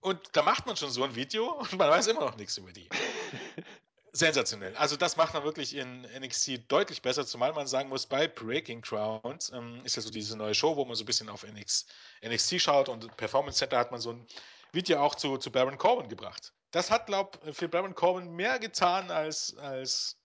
Und 0.00 0.18
da 0.32 0.42
macht 0.42 0.66
man 0.66 0.74
schon 0.76 0.90
so 0.90 1.04
ein 1.04 1.14
Video 1.14 1.50
und 1.52 1.72
man 1.74 1.90
weiß 1.90 2.06
immer 2.06 2.20
noch 2.20 2.36
nichts 2.36 2.56
über 2.56 2.72
die. 2.72 2.88
sensationell. 4.14 4.76
Also 4.76 4.96
das 4.96 5.16
macht 5.16 5.34
man 5.34 5.42
wirklich 5.42 5.74
in 5.74 6.02
NXT 6.02 6.70
deutlich 6.70 7.02
besser, 7.02 7.26
zumal 7.26 7.52
man 7.52 7.66
sagen 7.66 7.88
muss, 7.88 8.06
bei 8.06 8.28
Breaking 8.28 8.80
Crowns 8.80 9.50
ähm, 9.50 9.80
ist 9.84 9.96
ja 9.96 10.02
so 10.02 10.10
diese 10.10 10.36
neue 10.36 10.54
Show, 10.54 10.76
wo 10.76 10.84
man 10.84 10.94
so 10.94 11.02
ein 11.02 11.06
bisschen 11.06 11.28
auf 11.28 11.42
NX, 11.42 11.86
NXT 12.24 12.60
schaut 12.60 12.88
und 12.88 13.16
Performance 13.16 13.58
Center 13.58 13.76
hat 13.76 13.90
man 13.90 14.00
so 14.00 14.12
ein 14.12 14.26
Video 14.72 15.00
auch 15.00 15.16
zu, 15.16 15.36
zu 15.36 15.50
Baron 15.50 15.76
Corbin 15.76 16.08
gebracht. 16.08 16.52
Das 16.70 16.92
hat, 16.92 17.06
glaube 17.06 17.38
ich, 17.44 17.56
für 17.56 17.68
Baron 17.68 17.94
Corbin 17.94 18.30
mehr 18.30 18.60
getan, 18.60 19.10
als, 19.10 19.56
als 19.58 20.16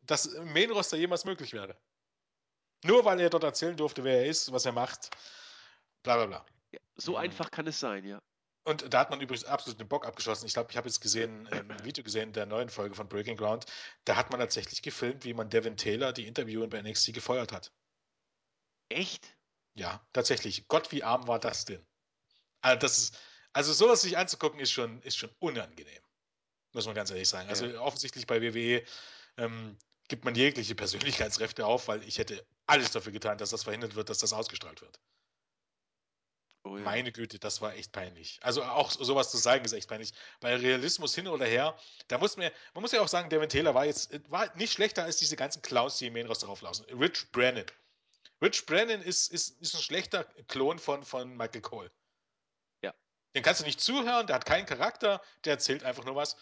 das 0.00 0.34
Main 0.44 0.70
Roster 0.70 0.96
jemals 0.96 1.26
möglich 1.26 1.52
wäre. 1.52 1.76
Nur 2.84 3.04
weil 3.04 3.20
er 3.20 3.30
dort 3.30 3.44
erzählen 3.44 3.76
durfte, 3.76 4.04
wer 4.04 4.20
er 4.20 4.26
ist, 4.26 4.50
was 4.52 4.64
er 4.64 4.72
macht, 4.72 5.10
bla 6.02 6.16
bla 6.16 6.26
bla. 6.26 6.46
Ja, 6.72 6.80
so 6.96 7.12
mhm. 7.12 7.18
einfach 7.18 7.50
kann 7.50 7.66
es 7.66 7.78
sein, 7.78 8.04
ja. 8.06 8.22
Und 8.64 8.94
da 8.94 9.00
hat 9.00 9.10
man 9.10 9.20
übrigens 9.20 9.44
absolut 9.44 9.80
den 9.80 9.88
Bock 9.88 10.06
abgeschossen. 10.06 10.46
Ich 10.46 10.52
glaube, 10.52 10.70
ich 10.70 10.76
habe 10.76 10.88
jetzt 10.88 11.00
gesehen, 11.00 11.48
ähm, 11.50 11.70
ein 11.70 11.84
Video 11.84 12.04
gesehen 12.04 12.32
der 12.32 12.46
neuen 12.46 12.68
Folge 12.68 12.94
von 12.94 13.08
Breaking 13.08 13.36
Ground. 13.36 13.66
Da 14.04 14.16
hat 14.16 14.30
man 14.30 14.38
tatsächlich 14.38 14.82
gefilmt, 14.82 15.24
wie 15.24 15.34
man 15.34 15.50
Devin 15.50 15.76
Taylor, 15.76 16.12
die 16.12 16.26
Interviewerin 16.26 16.70
bei 16.70 16.80
NXT, 16.80 17.12
gefeuert 17.12 17.50
hat. 17.50 17.72
Echt? 18.88 19.36
Ja, 19.74 20.06
tatsächlich. 20.12 20.68
Gott, 20.68 20.92
wie 20.92 21.02
arm 21.02 21.26
war 21.26 21.40
das 21.40 21.64
denn? 21.64 21.84
Also, 22.60 22.78
das 22.78 22.98
ist, 22.98 23.18
also 23.52 23.72
sowas 23.72 24.02
sich 24.02 24.16
anzugucken, 24.16 24.60
ist 24.60 24.70
schon, 24.70 25.02
ist 25.02 25.16
schon 25.16 25.30
unangenehm. 25.40 26.02
Muss 26.72 26.86
man 26.86 26.94
ganz 26.94 27.10
ehrlich 27.10 27.28
sagen. 27.28 27.48
Also 27.48 27.66
ja. 27.66 27.80
offensichtlich 27.80 28.26
bei 28.26 28.40
WWE 28.40 28.84
ähm, 29.36 29.76
gibt 30.08 30.24
man 30.24 30.34
jegliche 30.34 30.74
Persönlichkeitsrechte 30.74 31.66
auf, 31.66 31.88
weil 31.88 32.02
ich 32.04 32.18
hätte 32.18 32.46
alles 32.66 32.92
dafür 32.92 33.12
getan, 33.12 33.38
dass 33.38 33.50
das 33.50 33.64
verhindert 33.64 33.94
wird, 33.94 34.08
dass 34.08 34.18
das 34.18 34.32
ausgestrahlt 34.32 34.80
wird. 34.80 34.98
Oh, 36.64 36.76
ja. 36.76 36.84
Meine 36.84 37.10
Güte, 37.10 37.40
das 37.40 37.60
war 37.60 37.74
echt 37.74 37.90
peinlich. 37.90 38.38
Also 38.42 38.62
auch 38.62 38.90
sowas 38.92 39.32
zu 39.32 39.36
sagen 39.36 39.64
ist 39.64 39.72
echt 39.72 39.88
peinlich. 39.88 40.12
Bei 40.40 40.54
Realismus 40.54 41.14
hin 41.14 41.26
oder 41.26 41.44
her, 41.44 41.76
da 42.06 42.18
muss 42.18 42.36
man, 42.36 42.52
man 42.72 42.82
muss 42.82 42.92
ja 42.92 43.00
auch 43.00 43.08
sagen, 43.08 43.30
der 43.30 43.40
Ventela 43.40 43.74
war 43.74 43.84
jetzt 43.84 44.10
war 44.30 44.54
nicht 44.56 44.72
schlechter 44.72 45.02
als 45.02 45.16
diese 45.16 45.34
ganzen 45.34 45.60
Clowns, 45.62 45.98
die 45.98 46.06
im 46.06 46.12
Main 46.12 46.26
Roster. 46.26 46.48
Rich 46.48 47.32
Brennan. 47.32 47.66
Rich 48.40 48.66
Brennan 48.66 49.02
ist, 49.02 49.32
ist, 49.32 49.60
ist 49.60 49.74
ein 49.74 49.82
schlechter 49.82 50.24
Klon 50.46 50.78
von, 50.78 51.04
von 51.04 51.36
Michael 51.36 51.62
Cole. 51.62 51.90
Ja. 52.82 52.94
Den 53.34 53.42
kannst 53.42 53.60
du 53.60 53.64
nicht 53.64 53.80
zuhören, 53.80 54.28
der 54.28 54.36
hat 54.36 54.46
keinen 54.46 54.66
Charakter, 54.66 55.20
der 55.44 55.54
erzählt 55.54 55.82
einfach 55.82 56.04
nur 56.04 56.14
was. 56.14 56.36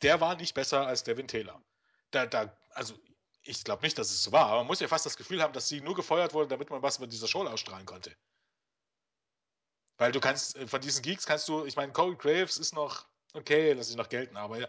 Der 0.00 0.20
war 0.20 0.36
nicht 0.36 0.54
besser 0.54 0.86
als 0.86 1.04
der 1.04 1.18
Ventela. 1.18 1.62
Da, 2.10 2.24
da, 2.24 2.56
also 2.70 2.94
ich 3.42 3.64
glaube 3.64 3.82
nicht, 3.82 3.98
dass 3.98 4.10
es 4.10 4.22
so 4.22 4.32
war, 4.32 4.46
aber 4.46 4.58
man 4.58 4.66
muss 4.66 4.80
ja 4.80 4.88
fast 4.88 5.04
das 5.04 5.16
Gefühl 5.16 5.42
haben, 5.42 5.52
dass 5.52 5.68
sie 5.68 5.82
nur 5.82 5.94
gefeuert 5.94 6.32
wurde, 6.32 6.48
damit 6.48 6.70
man 6.70 6.82
was 6.82 7.00
mit 7.00 7.12
dieser 7.12 7.28
Show 7.28 7.46
ausstrahlen 7.46 7.84
konnte. 7.84 8.16
Weil 9.98 10.12
du 10.12 10.20
kannst, 10.20 10.56
äh, 10.56 10.66
von 10.66 10.80
diesen 10.80 11.02
Geeks 11.02 11.26
kannst 11.26 11.48
du, 11.48 11.64
ich 11.66 11.76
meine, 11.76 11.92
Corey 11.92 12.16
Graves 12.16 12.56
ist 12.56 12.74
noch, 12.74 13.06
okay, 13.34 13.72
lass 13.72 13.90
ich 13.90 13.96
noch 13.96 14.08
gelten, 14.08 14.36
aber 14.36 14.58
ja, 14.58 14.68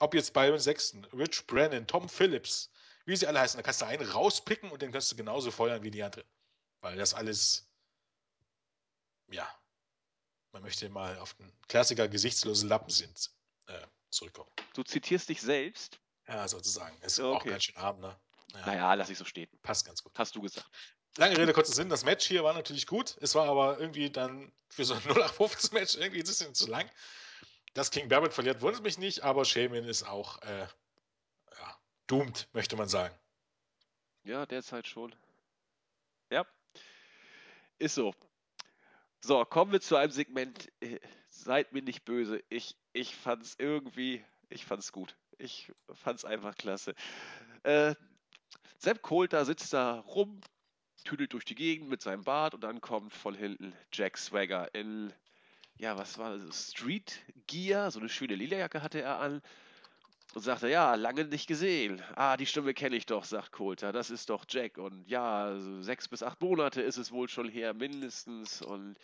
ob 0.00 0.14
jetzt 0.14 0.32
Byron 0.32 0.58
Sexton, 0.58 1.04
Rich 1.12 1.46
Brennan, 1.46 1.86
Tom 1.86 2.08
Phillips, 2.08 2.70
wie 3.04 3.14
sie 3.14 3.26
alle 3.26 3.40
heißen, 3.40 3.58
da 3.58 3.62
kannst 3.62 3.82
du 3.82 3.86
einen 3.86 4.08
rauspicken 4.10 4.70
und 4.70 4.82
den 4.82 4.90
kannst 4.90 5.12
du 5.12 5.16
genauso 5.16 5.50
feuern 5.50 5.82
wie 5.82 5.90
die 5.90 6.02
anderen. 6.02 6.28
Weil 6.80 6.96
das 6.96 7.12
alles, 7.12 7.68
ja, 9.30 9.46
man 10.52 10.62
möchte 10.62 10.88
mal 10.88 11.18
auf 11.18 11.34
den 11.34 11.52
Klassiker 11.68 12.08
gesichtslose 12.08 12.66
Lappen 12.66 12.90
sind, 12.90 13.30
äh, 13.66 13.86
zurückkommen. 14.10 14.50
Du 14.74 14.82
zitierst 14.82 15.28
dich 15.28 15.42
selbst? 15.42 16.00
Ja, 16.26 16.48
sozusagen. 16.48 17.00
Ist 17.02 17.20
okay. 17.20 17.36
auch 17.36 17.44
ganz 17.44 17.64
schön 17.64 17.76
arm, 17.76 18.00
ne? 18.00 18.18
Naja, 18.52 18.66
naja 18.66 18.94
lass 18.94 19.10
ich 19.10 19.18
so 19.18 19.24
stehen. 19.24 19.48
Passt 19.62 19.84
ganz 19.84 20.02
gut. 20.02 20.12
Hast 20.18 20.34
du 20.34 20.40
gesagt. 20.40 20.68
Lange 21.16 21.36
Rede, 21.36 21.52
kurzer 21.52 21.72
Sinn. 21.72 21.88
Das 21.88 22.04
Match 22.04 22.26
hier 22.26 22.44
war 22.44 22.54
natürlich 22.54 22.86
gut. 22.86 23.16
Es 23.20 23.34
war 23.34 23.48
aber 23.48 23.78
irgendwie 23.78 24.10
dann 24.10 24.52
für 24.68 24.84
so 24.84 24.94
ein 24.94 25.00
0815-Match 25.02 25.96
irgendwie 25.96 26.20
ein 26.20 26.26
bisschen 26.26 26.54
zu 26.54 26.68
lang. 26.68 26.88
Dass 27.74 27.90
King 27.90 28.08
Barrett 28.08 28.32
verliert, 28.32 28.62
wundert 28.62 28.82
mich 28.82 28.98
nicht, 28.98 29.22
aber 29.22 29.44
Shaman 29.44 29.84
ist 29.84 30.02
auch 30.02 30.42
äh, 30.42 30.66
ja, 31.58 31.78
doomed, 32.06 32.48
möchte 32.52 32.76
man 32.76 32.88
sagen. 32.88 33.14
Ja, 34.24 34.44
derzeit 34.46 34.86
schon. 34.86 35.14
Ja. 36.30 36.46
Ist 37.78 37.94
so. 37.94 38.14
So, 39.20 39.44
kommen 39.44 39.72
wir 39.72 39.80
zu 39.80 39.96
einem 39.96 40.12
Segment. 40.12 40.70
Äh, 40.80 40.98
seid 41.28 41.72
mir 41.72 41.82
nicht 41.82 42.04
böse. 42.04 42.42
Ich, 42.48 42.76
ich 42.92 43.14
fand's 43.14 43.54
irgendwie, 43.58 44.24
ich 44.48 44.64
fand's 44.64 44.92
gut. 44.92 45.16
Ich 45.38 45.72
fand's 45.92 46.24
einfach 46.24 46.54
klasse. 46.54 46.94
Äh, 47.62 47.94
Sepp 48.78 49.02
Coulter 49.02 49.44
sitzt 49.44 49.72
da 49.72 50.00
rum, 50.00 50.40
tüdelt 51.04 51.32
durch 51.32 51.44
die 51.44 51.54
Gegend 51.54 51.88
mit 51.88 52.02
seinem 52.02 52.24
Bart 52.24 52.54
und 52.54 52.62
dann 52.62 52.80
kommt 52.80 53.14
von 53.14 53.34
hinten 53.34 53.72
Jack 53.92 54.18
Swagger 54.18 54.74
in, 54.74 55.12
ja, 55.78 55.96
was 55.96 56.18
war 56.18 56.36
das? 56.36 56.70
Street 56.70 57.20
Gear, 57.46 57.90
so 57.90 58.00
eine 58.00 58.08
schöne 58.08 58.34
Lederjacke 58.34 58.82
hatte 58.82 59.00
er 59.00 59.20
an 59.20 59.42
und 60.34 60.42
sagte, 60.42 60.68
ja, 60.68 60.94
lange 60.94 61.24
nicht 61.24 61.46
gesehen. 61.46 62.02
Ah, 62.14 62.36
die 62.36 62.46
Stimme 62.46 62.74
kenne 62.74 62.96
ich 62.96 63.06
doch, 63.06 63.24
sagt 63.24 63.52
Coulter, 63.52 63.92
das 63.92 64.10
ist 64.10 64.30
doch 64.30 64.44
Jack 64.48 64.78
und 64.78 65.08
ja, 65.08 65.56
sechs 65.80 66.08
bis 66.08 66.22
acht 66.22 66.40
Monate 66.40 66.82
ist 66.82 66.96
es 66.96 67.10
wohl 67.10 67.28
schon 67.28 67.48
her, 67.48 67.74
mindestens 67.74 68.62
und 68.62 68.96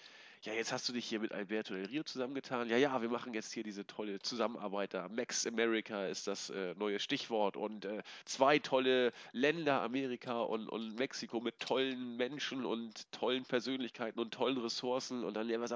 ja, 0.47 0.53
jetzt 0.53 0.73
hast 0.73 0.89
du 0.89 0.93
dich 0.93 1.05
hier 1.05 1.19
mit 1.19 1.33
Alberto 1.33 1.75
Del 1.75 1.87
Rio 1.87 2.05
zusammengetan. 2.05 2.69
Ja, 2.71 2.77
ja, 2.77 3.03
wir 3.03 3.09
machen 3.09 3.35
jetzt 3.35 3.53
hier 3.53 3.65
diese 3.65 3.85
tolle 3.85 4.21
Zusammenarbeit 4.21 4.95
da. 4.95 5.09
Max 5.09 5.45
America 5.45 6.07
ist 6.07 6.29
das 6.29 6.51
äh, 6.51 6.75
neue 6.79 7.01
Stichwort 7.01 7.57
und 7.57 7.85
äh, 7.85 8.01
zwei 8.25 8.61
tolle 8.61 9.13
Länder, 9.33 9.83
Amerika 9.83 10.41
und, 10.41 10.69
und 10.69 10.95
Mexiko 10.97 11.41
mit 11.41 11.59
tollen 11.59 12.17
Menschen 12.17 12.65
und 12.65 13.11
tollen 13.11 13.45
Persönlichkeiten 13.45 14.21
und 14.21 14.33
tollen 14.33 14.59
Ressourcen 14.59 15.25
und 15.25 15.35
dann, 15.35 15.49
ja, 15.49 15.61
was, 15.61 15.75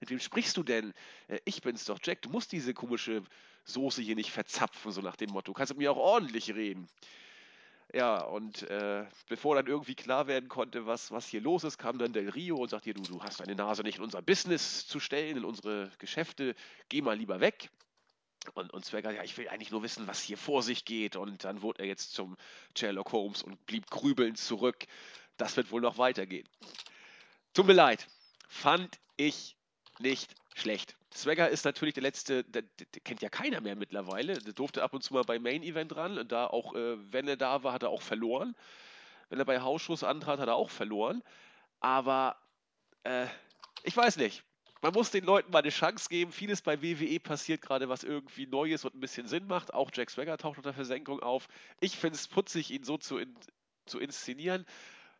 mit 0.00 0.10
wem 0.10 0.18
sprichst 0.18 0.56
du 0.56 0.64
denn? 0.64 0.92
Äh, 1.28 1.38
ich 1.44 1.62
bin's 1.62 1.84
doch, 1.84 2.00
Jack, 2.02 2.22
du 2.22 2.28
musst 2.28 2.50
diese 2.50 2.74
komische 2.74 3.22
Soße 3.66 4.02
hier 4.02 4.16
nicht 4.16 4.32
verzapfen, 4.32 4.90
so 4.90 5.00
nach 5.00 5.14
dem 5.14 5.30
Motto. 5.30 5.52
Du 5.52 5.54
kannst 5.54 5.70
mit 5.70 5.78
mir 5.78 5.92
auch 5.92 5.96
ordentlich 5.96 6.52
reden. 6.52 6.88
Ja, 7.94 8.22
und 8.22 8.62
äh, 8.70 9.04
bevor 9.28 9.54
dann 9.54 9.66
irgendwie 9.66 9.94
klar 9.94 10.26
werden 10.26 10.48
konnte, 10.48 10.86
was, 10.86 11.10
was 11.10 11.26
hier 11.26 11.42
los 11.42 11.62
ist, 11.62 11.76
kam 11.76 11.98
dann 11.98 12.14
Del 12.14 12.30
Rio 12.30 12.56
und 12.56 12.70
sagte, 12.70 12.94
du, 12.94 13.02
du 13.02 13.22
hast 13.22 13.40
deine 13.40 13.54
Nase 13.54 13.82
nicht 13.82 13.98
in 13.98 14.04
unser 14.04 14.22
Business 14.22 14.86
zu 14.86 14.98
stellen, 14.98 15.36
in 15.36 15.44
unsere 15.44 15.90
Geschäfte, 15.98 16.54
geh 16.88 17.02
mal 17.02 17.18
lieber 17.18 17.40
weg. 17.40 17.68
Und, 18.54 18.72
und 18.72 18.84
Swagger, 18.84 19.12
ja, 19.12 19.22
ich 19.22 19.36
will 19.36 19.48
eigentlich 19.48 19.70
nur 19.70 19.82
wissen, 19.82 20.06
was 20.06 20.22
hier 20.22 20.38
vor 20.38 20.62
sich 20.62 20.86
geht. 20.86 21.16
Und 21.16 21.44
dann 21.44 21.60
wurde 21.60 21.82
er 21.82 21.86
jetzt 21.86 22.14
zum 22.14 22.36
Sherlock 22.76 23.12
Holmes 23.12 23.42
und 23.42 23.64
blieb 23.66 23.88
grübelnd 23.90 24.38
zurück. 24.38 24.86
Das 25.36 25.56
wird 25.56 25.70
wohl 25.70 25.82
noch 25.82 25.98
weitergehen. 25.98 26.48
Tut 27.52 27.66
mir 27.66 27.74
leid, 27.74 28.06
fand 28.48 28.98
ich 29.16 29.54
nicht 29.98 30.34
schlecht. 30.54 30.96
Swagger 31.14 31.48
ist 31.48 31.64
natürlich 31.64 31.94
der 31.94 32.02
letzte, 32.02 32.44
der, 32.44 32.62
der, 32.62 32.86
kennt 33.02 33.22
ja 33.22 33.28
keiner 33.28 33.60
mehr 33.60 33.76
mittlerweile. 33.76 34.38
Der 34.38 34.52
durfte 34.52 34.82
ab 34.82 34.94
und 34.94 35.02
zu 35.02 35.14
mal 35.14 35.24
bei 35.24 35.38
Main 35.38 35.62
Event 35.62 35.94
ran 35.96 36.18
und 36.18 36.32
da 36.32 36.46
auch, 36.46 36.74
äh, 36.74 36.96
wenn 37.12 37.28
er 37.28 37.36
da 37.36 37.62
war, 37.62 37.72
hat 37.72 37.82
er 37.82 37.90
auch 37.90 38.02
verloren. 38.02 38.54
Wenn 39.28 39.38
er 39.38 39.44
bei 39.44 39.60
Hausschuss 39.60 40.04
antrat, 40.04 40.40
hat 40.40 40.48
er 40.48 40.56
auch 40.56 40.70
verloren. 40.70 41.22
Aber 41.80 42.36
äh, 43.04 43.26
ich 43.82 43.96
weiß 43.96 44.16
nicht. 44.16 44.44
Man 44.82 44.94
muss 44.94 45.12
den 45.12 45.24
Leuten 45.24 45.52
mal 45.52 45.60
eine 45.60 45.70
Chance 45.70 46.08
geben. 46.08 46.32
Vieles 46.32 46.60
bei 46.60 46.82
WWE 46.82 47.20
passiert 47.20 47.62
gerade, 47.62 47.88
was 47.88 48.02
irgendwie 48.02 48.46
Neues 48.48 48.84
und 48.84 48.94
ein 48.94 49.00
bisschen 49.00 49.28
Sinn 49.28 49.46
macht. 49.46 49.72
Auch 49.72 49.90
Jack 49.94 50.10
Swagger 50.10 50.36
taucht 50.36 50.58
unter 50.58 50.74
Versenkung 50.74 51.20
auf. 51.20 51.46
Ich 51.78 51.96
finde 51.96 52.16
es 52.16 52.26
putzig, 52.26 52.72
ihn 52.72 52.82
so 52.82 52.98
zu, 52.98 53.18
in, 53.18 53.32
zu 53.86 54.00
inszenieren. 54.00 54.66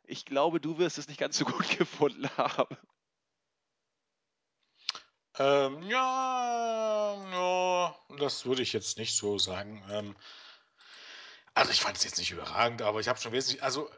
Ich 0.05 0.24
glaube, 0.24 0.61
du 0.61 0.78
wirst 0.78 0.99
es 0.99 1.07
nicht 1.07 1.20
ganz 1.20 1.38
so 1.38 1.45
gut 1.45 1.68
gefunden 1.78 2.28
haben. 2.36 2.76
Ähm, 5.39 5.83
ja, 5.85 7.16
ja, 7.33 7.97
das 8.18 8.45
würde 8.45 8.62
ich 8.62 8.72
jetzt 8.72 8.99
nicht 8.99 9.16
so 9.16 9.39
sagen. 9.39 9.83
Ähm, 9.91 10.16
also 11.55 11.70
ich 11.70 11.80
fand 11.80 11.97
es 11.97 12.05
jetzt 12.05 12.18
nicht 12.18 12.30
überragend, 12.30 12.83
aber 12.83 13.01
ich 13.01 13.09
habe 13.09 13.18
schon 13.18 13.33
wesentlich, 13.33 13.62
also 13.62 13.89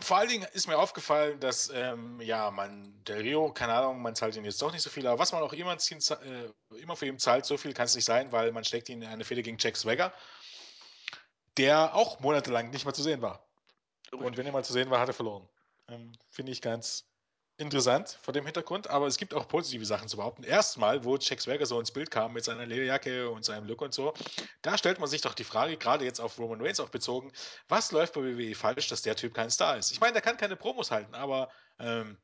vor 0.00 0.18
allen 0.18 0.28
Dingen 0.28 0.46
ist 0.52 0.66
mir 0.66 0.78
aufgefallen, 0.78 1.40
dass, 1.40 1.70
ähm, 1.70 2.20
ja, 2.20 2.50
man, 2.50 3.02
der 3.04 3.20
Rio, 3.20 3.52
keine 3.52 3.72
Ahnung, 3.72 4.02
man 4.02 4.14
zahlt 4.14 4.36
ihn 4.36 4.44
jetzt 4.44 4.60
doch 4.60 4.72
nicht 4.72 4.82
so 4.82 4.90
viel, 4.90 5.06
aber 5.06 5.18
was 5.18 5.32
man 5.32 5.42
auch 5.42 5.54
immer, 5.54 5.78
ziehen, 5.78 6.00
äh, 6.22 6.76
immer 6.78 6.96
für 6.96 7.06
ihn 7.06 7.18
zahlt, 7.18 7.46
so 7.46 7.56
viel 7.56 7.72
kann 7.72 7.86
es 7.86 7.94
nicht 7.94 8.04
sein, 8.04 8.30
weil 8.32 8.52
man 8.52 8.64
steckt 8.64 8.90
ihn 8.90 9.00
in 9.00 9.08
eine 9.08 9.24
Fehde 9.24 9.42
gegen 9.42 9.56
Jack 9.58 9.76
Swagger, 9.76 10.12
der 11.56 11.94
auch 11.94 12.20
monatelang 12.20 12.68
nicht 12.70 12.84
mehr 12.84 12.92
zu 12.92 13.02
sehen 13.02 13.22
war. 13.22 13.46
Und 14.12 14.36
wenn 14.36 14.46
er 14.46 14.52
mal 14.52 14.64
zu 14.64 14.72
sehen 14.72 14.90
war, 14.90 15.00
hat 15.00 15.08
er 15.08 15.14
verloren. 15.14 15.48
Ähm, 15.88 16.12
Finde 16.30 16.52
ich 16.52 16.60
ganz, 16.60 17.06
interessant 17.58 18.18
vor 18.22 18.34
dem 18.34 18.44
Hintergrund, 18.44 18.90
aber 18.90 19.06
es 19.06 19.16
gibt 19.16 19.32
auch 19.32 19.48
positive 19.48 19.84
Sachen 19.84 20.08
zu 20.08 20.18
behaupten. 20.18 20.42
Erstmal, 20.42 21.04
wo 21.04 21.16
Jack 21.16 21.40
Swagger 21.40 21.64
so 21.64 21.80
ins 21.80 21.90
Bild 21.90 22.10
kam 22.10 22.32
mit 22.34 22.44
seiner 22.44 22.66
Lederjacke 22.66 23.30
und 23.30 23.44
seinem 23.44 23.66
Look 23.66 23.82
und 23.82 23.94
so, 23.94 24.12
da 24.62 24.76
stellt 24.76 24.98
man 24.98 25.08
sich 25.08 25.22
doch 25.22 25.34
die 25.34 25.44
Frage, 25.44 25.76
gerade 25.76 26.04
jetzt 26.04 26.20
auf 26.20 26.38
Roman 26.38 26.60
Reigns 26.60 26.80
auch 26.80 26.90
bezogen, 26.90 27.32
was 27.68 27.92
läuft 27.92 28.14
bei 28.14 28.22
WWE 28.22 28.54
falsch, 28.54 28.88
dass 28.88 29.02
der 29.02 29.16
Typ 29.16 29.34
kein 29.34 29.50
Star 29.50 29.76
ist? 29.78 29.90
Ich 29.90 30.00
meine, 30.00 30.12
der 30.12 30.22
kann 30.22 30.36
keine 30.36 30.56
Promos 30.56 30.90
halten, 30.90 31.14
aber 31.14 31.50
ähm, 31.78 32.18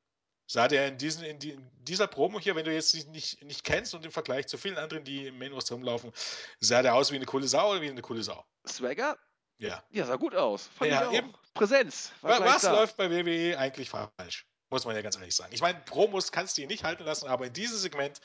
sah 0.46 0.68
der 0.68 0.88
in, 0.88 0.98
diesen, 0.98 1.24
in, 1.24 1.38
die, 1.38 1.52
in, 1.52 1.70
dieser 1.78 2.06
Promo 2.06 2.38
hier, 2.38 2.54
wenn 2.54 2.66
du 2.66 2.72
jetzt 2.72 2.94
nicht, 3.08 3.42
nicht, 3.42 3.64
kennst 3.64 3.94
und 3.94 4.04
im 4.04 4.12
Vergleich 4.12 4.48
zu 4.48 4.58
vielen 4.58 4.76
anderen, 4.76 5.02
die 5.04 5.28
im 5.28 5.38
Main 5.38 5.52
Roster 5.52 5.74
rumlaufen, 5.74 6.12
sah 6.60 6.82
der 6.82 6.94
aus 6.94 7.10
wie 7.10 7.16
eine 7.16 7.24
coole 7.24 7.48
Sau 7.48 7.70
oder 7.70 7.80
wie 7.80 7.90
eine 7.90 8.02
coole 8.02 8.22
Sau? 8.22 8.44
Swagger? 8.66 9.16
Ja. 9.56 9.82
Ja, 9.90 10.04
sah 10.04 10.16
gut 10.16 10.34
aus. 10.34 10.68
Fand 10.76 10.90
ja, 10.90 11.10
eben. 11.10 11.32
Präsenz. 11.54 12.12
was 12.20 12.62
läuft 12.64 12.96
bei 12.96 13.10
WWE 13.10 13.58
eigentlich 13.58 13.88
falsch? 13.88 14.46
Muss 14.72 14.86
man 14.86 14.96
ja 14.96 15.02
ganz 15.02 15.16
ehrlich 15.16 15.36
sagen. 15.36 15.52
Ich 15.52 15.60
meine, 15.60 15.78
Promos 15.80 16.32
kannst 16.32 16.56
du 16.56 16.62
hier 16.62 16.66
nicht 16.66 16.82
halten 16.82 17.04
lassen, 17.04 17.28
aber 17.28 17.46
in 17.46 17.52
diesem 17.52 17.76
Segment 17.76 18.22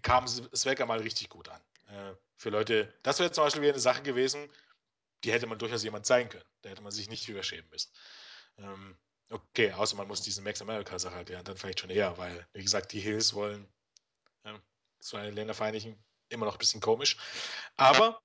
kam 0.00 0.26
Swagger 0.26 0.86
mal 0.86 1.00
richtig 1.00 1.28
gut 1.28 1.46
an. 1.50 1.60
Äh, 1.88 2.14
für 2.38 2.48
Leute, 2.48 2.90
das 3.02 3.18
wäre 3.18 3.30
zum 3.32 3.44
Beispiel 3.44 3.60
wieder 3.60 3.74
eine 3.74 3.80
Sache 3.80 4.00
gewesen, 4.00 4.50
die 5.24 5.30
hätte 5.30 5.46
man 5.46 5.58
durchaus 5.58 5.84
jemand 5.84 6.06
zeigen 6.06 6.30
können. 6.30 6.48
Da 6.62 6.70
hätte 6.70 6.80
man 6.80 6.90
sich 6.90 7.10
nicht 7.10 7.28
überschämen 7.28 7.68
müssen. 7.68 7.92
Ähm, 8.56 8.96
okay, 9.28 9.70
außer 9.72 9.94
man 9.94 10.08
muss 10.08 10.22
diesen 10.22 10.42
Max 10.42 10.62
America-Sache 10.62 11.14
halt, 11.14 11.28
ja, 11.28 11.42
dann 11.42 11.58
vielleicht 11.58 11.80
schon 11.80 11.90
eher, 11.90 12.16
weil, 12.16 12.46
wie 12.54 12.62
gesagt, 12.62 12.92
die 12.92 13.00
Hills 13.00 13.34
wollen 13.34 13.68
äh, 14.44 14.54
zwei 15.00 15.28
Länder 15.28 15.52
vereinigen. 15.52 16.02
Immer 16.30 16.46
noch 16.46 16.54
ein 16.54 16.60
bisschen 16.60 16.80
komisch. 16.80 17.18
Aber 17.76 18.22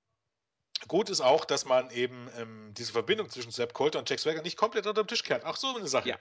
gut 0.88 1.10
ist 1.10 1.20
auch, 1.20 1.44
dass 1.44 1.66
man 1.66 1.92
eben 1.92 2.30
ähm, 2.38 2.74
diese 2.74 2.94
Verbindung 2.94 3.30
zwischen 3.30 3.52
Sepp 3.52 3.74
Coulter 3.74 4.00
und 4.00 4.10
Jack 4.10 4.20
Swagger 4.20 4.44
nicht 4.44 4.56
komplett 4.56 4.88
unter 4.88 5.04
den 5.04 5.10
Tisch 5.10 5.24
kehrt. 5.24 5.44
Ach 5.44 5.58
so, 5.58 5.76
eine 5.76 5.90
Sache. 5.90 6.08
Ja. 6.08 6.20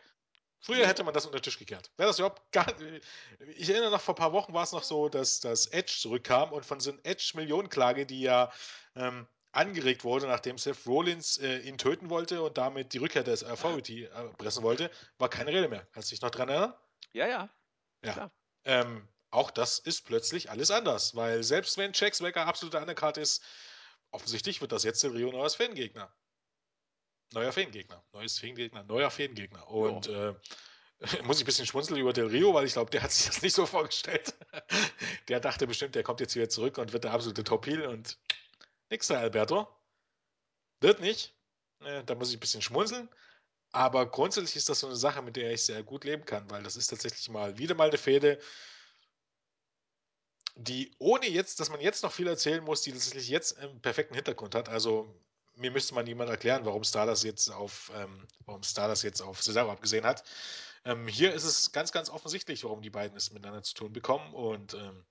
Früher 0.65 0.87
hätte 0.87 1.03
man 1.03 1.13
das 1.13 1.27
unter 1.27 1.41
den 1.41 1.43
Tisch 1.43 1.59
gekehrt. 1.59 1.91
Wäre 1.97 2.09
das 2.09 2.21
überhaupt 2.21 2.53
gar 2.53 2.67
Ich 3.57 3.69
erinnere 3.69 3.91
noch, 3.91 4.01
vor 4.01 4.15
ein 4.15 4.19
paar 4.19 4.33
Wochen 4.33 4.55
war 4.55 4.63
es 4.63 4.71
noch 4.71 4.85
so, 4.85 5.09
dass 5.09 5.41
das 5.41 5.67
Edge 5.67 5.93
zurückkam 5.99 6.53
und 6.53 6.65
von 6.65 6.79
so 6.79 6.93
einer 6.93 7.01
Edge-Millionenklage, 7.03 8.07
die 8.07 8.21
ja 8.23 8.53
ähm, 8.95 9.27
angeregt 9.51 10.05
wurde, 10.05 10.29
nachdem 10.29 10.59
Seth 10.59 10.87
Rollins 10.87 11.37
äh, 11.39 11.59
ihn 11.59 11.79
töten 11.79 12.11
wollte 12.11 12.43
und 12.43 12.59
damit 12.59 12.93
die 12.93 12.99
Rückkehr 12.99 13.25
des 13.25 13.43
Authority 13.43 14.05
äh, 14.05 14.29
pressen 14.39 14.63
wollte, 14.63 14.89
war 15.19 15.29
keine 15.29 15.51
Rede 15.51 15.69
mehr. 15.69 15.85
Kannst 15.93 16.11
du 16.11 16.15
dich 16.15 16.23
noch 16.23 16.31
dran 16.31 16.49
erinnern? 16.49 16.75
Ja, 17.13 17.27
ja. 17.27 17.51
Ja. 18.05 18.31
Ähm, 18.65 19.09
auch 19.31 19.51
das 19.51 19.81
ist 19.81 20.03
plötzlich 20.03 20.49
alles 20.49 20.71
anders, 20.71 21.17
weil 21.17 21.43
selbst 21.43 21.77
wenn 21.77 21.91
Jack 21.93 22.15
Swagger 22.15 22.47
absoluter 22.47 22.81
Undercard 22.81 23.19
ist, 23.19 23.43
offensichtlich 24.13 24.61
wird 24.61 24.71
das 24.71 24.85
jetzt 24.85 25.03
der 25.03 25.13
Rio 25.13 25.33
neues 25.33 25.57
Fangegner 25.57 26.15
neuer 27.33 27.53
Fädengegner. 27.53 28.03
Neues 28.12 28.39
Fädengegner, 28.39 28.85
neuer 28.85 29.11
Fädengegner. 29.11 29.66
Und 29.68 30.09
äh, 30.09 30.35
muss 31.24 31.39
ich 31.39 31.45
ein 31.45 31.47
bisschen 31.47 31.66
schmunzeln 31.66 32.01
über 32.01 32.12
Del 32.12 32.26
Rio, 32.26 32.55
weil 32.55 32.66
ich 32.66 32.74
glaube, 32.74 32.91
der 32.91 33.03
hat 33.03 33.12
sich 33.12 33.26
das 33.26 33.43
nicht 33.43 33.55
so 33.55 33.66
vorgestellt. 33.66 34.35
der 35.28 35.41
dachte 35.41 35.66
bestimmt, 35.66 35.95
der 35.95 36.03
kommt 36.03 36.20
jetzt 36.20 36.35
wieder 36.35 36.49
zurück 36.49 36.78
und 36.78 36.93
wird 36.93 37.05
der 37.05 37.12
absolute 37.12 37.45
Top-Heel 37.45 37.87
und 37.87 38.18
nix 38.91 39.09
da, 39.09 39.18
Alberto. 39.18 39.68
Wird 40.80 41.01
nicht. 41.01 41.35
Äh, 41.80 42.05
da 42.05 42.14
muss 42.14 42.30
ich 42.30 42.37
ein 42.37 42.41
bisschen 42.41 42.62
schmunzeln. 42.62 43.09
Aber 43.72 44.07
grundsätzlich 44.11 44.57
ist 44.57 44.68
das 44.68 44.80
so 44.80 44.87
eine 44.87 44.97
Sache, 44.97 45.22
mit 45.22 45.37
der 45.37 45.53
ich 45.53 45.64
sehr 45.64 45.83
gut 45.83 46.05
leben 46.05 46.24
kann, 46.26 46.49
weil 46.51 46.62
das 46.62 46.76
ist 46.76 46.89
tatsächlich 46.89 47.28
mal 47.30 47.57
wieder 47.57 47.74
mal 47.74 47.89
eine 47.89 47.97
Fehde, 47.97 48.39
die 50.55 50.95
ohne 50.99 51.26
jetzt, 51.28 51.59
dass 51.61 51.70
man 51.70 51.80
jetzt 51.80 52.03
noch 52.03 52.12
viel 52.12 52.26
erzählen 52.26 52.62
muss, 52.62 52.83
die 52.83 52.93
tatsächlich 52.93 53.28
jetzt 53.28 53.59
einen 53.59 53.80
perfekten 53.80 54.14
Hintergrund 54.14 54.55
hat. 54.55 54.68
Also 54.68 55.18
mir 55.55 55.71
müsste 55.71 55.95
man 55.95 56.05
niemand 56.05 56.31
erklären, 56.31 56.65
warum 56.65 56.85
Stardust 56.85 57.25
jetzt 57.25 57.49
auf, 57.51 57.91
ähm, 57.95 58.27
warum 58.47 58.63
Stardust 58.63 59.03
jetzt 59.05 59.21
auf 59.21 59.43
Cesaro 59.43 59.71
abgesehen 59.71 60.05
hat. 60.05 60.25
Ähm, 60.85 61.07
hier 61.07 61.33
ist 61.33 61.45
es 61.45 61.73
ganz, 61.73 61.93
ganz 61.93 62.11
offensichtlich, 62.11 62.65
warum 62.65 62.83
die 62.83 62.91
beiden 62.91 63.17
es 63.17 63.31
miteinander 63.33 63.63
zu 63.63 63.75
tun 63.75 63.93
bekommen 63.93 64.33
und 64.35 64.75
ähm, 64.75 65.05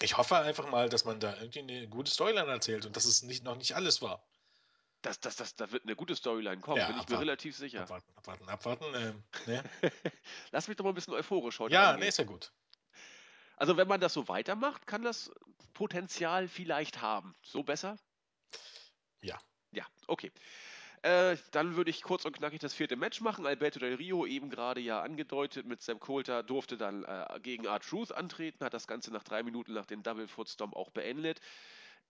ich 0.00 0.16
hoffe 0.16 0.36
einfach 0.38 0.68
mal, 0.70 0.88
dass 0.88 1.04
man 1.04 1.20
da 1.20 1.36
irgendwie 1.36 1.60
eine 1.60 1.88
gute 1.88 2.10
Storyline 2.10 2.50
erzählt 2.50 2.86
und 2.86 2.96
dass 2.96 3.04
es 3.04 3.22
nicht, 3.22 3.44
noch 3.44 3.56
nicht 3.56 3.76
alles 3.76 4.02
war. 4.02 4.26
Das, 5.02 5.20
das, 5.20 5.36
das, 5.36 5.54
da 5.54 5.70
wird 5.70 5.84
eine 5.84 5.94
gute 5.96 6.16
Storyline 6.16 6.60
kommen, 6.62 6.78
Ja, 6.78 6.86
bin 6.86 6.96
ich 6.96 7.02
mir 7.02 7.02
abwarten. 7.02 7.22
relativ 7.24 7.56
sicher. 7.56 7.82
Abwarten, 7.82 8.12
abwarten, 8.16 8.48
abwarten. 8.48 8.84
Ähm, 8.94 9.22
ne? 9.46 9.62
Lass 10.50 10.66
mich 10.66 10.76
doch 10.78 10.84
mal 10.84 10.90
ein 10.92 10.94
bisschen 10.94 11.12
euphorisch 11.14 11.58
heute 11.58 11.74
Ja, 11.74 11.90
angehen. 11.90 12.00
nee, 12.00 12.08
ist 12.08 12.18
ja 12.18 12.24
gut. 12.24 12.52
Also 13.56 13.76
wenn 13.76 13.86
man 13.86 14.00
das 14.00 14.14
so 14.14 14.26
weitermacht, 14.28 14.86
kann 14.86 15.02
das 15.02 15.30
Potenzial 15.74 16.48
vielleicht 16.48 17.02
haben. 17.02 17.36
So 17.42 17.62
besser? 17.62 17.98
Ja. 19.24 19.40
Ja, 19.72 19.86
okay. 20.06 20.30
Äh, 21.02 21.36
dann 21.50 21.76
würde 21.76 21.90
ich 21.90 22.02
kurz 22.02 22.24
und 22.24 22.32
knackig 22.36 22.60
das 22.60 22.74
vierte 22.74 22.96
Match 22.96 23.20
machen. 23.20 23.46
Alberto 23.46 23.78
Del 23.80 23.94
Rio, 23.94 24.24
eben 24.24 24.50
gerade 24.50 24.80
ja 24.80 25.02
angedeutet, 25.02 25.66
mit 25.66 25.82
Sam 25.82 25.98
Coulter 25.98 26.42
durfte 26.42 26.76
dann 26.76 27.04
äh, 27.04 27.40
gegen 27.42 27.64
R-Truth 27.64 28.12
antreten, 28.12 28.64
hat 28.64 28.72
das 28.74 28.86
Ganze 28.86 29.12
nach 29.12 29.24
drei 29.24 29.42
Minuten 29.42 29.72
nach 29.74 29.86
dem 29.86 30.02
Double 30.02 30.28
Foot 30.28 30.48
Stomp 30.48 30.76
auch 30.76 30.90
beendet. 30.90 31.40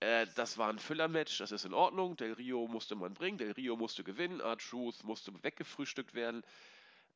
Äh, 0.00 0.26
das 0.36 0.58
war 0.58 0.68
ein 0.68 0.78
Füller-Match, 0.78 1.38
das 1.38 1.52
ist 1.52 1.64
in 1.64 1.74
Ordnung. 1.74 2.16
Del 2.16 2.34
Rio 2.34 2.68
musste 2.68 2.94
man 2.96 3.14
bringen, 3.14 3.38
Del 3.38 3.52
Rio 3.52 3.76
musste 3.76 4.04
gewinnen, 4.04 4.40
R-Truth 4.40 5.04
musste 5.04 5.32
weggefrühstückt 5.42 6.14
werden. 6.14 6.42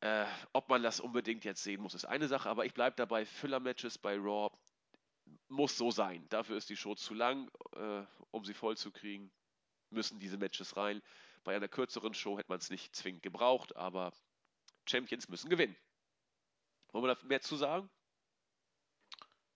Äh, 0.00 0.26
ob 0.52 0.68
man 0.68 0.82
das 0.82 1.00
unbedingt 1.00 1.44
jetzt 1.44 1.62
sehen 1.62 1.82
muss, 1.82 1.94
ist 1.94 2.04
eine 2.06 2.28
Sache, 2.28 2.48
aber 2.48 2.64
ich 2.64 2.74
bleibe 2.74 2.96
dabei, 2.96 3.26
Füller-Matches 3.26 3.98
bei 3.98 4.16
Raw 4.16 4.50
muss 5.48 5.76
so 5.76 5.90
sein. 5.90 6.26
Dafür 6.28 6.56
ist 6.56 6.70
die 6.70 6.76
Show 6.76 6.94
zu 6.94 7.14
lang, 7.14 7.50
äh, 7.76 8.04
um 8.30 8.44
sie 8.44 8.54
voll 8.54 8.76
zu 8.76 8.90
kriegen. 8.92 9.30
Müssen 9.90 10.18
diese 10.18 10.36
Matches 10.36 10.76
rein. 10.76 11.02
Bei 11.44 11.56
einer 11.56 11.68
kürzeren 11.68 12.14
Show 12.14 12.38
hätte 12.38 12.50
man 12.50 12.58
es 12.58 12.70
nicht 12.70 12.94
zwingend 12.94 13.22
gebraucht, 13.22 13.76
aber 13.76 14.12
Champions 14.86 15.28
müssen 15.28 15.48
gewinnen. 15.48 15.76
Wollen 16.92 17.04
wir 17.04 17.14
da 17.14 17.26
mehr 17.26 17.40
zu 17.40 17.56
sagen? 17.56 17.88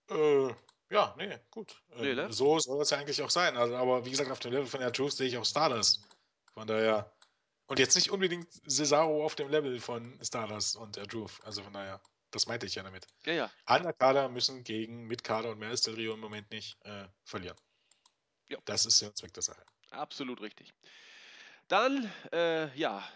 Äh, 0.09 0.53
ja, 0.89 1.15
nee, 1.17 1.39
gut. 1.49 1.81
Nee, 1.95 2.11
Ähm, 2.11 2.15
ne? 2.15 2.33
So 2.33 2.59
soll 2.59 2.81
es 2.81 2.91
ja 2.91 2.97
eigentlich 2.97 3.21
auch 3.21 3.29
sein. 3.29 3.57
Also, 3.57 3.75
aber 3.75 4.05
wie 4.05 4.11
gesagt, 4.11 4.29
auf 4.31 4.39
dem 4.39 4.51
Level 4.51 4.67
von 4.67 4.79
der 4.79 4.91
Truth 4.93 5.13
sehe 5.13 5.27
ich 5.27 5.37
auch 5.37 5.45
Stardust. 5.45 6.07
Von 6.53 6.67
daher. 6.67 7.11
Und 7.65 7.79
jetzt 7.79 7.95
nicht 7.95 8.11
unbedingt 8.11 8.51
Cesaro 8.69 9.25
auf 9.25 9.35
dem 9.35 9.49
Level 9.49 9.79
von 9.79 10.19
Stardust 10.23 10.75
und 10.75 10.95
der 10.97 11.07
Truth. 11.07 11.39
Also 11.43 11.63
von 11.63 11.73
daher, 11.73 12.01
das 12.29 12.45
meinte 12.45 12.65
ich 12.65 12.75
ja 12.75 12.83
damit. 12.83 13.07
Ja, 13.25 13.33
ja. 13.33 13.51
Underkader 13.67 14.29
müssen 14.29 14.63
gegen 14.63 15.07
Mitkader 15.07 15.51
und 15.51 15.59
mehr 15.59 15.71
ist 15.71 15.87
Del 15.87 15.95
Rio 15.95 16.13
im 16.13 16.19
Moment 16.19 16.51
nicht 16.51 16.77
äh, 16.85 17.07
verlieren. 17.23 17.57
Ja. 18.49 18.59
Das 18.65 18.85
ist 18.85 19.01
der 19.01 19.15
Zweck 19.15 19.33
der 19.33 19.43
Sache. 19.43 19.65
Absolut 19.93 20.41
richtig. 20.41 20.73
Dann, 21.67 22.11
äh, 22.31 22.75
ja, 22.77 23.07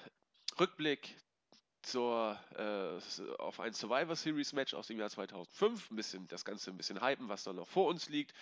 Rückblick 0.59 1.15
zur, 1.81 2.39
äh, 2.55 3.33
auf 3.41 3.59
ein 3.59 3.73
Survivor 3.73 4.15
Series 4.15 4.53
Match 4.53 4.73
aus 4.73 4.87
dem 4.87 4.99
Jahr 4.99 5.09
2005. 5.09 5.91
Ein 5.91 5.95
bisschen, 5.95 6.27
das 6.27 6.45
Ganze 6.45 6.71
ein 6.71 6.77
bisschen 6.77 7.01
hypen, 7.01 7.29
was 7.29 7.43
da 7.43 7.53
noch 7.53 7.67
vor 7.67 7.87
uns 7.87 8.09
liegt. 8.09 8.33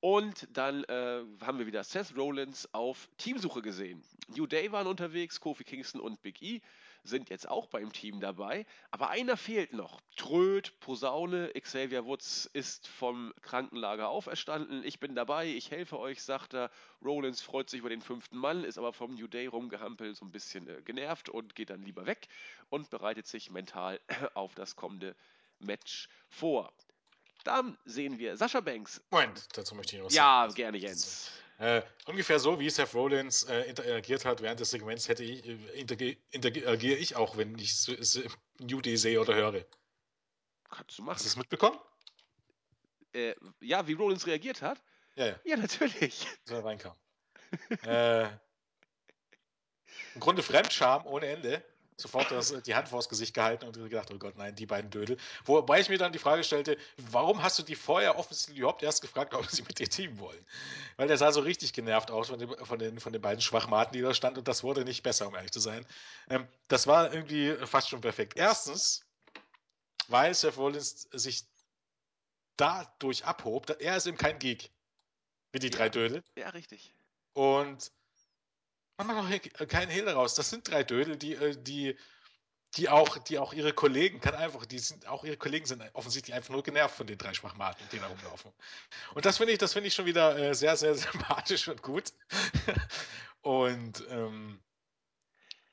Und 0.00 0.48
dann 0.56 0.84
äh, 0.84 1.24
haben 1.42 1.58
wir 1.58 1.66
wieder 1.66 1.82
Seth 1.84 2.16
Rollins 2.16 2.72
auf 2.72 3.08
Teamsuche 3.18 3.62
gesehen. 3.62 4.02
New 4.28 4.46
Day 4.46 4.70
waren 4.72 4.86
unterwegs, 4.86 5.40
Kofi 5.40 5.64
Kingston 5.64 6.00
und 6.00 6.22
Big 6.22 6.40
E 6.42 6.60
sind 7.08 7.30
jetzt 7.30 7.48
auch 7.48 7.66
beim 7.66 7.92
Team 7.92 8.20
dabei, 8.20 8.66
aber 8.90 9.10
einer 9.10 9.36
fehlt 9.36 9.72
noch. 9.72 10.00
Tröd, 10.16 10.78
Posaune, 10.80 11.50
Xavier 11.58 12.04
Woods 12.04 12.48
ist 12.52 12.86
vom 12.88 13.32
Krankenlager 13.42 14.08
auferstanden. 14.08 14.84
Ich 14.84 15.00
bin 15.00 15.14
dabei, 15.14 15.46
ich 15.46 15.70
helfe 15.70 15.98
euch, 15.98 16.22
sagt 16.22 16.54
er. 16.54 16.70
Rollins 17.04 17.40
freut 17.40 17.70
sich 17.70 17.80
über 17.80 17.88
den 17.88 18.02
fünften 18.02 18.36
Mann, 18.38 18.64
ist 18.64 18.78
aber 18.78 18.92
vom 18.92 19.14
New 19.14 19.26
Day 19.28 19.46
rumgehampelt, 19.46 20.16
so 20.16 20.24
ein 20.24 20.30
bisschen 20.30 20.68
äh, 20.68 20.82
genervt 20.82 21.28
und 21.28 21.54
geht 21.54 21.70
dann 21.70 21.82
lieber 21.82 22.06
weg 22.06 22.28
und 22.68 22.90
bereitet 22.90 23.26
sich 23.26 23.50
mental 23.50 24.00
auf 24.34 24.54
das 24.54 24.76
kommende 24.76 25.14
Match 25.58 26.08
vor. 26.28 26.72
Dann 27.44 27.78
sehen 27.84 28.18
wir 28.18 28.36
Sascha 28.36 28.60
Banks. 28.60 29.00
Moment, 29.10 29.46
dazu 29.56 29.74
möchte 29.74 29.94
ich 29.94 29.98
noch 30.00 30.06
was 30.06 30.14
Ja, 30.14 30.42
sagen. 30.42 30.54
gerne, 30.54 30.78
Jens. 30.78 31.30
Äh, 31.58 31.82
ungefähr 32.06 32.38
so, 32.38 32.60
wie 32.60 32.70
Seth 32.70 32.94
Rollins 32.94 33.42
äh, 33.42 33.62
interagiert 33.62 34.24
hat 34.24 34.40
während 34.42 34.60
des 34.60 34.70
Segments, 34.70 35.08
hätte 35.08 35.24
ich, 35.24 35.44
äh, 35.44 36.16
interagiere 36.30 36.96
ich 36.96 37.16
auch, 37.16 37.36
wenn 37.36 37.58
ich 37.58 37.76
so- 37.76 38.00
so 38.00 38.22
New 38.60 38.80
Day 38.80 38.96
sehe 38.96 39.20
oder 39.20 39.34
höre. 39.34 39.64
Kannst 40.70 40.98
du 40.98 41.02
Hast 41.02 41.06
machen. 41.06 41.22
du 41.22 41.26
es 41.26 41.36
mitbekommen? 41.36 41.78
Äh, 43.12 43.34
ja, 43.60 43.86
wie 43.88 43.94
Rollins 43.94 44.26
reagiert 44.26 44.62
hat? 44.62 44.80
Ja, 45.16 45.26
ja, 45.26 45.40
Ja, 45.44 45.56
natürlich. 45.56 46.26
er 46.46 46.64
reinkam. 46.64 46.94
äh, 47.82 48.28
Im 50.14 50.20
Grunde 50.20 50.42
Fremdscham 50.44 51.06
ohne 51.06 51.26
Ende. 51.26 51.64
Sofort 52.00 52.30
das, 52.30 52.54
die 52.62 52.76
Hand 52.76 52.88
vors 52.88 53.08
Gesicht 53.08 53.34
gehalten 53.34 53.66
und 53.66 53.74
gedacht, 53.74 54.08
oh 54.12 54.18
Gott, 54.18 54.38
nein, 54.38 54.54
die 54.54 54.66
beiden 54.66 54.88
Dödel. 54.88 55.16
Wobei 55.44 55.80
ich 55.80 55.88
mir 55.88 55.98
dann 55.98 56.12
die 56.12 56.20
Frage 56.20 56.44
stellte, 56.44 56.78
warum 56.96 57.42
hast 57.42 57.58
du 57.58 57.64
die 57.64 57.74
vorher 57.74 58.16
offensichtlich 58.16 58.58
überhaupt 58.58 58.84
erst 58.84 59.02
gefragt, 59.02 59.34
ob 59.34 59.44
sie 59.50 59.62
mit 59.62 59.80
dir 59.80 59.90
teamen 59.90 60.20
wollen? 60.20 60.46
Weil 60.96 61.08
der 61.08 61.16
sah 61.16 61.32
so 61.32 61.40
richtig 61.40 61.72
genervt 61.72 62.12
aus 62.12 62.28
von 62.28 62.38
den, 62.38 62.56
von 62.64 62.78
den, 62.78 63.00
von 63.00 63.12
den 63.12 63.20
beiden 63.20 63.40
Schwachmaten, 63.40 63.92
die 63.94 64.00
da 64.00 64.14
standen 64.14 64.38
und 64.38 64.46
das 64.46 64.62
wurde 64.62 64.84
nicht 64.84 65.02
besser, 65.02 65.26
um 65.26 65.34
ehrlich 65.34 65.50
zu 65.50 65.58
sein. 65.58 65.84
Ähm, 66.30 66.46
das 66.68 66.86
war 66.86 67.12
irgendwie 67.12 67.56
fast 67.66 67.88
schon 67.88 68.00
perfekt. 68.00 68.34
Erstens, 68.36 69.04
weil 70.06 70.32
Seth 70.34 70.56
Rollins 70.56 71.08
sich 71.12 71.48
dadurch 72.56 73.24
abhob, 73.24 73.76
er 73.80 73.96
ist 73.96 74.06
eben 74.06 74.16
kein 74.16 74.38
Geek. 74.38 74.70
Wie 75.50 75.58
die 75.58 75.70
drei 75.70 75.84
Ja. 75.84 75.90
Dödel. 75.90 76.22
Ja, 76.36 76.50
richtig. 76.50 76.94
Und 77.32 77.90
man 78.98 79.06
macht 79.06 79.42
auch 79.60 79.68
keinen 79.68 79.90
Hehl 79.90 80.04
daraus. 80.04 80.34
Das 80.34 80.50
sind 80.50 80.68
drei 80.68 80.82
Dödel, 80.82 81.16
die, 81.16 81.34
äh, 81.34 81.56
die, 81.56 81.96
die, 82.76 82.88
auch, 82.88 83.16
die 83.18 83.38
auch 83.38 83.52
ihre 83.52 83.72
Kollegen, 83.72 84.20
kann 84.20 84.34
einfach, 84.34 84.66
die 84.66 84.78
sind, 84.78 85.06
auch 85.06 85.24
ihre 85.24 85.36
Kollegen 85.36 85.66
sind 85.66 85.82
offensichtlich 85.94 86.34
einfach 86.34 86.50
nur 86.50 86.62
genervt 86.62 86.96
von 86.96 87.06
den 87.06 87.16
drei 87.16 87.32
Schwachmaten, 87.32 87.82
die 87.92 87.98
da 87.98 88.06
rumlaufen. 88.06 88.52
Und 89.14 89.24
das 89.24 89.38
finde 89.38 89.52
ich, 89.52 89.58
das 89.58 89.72
finde 89.72 89.88
ich 89.88 89.94
schon 89.94 90.06
wieder 90.06 90.36
äh, 90.36 90.54
sehr, 90.54 90.76
sehr 90.76 90.94
sympathisch 90.96 91.68
und 91.68 91.82
gut. 91.82 92.12
und 93.40 94.04
ähm, 94.10 94.60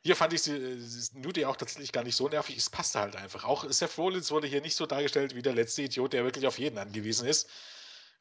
hier 0.03 0.15
fand 0.15 0.33
ich 0.33 0.47
äh, 0.47 0.77
Nudie 1.13 1.47
auch 1.47 1.57
tatsächlich 1.57 1.91
gar 1.91 2.03
nicht 2.03 2.15
so 2.15 2.29
nervig. 2.29 2.55
Es 2.55 2.69
passte 2.69 2.99
halt 2.99 3.15
einfach. 3.15 3.43
Auch 3.43 3.67
Seth 3.69 3.97
Rollins 3.97 4.29
wurde 4.29 4.45
hier 4.45 4.61
nicht 4.61 4.75
so 4.75 4.85
dargestellt 4.85 5.35
wie 5.35 5.41
der 5.41 5.53
letzte 5.53 5.81
Idiot, 5.81 6.13
der 6.13 6.23
wirklich 6.23 6.45
auf 6.45 6.59
jeden 6.59 6.77
angewiesen 6.77 7.27
ist. 7.27 7.49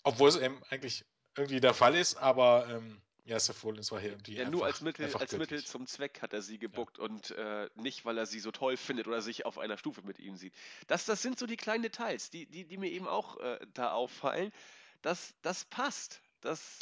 Obwohl 0.02 0.30
es 0.30 0.36
eben 0.36 0.62
eigentlich 0.70 1.04
irgendwie 1.36 1.60
der 1.60 1.74
Fall 1.74 1.94
ist, 1.94 2.16
aber 2.16 2.68
ähm, 2.70 3.02
ja, 3.26 3.40
Seth 3.40 3.64
Rollins 3.64 3.90
war 3.90 4.00
hier 4.00 4.10
irgendwie 4.10 4.36
Ja, 4.36 4.50
nur 4.50 4.66
als 4.66 4.82
Mittel, 4.82 5.14
als 5.14 5.32
Mittel 5.32 5.64
zum 5.64 5.86
Zweck 5.86 6.20
hat 6.20 6.34
er 6.34 6.42
sie 6.42 6.58
gebuckt 6.58 6.98
und 6.98 7.30
äh, 7.30 7.70
nicht, 7.74 8.04
weil 8.04 8.18
er 8.18 8.26
sie 8.26 8.38
so 8.38 8.50
toll 8.50 8.76
findet 8.76 9.06
oder 9.06 9.22
sich 9.22 9.46
auf 9.46 9.58
einer 9.58 9.78
Stufe 9.78 10.02
mit 10.02 10.18
ihnen 10.18 10.36
sieht. 10.36 10.54
Das, 10.88 11.06
das 11.06 11.22
sind 11.22 11.38
so 11.38 11.46
die 11.46 11.56
kleinen 11.56 11.82
Details, 11.82 12.30
die, 12.30 12.46
die, 12.46 12.64
die 12.64 12.76
mir 12.76 12.90
eben 12.90 13.08
auch 13.08 13.38
äh, 13.40 13.58
da 13.72 13.92
auffallen. 13.92 14.52
Das, 15.00 15.34
das 15.42 15.64
passt. 15.64 16.20
Das 16.42 16.78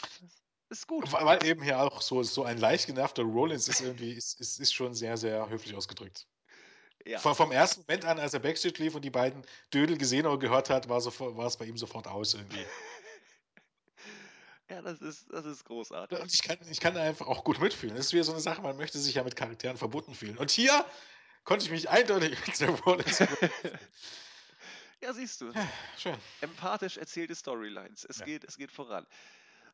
ist 0.68 0.88
gut. 0.88 1.12
Weil 1.12 1.24
weil 1.26 1.46
eben 1.46 1.62
hier 1.62 1.80
auch 1.80 2.02
so, 2.02 2.22
so 2.24 2.42
ein 2.42 2.58
leicht 2.58 2.86
genervter 2.86 3.22
Rollins 3.22 3.68
ist 3.68 3.80
irgendwie, 3.80 4.12
ist, 4.12 4.40
ist, 4.40 4.58
ist 4.58 4.74
schon 4.74 4.94
sehr, 4.94 5.16
sehr 5.16 5.48
höflich 5.48 5.76
ausgedrückt. 5.76 6.26
Ja. 7.04 7.18
Von, 7.18 7.34
vom 7.34 7.52
ersten 7.52 7.82
Moment 7.82 8.04
an, 8.04 8.18
als 8.18 8.34
er 8.34 8.40
Backstage 8.40 8.82
lief 8.82 8.94
und 8.94 9.04
die 9.04 9.10
beiden 9.10 9.44
Dödel 9.72 9.98
gesehen 9.98 10.26
oder 10.26 10.38
gehört 10.38 10.70
hat, 10.70 10.88
war, 10.88 11.00
sofort, 11.00 11.36
war 11.36 11.46
es 11.46 11.56
bei 11.56 11.66
ihm 11.66 11.76
sofort 11.76 12.06
aus 12.06 12.34
irgendwie. 12.34 12.64
Ja, 14.72 14.80
das 14.80 15.02
ist, 15.02 15.26
das 15.30 15.44
ist 15.44 15.66
großartig. 15.66 16.18
Und 16.18 16.32
ich 16.32 16.42
kann, 16.42 16.56
ich 16.70 16.80
kann 16.80 16.96
einfach 16.96 17.26
auch 17.26 17.44
gut 17.44 17.60
mitfühlen. 17.60 17.94
Das 17.94 18.06
ist 18.06 18.12
wieder 18.14 18.24
so 18.24 18.32
eine 18.32 18.40
Sache, 18.40 18.62
man 18.62 18.74
möchte 18.78 18.98
sich 18.98 19.14
ja 19.14 19.22
mit 19.22 19.36
Charakteren 19.36 19.76
verbunden 19.76 20.14
fühlen. 20.14 20.38
Und 20.38 20.50
hier 20.50 20.86
konnte 21.44 21.66
ich 21.66 21.70
mich 21.70 21.90
eindeutig 21.90 22.38
mit 22.46 22.56
Seth 22.56 22.86
Rollins 22.86 23.18
Ja, 25.02 25.12
siehst 25.12 25.42
du. 25.42 25.50
Ja, 25.50 25.68
schön. 25.98 26.16
Empathisch 26.40 26.96
erzählte 26.96 27.34
Storylines. 27.34 28.06
Es, 28.08 28.20
Ja. 28.20 28.24
geht, 28.24 28.44
es 28.44 28.56
geht 28.56 28.72
voran. 28.72 29.06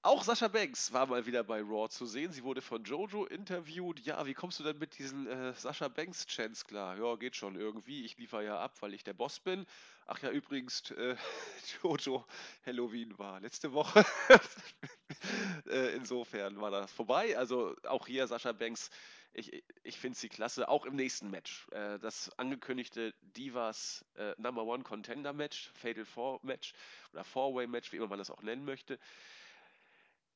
Auch 0.02 0.22
Sascha 0.22 0.46
Banks 0.46 0.92
war 0.92 1.06
mal 1.06 1.26
wieder 1.26 1.42
bei 1.42 1.60
Raw 1.60 1.88
zu 1.88 2.06
sehen. 2.06 2.30
Sie 2.30 2.44
wurde 2.44 2.62
von 2.62 2.84
Jojo 2.84 3.24
interviewt. 3.26 3.98
Ja, 4.00 4.24
wie 4.26 4.32
kommst 4.32 4.60
du 4.60 4.64
denn 4.64 4.78
mit 4.78 4.96
diesen 4.96 5.26
äh, 5.26 5.52
Sascha 5.54 5.88
Banks-Chants 5.88 6.64
klar? 6.66 6.96
Ja, 6.96 7.16
geht 7.16 7.34
schon 7.34 7.56
irgendwie. 7.56 8.04
Ich 8.04 8.16
liefere 8.16 8.44
ja 8.44 8.60
ab, 8.60 8.76
weil 8.80 8.94
ich 8.94 9.02
der 9.02 9.12
Boss 9.14 9.40
bin. 9.40 9.66
Ach 10.06 10.22
ja, 10.22 10.30
übrigens, 10.30 10.92
äh, 10.92 11.16
Jojo, 11.82 12.24
Halloween 12.64 13.18
war 13.18 13.40
letzte 13.40 13.72
Woche. 13.72 14.06
äh, 15.66 15.96
insofern 15.96 16.60
war 16.60 16.70
das 16.70 16.92
vorbei. 16.92 17.36
Also 17.36 17.74
auch 17.88 18.06
hier 18.06 18.28
Sascha 18.28 18.52
Banks, 18.52 18.90
ich, 19.32 19.64
ich 19.82 19.98
finde 19.98 20.16
sie 20.16 20.28
klasse. 20.28 20.68
Auch 20.68 20.86
im 20.86 20.94
nächsten 20.94 21.28
Match. 21.28 21.66
Äh, 21.72 21.98
das 21.98 22.30
angekündigte 22.38 23.14
Divas 23.36 24.04
äh, 24.14 24.34
Number 24.38 24.62
One 24.62 24.84
Contender 24.84 25.32
Match, 25.32 25.72
Fatal 25.74 26.04
Four 26.04 26.38
Match 26.44 26.72
oder 27.12 27.24
Four-Way 27.24 27.66
Match, 27.66 27.92
wie 27.92 27.96
immer 27.96 28.06
man 28.06 28.18
das 28.20 28.30
auch 28.30 28.42
nennen 28.42 28.64
möchte. 28.64 29.00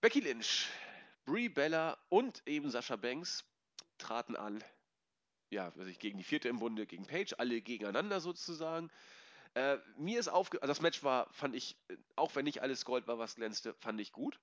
Becky 0.03 0.19
Lynch, 0.19 0.66
Brie 1.27 1.49
Bella 1.49 1.97
und 2.09 2.43
eben 2.45 2.69
Sascha 2.70 2.97
Banks 2.97 3.45
traten 3.99 4.35
an. 4.35 4.61
Ja, 5.49 5.73
also 5.79 5.93
gegen 5.97 6.19
die 6.19 6.24
vierte 6.24 6.49
im 6.49 6.59
Bunde, 6.59 6.87
gegen 6.87 7.07
Paige, 7.07 7.39
alle 7.39 7.61
gegeneinander 7.61 8.19
sozusagen. 8.19 8.91
Äh, 9.55 9.77
mir 9.99 10.19
ist 10.19 10.27
aufge... 10.27 10.61
Also 10.61 10.73
das 10.73 10.81
Match 10.81 11.05
war, 11.05 11.33
fand 11.33 11.55
ich, 11.55 11.77
auch 12.16 12.35
wenn 12.35 12.47
nicht 12.47 12.62
alles 12.62 12.85
Gold 12.85 13.07
war, 13.07 13.20
was 13.20 13.37
glänzte, 13.37 13.74
fand 13.74 14.01
ich 14.01 14.11
gut. 14.11 14.41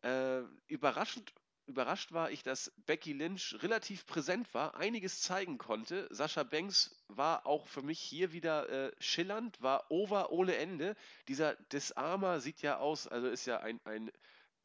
Äh, 0.00 0.40
überraschend, 0.66 1.30
überrascht 1.66 2.12
war 2.12 2.30
ich, 2.30 2.42
dass 2.42 2.72
Becky 2.86 3.12
Lynch 3.12 3.54
relativ 3.60 4.06
präsent 4.06 4.54
war, 4.54 4.76
einiges 4.76 5.20
zeigen 5.20 5.58
konnte. 5.58 6.08
Sascha 6.10 6.42
Banks 6.42 7.04
war 7.08 7.44
auch 7.44 7.66
für 7.66 7.82
mich 7.82 8.00
hier 8.00 8.32
wieder 8.32 8.66
äh, 8.70 8.92
schillernd, 8.98 9.60
war 9.60 9.90
over 9.90 10.32
ohne 10.32 10.56
Ende. 10.56 10.96
Dieser 11.28 11.54
Disarmer 11.70 12.40
sieht 12.40 12.62
ja 12.62 12.78
aus, 12.78 13.06
also 13.06 13.28
ist 13.28 13.44
ja 13.44 13.60
ein, 13.60 13.78
ein 13.84 14.10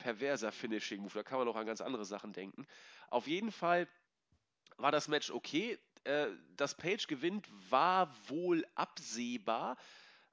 perverser 0.02 0.52
Finishing-Move. 0.52 1.14
Da 1.14 1.24
kann 1.24 1.40
man 1.40 1.48
auch 1.48 1.56
an 1.56 1.66
ganz 1.66 1.82
andere 1.82 2.06
Sachen 2.06 2.34
denken. 2.34 2.66
Auf 3.10 3.28
jeden 3.28 3.52
Fall 3.52 3.88
war 4.78 4.92
das 4.92 5.08
Match 5.08 5.32
okay. 5.32 5.78
Äh, 6.04 6.28
dass 6.58 6.76
Page 6.76 7.06
gewinnt, 7.06 7.48
war 7.70 8.12
wohl 8.28 8.66
absehbar. 8.74 9.78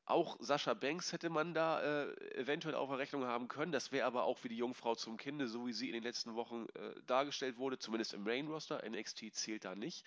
Auch 0.07 0.39
Sascha 0.41 0.73
Banks 0.73 1.13
hätte 1.13 1.29
man 1.29 1.53
da 1.53 1.83
äh, 1.83 2.37
eventuell 2.39 2.75
auf 2.75 2.89
der 2.89 2.99
Rechnung 2.99 3.25
haben 3.27 3.49
können. 3.49 3.73
Das 3.73 3.93
wäre 3.93 4.07
aber 4.07 4.25
auch 4.25 4.43
wie 4.43 4.49
die 4.49 4.57
Jungfrau 4.57 4.95
zum 4.95 5.19
Kinde, 5.19 5.47
so 5.47 5.67
wie 5.67 5.75
sie 5.75 5.89
in 5.89 5.93
den 5.93 6.03
letzten 6.03 6.35
Wochen 6.35 6.67
äh, 6.75 6.95
dargestellt 7.07 7.59
wurde, 7.59 7.79
zumindest 7.79 8.15
im 8.15 8.25
Main 8.25 8.49
Roster. 8.49 8.83
NXT 8.89 9.35
zählt 9.35 9.67
da 9.67 9.75
nicht. 9.75 10.07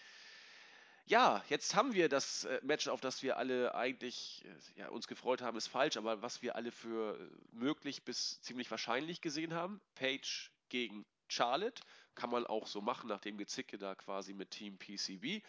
Ja, 1.12 1.44
jetzt 1.50 1.76
haben 1.76 1.94
wir 1.94 2.08
das 2.08 2.46
äh, 2.46 2.62
Match, 2.64 2.88
auf 2.88 3.02
das 3.02 3.22
wir 3.22 3.36
alle 3.36 3.76
eigentlich 3.76 4.46
äh, 4.46 4.80
ja, 4.80 4.88
uns 4.88 5.08
gefreut 5.08 5.42
haben, 5.42 5.58
ist 5.58 5.68
falsch, 5.68 5.98
aber 5.98 6.22
was 6.22 6.42
wir 6.42 6.56
alle 6.56 6.72
für 6.72 7.20
äh, 7.20 7.30
möglich 7.52 8.06
bis 8.06 8.42
ziemlich 8.44 8.72
wahrscheinlich 8.72 9.20
gesehen 9.20 9.54
haben. 9.54 9.82
Page 9.96 10.54
gegen 10.70 11.06
Charlotte. 11.28 11.84
Kann 12.16 12.30
man 12.30 12.48
auch 12.48 12.66
so 12.66 12.80
machen, 12.80 13.10
nach 13.10 13.20
dem 13.20 13.38
Gezicke 13.38 13.78
da 13.78 13.94
quasi 13.94 14.34
mit 14.34 14.52
Team 14.52 14.78
PCB. 14.78 15.44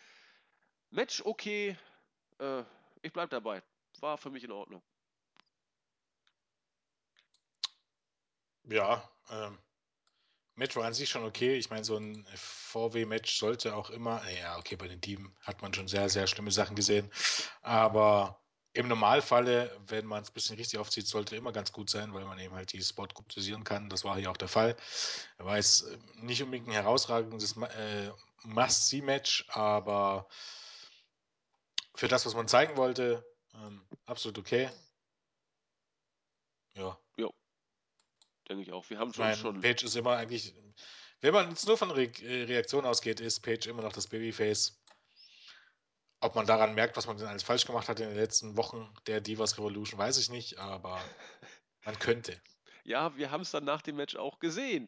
Match 0.90 1.22
okay. 1.24 1.78
Äh, 2.40 2.64
ich 3.02 3.12
bleib 3.12 3.30
dabei. 3.30 3.62
War 4.00 4.18
für 4.18 4.30
mich 4.30 4.42
in 4.42 4.50
Ordnung. 4.50 4.82
Ja, 8.64 9.08
ähm, 9.30 9.56
War 10.56 10.84
an 10.84 10.94
sich 10.94 11.08
schon 11.08 11.24
okay. 11.24 11.56
Ich 11.56 11.70
meine, 11.70 11.84
so 11.84 11.96
ein 11.96 12.26
VW-Match 12.34 13.38
sollte 13.38 13.74
auch 13.74 13.90
immer, 13.90 14.22
ja, 14.30 14.58
okay, 14.58 14.76
bei 14.76 14.86
den 14.86 15.00
Dieben 15.00 15.34
hat 15.40 15.62
man 15.62 15.74
schon 15.74 15.88
sehr, 15.88 16.08
sehr 16.08 16.26
schlimme 16.26 16.50
Sachen 16.50 16.76
gesehen. 16.76 17.10
Aber 17.62 18.42
im 18.74 18.88
Normalfalle, 18.88 19.78
wenn 19.86 20.06
man 20.06 20.22
es 20.22 20.30
ein 20.30 20.34
bisschen 20.34 20.56
richtig 20.56 20.78
aufzieht, 20.78 21.06
sollte 21.06 21.36
immer 21.36 21.52
ganz 21.52 21.72
gut 21.72 21.90
sein, 21.90 22.14
weil 22.14 22.24
man 22.24 22.38
eben 22.38 22.54
halt 22.54 22.72
die 22.72 22.82
Spot 22.82 23.06
gut 23.06 23.36
dosieren 23.36 23.64
kann. 23.64 23.88
Das 23.90 24.04
war 24.04 24.16
hier 24.16 24.30
auch 24.30 24.36
der 24.36 24.48
Fall. 24.48 24.76
War 25.38 25.56
jetzt 25.56 25.82
äh, 25.82 25.98
nicht 26.16 26.42
unbedingt 26.42 26.68
ein 26.68 26.72
herausragendes 26.72 27.56
äh, 27.56 28.10
Must-See-Match, 28.44 29.46
aber 29.48 30.28
für 31.94 32.08
das, 32.08 32.24
was 32.24 32.34
man 32.34 32.48
zeigen 32.48 32.76
wollte, 32.76 33.24
ähm, 33.54 33.86
absolut 34.06 34.38
okay. 34.38 34.70
Ja. 36.74 37.01
Denke 38.52 38.68
ich 38.68 38.72
auch. 38.72 38.88
Wir 38.90 38.98
haben 38.98 39.10
Ich 39.12 39.16
meine, 39.16 39.34
schon. 39.34 39.62
Page 39.62 39.82
ist 39.82 39.96
immer 39.96 40.16
eigentlich, 40.16 40.54
wenn 41.22 41.32
man 41.32 41.48
jetzt 41.48 41.66
nur 41.66 41.78
von 41.78 41.90
Re 41.90 42.10
äh, 42.20 42.42
Reaktion 42.44 42.84
ausgeht, 42.84 43.18
ist 43.18 43.40
Page 43.40 43.66
immer 43.66 43.80
noch 43.80 43.94
das 43.94 44.08
Babyface. 44.08 44.78
Ob 46.20 46.34
man 46.34 46.44
daran 46.44 46.74
merkt, 46.74 46.98
was 46.98 47.06
man 47.06 47.16
denn 47.16 47.26
alles 47.26 47.42
falsch 47.42 47.64
gemacht 47.64 47.88
hat 47.88 47.98
in 47.98 48.08
den 48.08 48.16
letzten 48.16 48.58
Wochen 48.58 48.92
der 49.06 49.22
Divas 49.22 49.56
Revolution, 49.56 49.98
weiß 49.98 50.18
ich 50.18 50.28
nicht, 50.28 50.58
aber 50.58 51.00
man 51.86 51.98
könnte. 51.98 52.38
Ja, 52.84 53.16
wir 53.16 53.30
haben 53.30 53.40
es 53.40 53.52
dann 53.52 53.64
nach 53.64 53.80
dem 53.80 53.96
Match 53.96 54.16
auch 54.16 54.38
gesehen. 54.38 54.86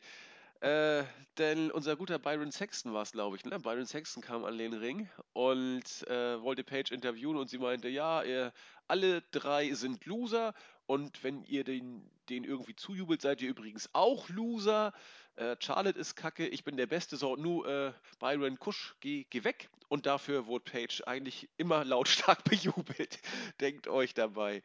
Äh, 0.60 1.04
denn 1.38 1.70
unser 1.70 1.96
guter 1.96 2.18
Byron 2.18 2.52
Sexton 2.52 2.92
war 2.92 3.02
es, 3.02 3.12
glaube 3.12 3.36
ich. 3.36 3.46
Ne? 3.46 3.58
Byron 3.58 3.86
Sexton 3.86 4.22
kam 4.22 4.44
an 4.44 4.58
den 4.58 4.74
Ring 4.74 5.08
und 5.32 6.06
äh, 6.08 6.40
wollte 6.42 6.64
Paige 6.64 6.94
interviewen 6.94 7.36
und 7.36 7.48
sie 7.48 7.58
meinte, 7.58 7.88
ja, 7.88 8.22
ihr, 8.22 8.52
alle 8.88 9.22
drei 9.30 9.72
sind 9.72 10.04
Loser 10.04 10.52
und 10.86 11.22
wenn 11.24 11.44
ihr 11.44 11.64
den, 11.64 12.08
den 12.28 12.44
irgendwie 12.44 12.76
zujubelt, 12.76 13.22
seid 13.22 13.40
ihr 13.42 13.48
übrigens 13.48 13.88
auch 13.92 14.28
Loser. 14.28 14.92
Äh, 15.36 15.56
Charlotte 15.60 15.98
ist 15.98 16.14
kacke, 16.14 16.46
ich 16.46 16.64
bin 16.64 16.76
der 16.76 16.86
Beste, 16.86 17.16
so, 17.16 17.36
nu, 17.36 17.64
äh, 17.64 17.92
Byron 18.20 18.58
Kusch, 18.58 18.94
geh, 19.00 19.24
geh 19.30 19.44
weg. 19.44 19.68
Und 19.88 20.06
dafür 20.06 20.46
wurde 20.46 20.64
Paige 20.70 21.02
eigentlich 21.06 21.48
immer 21.56 21.84
lautstark 21.84 22.44
bejubelt. 22.44 23.18
Denkt 23.60 23.88
euch 23.88 24.14
dabei 24.14 24.62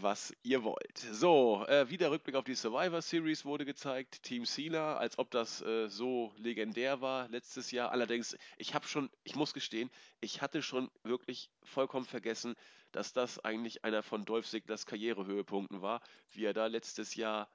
was 0.00 0.34
ihr 0.42 0.64
wollt. 0.64 0.98
So, 0.98 1.64
äh, 1.68 1.88
wieder 1.88 2.10
Rückblick 2.10 2.34
auf 2.36 2.44
die 2.44 2.54
Survivor 2.54 3.00
Series 3.02 3.44
wurde 3.44 3.64
gezeigt. 3.64 4.22
Team 4.22 4.44
Cena, 4.44 4.96
als 4.96 5.18
ob 5.18 5.30
das 5.30 5.62
äh, 5.62 5.88
so 5.88 6.32
legendär 6.36 7.00
war 7.00 7.28
letztes 7.28 7.70
Jahr. 7.70 7.92
Allerdings, 7.92 8.36
ich 8.58 8.74
habe 8.74 8.86
schon, 8.86 9.10
ich 9.22 9.36
muss 9.36 9.54
gestehen, 9.54 9.90
ich 10.20 10.42
hatte 10.42 10.62
schon 10.62 10.90
wirklich 11.02 11.50
vollkommen 11.62 12.06
vergessen, 12.06 12.56
dass 12.94 13.12
das 13.12 13.44
eigentlich 13.44 13.84
einer 13.84 14.02
von 14.02 14.24
Dolph 14.24 14.48
Ziglers 14.48 14.86
Karrierehöhepunkten 14.86 15.82
war, 15.82 16.00
wie 16.30 16.44
er 16.44 16.54
da 16.54 16.66
letztes 16.66 17.14
Jahr 17.14 17.48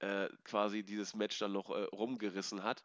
äh, 0.00 0.28
quasi 0.44 0.82
dieses 0.82 1.14
Match 1.14 1.38
dann 1.38 1.52
noch 1.52 1.70
äh, 1.70 1.84
rumgerissen 1.84 2.62
hat. 2.62 2.82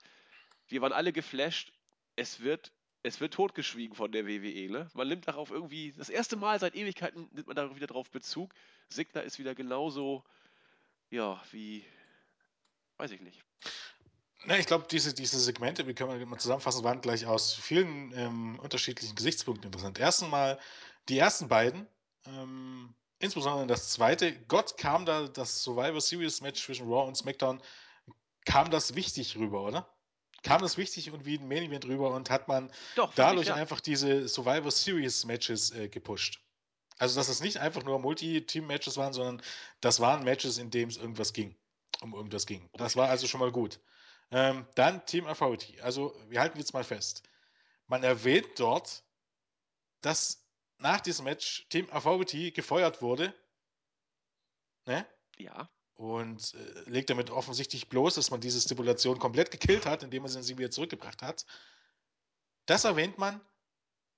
Wir 0.68 0.82
waren 0.82 0.94
alle 0.94 1.12
geflasht. 1.12 1.74
Es 2.16 2.40
wird 2.40 2.72
es 3.02 3.22
wird 3.22 3.34
totgeschwiegen 3.34 3.96
von 3.96 4.12
der 4.12 4.28
WWE. 4.28 4.70
Ne? 4.70 4.90
Man 4.94 5.08
nimmt 5.08 5.28
darauf 5.28 5.52
irgendwie, 5.52 5.94
das 5.94 6.10
erste 6.10 6.36
Mal 6.36 6.60
seit 6.60 6.76
Ewigkeiten 6.76 7.30
nimmt 7.32 7.48
man 7.48 7.56
da 7.56 7.74
wieder 7.76 7.88
drauf 7.88 8.10
Bezug. 8.12 8.54
Sigler 8.90 9.24
ist 9.24 9.40
wieder 9.40 9.56
genauso, 9.56 10.24
ja, 11.10 11.42
wie, 11.52 11.86
weiß 12.98 13.12
ich 13.12 13.22
nicht. 13.22 13.42
Na, 14.46 14.58
ich 14.58 14.66
glaube, 14.66 14.86
diese, 14.90 15.14
diese 15.14 15.40
Segmente, 15.40 15.88
wie 15.88 15.94
können 15.94 16.18
wir 16.18 16.26
mal 16.26 16.40
zusammenfassen, 16.40 16.84
waren 16.84 17.02
gleich 17.02 17.26
aus 17.26 17.54
vielen 17.54 18.14
ähm, 18.16 18.60
unterschiedlichen 18.60 19.16
Gesichtspunkten 19.16 19.68
interessant. 19.68 20.00
Erstens 20.00 20.30
mal 20.30 20.60
die 21.10 21.18
ersten 21.18 21.48
beiden, 21.48 21.88
ähm, 22.26 22.94
insbesondere 23.20 23.68
das 23.68 23.90
zweite, 23.90 24.34
Gott 24.48 24.78
kam 24.78 25.06
da 25.06 25.28
das 25.28 25.64
Survivor 25.64 26.02
Series 26.02 26.42
Match 26.42 26.64
zwischen 26.64 26.88
Raw 26.88 27.08
und 27.08 27.16
SmackDown, 27.16 27.62
kam 28.46 28.72
das 28.72 28.96
wichtig 28.96 29.38
rüber, 29.38 29.64
oder? 29.64 29.90
Kam 30.42 30.62
das 30.62 30.78
wichtig 30.78 31.12
und 31.12 31.26
wie 31.26 31.38
ein 31.38 31.48
Main 31.48 31.64
Event 31.64 31.86
rüber 31.86 32.12
und 32.12 32.30
hat 32.30 32.48
man 32.48 32.72
Doch, 32.96 33.14
dadurch 33.14 33.44
ich, 33.44 33.50
ja. 33.50 33.56
einfach 33.56 33.82
diese 33.82 34.28
Survivor 34.30 34.72
Series 34.72 35.26
Matches 35.26 35.72
äh, 35.72 35.90
gepusht. 35.90 36.42
Also, 36.98 37.20
dass 37.20 37.30
es 37.30 37.42
nicht 37.42 37.58
einfach 37.58 37.84
nur 37.84 38.00
Multi-Team-Matches 38.00 38.98
waren, 38.98 39.14
sondern 39.14 39.42
das 39.82 40.00
waren 40.00 40.24
Matches, 40.24 40.58
in 40.58 40.70
denen 40.70 40.92
es 40.92 40.98
irgendwas 40.98 41.34
ging. 41.34 41.56
Um 42.02 42.14
irgendwas 42.14 42.46
ging. 42.46 42.70
Das 42.74 42.96
war 42.96 43.10
also 43.10 43.28
schon 43.28 43.40
mal 43.40 43.52
gut. 43.52 43.80
Ähm, 44.32 44.66
dann 44.76 45.06
Team 45.06 45.26
Authority. 45.26 45.80
Also, 45.82 46.16
wir 46.28 46.40
halten 46.40 46.58
jetzt 46.58 46.74
mal 46.74 46.84
fest. 46.84 47.24
Man 47.88 48.04
erwähnt 48.04 48.48
dort, 48.58 49.04
dass 50.02 50.46
nach 50.80 51.02
diesem 51.02 51.26
Match 51.26 51.68
Team 51.70 51.90
Authority 51.92 52.52
gefeuert 52.52 53.02
wurde. 53.02 53.34
Ne? 54.86 55.06
Ja, 55.38 55.70
Und 55.96 56.54
äh, 56.56 56.90
legt 56.90 57.10
damit 57.10 57.30
offensichtlich 57.30 57.90
bloß, 57.90 58.16
dass 58.16 58.32
man 58.32 58.42
diese 58.42 58.60
Stipulation 58.60 59.20
komplett 59.20 59.52
gekillt 59.52 59.86
hat, 59.86 60.04
indem 60.04 60.24
man 60.24 60.32
sie 60.32 60.58
wieder 60.58 60.72
zurückgebracht 60.72 61.22
hat. 61.22 61.46
Das 62.66 62.84
erwähnt 62.86 63.18
man, 63.18 63.42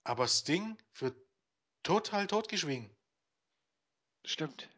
aber 0.04 0.28
Sting 0.28 0.78
wird 0.96 1.16
total 1.84 2.28
totgeschwiegen. 2.28 2.90
stimmt. 4.26 4.70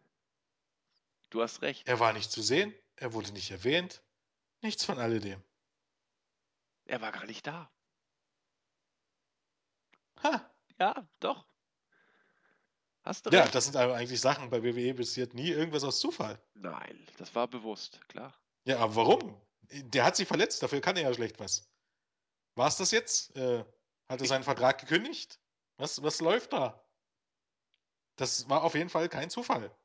Du 1.29 1.41
hast 1.41 1.61
recht. 1.61 1.87
Er 1.87 1.99
war 1.99 2.13
nicht 2.13 2.31
zu 2.31 2.41
sehen, 2.41 2.73
er 2.95 3.13
wurde 3.13 3.31
nicht 3.33 3.49
erwähnt. 3.51 4.03
Nichts 4.61 4.85
von 4.85 4.99
alledem. 4.99 5.43
Er 6.85 7.01
war 7.01 7.11
gar 7.11 7.25
nicht 7.25 7.45
da. 7.47 7.69
Ha. 10.23 10.49
Ja, 10.79 11.07
doch. 11.19 11.45
Hast 13.03 13.25
du 13.25 13.29
Ja, 13.31 13.41
recht. 13.41 13.55
das 13.55 13.65
sind 13.65 13.75
aber 13.75 13.95
eigentlich 13.95 14.21
Sachen, 14.21 14.49
bei 14.49 14.63
WWE 14.63 14.93
passiert 14.93 15.33
nie 15.33 15.49
irgendwas 15.49 15.83
aus 15.83 15.99
Zufall. 15.99 16.41
Nein, 16.53 17.07
das 17.17 17.35
war 17.35 17.47
bewusst, 17.47 17.99
klar. 18.07 18.33
Ja, 18.65 18.79
aber 18.79 18.95
warum? 18.95 19.41
Der 19.71 20.05
hat 20.05 20.15
sich 20.15 20.27
verletzt, 20.27 20.63
dafür 20.63 20.81
kann 20.81 20.95
er 20.95 21.03
ja 21.03 21.13
schlecht 21.13 21.39
was. 21.39 21.69
War 22.55 22.67
es 22.67 22.77
das 22.77 22.91
jetzt? 22.91 23.35
Äh, 23.35 23.65
hat 24.07 24.21
er 24.21 24.27
seinen 24.27 24.43
Vertrag 24.43 24.79
gekündigt? 24.79 25.39
Was, 25.77 26.01
was 26.03 26.21
läuft 26.21 26.53
da? 26.53 26.81
Das 28.15 28.47
war 28.49 28.63
auf 28.63 28.75
jeden 28.75 28.89
Fall 28.89 29.09
kein 29.09 29.29
Zufall. 29.29 29.75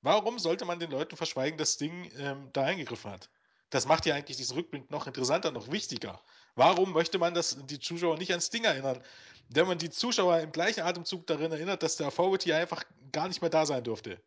Warum 0.00 0.38
sollte 0.38 0.64
man 0.64 0.78
den 0.80 0.90
Leuten 0.90 1.16
verschweigen, 1.16 1.58
dass 1.58 1.76
Ding 1.76 2.10
ähm, 2.16 2.50
da 2.52 2.64
eingegriffen 2.64 3.10
hat? 3.10 3.30
Das 3.70 3.86
macht 3.86 4.06
ja 4.06 4.14
eigentlich 4.14 4.38
diesen 4.38 4.56
Rückblick 4.56 4.90
noch 4.90 5.06
interessanter, 5.06 5.50
noch 5.50 5.70
wichtiger. 5.70 6.22
Warum 6.58 6.92
möchte 6.92 7.20
man 7.20 7.34
das 7.34 7.56
die 7.66 7.78
Zuschauer 7.78 8.18
nicht 8.18 8.30
ans 8.30 8.50
Ding 8.50 8.64
erinnern? 8.64 9.00
Wenn 9.48 9.68
man 9.68 9.78
die 9.78 9.90
Zuschauer 9.90 10.40
im 10.40 10.50
gleichen 10.50 10.80
Atemzug 10.80 11.24
darin 11.28 11.52
erinnert, 11.52 11.84
dass 11.84 11.96
der 11.96 12.08
Authority 12.08 12.52
einfach 12.52 12.82
gar 13.12 13.28
nicht 13.28 13.40
mehr 13.40 13.48
da 13.48 13.64
sein 13.64 13.84
durfte. 13.84 14.20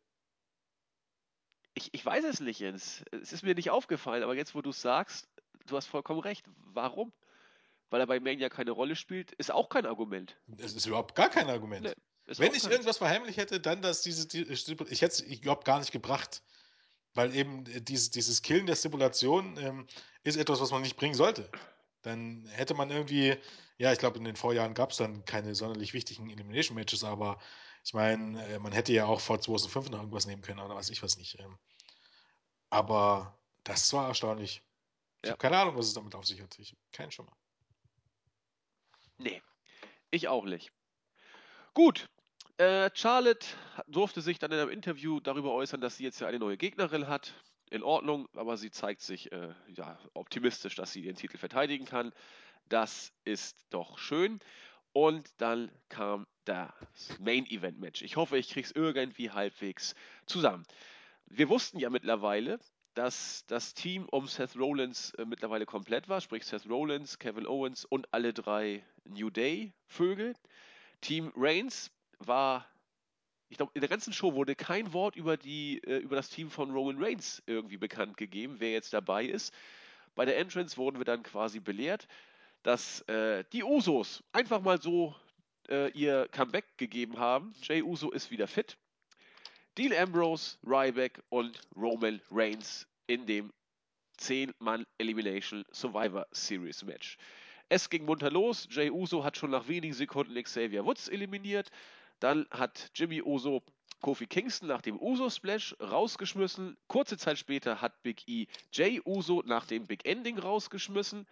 Ich, 1.73 1.93
ich 1.93 2.05
weiß 2.05 2.23
es 2.23 2.39
nicht, 2.39 2.61
Jens. 2.61 3.03
Es 3.11 3.33
ist 3.33 3.43
mir 3.43 3.53
nicht 3.53 3.69
aufgefallen, 3.69 4.23
aber 4.23 4.33
jetzt, 4.33 4.55
wo 4.55 4.61
du 4.61 4.69
es 4.69 4.81
sagst, 4.81 5.27
du 5.67 5.75
hast 5.75 5.87
vollkommen 5.87 6.21
recht. 6.21 6.45
Warum? 6.73 7.11
Weil 7.89 7.99
er 7.99 8.07
bei 8.07 8.21
Mania 8.21 8.47
keine 8.47 8.71
Rolle 8.71 8.95
spielt, 8.95 9.33
ist 9.33 9.51
auch 9.51 9.67
kein 9.67 9.85
Argument. 9.85 10.37
Es 10.57 10.73
ist 10.73 10.85
überhaupt 10.85 11.15
gar 11.15 11.29
kein 11.29 11.49
Argument. 11.49 11.83
Nee, 11.83 11.93
Wenn 12.37 12.53
ich 12.53 12.63
irgendwas 12.63 12.97
verheimlicht 12.97 13.39
hätte, 13.39 13.59
dann, 13.59 13.81
dass 13.81 14.03
diese, 14.03 14.25
die, 14.29 14.43
ich 14.43 14.65
hätte 14.69 15.05
es, 15.05 15.21
ich 15.21 15.41
glaube, 15.41 15.65
gar 15.65 15.79
nicht 15.79 15.91
gebracht. 15.91 16.43
Weil 17.13 17.35
eben 17.35 17.65
dieses, 17.83 18.09
dieses 18.09 18.41
Killen 18.41 18.67
der 18.67 18.77
Stipulation 18.77 19.57
ähm, 19.57 19.87
ist 20.23 20.37
etwas, 20.37 20.61
was 20.61 20.71
man 20.71 20.81
nicht 20.81 20.95
bringen 20.95 21.13
sollte. 21.13 21.49
Dann 22.01 22.45
hätte 22.47 22.73
man 22.73 22.89
irgendwie, 22.89 23.37
ja, 23.77 23.91
ich 23.91 23.99
glaube, 23.99 24.17
in 24.17 24.23
den 24.23 24.35
Vorjahren 24.35 24.73
gab 24.73 24.91
es 24.91 24.97
dann 24.97 25.25
keine 25.25 25.55
sonderlich 25.55 25.93
wichtigen 25.93 26.29
Elimination-Matches, 26.29 27.03
aber 27.03 27.39
ich 27.83 27.93
meine, 27.93 28.43
äh, 28.47 28.59
man 28.59 28.71
hätte 28.71 28.93
ja 28.93 29.05
auch 29.05 29.19
vor 29.19 29.39
2005 29.39 29.89
noch 29.89 29.99
irgendwas 29.99 30.25
nehmen 30.25 30.41
können 30.41 30.59
oder 30.59 30.75
weiß 30.75 30.89
ich 30.89 31.01
was 31.03 31.17
nicht. 31.17 31.39
Ähm. 31.39 31.57
Aber 32.69 33.37
das 33.63 33.91
war 33.93 34.07
erstaunlich. 34.07 34.61
Ich 35.21 35.27
ja. 35.27 35.31
habe 35.31 35.41
keine 35.41 35.57
Ahnung, 35.57 35.77
was 35.77 35.87
es 35.87 35.93
damit 35.93 36.15
auf 36.15 36.25
sich 36.25 36.41
hat. 36.41 36.57
Ich 36.59 36.71
habe 36.71 36.81
keinen 36.91 37.11
Schimmer. 37.11 37.31
Nee, 39.17 39.41
ich 40.09 40.27
auch 40.27 40.45
nicht. 40.45 40.71
Gut, 41.73 42.09
äh, 42.57 42.89
Charlotte 42.93 43.47
durfte 43.87 44.21
sich 44.21 44.39
dann 44.39 44.51
in 44.51 44.59
einem 44.59 44.69
Interview 44.69 45.19
darüber 45.19 45.51
äußern, 45.53 45.81
dass 45.81 45.97
sie 45.97 46.03
jetzt 46.03 46.19
ja 46.21 46.27
eine 46.27 46.39
neue 46.39 46.57
Gegnerin 46.57 47.07
hat. 47.07 47.33
In 47.71 47.83
Ordnung, 47.83 48.27
aber 48.35 48.57
sie 48.57 48.69
zeigt 48.69 49.01
sich 49.01 49.31
äh, 49.31 49.53
ja, 49.69 49.97
optimistisch, 50.13 50.75
dass 50.75 50.91
sie 50.91 51.01
den 51.01 51.15
Titel 51.15 51.37
verteidigen 51.37 51.85
kann. 51.85 52.11
Das 52.69 53.13
ist 53.23 53.65
doch 53.69 53.97
schön. 53.97 54.39
Und 54.93 55.29
dann 55.37 55.71
kam 55.87 56.27
das 56.43 56.69
Main 57.19 57.45
Event 57.45 57.79
Match. 57.79 58.01
Ich 58.01 58.17
hoffe, 58.17 58.37
ich 58.37 58.49
kriege 58.49 58.65
es 58.67 58.75
irgendwie 58.75 59.31
halbwegs 59.31 59.95
zusammen. 60.25 60.65
Wir 61.27 61.47
wussten 61.47 61.79
ja 61.79 61.89
mittlerweile, 61.89 62.59
dass 62.93 63.45
das 63.47 63.73
Team 63.73 64.07
um 64.09 64.27
Seth 64.27 64.57
Rollins 64.57 65.13
äh, 65.13 65.25
mittlerweile 65.25 65.65
komplett 65.65 66.09
war, 66.09 66.19
sprich 66.19 66.45
Seth 66.45 66.69
Rollins, 66.69 67.19
Kevin 67.19 67.47
Owens 67.47 67.85
und 67.85 68.13
alle 68.13 68.33
drei 68.33 68.85
New 69.05 69.29
Day 69.29 69.73
Vögel. 69.87 70.35
Team 70.99 71.31
Reigns 71.35 71.89
war, 72.19 72.67
ich 73.51 73.57
glaube, 73.57 73.73
in 73.75 73.81
der 73.81 73.89
ganzen 73.89 74.13
Show 74.13 74.33
wurde 74.33 74.55
kein 74.55 74.93
Wort 74.93 75.17
über, 75.17 75.35
die, 75.35 75.83
äh, 75.83 75.97
über 75.97 76.15
das 76.15 76.29
Team 76.29 76.49
von 76.49 76.71
Roman 76.71 77.03
Reigns 77.03 77.43
irgendwie 77.45 77.75
bekannt 77.75 78.15
gegeben, 78.15 78.55
wer 78.59 78.71
jetzt 78.71 78.93
dabei 78.93 79.25
ist. 79.25 79.53
Bei 80.15 80.23
der 80.23 80.37
Entrance 80.37 80.77
wurden 80.77 80.97
wir 80.99 81.03
dann 81.03 81.21
quasi 81.21 81.59
belehrt, 81.59 82.07
dass 82.63 83.01
äh, 83.09 83.43
die 83.51 83.65
Usos 83.65 84.23
einfach 84.31 84.61
mal 84.61 84.81
so 84.81 85.13
äh, 85.67 85.91
ihr 85.91 86.29
Comeback 86.31 86.77
gegeben 86.77 87.19
haben. 87.19 87.53
Jay 87.61 87.81
Uso 87.81 88.09
ist 88.11 88.31
wieder 88.31 88.47
fit. 88.47 88.77
Dean 89.77 89.93
Ambrose, 89.93 90.57
Ryback 90.65 91.21
und 91.27 91.59
Roman 91.75 92.21
Reigns 92.31 92.87
in 93.07 93.25
dem 93.25 93.51
10-Mann 94.17 94.85
Elimination 94.97 95.65
Survivor 95.73 96.25
Series 96.31 96.85
Match. 96.85 97.17
Es 97.67 97.89
ging 97.89 98.05
munter 98.05 98.31
los. 98.31 98.65
Jay 98.71 98.89
Uso 98.89 99.25
hat 99.25 99.35
schon 99.35 99.51
nach 99.51 99.67
wenigen 99.67 99.93
Sekunden 99.93 100.41
Xavier 100.41 100.85
Woods 100.85 101.09
eliminiert. 101.09 101.69
Dann 102.21 102.45
hat 102.51 102.91
Jimmy 102.95 103.21
Uso 103.21 103.63
Kofi 103.99 104.27
Kingston 104.27 104.67
nach 104.67 104.81
dem 104.81 104.99
Uso 104.99 105.29
Splash 105.29 105.75
rausgeschmissen. 105.81 106.77
Kurze 106.87 107.17
Zeit 107.17 107.39
später 107.39 107.81
hat 107.81 108.01
Big 108.03 108.27
E 108.27 108.47
Jay 108.71 109.01
Uso 109.03 109.43
nach 109.45 109.65
dem 109.65 109.87
Big 109.87 110.05
Ending 110.05 110.37
rausgeschmissen. 110.37 111.27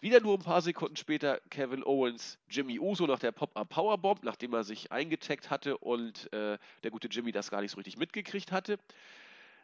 Wieder 0.00 0.20
nur 0.20 0.34
ein 0.38 0.42
paar 0.42 0.60
Sekunden 0.60 0.96
später 0.96 1.40
Kevin 1.50 1.82
Owens, 1.82 2.38
Jimmy 2.48 2.78
Uso 2.78 3.06
nach 3.06 3.18
der 3.18 3.32
Pop-Up 3.32 3.70
Powerbomb, 3.70 4.22
nachdem 4.22 4.52
er 4.52 4.64
sich 4.64 4.92
eingetaggt 4.92 5.50
hatte 5.50 5.76
und 5.78 6.32
äh, 6.32 6.58
der 6.82 6.90
gute 6.90 7.08
Jimmy 7.08 7.32
das 7.32 7.50
gar 7.50 7.62
nicht 7.62 7.72
so 7.72 7.76
richtig 7.76 7.96
mitgekriegt 7.96 8.52
hatte. 8.52 8.78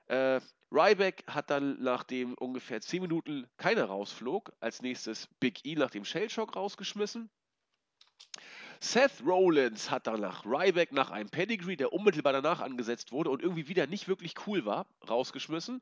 Äh, 0.06 0.40
Ryback 0.72 1.24
hat 1.28 1.50
dann, 1.50 1.80
nachdem 1.80 2.34
ungefähr 2.34 2.80
10 2.80 3.02
Minuten 3.02 3.46
keiner 3.58 3.84
rausflog, 3.84 4.52
als 4.60 4.82
nächstes 4.82 5.28
Big 5.40 5.64
E 5.64 5.76
nach 5.76 5.90
dem 5.90 6.04
Shellshock 6.04 6.56
rausgeschmissen. 6.56 7.30
Seth 8.84 9.22
Rollins 9.24 9.90
hat 9.90 10.06
danach 10.06 10.44
Ryback 10.44 10.92
nach 10.92 11.10
einem 11.10 11.30
Pedigree, 11.30 11.74
der 11.74 11.94
unmittelbar 11.94 12.34
danach 12.34 12.60
angesetzt 12.60 13.12
wurde 13.12 13.30
und 13.30 13.40
irgendwie 13.40 13.66
wieder 13.66 13.86
nicht 13.86 14.08
wirklich 14.08 14.34
cool 14.46 14.66
war, 14.66 14.86
rausgeschmissen. 15.08 15.80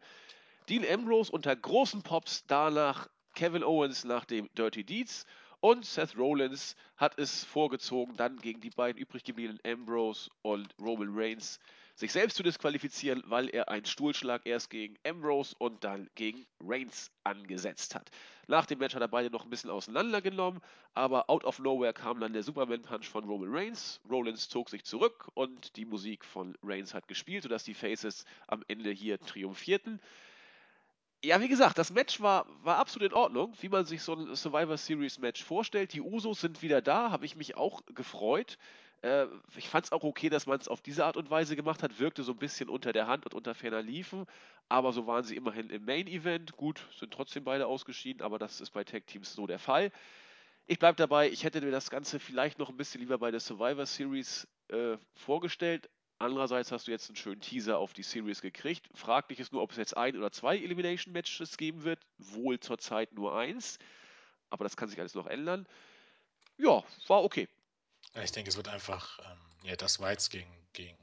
Dean 0.69 0.87
Ambrose 0.89 1.33
unter 1.33 1.55
großen 1.57 2.03
Pops 2.03 2.47
danach 2.47 3.09
Kevin 3.35 3.65
Owens 3.65 4.05
nach 4.05 4.25
dem 4.25 4.49
Dirty 4.55 4.85
Deeds 4.85 5.27
und 5.59 5.85
Seth 5.85 6.17
Rollins 6.17 6.77
hat 6.97 7.19
es 7.19 7.43
vorgezogen, 7.43 8.17
dann 8.17 8.37
gegen 8.37 8.61
die 8.61 8.71
beiden 8.71 9.03
übrig 9.03 9.25
gebliebenen 9.25 9.61
Ambrose 9.67 10.31
und 10.43 10.73
Roman 10.81 11.11
Reigns 11.11 11.59
sich 11.95 12.13
selbst 12.13 12.37
zu 12.37 12.43
disqualifizieren, 12.43 13.23
weil 13.27 13.49
er 13.49 13.69
einen 13.69 13.85
Stuhlschlag 13.85 14.47
erst 14.47 14.71
gegen 14.71 14.97
Ambrose 15.07 15.55
und 15.59 15.85
dann 15.85 16.09
gegen 16.15 16.47
Reigns 16.61 17.11
angesetzt 17.25 17.95
hat. 17.95 18.11
Nach 18.49 18.67
dem 18.67 18.79
Match 18.79 18.95
hat 18.95 19.03
er 19.03 19.09
beide 19.09 19.31
noch 19.31 19.45
ein 19.45 19.51
bisschen 19.51 19.71
auseinandergenommen, 19.71 20.61
aber 20.95 21.29
out 21.31 21.45
of 21.45 21.59
nowhere 21.59 21.93
kam 21.93 22.21
dann 22.21 22.33
der 22.33 22.43
Superman 22.43 22.83
Punch 22.83 23.09
von 23.09 23.25
Roman 23.25 23.55
Reigns. 23.55 24.01
Rollins 24.09 24.49
zog 24.49 24.71
sich 24.71 24.85
zurück 24.85 25.29
und 25.35 25.77
die 25.77 25.85
Musik 25.85 26.25
von 26.25 26.57
Reigns 26.63 26.95
hat 26.95 27.09
gespielt, 27.09 27.43
sodass 27.43 27.65
die 27.65 27.75
Faces 27.75 28.25
am 28.49 28.65
Ende 28.69 28.91
hier 28.91 29.21
triumphierten 29.21 30.01
ja, 31.25 31.41
wie 31.41 31.49
gesagt, 31.49 31.79
das 31.79 31.93
Match 31.93 32.21
war, 32.21 32.47
war 32.65 32.79
absolut 32.79 33.13
in 33.13 33.17
Ordnung, 33.17 33.55
wie 33.61 33.69
man 33.69 33.85
sich 33.85 34.03
so 34.03 34.15
ein 34.15 34.35
Survivor 34.35 34.77
Series 34.77 35.19
Match 35.19 35.45
vorstellt. 35.45 35.93
Die 35.93 36.01
Usos 36.01 36.41
sind 36.41 36.63
wieder 36.63 36.83
da, 36.83 37.11
habe 37.13 37.27
ich 37.27 37.37
mich 37.37 37.57
auch 37.57 37.83
gefreut. 37.95 38.59
Äh, 39.03 39.27
ich 39.57 39.69
fand 39.69 39.87
es 39.87 39.93
auch 39.93 40.05
okay, 40.05 40.29
dass 40.31 40.47
man 40.47 40.59
es 40.59 40.69
auf 40.69 40.81
diese 40.81 41.05
Art 41.05 41.17
und 41.17 41.31
Weise 41.31 41.57
gemacht 41.57 41.83
hat. 41.83 41.99
Wirkte 41.99 42.23
so 42.23 42.33
ein 42.33 42.39
bisschen 42.39 42.69
unter 42.69 42.93
der 42.93 43.07
Hand 43.07 43.27
und 43.27 43.35
unter 43.35 43.55
ferner 43.55 43.83
Liefen. 43.83 44.27
Aber 44.69 44.93
so 44.93 45.07
waren 45.07 45.25
sie 45.25 45.37
immerhin 45.37 45.71
im 45.71 45.85
Main 45.85 46.07
Event. 46.07 46.57
Gut, 46.57 46.87
sind 46.99 47.13
trotzdem 47.13 47.45
beide 47.45 47.67
ausgeschieden, 47.67 48.23
aber 48.23 48.39
das 48.39 48.61
ist 48.61 48.71
bei 48.71 48.85
Tag 48.85 49.07
Teams 49.07 49.35
so 49.35 49.47
der 49.47 49.59
Fall. 49.59 49.93
Ich 50.67 50.79
bleibe 50.79 50.97
dabei, 50.97 51.29
ich 51.29 51.45
hätte 51.45 51.61
mir 51.61 51.73
das 51.73 51.91
Ganze 51.91 52.21
vielleicht 52.21 52.59
noch 52.59 52.71
ein 52.71 52.77
bisschen 52.77 53.01
lieber 53.01 53.19
bei 53.19 53.33
der 53.33 53.41
Survivor 53.41 53.85
Series 53.85 54.47
äh, 54.69 54.97
vorgestellt. 55.15 55.91
Andererseits 56.19 56.71
hast 56.71 56.87
du 56.87 56.93
jetzt 56.93 57.09
einen 57.09 57.17
schönen 57.17 57.41
Teaser 57.41 57.79
auf 57.79 57.93
die 57.95 58.05
Series 58.05 58.41
gekriegt. 58.41 58.89
Fraglich 58.95 59.41
ist 59.41 59.53
nur, 59.53 59.61
ob 59.61 59.73
es 59.73 59.77
jetzt 59.77 59.97
ein 59.97 60.17
oder 60.17 60.31
zwei 60.31 60.57
Elimination 60.57 61.13
Matches 61.13 61.57
geben 61.57 61.83
wird. 61.83 61.99
Wohl 62.19 62.61
zurzeit 62.61 63.13
nur 63.13 63.37
eins. 63.37 63.81
Aber 64.49 64.63
das 64.63 64.77
kann 64.77 64.89
sich 64.89 65.01
alles 65.01 65.17
noch 65.17 65.27
ändern. 65.27 65.67
Ja, 66.59 66.85
war 67.09 67.25
okay. 67.25 67.49
Ich 68.15 68.33
denke, 68.33 68.51
es 68.51 68.57
wird 68.57 68.69
einfach 68.69 69.19
ähm, 69.21 69.39
ja, 69.63 69.77
das 69.77 70.01
Whites 70.01 70.29
gegen, 70.31 70.51
gegen 70.73 70.99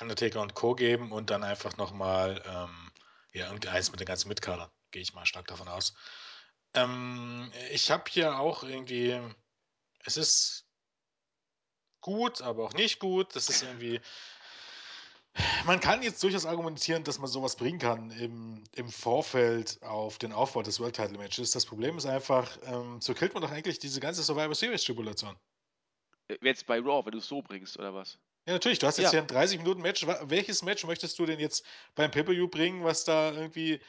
Undertaker 0.00 0.40
und 0.40 0.54
Co. 0.54 0.74
geben 0.74 1.12
und 1.12 1.30
dann 1.30 1.42
einfach 1.42 1.76
nochmal 1.76 2.42
ähm, 2.46 2.92
ja, 3.32 3.46
irgendeins 3.46 3.90
mit 3.90 4.00
den 4.00 4.06
ganzen 4.06 4.28
Mitkadern. 4.28 4.70
Gehe 4.90 5.02
ich 5.02 5.14
mal 5.14 5.26
stark 5.26 5.46
davon 5.46 5.68
aus. 5.68 5.94
Ähm, 6.74 7.50
ich 7.72 7.90
habe 7.90 8.04
hier 8.08 8.38
auch 8.38 8.62
irgendwie. 8.62 9.18
Es 10.04 10.16
ist 10.16 10.66
gut, 12.00 12.42
aber 12.42 12.64
auch 12.64 12.74
nicht 12.74 13.00
gut. 13.00 13.34
Das 13.34 13.48
ist 13.48 13.62
irgendwie. 13.62 14.00
Man 15.66 15.78
kann 15.78 16.02
jetzt 16.02 16.22
durchaus 16.22 16.46
argumentieren, 16.46 17.04
dass 17.04 17.18
man 17.18 17.28
sowas 17.28 17.54
bringen 17.54 17.78
kann 17.78 18.10
im, 18.10 18.64
im 18.74 18.90
Vorfeld 18.90 19.80
auf 19.82 20.18
den 20.18 20.32
Aufbau 20.32 20.62
des 20.62 20.80
World 20.80 20.96
Title 20.96 21.18
Matches. 21.18 21.52
Das 21.52 21.64
Problem 21.64 21.96
ist 21.96 22.06
einfach, 22.06 22.58
ähm, 22.64 23.00
so 23.00 23.14
killt 23.14 23.34
man 23.34 23.42
doch 23.42 23.52
eigentlich 23.52 23.78
diese 23.78 24.00
ganze 24.00 24.22
Survivor 24.24 24.54
Series 24.54 24.82
Tribulation. 24.82 25.36
Jetzt 26.42 26.66
bei 26.66 26.78
Raw, 26.78 27.04
wenn 27.04 27.12
du 27.12 27.18
es 27.18 27.26
so 27.26 27.42
bringst, 27.42 27.78
oder 27.78 27.94
was? 27.94 28.18
Ja, 28.46 28.54
natürlich. 28.54 28.78
Du 28.78 28.86
hast 28.86 28.98
jetzt 28.98 29.12
ja. 29.12 29.22
hier 29.26 29.38
ein 29.38 29.48
30-Minuten-Match. 29.48 30.06
Welches 30.22 30.62
Match 30.62 30.84
möchtest 30.84 31.18
du 31.18 31.26
denn 31.26 31.40
jetzt 31.40 31.64
beim 31.94 32.10
Pay-Per-View 32.10 32.48
bringen, 32.48 32.84
was 32.84 33.04
da 33.04 33.32
irgendwie 33.32 33.80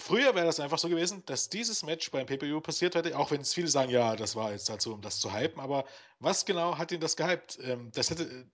Früher 0.00 0.34
wäre 0.34 0.46
das 0.46 0.60
einfach 0.60 0.78
so 0.78 0.88
gewesen, 0.88 1.24
dass 1.26 1.48
dieses 1.48 1.82
Match 1.82 2.10
beim 2.10 2.26
Pay-Per-View 2.26 2.60
passiert 2.60 2.94
hätte, 2.94 3.18
auch 3.18 3.30
wenn 3.30 3.40
es 3.40 3.54
viele 3.54 3.68
sagen, 3.68 3.90
ja, 3.90 4.16
das 4.16 4.36
war 4.36 4.52
jetzt 4.52 4.68
dazu, 4.68 4.92
um 4.92 5.00
das 5.00 5.18
zu 5.18 5.32
hypen, 5.34 5.60
aber 5.60 5.84
was 6.20 6.44
genau 6.44 6.78
hat 6.78 6.92
ihn 6.92 7.00
das 7.00 7.16
gehypt? 7.16 7.58
Ähm, 7.62 7.90
das 7.94 8.10
hätte, 8.10 8.46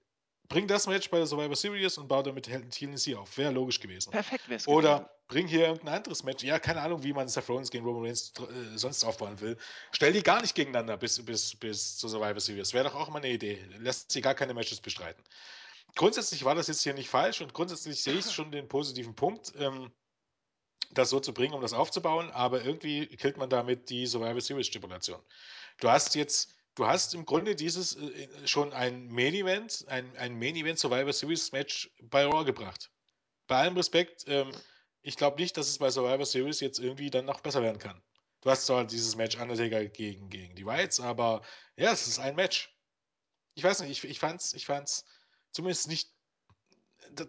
bring 0.49 0.67
das 0.67 0.87
Match 0.87 1.11
bei 1.11 1.19
der 1.19 1.27
Survivor 1.27 1.57
Series 1.57 1.99
und 1.99 2.09
bau 2.09 2.23
damit 2.23 2.45
TLC 2.45 3.17
auf. 3.17 3.37
Wäre 3.39 3.53
logisch 3.53 3.81
gewesen. 3.81 4.11
Perfekt 4.11 4.49
wäre 4.49 4.57
es 4.57 4.69
Oder 4.69 4.99
gewesen. 4.99 5.11
bring 5.29 5.49
hier 5.49 5.67
irgendein 5.69 5.95
anderes 5.95 6.23
Match. 6.23 6.45
Ja, 6.45 6.59
keine 6.59 6.83
Ahnung, 6.83 7.03
wie 7.03 7.13
man 7.13 7.29
Seth 7.29 7.49
Rollins 7.49 7.71
gegen 7.71 7.85
Roman 7.85 8.05
Reigns 8.05 8.33
äh, 8.39 8.77
sonst 8.77 9.05
aufbauen 9.05 9.41
will. 9.41 9.57
Stell 9.93 10.13
die 10.13 10.23
gar 10.23 10.41
nicht 10.41 10.55
gegeneinander 10.55 10.97
bis, 10.97 11.25
bis, 11.25 11.55
bis 11.57 11.97
zur 11.97 12.11
Survivor 12.11 12.41
Series. 12.41 12.73
Wäre 12.75 12.85
doch 12.85 12.95
auch 12.95 13.09
mal 13.09 13.19
eine 13.19 13.31
Idee. 13.31 13.65
Lässt 13.79 14.13
sie 14.13 14.21
gar 14.21 14.35
keine 14.35 14.55
Matches 14.55 14.81
bestreiten. 14.81 15.23
Grundsätzlich 15.95 16.45
war 16.45 16.55
das 16.55 16.67
jetzt 16.67 16.83
hier 16.83 16.95
nicht 16.95 17.09
falsch 17.09 17.41
und 17.41 17.55
grundsätzlich 17.55 18.03
sehe 18.03 18.15
ich 18.15 18.31
schon 18.33 18.51
den 18.53 18.69
positiven 18.69 19.15
Punkt. 19.15 19.53
Ähm, 19.59 19.93
das 20.95 21.11
so 21.11 21.21
zu 21.21 21.35
bringen, 21.35 21.55
um 21.55 21.61
das 21.61 21.73
aufzubauen, 21.73 22.31
aber 22.31 22.65
irgendwie 22.65 23.07
killt 23.07 23.37
man 23.37 23.51
damit 23.51 23.91
die 23.91 24.07
Survival 24.07 24.41
Series 24.41 24.67
Stipulation. 24.67 25.21
Du 25.81 25.91
hast 25.91 26.15
jetzt, 26.15 26.54
du 26.75 26.87
hast 26.87 27.15
im 27.15 27.25
Grunde 27.25 27.55
dieses 27.55 27.97
äh, 27.97 28.47
schon 28.47 28.73
ein 28.73 29.09
Main 29.09 29.35
Event, 29.35 29.85
ein, 29.89 30.17
ein 30.17 30.39
Main 30.39 30.57
Event 30.57 30.79
Survivor 30.79 31.13
Series 31.13 31.53
Match 31.53 31.91
bei 32.03 32.25
Raw 32.25 32.45
gebracht. 32.45 32.91
Bei 33.47 33.57
allem 33.57 33.77
Respekt, 33.77 34.25
ähm, 34.27 34.53
ich 35.03 35.17
glaube 35.17 35.41
nicht, 35.41 35.57
dass 35.57 35.69
es 35.69 35.79
bei 35.79 35.91
Survivor 35.91 36.27
Series 36.27 36.61
jetzt 36.61 36.79
irgendwie 36.79 37.11
dann 37.11 37.27
noch 37.27 37.41
besser 37.41 37.63
werden 37.63 37.79
kann. 37.79 38.03
Du 38.41 38.51
hast 38.51 38.67
zwar 38.67 38.85
dieses 38.85 39.17
Match 39.17 39.37
Undertaker 39.39 39.85
gegen, 39.87 40.29
gegen 40.29 40.55
die 40.55 40.67
Whites, 40.67 41.01
aber 41.01 41.43
ja, 41.77 41.93
es 41.93 42.07
ist 42.07 42.19
ein 42.19 42.37
Match. 42.37 42.71
Ich 43.55 43.65
weiß 43.65 43.81
nicht, 43.81 43.91
ich, 43.91 44.11
ich 44.11 44.19
fand's, 44.19 44.53
ich 44.53 44.67
fand's 44.67 45.05
zumindest 45.53 45.89
nicht. 45.89 46.11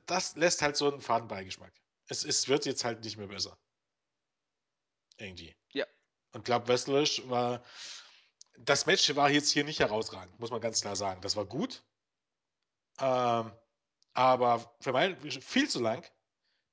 Das 0.07 0.35
lässt 0.35 0.61
halt 0.61 0.75
so 0.75 0.91
einen 0.91 1.01
Fadenbeigeschmack. 1.01 1.73
Es, 2.07 2.23
es 2.23 2.47
wird 2.47 2.65
jetzt 2.65 2.83
halt 2.83 3.03
nicht 3.03 3.17
mehr 3.17 3.27
besser. 3.27 3.57
Irgendwie. 5.17 5.55
Ja. 5.71 5.85
Und 6.33 6.43
Club 6.43 6.67
Wrestlerisch 6.67 7.27
war. 7.29 7.63
Das 8.57 8.85
Match 8.85 9.15
war 9.15 9.29
jetzt 9.29 9.51
hier 9.51 9.63
nicht 9.63 9.79
herausragend, 9.79 10.39
muss 10.39 10.51
man 10.51 10.61
ganz 10.61 10.81
klar 10.81 10.95
sagen. 10.95 11.21
Das 11.21 11.35
war 11.35 11.45
gut. 11.45 11.83
Ähm, 12.99 13.51
aber 14.13 14.75
für 14.79 14.93
meinen 14.93 15.17
viel 15.41 15.69
zu 15.69 15.79
lang. 15.81 16.03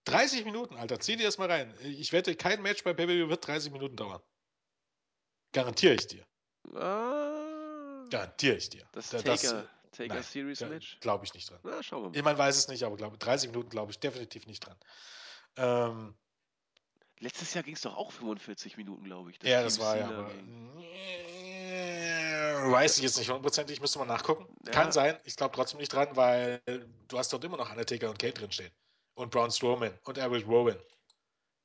30 0.04 0.44
Minuten, 0.44 0.76
Alter, 0.76 0.98
zieh 1.00 1.16
dir 1.16 1.24
das 1.26 1.38
mal 1.38 1.50
rein. 1.50 1.74
Ich 1.82 2.12
wette, 2.12 2.34
kein 2.34 2.60
Match 2.62 2.82
bei 2.84 2.92
Pay-Per-View 2.92 3.28
wird 3.28 3.46
30 3.46 3.72
Minuten 3.72 3.96
dauern. 3.96 4.20
Garantiere 5.52 5.94
ich 5.94 6.06
dir. 6.06 6.26
Ah, 6.74 8.06
Garantiere 8.10 8.56
ich 8.56 8.68
dir. 8.70 8.86
das 8.92 9.10
Da- 9.10 9.22
Taker, 9.22 9.68
Taker 9.92 10.14
nein, 10.14 10.22
Series 10.22 10.60
Match. 10.60 10.98
Glaube 11.00 11.24
ich 11.24 11.34
nicht 11.34 11.50
dran. 11.50 11.60
Na, 11.62 11.82
schauen 11.82 12.02
wir 12.04 12.08
mal. 12.10 12.16
Ich 12.16 12.22
Man 12.22 12.38
weiß 12.38 12.56
es 12.56 12.68
nicht, 12.68 12.82
aber 12.84 12.96
glaub, 12.96 13.18
30 13.18 13.50
Minuten 13.50 13.68
glaube 13.70 13.92
ich 13.92 13.98
definitiv 13.98 14.46
nicht 14.46 14.60
dran. 14.66 14.76
Ähm, 15.56 16.14
Letztes 17.18 17.54
Jahr 17.54 17.62
ging 17.62 17.74
es 17.74 17.82
doch 17.82 17.96
auch 17.96 18.10
45 18.10 18.76
Minuten, 18.76 19.04
glaube 19.04 19.30
ich. 19.30 19.36
ja, 19.44 19.58
Team 19.58 19.64
das 19.64 19.78
war 19.78 19.96
ja. 19.96 20.08
Aber, 20.08 20.30
weiß 22.54 22.96
ich 22.98 23.02
jetzt 23.04 23.18
nicht 23.18 23.28
hundertprozentig, 23.28 23.80
müsste 23.80 23.98
man 23.98 24.08
nachgucken. 24.08 24.46
Ja. 24.66 24.72
Kann 24.72 24.92
sein, 24.92 25.18
ich 25.24 25.36
glaube 25.36 25.54
trotzdem 25.54 25.78
nicht 25.80 25.92
dran, 25.92 26.14
weil 26.16 26.60
du 27.08 27.18
hast 27.18 27.32
dort 27.32 27.44
immer 27.44 27.56
noch 27.56 27.70
Undertaker 27.70 28.10
und 28.10 28.18
Kate 28.18 28.34
drinstehen. 28.40 28.72
Und 29.14 29.30
Braun 29.30 29.50
Strowman 29.50 29.98
und 30.04 30.18
Eric 30.18 30.46
Rowan. 30.46 30.78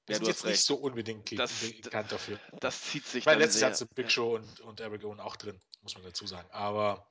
Die 0.07 0.13
Ja, 0.13 0.17
sind 0.17 0.27
jetzt 0.27 0.37
hast 0.37 0.43
nicht 0.45 0.53
recht. 0.53 0.63
so 0.65 0.75
unbedingt 0.75 1.37
Das- 1.39 1.51
bekannt 1.81 2.11
dafür. 2.11 2.39
Das 2.59 2.81
zieht 2.81 3.05
sich 3.05 3.25
Weil 3.25 3.37
letztes 3.39 3.61
Jahr 3.61 3.73
sind 3.73 3.93
Big 3.95 4.11
Show 4.11 4.35
und, 4.35 4.59
und 4.61 4.79
Eric 4.79 5.03
Rowan 5.03 5.19
auch 5.19 5.35
drin, 5.35 5.61
muss 5.81 5.95
man 5.95 6.03
dazu 6.03 6.25
sagen. 6.27 6.49
Aber 6.51 7.09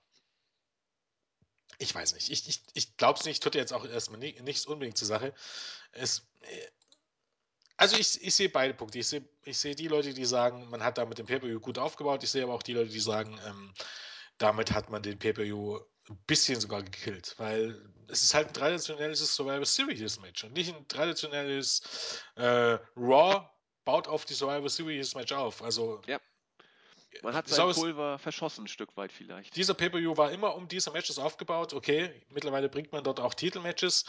ich 1.78 1.94
weiß 1.94 2.15
nicht. 2.15 2.31
Ich, 2.31 2.48
ich, 2.48 2.62
ich 2.74 2.97
glaube 2.97 3.19
es 3.19 3.24
nicht, 3.27 3.43
tut 3.43 3.55
jetzt 3.55 3.73
auch 3.73 3.85
erstmal 3.85 4.19
ni 4.19 4.39
nichts 4.43 4.66
unbedingt 4.66 4.97
zur 4.97 5.07
Sache. 5.09 5.35
Es, 5.93 6.27
äh, 6.40 6.66
also 7.77 7.97
ich, 7.97 8.23
ich 8.23 8.35
sehe 8.35 8.48
beide 8.48 8.74
Punkte. 8.74 8.98
Ich 8.98 9.09
sehe 9.09 9.24
ich 9.44 9.59
sehe 9.59 9.74
die 9.74 9.89
Leute, 9.89 10.15
die 10.15 10.24
sagen, 10.24 10.69
man 10.70 10.82
hat 10.82 10.98
da 10.98 11.05
mit 11.05 11.19
dem 11.19 11.27
Pay-Per-View 11.27 11.61
gut 11.61 11.78
aufgebaut. 11.78 12.23
Ich 12.23 12.31
sehe 12.31 12.43
aber 12.43 12.55
auch 12.55 12.62
die 12.62 12.73
Leute, 12.73 12.90
die 12.90 13.01
sagen, 13.01 13.39
ähm, 13.47 13.74
damit 14.39 14.73
hat 14.73 14.90
man 14.90 15.03
den 15.03 15.19
Pay-Per-View 15.19 15.78
ein 16.09 16.19
bisschen 16.27 16.61
sogar 16.61 16.82
gekillt. 16.82 17.35
Weil 17.39 17.81
es 18.09 18.23
ist 18.23 18.35
halt 18.35 18.48
ein 18.48 18.55
traditionelles 18.55 19.35
Survivor 19.35 19.66
Series 19.66 20.20
Match 20.20 20.44
und 20.44 20.53
nicht 20.55 20.74
ein 20.74 20.89
traditionelles 20.89 22.23
äh, 22.36 22.78
Raw 22.97 23.48
baut 23.85 24.09
auf 24.09 24.24
die 24.24 24.35
Survivor 24.35 24.69
Series 24.69 25.15
Match 25.15 25.32
auf. 25.32 25.62
Also 25.62 26.01
Ja. 26.07 26.20
Man 27.23 27.35
hat 27.35 27.48
Sau 27.48 27.73
sein 27.73 27.82
Pulver 27.82 28.19
verschossen, 28.19 28.65
ein 28.65 28.69
Stück 28.69 28.94
weit 28.97 29.12
vielleicht. 29.12 29.57
dieser 29.57 29.74
Pay-Per-View 29.74 30.16
war 30.16 30.32
immer 30.32 30.55
um 30.55 30.69
diese 30.69 30.90
Matches 30.90 31.19
aufgebaut. 31.19 31.73
Okay, 31.73 32.23
mittlerweile 32.28 32.69
bringt 32.69 32.93
man 32.93 33.05
dort 33.05 33.20
auch 33.20 33.35
Titelmatches. 33.35 34.05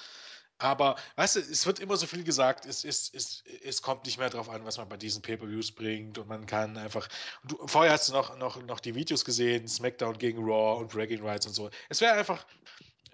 Aber, 0.60 0.96
weißt 1.16 1.36
du, 1.36 1.40
es 1.40 1.66
wird 1.68 1.80
immer 1.80 1.98
so 1.98 2.08
viel 2.08 2.24
gesagt, 2.24 2.66
es, 2.66 2.84
es, 2.84 3.12
es, 3.14 3.44
es 3.64 3.82
kommt 3.82 4.06
nicht 4.06 4.18
mehr 4.18 4.30
darauf 4.30 4.50
an, 4.50 4.66
was 4.66 4.78
man 4.78 4.90
bei 4.90 4.98
diesen 4.98 5.22
Pay-Per-Views 5.22 5.72
bringt. 5.74 6.18
Und 6.18 6.28
man 6.28 6.46
kann 6.48 6.78
einfach. 6.78 7.08
Du, 7.44 7.58
vorher 7.68 7.94
hast 7.94 8.10
du 8.10 8.14
noch, 8.14 8.38
noch, 8.38 8.62
noch 8.64 8.80
die 8.80 8.96
Videos 8.96 9.24
gesehen, 9.24 9.68
SmackDown 9.68 10.18
gegen 10.18 10.44
Raw 10.44 10.80
und 10.80 10.92
Bragging 10.92 11.24
Rights 11.24 11.46
und 11.46 11.54
so. 11.54 11.70
Es 11.90 12.02
wäre 12.02 12.14
einfach. 12.14 12.46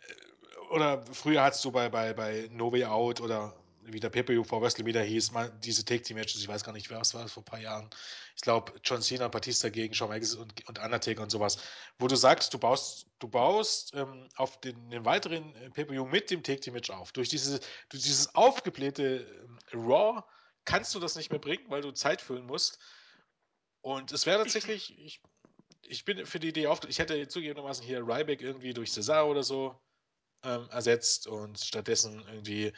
äh, 0.08 0.74
Oder 0.74 1.04
früher 1.12 1.44
hattest 1.44 1.66
du 1.66 1.72
bei, 1.72 1.90
bei, 1.90 2.14
bei 2.14 2.48
No 2.52 2.72
Way 2.72 2.86
Out 2.86 3.20
oder 3.20 3.54
wie 3.86 4.00
der 4.00 4.10
Pay-Per-View 4.10 4.44
vor 4.44 4.62
wieder 4.62 5.02
hieß, 5.02 5.32
mal 5.32 5.52
diese 5.64 5.86
Take-Team-Matches, 5.86 6.42
ich 6.42 6.48
weiß 6.48 6.64
gar 6.64 6.74
nicht, 6.74 6.90
was 6.90 7.14
war 7.14 7.24
das 7.24 7.32
vor 7.32 7.42
ein 7.42 7.46
paar 7.46 7.60
Jahren. 7.60 7.90
Ich 8.36 8.42
glaube, 8.42 8.74
John 8.84 9.02
Cena, 9.02 9.28
Batista 9.28 9.70
gegen 9.70 9.94
Shawn 9.94 10.10
Michaels 10.10 10.36
und, 10.36 10.68
und 10.68 10.80
Undertaker 10.80 11.22
und 11.22 11.30
sowas, 11.30 11.58
wo 12.00 12.08
du 12.08 12.16
sagst, 12.16 12.54
du 12.54 12.60
baust, 12.60 13.08
du 13.20 13.28
baust 13.28 13.94
ähm, 13.96 14.28
auf 14.36 14.60
den, 14.62 14.90
den 14.90 15.06
weiteren 15.06 15.56
äh, 15.56 15.70
Pay-Per-View 15.70 16.06
mit 16.06 16.32
dem 16.32 16.44
Take-Team-Match 16.44 16.90
auf. 16.90 17.12
Durch, 17.12 17.30
diese, 17.30 17.60
durch 17.90 18.04
dieses 18.04 18.34
aufgeblähte 18.36 19.28
ähm, 19.44 19.60
Raw 19.74 20.24
kannst 20.66 20.96
du 20.96 21.00
das 21.00 21.16
nicht 21.16 21.30
mehr 21.30 21.40
bringen, 21.40 21.66
weil 21.70 21.82
du 21.82 21.92
Zeit 21.92 22.22
füllen 22.22 22.46
musst. 22.46 22.80
Und 23.82 24.12
es 24.12 24.26
wäre 24.26 24.40
tatsächlich, 24.40 24.98
ich, 24.98 25.22
ich 25.82 26.06
bin 26.06 26.26
für 26.26 26.40
die 26.40 26.50
Idee 26.50 26.68
auf, 26.68 26.80
ich 26.88 27.00
hätte 27.00 27.28
zugegebenermaßen 27.28 27.86
hier 27.86 28.00
Ryback 28.00 28.42
irgendwie 28.42 28.74
durch 28.74 28.92
Cesar 28.92 29.28
oder 29.28 29.44
so 29.44 29.78
ähm, 30.44 30.70
ersetzt 30.70 31.28
und 31.28 31.60
stattdessen 31.60 32.24
irgendwie, 32.28 32.74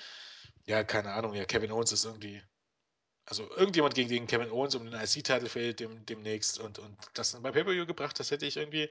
ja, 0.66 0.84
keine 0.84 1.14
Ahnung, 1.14 1.34
ja, 1.34 1.46
Kevin 1.46 1.72
Owens 1.72 1.92
ist 1.92 2.06
irgendwie, 2.06 2.42
also 3.26 3.50
irgendjemand 3.52 3.96
gegen 3.96 4.10
den 4.10 4.28
Kevin 4.28 4.52
Owens 4.52 4.76
um 4.76 4.86
den 4.86 4.94
IC-Titel 5.00 5.48
fehlt 5.48 5.80
dem, 5.80 6.06
demnächst 6.06 6.60
und, 6.60 6.80
und 6.80 6.98
das 7.14 7.32
dann 7.32 7.44
bei 7.44 7.52
Pay-Per-View 7.52 7.86
gebracht, 7.86 8.20
das 8.20 8.32
hätte 8.32 8.46
ich 8.46 8.58
irgendwie 8.58 8.90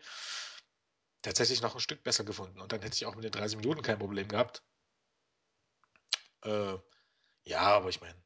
tatsächlich 1.22 1.62
noch 1.62 1.74
ein 1.74 1.80
Stück 1.80 2.02
besser 2.02 2.24
gefunden 2.24 2.60
und 2.60 2.72
dann 2.72 2.82
hätte 2.82 2.94
ich 2.94 3.06
auch 3.06 3.14
mit 3.14 3.24
den 3.24 3.32
30 3.32 3.56
Minuten 3.59 3.82
kein 3.82 3.98
Problem 3.98 4.28
gehabt. 4.28 4.62
Äh, 6.42 6.76
ja, 7.44 7.60
aber 7.60 7.88
ich 7.88 8.01
meine, 8.01 8.22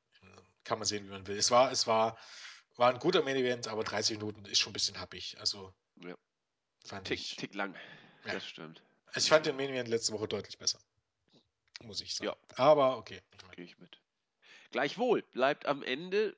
kann 0.68 0.78
man 0.78 0.86
sehen, 0.86 1.06
wie 1.06 1.10
man 1.10 1.26
will. 1.26 1.36
Es 1.36 1.50
war, 1.50 1.72
es 1.72 1.86
war, 1.86 2.18
war 2.76 2.90
ein 2.90 2.98
guter 2.98 3.22
Main-Event, 3.22 3.68
aber 3.68 3.84
30 3.84 4.18
Minuten 4.18 4.44
ist 4.44 4.58
schon 4.58 4.70
ein 4.70 4.74
bisschen 4.74 5.00
happig. 5.00 5.36
Also 5.40 5.72
Ja. 5.96 6.14
fand 6.84 7.06
Tick, 7.08 7.20
ich. 7.20 7.36
tick 7.36 7.54
lang. 7.54 7.74
Ja. 8.24 8.34
Das 8.34 8.46
stimmt. 8.46 8.82
Also 9.06 9.20
ich 9.20 9.28
fand 9.30 9.46
den 9.46 9.56
Main 9.56 9.70
Event 9.70 9.88
letzte 9.88 10.12
Woche 10.12 10.28
deutlich 10.28 10.58
besser. 10.58 10.78
Muss 11.84 12.00
ich 12.00 12.14
sagen. 12.14 12.30
Ja. 12.30 12.36
Aber 12.56 12.98
okay. 12.98 13.20
Gehe 13.54 13.64
ich 13.64 13.78
mit. 13.78 14.00
Gleichwohl 14.70 15.22
bleibt 15.22 15.66
am 15.66 15.82
Ende 15.82 16.36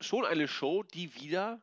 schon 0.00 0.24
eine 0.24 0.48
Show, 0.48 0.82
die 0.82 1.14
wieder 1.14 1.60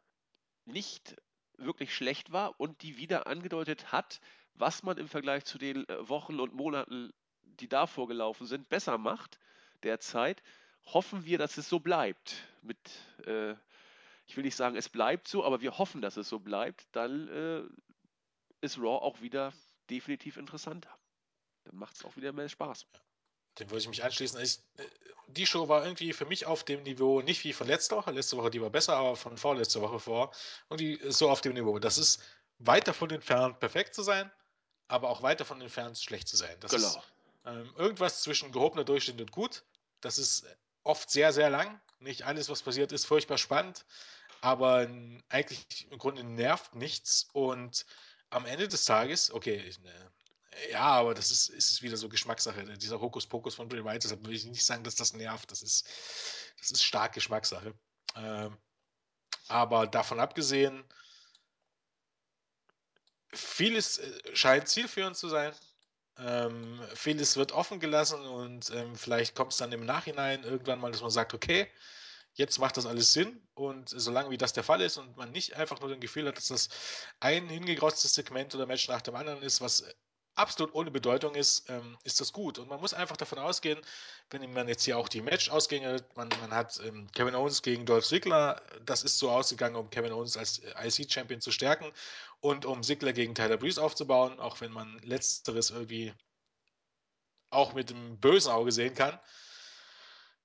nicht 0.66 1.16
wirklich 1.58 1.96
schlecht 1.96 2.32
war 2.32 2.60
und 2.60 2.82
die 2.82 2.98
wieder 2.98 3.28
angedeutet 3.28 3.92
hat, 3.92 4.20
was 4.56 4.84
man 4.84 4.98
im 4.98 5.08
Vergleich 5.08 5.46
zu 5.46 5.58
den 5.58 5.88
äh, 5.88 6.10
Wochen 6.10 6.40
und 6.40 6.54
Monaten, 6.54 7.14
die 7.42 7.68
davor 7.68 8.08
gelaufen 8.08 8.48
sind, 8.48 8.70
besser 8.70 8.98
macht 8.98 9.40
derzeit. 9.84 10.42
Hoffen 10.86 11.26
wir, 11.26 11.38
dass 11.38 11.58
es 11.58 11.70
so 11.70 11.80
bleibt. 11.80 12.36
Mit, 12.62 12.78
äh, 13.26 13.54
ich 14.26 14.36
will 14.36 14.44
nicht 14.44 14.56
sagen, 14.56 14.76
es 14.76 14.90
bleibt 14.90 15.28
so, 15.28 15.46
aber 15.46 15.62
wir 15.62 15.78
hoffen, 15.78 16.02
dass 16.02 16.18
es 16.18 16.28
so 16.28 16.40
bleibt. 16.40 16.88
Dann 16.92 17.28
äh, 17.30 17.64
ist 18.62 18.78
Raw 18.78 19.02
auch 19.02 19.22
wieder 19.22 19.54
definitiv 19.90 20.38
interessanter. 20.38 20.96
Dann 21.66 21.76
macht 21.78 21.96
es 21.96 22.06
auch 22.06 22.16
wieder 22.16 22.34
mehr 22.34 22.50
Spaß. 22.50 22.86
Dem 23.60 23.70
würde 23.70 23.82
ich 23.82 23.88
mich 23.88 24.04
anschließen. 24.04 24.40
Ich, 24.42 24.60
äh, 24.78 24.86
die 25.28 25.46
Show 25.46 25.68
war 25.70 25.84
irgendwie 25.84 26.14
für 26.14 26.26
mich 26.26 26.46
auf 26.46 26.64
dem 26.64 26.84
Niveau, 26.84 27.22
nicht 27.22 27.44
wie 27.44 27.54
von 27.54 27.68
letzter 27.68 27.98
Woche. 27.98 28.12
Letzte 28.12 28.38
Woche, 28.38 28.50
die 28.50 28.62
war 28.62 28.70
besser, 28.70 28.96
aber 28.96 29.16
von 29.16 29.38
vorletzter 29.38 29.82
Woche 29.82 30.00
vor. 30.00 30.32
Und 30.70 30.80
die 30.80 30.94
ist 30.94 31.18
so 31.18 31.30
auf 31.30 31.42
dem 31.42 31.54
Niveau. 31.54 31.80
Das 31.80 31.98
ist 31.98 32.22
weit 32.60 32.88
davon 32.88 33.10
entfernt, 33.10 33.60
perfekt 33.60 33.96
zu 33.96 34.04
sein, 34.04 34.32
aber 34.88 35.10
auch 35.10 35.22
weit 35.22 35.40
davon 35.40 35.62
entfernt, 35.62 35.98
schlecht 35.98 36.28
zu 36.28 36.38
sein. 36.38 36.56
Das 36.60 36.74
ist 36.74 36.94
Genau. 37.44 37.60
ähm, 37.60 37.74
irgendwas 37.78 38.22
zwischen 38.22 38.52
gehobener 38.52 38.84
Durchschnitt 38.84 39.20
und 39.22 39.32
gut. 39.32 39.64
Das 40.02 40.18
ist 40.18 40.46
oft 40.84 41.10
sehr, 41.10 41.32
sehr 41.34 41.50
lang. 41.50 41.80
Nicht 42.00 42.24
alles, 42.24 42.50
was 42.50 42.62
passiert, 42.62 42.92
ist 42.92 43.06
furchtbar 43.06 43.38
spannend, 43.38 43.86
aber 44.42 44.90
eigentlich 45.30 45.88
im 45.90 45.98
Grunde 45.98 46.24
nervt 46.24 46.76
nichts. 46.76 47.30
Und 47.32 47.86
am 48.30 48.46
Ende 48.46 48.68
des 48.68 48.86
Tages, 48.86 49.32
okay, 49.32 49.56
ich, 49.56 49.80
ne, 49.80 50.12
ja, 50.72 50.82
aber 50.82 51.14
das 51.14 51.32
ist, 51.32 51.50
ist 51.50 51.82
wieder 51.82 51.98
so 51.98 52.10
Geschmackssache. 52.10 52.64
ne? 52.64 52.78
Dieser 52.78 53.00
Hokuspokus 53.00 53.56
von 53.56 53.68
Bray 53.68 53.84
Wyatt, 53.84 54.04
deshalb 54.04 54.22
würde 54.22 54.36
ich 54.36 54.46
nicht 54.46 54.66
sagen, 54.66 54.84
dass 54.84 54.96
das 54.96 55.14
nervt. 55.14 55.52
Das 55.52 55.62
ist, 55.62 55.88
das 56.60 56.72
ist 56.72 56.84
stark 56.84 57.14
Geschmackssache. 57.14 57.74
Ähm, 58.16 58.58
aber 59.48 59.88
davon 59.88 60.20
abgesehen, 60.20 60.84
vieles 63.34 63.98
äh, 63.98 64.36
scheint 64.36 64.68
zielführend 64.68 65.18
zu 65.18 65.30
sein. 65.30 65.54
Ähm, 66.18 66.80
vieles 66.94 67.38
wird 67.38 67.54
offen 67.54 67.80
gelassen 67.80 68.22
und 68.22 68.70
ähm, 68.70 68.96
vielleicht 68.96 69.36
kommt 69.36 69.52
es 69.52 69.58
dann 69.58 69.72
im 69.72 69.86
Nachhinein 69.86 70.44
irgendwann 70.44 70.80
mal, 70.80 70.92
dass 70.92 71.02
man 71.02 71.10
sagt, 71.10 71.34
okay, 71.34 71.68
jetzt 72.34 72.60
macht 72.60 72.78
das 72.78 72.86
alles 72.86 73.14
Sinn 73.14 73.42
und 73.56 73.90
solange 73.90 74.30
wie 74.30 74.38
das 74.38 74.54
der 74.54 74.64
Fall 74.64 74.82
ist 74.82 74.98
und 74.98 75.18
man 75.18 75.32
nicht 75.32 75.56
einfach 75.56 75.80
nur 75.80 75.90
das 75.90 76.00
Gefühl 76.00 76.28
hat, 76.28 76.38
dass 76.38 76.48
das 76.48 76.70
ein 77.20 77.50
hingegrotztes 77.50 78.14
Segment 78.14 78.54
oder 78.54 78.68
Match 78.68 78.88
nach 78.88 79.02
dem 79.02 79.16
anderen 79.16 79.42
ist, 79.42 79.62
was 79.62 79.84
absolut 80.36 80.74
ohne 80.74 80.92
Bedeutung 80.92 81.36
ist, 81.36 81.70
ähm, 81.70 81.98
ist 82.04 82.20
das 82.20 82.34
gut. 82.34 82.60
Und 82.60 82.70
man 82.70 82.80
muss 82.80 82.94
einfach 82.94 83.18
davon 83.18 83.40
ausgehen, 83.40 83.80
wenn 84.30 84.52
man 84.54 84.68
jetzt 84.68 84.84
hier 84.84 84.98
auch 84.98 85.08
die 85.08 85.22
Match-Ausgänge, 85.22 86.04
man, 86.16 86.30
man 86.42 86.52
hat 86.52 86.80
ähm, 86.84 87.08
Kevin 87.14 87.36
Owens 87.36 87.62
gegen 87.62 87.86
Dolph 87.86 88.06
Ziggler, 88.06 88.62
das 88.86 89.04
ist 89.04 89.20
so 89.20 89.30
ausgegangen, 89.30 89.76
um 89.76 89.90
Kevin 89.90 90.12
Owens 90.12 90.38
als 90.38 90.62
IC-Champion 90.84 91.42
zu 91.42 91.52
stärken 91.52 91.92
und 92.40 92.66
um 92.66 92.84
Ziggler 92.84 93.14
gegen 93.14 93.36
Tyler 93.36 93.58
Breeze 93.58 93.82
aufzubauen, 93.82 94.40
auch 94.40 94.62
wenn 94.62 94.72
man 94.72 95.00
letzteres 95.04 95.70
irgendwie 95.70 96.14
auch 97.50 97.74
mit 97.74 97.90
dem 97.90 98.20
bösen 98.20 98.52
Auge 98.52 98.72
sehen 98.72 98.96
kann. 98.96 99.20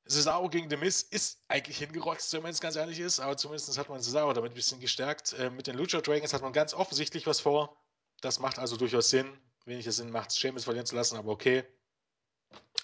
Cesaro 0.07 0.49
gegen 0.49 0.71
The 0.71 0.77
Miz 0.77 1.03
ist 1.03 1.43
eigentlich 1.49 1.79
hingerotzt, 1.79 2.33
wenn 2.33 2.43
man 2.43 2.51
jetzt 2.51 2.63
ganz 2.63 2.77
ehrlich 2.77 2.99
ist, 2.99 3.21
aber 3.21 3.37
zumindest 3.37 3.77
hat 3.77 3.89
man 3.91 4.03
Cesaro 4.03 4.33
damit 4.33 4.53
ein 4.53 4.55
bisschen 4.55 4.81
gestärkt. 4.81 5.35
Äh, 5.35 5.51
mit 5.51 5.67
den 5.67 5.77
Lucha 5.77 6.01
Dragons 6.01 6.33
hat 6.33 6.43
man 6.43 6.53
ganz 6.53 6.73
offensichtlich 6.73 7.27
was 7.27 7.41
vor. 7.41 7.77
Das 8.21 8.41
macht 8.41 8.59
also 8.59 8.77
durchaus 8.77 9.11
Sinn. 9.11 9.39
Weniger 9.69 9.93
Sinn 9.93 10.11
macht 10.11 10.31
es, 10.31 10.39
Sheamus 10.39 10.65
verlieren 10.65 10.87
zu 10.87 10.97
lassen, 10.97 11.17
aber 11.17 11.31
okay. 11.33 11.65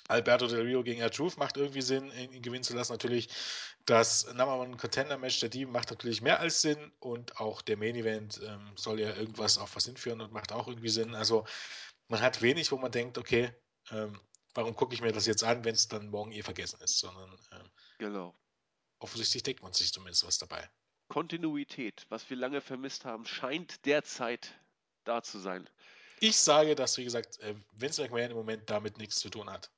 Alberto 0.09 0.47
Del 0.47 0.63
Rio 0.63 0.83
gegen 0.83 1.01
R-Truth 1.01 1.39
macht 1.39 1.57
irgendwie 1.57 1.81
Sinn, 1.81 2.13
ihn 2.13 2.43
gewinnen 2.43 2.65
zu 2.65 2.75
lassen. 2.75 2.93
Natürlich 2.93 3.29
das 3.87 4.27
Number 4.27 4.59
One 4.59 4.77
Contender 4.77 5.17
Match 5.19 5.41
der 5.41 5.51
Team 5.51 5.71
macht 5.73 5.91
natürlich 5.91 6.21
mehr 6.21 6.41
als 6.41 6.61
Sinn 6.61 6.93
und 7.01 7.41
auch 7.41 7.63
der 7.63 7.77
Main 7.77 7.97
Event 7.97 8.41
ähm, 8.45 8.73
soll 8.77 9.01
ja 9.01 9.15
irgendwas 9.15 9.57
auf 9.57 9.77
was 9.77 9.87
hinführen 9.87 10.21
und 10.21 10.33
macht 10.33 10.53
auch 10.53 10.69
irgendwie 10.69 10.91
Sinn. 10.91 11.15
Also 11.15 11.47
man 12.09 12.21
hat 12.21 12.43
wenig, 12.43 12.71
wo 12.71 12.77
man 12.77 12.93
denkt, 12.93 13.17
okay, 13.17 13.51
ähm, 13.91 14.21
warum 14.55 14.75
gucke 14.77 14.95
ich 14.95 15.01
mir 15.01 15.13
das 15.13 15.27
jetzt 15.27 15.43
an, 15.45 15.65
wenn 15.65 15.75
es 15.75 15.89
dann 15.89 16.11
morgen 16.11 16.33
eh 16.33 16.43
vergessen 16.43 16.81
ist, 16.83 16.99
sondern 16.99 17.31
ähm, 17.53 17.71
Genau. 17.99 18.35
offensichtlich 18.99 19.43
denkt 19.43 19.63
man 19.63 19.73
sich 19.73 19.93
zumindest 19.93 20.27
was 20.27 20.39
dabei. 20.39 20.69
Kontinuität, 21.09 22.07
was 22.09 22.29
wir 22.31 22.37
lange 22.37 22.61
vermisst 22.61 23.05
haben, 23.05 23.27
scheint 23.27 23.85
derzeit 23.87 24.53
da 25.05 25.23
zu 25.23 25.39
sein. 25.39 25.69
Ich 26.27 26.39
sage, 26.39 26.75
dass, 26.75 26.97
wie 26.97 27.05
gesagt, 27.05 27.39
äh, 27.41 27.55
Vince 27.73 28.01
McMahon 28.01 28.31
im 28.31 28.37
Moment 28.39 28.71
damit 28.71 28.97
nichts 28.97 29.17
zu 29.17 29.29
tun 29.29 29.51
hat. 29.51 29.71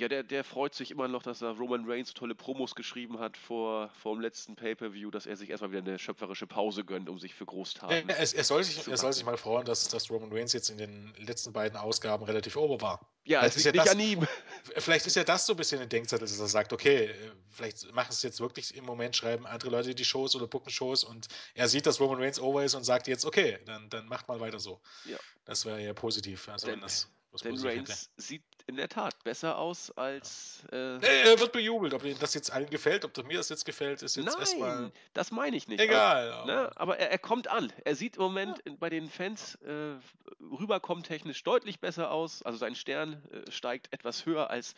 Ja, 0.00 0.08
der, 0.08 0.22
der 0.22 0.44
freut 0.44 0.74
sich 0.74 0.90
immer 0.90 1.08
noch, 1.08 1.22
dass 1.22 1.42
er 1.42 1.50
Roman 1.50 1.84
Reigns 1.86 2.14
tolle 2.14 2.34
Promos 2.34 2.74
geschrieben 2.74 3.18
hat 3.18 3.36
vor, 3.36 3.90
vor 4.00 4.14
dem 4.14 4.22
letzten 4.22 4.56
Pay-Per-View, 4.56 5.10
dass 5.10 5.26
er 5.26 5.36
sich 5.36 5.50
erstmal 5.50 5.72
wieder 5.72 5.82
eine 5.82 5.98
schöpferische 5.98 6.46
Pause 6.46 6.84
gönnt, 6.86 7.10
um 7.10 7.18
sich 7.18 7.34
für 7.34 7.44
Großtaten. 7.44 8.08
Er, 8.08 8.16
er, 8.16 8.34
er 8.34 8.44
soll, 8.44 8.64
sich, 8.64 8.88
er 8.88 8.96
soll 8.96 9.12
sich 9.12 9.26
mal 9.26 9.36
freuen, 9.36 9.66
dass, 9.66 9.86
dass 9.88 10.10
Roman 10.10 10.32
Reigns 10.32 10.54
jetzt 10.54 10.70
in 10.70 10.78
den 10.78 11.12
letzten 11.18 11.52
beiden 11.52 11.76
Ausgaben 11.76 12.24
relativ 12.24 12.56
ober 12.56 12.80
war. 12.80 13.12
Ja, 13.24 13.40
Vielleicht 13.40 13.56
es 13.58 13.66
ist 13.66 13.72
liegt 13.74 13.76
ja 13.86 13.94
nicht 13.94 14.14
das- 14.14 14.18
an 14.18 14.24
ihm. 14.24 14.28
Vielleicht 14.82 15.06
ist 15.06 15.16
ja 15.16 15.24
das 15.24 15.44
so 15.44 15.52
ein 15.52 15.56
bisschen 15.56 15.82
ein 15.82 15.88
Denkzettel, 15.90 16.26
dass 16.26 16.38
er 16.40 16.46
sagt, 16.48 16.72
okay, 16.72 17.04
äh, 17.04 17.14
vielleicht 17.50 17.92
machen 17.92 18.08
es 18.10 18.22
jetzt 18.22 18.40
wirklich 18.40 18.74
im 18.76 18.84
Moment, 18.86 19.14
schreiben 19.16 19.46
andere 19.46 19.70
Leute 19.70 19.94
die 19.94 20.04
Shows 20.06 20.34
oder 20.34 20.46
booken 20.46 20.70
Shows 20.70 21.04
und 21.04 21.28
er 21.54 21.68
sieht, 21.68 21.84
dass 21.84 22.00
Roman 22.00 22.18
Reigns 22.20 22.40
over 22.40 22.64
ist 22.64 22.74
und 22.74 22.84
sagt 22.84 23.06
jetzt, 23.06 23.26
okay, 23.26 23.58
dann, 23.66 23.90
dann 23.90 24.06
macht 24.06 24.28
mal 24.28 24.40
weiter 24.40 24.58
so. 24.60 24.80
Ja. 25.04 25.18
Das 25.44 25.66
wäre 25.66 25.82
ja 25.84 25.92
positiv, 25.92 26.48
also 26.48 26.66
Denn- 26.66 26.76
wenn 26.76 26.80
das 26.82 27.10
was 27.32 27.42
Denn. 27.42 27.56
Reigns 27.58 28.10
sieht 28.16 28.42
in 28.66 28.76
der 28.76 28.88
Tat 28.88 29.22
besser 29.24 29.58
aus 29.58 29.90
als. 29.92 30.62
Äh, 30.72 30.98
Nee, 30.98 31.06
er 31.24 31.38
wird 31.40 31.52
bejubelt, 31.52 31.94
ob 31.94 32.02
das 32.20 32.34
jetzt 32.34 32.50
allen 32.52 32.68
gefällt, 32.70 33.04
ob 33.04 33.16
mir 33.26 33.36
das 33.38 33.48
jetzt 33.48 33.64
gefällt, 33.64 34.02
ist 34.02 34.16
jetzt 34.16 34.38
erstmal 34.38 34.82
Nein, 34.82 34.92
das 35.14 35.30
meine 35.30 35.56
ich 35.56 35.66
nicht. 35.68 35.80
egal. 35.80 36.32
Aber, 36.32 36.46
ne, 36.46 36.72
aber 36.76 36.98
er, 36.98 37.10
er 37.10 37.18
kommt 37.18 37.48
an. 37.48 37.72
Er 37.84 37.94
sieht 37.96 38.16
im 38.16 38.22
Moment 38.22 38.58
in, 38.60 38.78
bei 38.78 38.90
den 38.90 39.08
Fans 39.08 39.56
äh, 39.56 39.94
rüberkommt 40.40 41.06
technisch 41.06 41.42
deutlich 41.42 41.80
besser 41.80 42.10
aus. 42.10 42.42
Also 42.42 42.58
sein 42.58 42.74
Stern 42.74 43.22
äh, 43.32 43.50
steigt 43.50 43.92
etwas 43.92 44.26
höher 44.26 44.50
als 44.50 44.74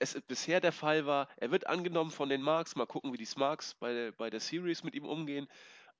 es 0.00 0.20
bisher 0.26 0.60
der 0.60 0.72
Fall 0.72 1.06
war. 1.06 1.28
Er 1.36 1.52
wird 1.52 1.68
angenommen 1.68 2.10
von 2.10 2.28
den 2.28 2.42
Marks. 2.42 2.74
Mal 2.74 2.86
gucken, 2.86 3.12
wie 3.12 3.16
die 3.16 3.24
Smarks 3.24 3.74
bei, 3.74 3.92
der- 3.92 4.12
bei 4.12 4.28
der 4.28 4.40
Series 4.40 4.82
mit 4.82 4.94
ihm 4.94 5.06
umgehen. 5.06 5.48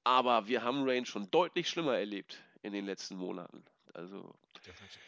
Aber 0.03 0.49
wir 0.49 0.63
haben 0.65 0.87
Reigns 0.89 1.09
schon 1.09 1.31
deutlich 1.31 1.69
schlimmer 1.69 1.97
erlebt 1.97 2.39
in 2.63 2.73
den 2.73 2.85
letzten 2.85 3.15
Monaten. 3.17 3.65
Also 3.95 4.35
Definitiv. 4.67 5.01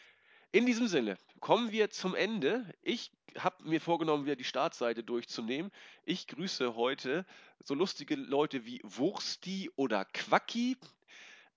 In 0.51 0.65
diesem 0.65 0.87
Sinne, 0.87 1.17
kommen 1.39 1.71
wir 1.71 1.89
zum 1.89 2.15
Ende. 2.15 2.65
Ich 2.81 3.11
habe 3.37 3.63
mir 3.63 3.81
vorgenommen, 3.81 4.25
wieder 4.25 4.35
die 4.35 4.43
Startseite 4.43 5.03
durchzunehmen. 5.03 5.71
Ich 6.05 6.27
grüße 6.27 6.75
heute 6.75 7.25
so 7.63 7.73
lustige 7.73 8.15
Leute 8.15 8.65
wie 8.65 8.81
Wursti 8.83 9.69
oder 9.75 10.05
Quacki, 10.05 10.77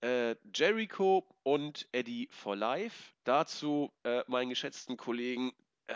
äh, 0.01 0.35
Jericho 0.53 1.25
und 1.43 1.87
Eddie 1.91 2.27
for 2.31 2.55
Life. 2.55 3.13
Dazu 3.23 3.91
äh, 4.03 4.23
meinen 4.27 4.49
geschätzten 4.49 4.97
Kollegen, 4.97 5.51
äh, 5.87 5.95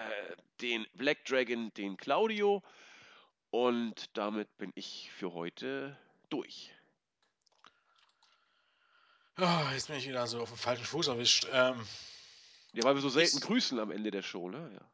den 0.61 0.85
Black 0.93 1.25
Dragon, 1.25 1.73
den 1.73 1.97
Claudio. 1.97 2.63
Und 3.51 4.17
damit 4.17 4.55
bin 4.57 4.71
ich 4.75 5.11
für 5.11 5.33
heute 5.33 5.97
durch. 6.29 6.71
Ah, 9.37 9.71
jetzt 9.73 9.87
bin 9.87 9.97
ich 9.97 10.07
wieder 10.07 10.25
so 10.27 10.41
auf 10.41 10.49
dem 10.49 10.57
falschen 10.57 10.85
Fuß 10.85 11.07
erwischt. 11.07 11.47
Ähm, 11.51 11.85
Ja, 12.75 12.83
weil 12.83 12.95
wir 12.95 13.01
so 13.01 13.09
selten 13.09 13.37
Ich- 13.37 13.43
grüßen 13.43 13.79
am 13.79 13.91
Ende 13.91 14.11
der 14.11 14.21
Show, 14.21 14.49
ne? 14.49 14.79
Ja. 14.79 14.89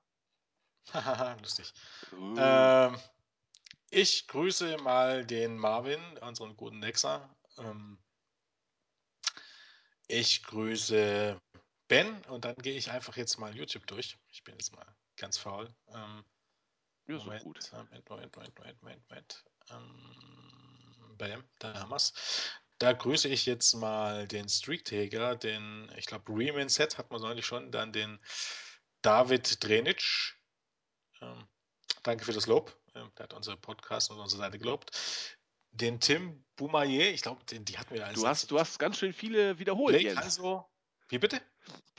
lustig. 1.41 1.74
Uh. 2.14 2.36
Ähm, 2.38 2.99
ich 3.90 4.28
grüße 4.28 4.78
mal 4.78 5.26
den 5.26 5.58
Marvin, 5.58 5.99
unseren 6.20 6.56
guten 6.56 6.80
Nexer. 6.80 7.36
Ähm, 7.58 7.98
ich 10.08 10.44
grüße 10.44 11.41
Ben 11.88 12.24
und 12.26 12.45
dann 12.45 12.56
gehe 12.58 12.76
ich 12.78 12.91
einfach 12.91 13.18
jetzt 13.18 13.38
mal 13.38 13.56
YouTube 13.56 13.88
durch. 13.88 14.18
Ich 14.30 14.44
bin 14.44 14.56
jetzt 14.56 14.76
mal 14.76 14.95
ganz 15.18 15.38
faul. 15.38 15.74
Ähm, 15.88 16.24
ja, 17.08 17.18
so 17.18 17.26
Moment, 17.26 17.44
gut. 17.44 17.70
Moment, 17.72 18.10
Moment, 18.10 18.36
Moment, 18.36 18.58
Moment, 18.58 18.82
Moment, 18.82 19.10
Moment. 19.10 19.45
Ähm, 19.72 21.18
bam, 21.18 21.44
da 21.60 21.74
haben 21.80 21.90
wir's. 21.90 22.14
Da 22.82 22.94
grüße 22.94 23.28
ich 23.28 23.45
jetzt 23.45 23.76
mal 23.76 24.28
den 24.28 24.49
Streaktaker, 24.49 25.36
den, 25.36 25.91
ich 25.98 26.08
glaube, 26.08 26.34
Riemann 26.34 26.68
Set 26.68 26.98
hat 26.98 27.12
man 27.12 27.22
neulich 27.22 27.45
schon, 27.45 27.72
dann 27.72 27.94
den 27.94 28.20
David 29.03 29.64
Drenitsch. 29.64 30.34
Ähm, 31.22 31.48
danke 32.02 32.26
für 32.26 32.34
das 32.34 32.48
Lob. 32.48 32.76
Ähm, 32.95 33.12
der 33.20 33.26
hat 33.26 33.34
unser 33.36 33.56
Podcast 33.56 34.10
und 34.10 34.20
unsere 34.20 34.41
Seite 34.41 34.58
gelobt. 34.58 34.98
Den 35.70 35.99
Tim 35.99 36.44
Boumaier, 36.56 37.12
ich 37.12 37.22
glaube, 37.22 37.44
die 37.48 37.78
hatten 37.78 37.94
wir 37.94 38.03
als 38.03 38.20
Du 38.20 38.26
hast, 38.26 38.49
du 38.49 38.60
hast 38.60 38.80
ganz 38.80 38.98
schön 38.98 39.14
viele 39.14 39.60
wiederholt, 39.60 39.94
Blake 39.94 40.16
Jens. 40.16 40.20
Hanso. 40.20 40.68
Wie 41.10 41.20
bitte? 41.20 41.40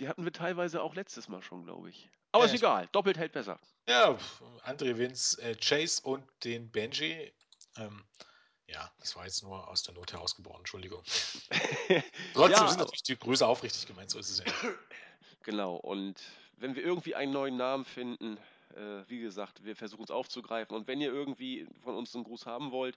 Die 0.00 0.08
hatten 0.08 0.24
wir 0.24 0.32
teilweise 0.32 0.82
auch 0.82 0.96
letztes 0.96 1.28
Mal 1.28 1.42
schon, 1.42 1.62
glaube 1.62 1.90
ich. 1.90 2.10
Aber 2.32 2.44
Ja, 2.46 2.50
ist 2.50 2.58
egal, 2.58 2.88
doppelt 2.90 3.18
hält 3.18 3.30
besser. 3.30 3.60
Ja, 3.86 4.18
André 4.64 4.98
Vince, 4.98 5.40
äh, 5.40 5.54
Chase 5.54 6.02
und 6.02 6.24
den 6.42 6.72
Benji. 6.72 7.32
Ähm, 7.76 8.04
ja, 8.72 8.90
das 9.00 9.16
war 9.16 9.24
jetzt 9.24 9.42
nur 9.42 9.68
aus 9.68 9.82
der 9.82 9.94
Not 9.94 10.12
herausgeboren, 10.12 10.60
Entschuldigung. 10.60 11.02
Trotzdem 12.34 12.52
Ja, 12.52 12.68
sind 12.68 12.78
natürlich 12.78 13.02
die 13.02 13.18
Grüße 13.18 13.46
aufrichtig 13.46 13.86
gemeint, 13.86 14.10
so 14.10 14.18
ist 14.18 14.30
es 14.30 14.38
ja. 14.38 14.44
Genau, 15.44 15.74
und 15.74 16.20
wenn 16.56 16.76
wir 16.76 16.82
irgendwie 16.84 17.14
einen 17.16 17.32
neuen 17.32 17.56
Namen 17.56 17.84
finden, 17.84 18.38
äh, 18.76 19.08
wie 19.08 19.20
gesagt, 19.20 19.64
wir 19.64 19.76
versuchen 19.76 20.04
es 20.04 20.10
aufzugreifen. 20.10 20.76
Und 20.76 20.86
wenn 20.86 21.00
ihr 21.00 21.12
irgendwie 21.12 21.66
von 21.82 21.96
uns 21.96 22.14
einen 22.14 22.24
Gruß 22.24 22.46
haben 22.46 22.70
wollt, 22.70 22.96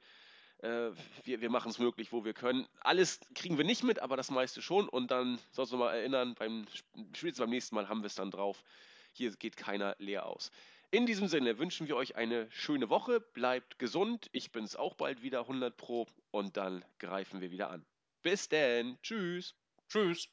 äh, 0.59 0.91
wir, 1.23 1.41
wir 1.41 1.49
machen 1.49 1.71
es 1.71 1.79
möglich, 1.79 2.11
wo 2.11 2.23
wir 2.23 2.33
können. 2.33 2.67
Alles 2.81 3.19
kriegen 3.33 3.57
wir 3.57 3.65
nicht 3.65 3.83
mit, 3.83 3.99
aber 3.99 4.15
das 4.17 4.31
meiste 4.31 4.61
schon. 4.61 4.87
Und 4.87 5.11
dann 5.11 5.39
sollst 5.51 5.73
du 5.73 5.77
mal 5.77 5.93
erinnern, 5.93 6.35
beim, 6.35 6.65
spätestens 7.13 7.39
beim 7.39 7.49
nächsten 7.49 7.75
Mal 7.75 7.89
haben 7.89 8.01
wir 8.01 8.07
es 8.07 8.15
dann 8.15 8.31
drauf. 8.31 8.63
Hier 9.11 9.31
geht 9.31 9.57
keiner 9.57 9.95
leer 9.97 10.25
aus. 10.25 10.51
In 10.95 11.05
diesem 11.05 11.27
Sinne 11.27 11.59
wünschen 11.59 11.89
wir 11.89 11.97
euch 11.97 12.15
eine 12.15 12.49
schöne 12.51 12.87
Woche. 12.87 13.19
Bleibt 13.19 13.79
gesund. 13.79 14.29
Ich 14.31 14.53
bin 14.53 14.63
es 14.63 14.77
auch 14.77 14.95
bald 14.95 15.21
wieder 15.21 15.41
100 15.41 15.75
Pro. 15.75 16.07
Und 16.31 16.55
dann 16.55 16.85
greifen 16.99 17.41
wir 17.41 17.51
wieder 17.51 17.69
an. 17.69 17.85
Bis 18.21 18.47
denn. 18.47 18.97
Tschüss. 19.03 19.55
Tschüss. 19.89 20.29